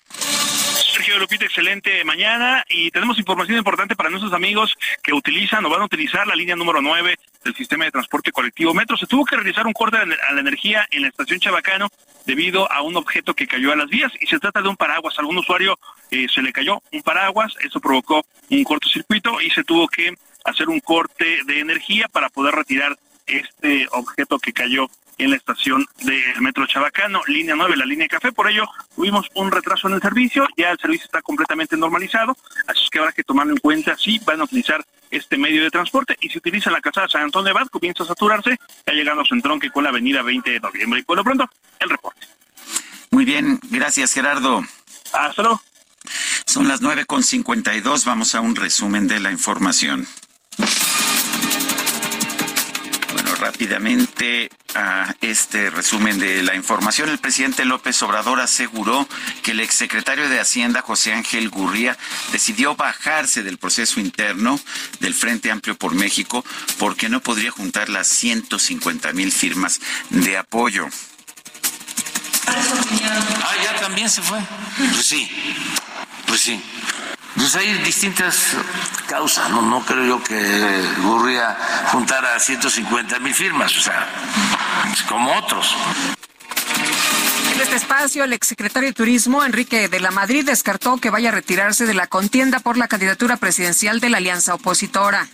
Sergio 0.92 1.18
Lupita, 1.18 1.44
excelente 1.44 2.04
mañana 2.04 2.64
y 2.68 2.90
tenemos 2.90 3.18
información 3.18 3.58
importante 3.58 3.96
para 3.96 4.10
nuestros 4.10 4.32
amigos 4.32 4.74
que 5.02 5.12
utilizan 5.12 5.64
o 5.64 5.70
van 5.70 5.82
a 5.82 5.84
utilizar 5.84 6.26
la 6.26 6.34
línea 6.34 6.54
número 6.54 6.80
9 6.80 7.18
del 7.44 7.54
sistema 7.54 7.84
de 7.84 7.90
transporte 7.90 8.30
colectivo 8.30 8.74
Metro. 8.74 8.96
Se 8.96 9.06
tuvo 9.06 9.24
que 9.24 9.36
realizar 9.36 9.66
un 9.66 9.72
corte 9.72 9.96
a 9.96 10.04
la 10.06 10.40
energía 10.40 10.86
en 10.90 11.02
la 11.02 11.08
estación 11.08 11.40
Chabacano 11.40 11.88
debido 12.26 12.70
a 12.70 12.82
un 12.82 12.96
objeto 12.96 13.34
que 13.34 13.46
cayó 13.46 13.72
a 13.72 13.76
las 13.76 13.88
vías 13.88 14.12
y 14.20 14.26
se 14.26 14.38
trata 14.38 14.62
de 14.62 14.68
un 14.68 14.76
paraguas. 14.76 15.18
Algún 15.18 15.38
usuario 15.38 15.78
eh, 16.10 16.26
se 16.32 16.42
le 16.42 16.52
cayó 16.52 16.82
un 16.92 17.02
paraguas, 17.02 17.54
eso 17.60 17.80
provocó 17.80 18.24
un 18.50 18.64
cortocircuito 18.64 19.40
y 19.40 19.50
se 19.50 19.64
tuvo 19.64 19.88
que 19.88 20.14
hacer 20.44 20.68
un 20.68 20.80
corte 20.80 21.38
de 21.46 21.60
energía 21.60 22.08
para 22.08 22.28
poder 22.28 22.54
retirar 22.54 22.98
este 23.26 23.86
objeto 23.92 24.38
que 24.38 24.52
cayó 24.52 24.88
en 25.24 25.30
la 25.30 25.36
estación 25.36 25.86
del 26.02 26.40
Metro 26.40 26.66
Chabacano, 26.66 27.20
línea 27.26 27.54
9, 27.56 27.76
la 27.76 27.84
línea 27.84 28.04
de 28.04 28.08
café. 28.08 28.32
Por 28.32 28.50
ello, 28.50 28.64
tuvimos 28.94 29.28
un 29.34 29.50
retraso 29.50 29.88
en 29.88 29.94
el 29.94 30.00
servicio. 30.00 30.46
Ya 30.56 30.70
el 30.70 30.78
servicio 30.78 31.04
está 31.06 31.22
completamente 31.22 31.76
normalizado. 31.76 32.36
Así 32.66 32.80
es 32.84 32.90
que 32.90 32.98
habrá 32.98 33.12
que 33.12 33.22
tomarlo 33.22 33.52
en 33.52 33.58
cuenta 33.58 33.96
si 33.96 34.18
van 34.20 34.40
a 34.40 34.44
utilizar 34.44 34.84
este 35.10 35.36
medio 35.36 35.62
de 35.62 35.70
transporte. 35.70 36.16
Y 36.20 36.28
si 36.28 36.38
utilizan 36.38 36.72
la 36.72 36.80
calzada 36.80 37.08
San 37.08 37.22
Antonio 37.22 37.52
de 37.52 37.58
Abad, 37.58 37.68
comienza 37.68 38.02
a 38.02 38.06
saturarse, 38.06 38.58
ya 38.86 38.92
llegando 38.92 39.22
a 39.22 39.24
su 39.24 39.34
entronque 39.34 39.70
con 39.70 39.84
la 39.84 39.90
avenida 39.90 40.22
20 40.22 40.50
de 40.50 40.60
noviembre. 40.60 41.00
Y 41.00 41.02
por 41.04 41.16
lo 41.16 41.24
pronto, 41.24 41.48
el 41.78 41.88
reporte. 41.88 42.26
Muy 43.10 43.24
bien, 43.24 43.60
gracias 43.70 44.12
Gerardo. 44.12 44.64
Hasta 45.12 45.42
luego. 45.42 45.62
Son 46.46 46.66
las 46.66 46.82
9.52, 46.82 48.04
vamos 48.04 48.34
a 48.34 48.40
un 48.40 48.56
resumen 48.56 49.06
de 49.06 49.20
la 49.20 49.30
información 49.30 50.06
rápidamente 53.42 54.50
a 54.76 55.14
este 55.20 55.68
resumen 55.68 56.20
de 56.20 56.44
la 56.44 56.54
información. 56.54 57.08
El 57.08 57.18
presidente 57.18 57.64
López 57.64 58.00
Obrador 58.02 58.40
aseguró 58.40 59.08
que 59.42 59.50
el 59.50 59.58
exsecretario 59.58 60.28
de 60.28 60.38
Hacienda, 60.38 60.80
José 60.80 61.12
Ángel 61.12 61.50
Gurría, 61.50 61.98
decidió 62.30 62.76
bajarse 62.76 63.42
del 63.42 63.58
proceso 63.58 63.98
interno 63.98 64.60
del 65.00 65.12
Frente 65.14 65.50
Amplio 65.50 65.74
por 65.76 65.94
México 65.96 66.44
porque 66.78 67.08
no 67.08 67.20
podría 67.20 67.50
juntar 67.50 67.88
las 67.88 68.06
150 68.06 69.12
mil 69.12 69.32
firmas 69.32 69.80
de 70.10 70.38
apoyo. 70.38 70.86
Ah, 72.46 73.54
ya 73.64 73.80
también 73.80 74.08
se 74.08 74.22
fue. 74.22 74.38
Pues 74.76 75.04
sí, 75.04 75.28
pues 76.26 76.40
sí. 76.40 76.62
Pues 77.36 77.56
hay 77.56 77.78
distintas 77.78 78.56
causas, 79.08 79.48
no, 79.50 79.62
no 79.62 79.84
creo 79.84 80.04
yo 80.04 80.22
que 80.22 80.84
Gurría 81.02 81.56
juntara 81.90 82.38
150 82.38 83.18
mil 83.20 83.34
firmas, 83.34 83.76
o 83.76 83.80
sea, 83.80 84.06
como 85.08 85.34
otros. 85.36 85.74
En 87.54 87.60
este 87.60 87.76
espacio, 87.76 88.24
el 88.24 88.32
exsecretario 88.32 88.90
de 88.90 88.94
Turismo, 88.94 89.44
Enrique 89.44 89.88
de 89.88 90.00
la 90.00 90.10
Madrid, 90.10 90.44
descartó 90.44 90.98
que 90.98 91.10
vaya 91.10 91.30
a 91.30 91.32
retirarse 91.32 91.86
de 91.86 91.94
la 91.94 92.06
contienda 92.06 92.60
por 92.60 92.76
la 92.76 92.88
candidatura 92.88 93.36
presidencial 93.36 94.00
de 94.00 94.10
la 94.10 94.18
alianza 94.18 94.54
opositora. 94.54 95.28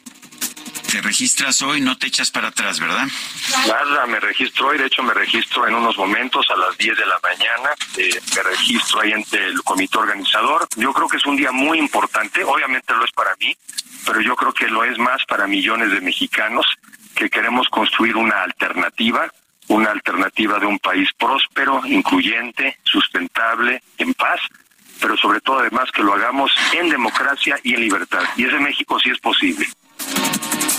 Te 0.91 1.03
registras 1.03 1.61
hoy, 1.61 1.83
no 1.83 1.99
te 1.99 2.07
echas 2.07 2.31
para 2.31 2.49
atrás, 2.49 2.81
¿verdad? 2.81 3.07
Nada, 3.67 4.07
me 4.07 4.19
registro 4.21 4.69
hoy, 4.69 4.79
de 4.79 4.87
hecho 4.87 5.03
me 5.03 5.13
registro 5.13 5.69
en 5.69 5.75
unos 5.75 5.99
momentos 5.99 6.47
a 6.49 6.57
las 6.57 6.79
10 6.79 6.97
de 6.97 7.05
la 7.05 7.19
mañana, 7.23 7.71
eh, 7.99 8.19
me 8.35 8.43
registro 8.43 9.03
ahí 9.03 9.13
ante 9.13 9.37
el 9.37 9.63
comité 9.65 9.99
organizador. 9.99 10.67
Yo 10.77 10.95
creo 10.95 11.07
que 11.07 11.19
es 11.19 11.27
un 11.27 11.37
día 11.37 11.53
muy 11.53 11.79
importante, 11.79 12.43
obviamente 12.43 12.95
lo 12.95 13.05
es 13.05 13.13
para 13.13 13.37
mí, 13.37 13.55
pero 14.07 14.23
yo 14.23 14.35
creo 14.35 14.55
que 14.55 14.67
lo 14.69 14.83
es 14.83 14.97
más 14.99 15.23
para 15.27 15.47
millones 15.47 15.91
de 15.91 16.01
mexicanos 16.01 16.65
que 17.15 17.29
queremos 17.29 17.69
construir 17.69 18.17
una 18.17 18.43
alternativa, 18.43 19.31
una 19.67 19.91
alternativa 19.91 20.59
de 20.59 20.67
un 20.67 20.79
país 20.79 21.11
próspero, 21.19 21.83
incluyente, 21.85 22.79
sustentable, 22.85 23.83
en 23.99 24.15
paz, 24.15 24.41
pero 25.03 25.19
sobre 25.19 25.43
todo 25.43 25.59
además 25.59 25.91
que 25.93 26.03
lo 26.03 26.15
hagamos 26.15 26.51
en 26.73 26.89
democracia 26.89 27.59
y 27.63 27.75
en 27.75 27.81
libertad. 27.83 28.23
Y 28.39 28.47
ese 28.47 28.59
México 28.59 28.99
sí 28.99 29.11
es 29.11 29.19
posible. 29.19 29.69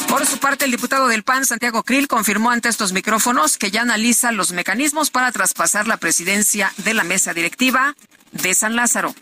Por 0.10 0.26
su 0.26 0.40
parte, 0.40 0.66
el 0.66 0.72
diputado 0.72 1.08
del 1.08 1.22
PAN, 1.22 1.46
Santiago 1.46 1.84
Krill, 1.84 2.08
confirmó 2.08 2.50
ante 2.50 2.68
estos 2.68 2.94
micrófonos 2.94 3.60
que 3.60 3.70
ya 3.70 3.84
analiza 3.84 4.32
los 4.32 4.52
mecanismos 4.54 5.12
para 5.12 5.32
traspasar 5.32 5.88
la 5.88 5.98
presidencia 5.98 6.74
de 6.78 6.96
la 6.96 7.04
mesa 7.04 7.32
directiva 7.36 7.94
de 8.32 8.56
San 8.56 8.76
Lázaro. 8.76 9.14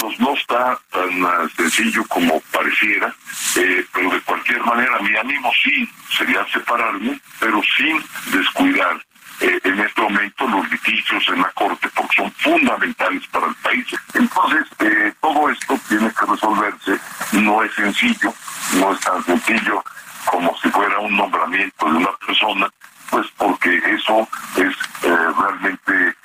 Pues 0.00 0.18
no 0.18 0.34
está 0.34 0.80
tan 0.90 1.24
ah, 1.26 1.46
sencillo 1.54 2.04
como 2.08 2.40
pareciera, 2.52 3.14
eh, 3.56 3.84
pero 3.92 4.10
de 4.10 4.20
cualquier 4.22 4.64
manera 4.64 4.98
mi 5.00 5.14
ánimo 5.14 5.52
sí 5.62 5.86
sería 6.16 6.44
separarme, 6.50 7.20
pero 7.38 7.60
sin 7.76 8.02
descuidar 8.32 8.96
eh, 9.40 9.60
en 9.62 9.78
este 9.78 10.00
momento 10.00 10.48
los 10.48 10.70
litigios 10.70 11.22
en 11.28 11.42
la 11.42 11.50
Corte, 11.50 11.88
porque 11.94 12.16
son 12.16 12.32
fundamentales 12.32 13.26
para 13.26 13.46
el 13.46 13.54
país. 13.56 13.86
Entonces, 14.14 14.64
eh, 14.78 15.12
todo 15.20 15.50
esto 15.50 15.78
tiene 15.88 16.10
que 16.10 16.26
resolverse, 16.26 16.98
no 17.32 17.62
es 17.62 17.74
sencillo, 17.74 18.34
no 18.74 18.92
es 18.92 19.00
tan 19.00 19.22
sencillo 19.24 19.82
como 20.26 20.56
si 20.58 20.70
fuera 20.70 20.98
un 21.00 21.16
nombramiento 21.16 21.86
de 21.86 21.92
una 21.92 22.12
persona, 22.26 22.68
pues 23.10 23.26
porque 23.36 23.76
eso 23.86 24.28
es 24.56 24.74
eh, 25.02 25.16
realmente 25.38 26.16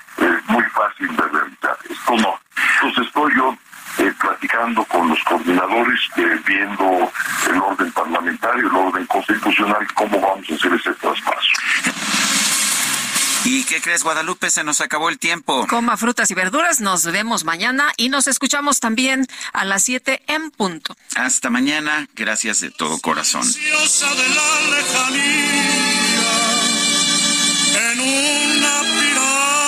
muy 0.48 0.64
fácil 0.64 1.16
de 1.16 1.24
realizar. 1.24 1.78
Esto 1.90 2.16
no. 2.18 2.40
Entonces 2.76 3.08
estoy 3.08 3.36
yo 3.36 3.58
platicando 4.20 4.84
con 4.86 5.10
los 5.10 5.24
coordinadores, 5.24 6.00
viendo 6.46 7.12
el 7.50 7.62
orden 7.62 7.92
parlamentario, 7.92 8.68
el 8.68 8.76
orden 8.76 9.06
constitucional, 9.08 9.86
cómo 9.94 10.20
vamos 10.20 10.50
a 10.50 10.56
hacer 10.56 10.74
ese 10.74 10.94
traspaso. 10.94 11.52
¿Y 13.46 13.64
qué 13.64 13.82
crees, 13.82 14.04
Guadalupe? 14.04 14.50
Se 14.50 14.64
nos 14.64 14.82
acabó 14.82 15.10
el 15.10 15.20
tiempo. 15.20 15.66
Coma 15.68 15.98
frutas 15.98 16.30
y 16.32 16.34
verduras. 16.34 16.82
Nos 16.82 17.06
vemos 17.06 17.44
mañana 17.44 17.92
y 17.98 18.10
nos 18.10 18.28
escuchamos 18.28 18.80
también 18.80 19.28
a 19.54 19.66
las 19.66 19.84
7 19.84 20.24
en 20.28 20.52
punto. 20.52 20.96
Hasta 21.16 21.50
mañana. 21.50 22.08
Gracias 22.16 22.60
de 22.60 22.72
todo 22.72 23.00
corazón. 23.00 23.44
En 27.80 28.00
una 28.00 28.82
piragua, 28.82 29.68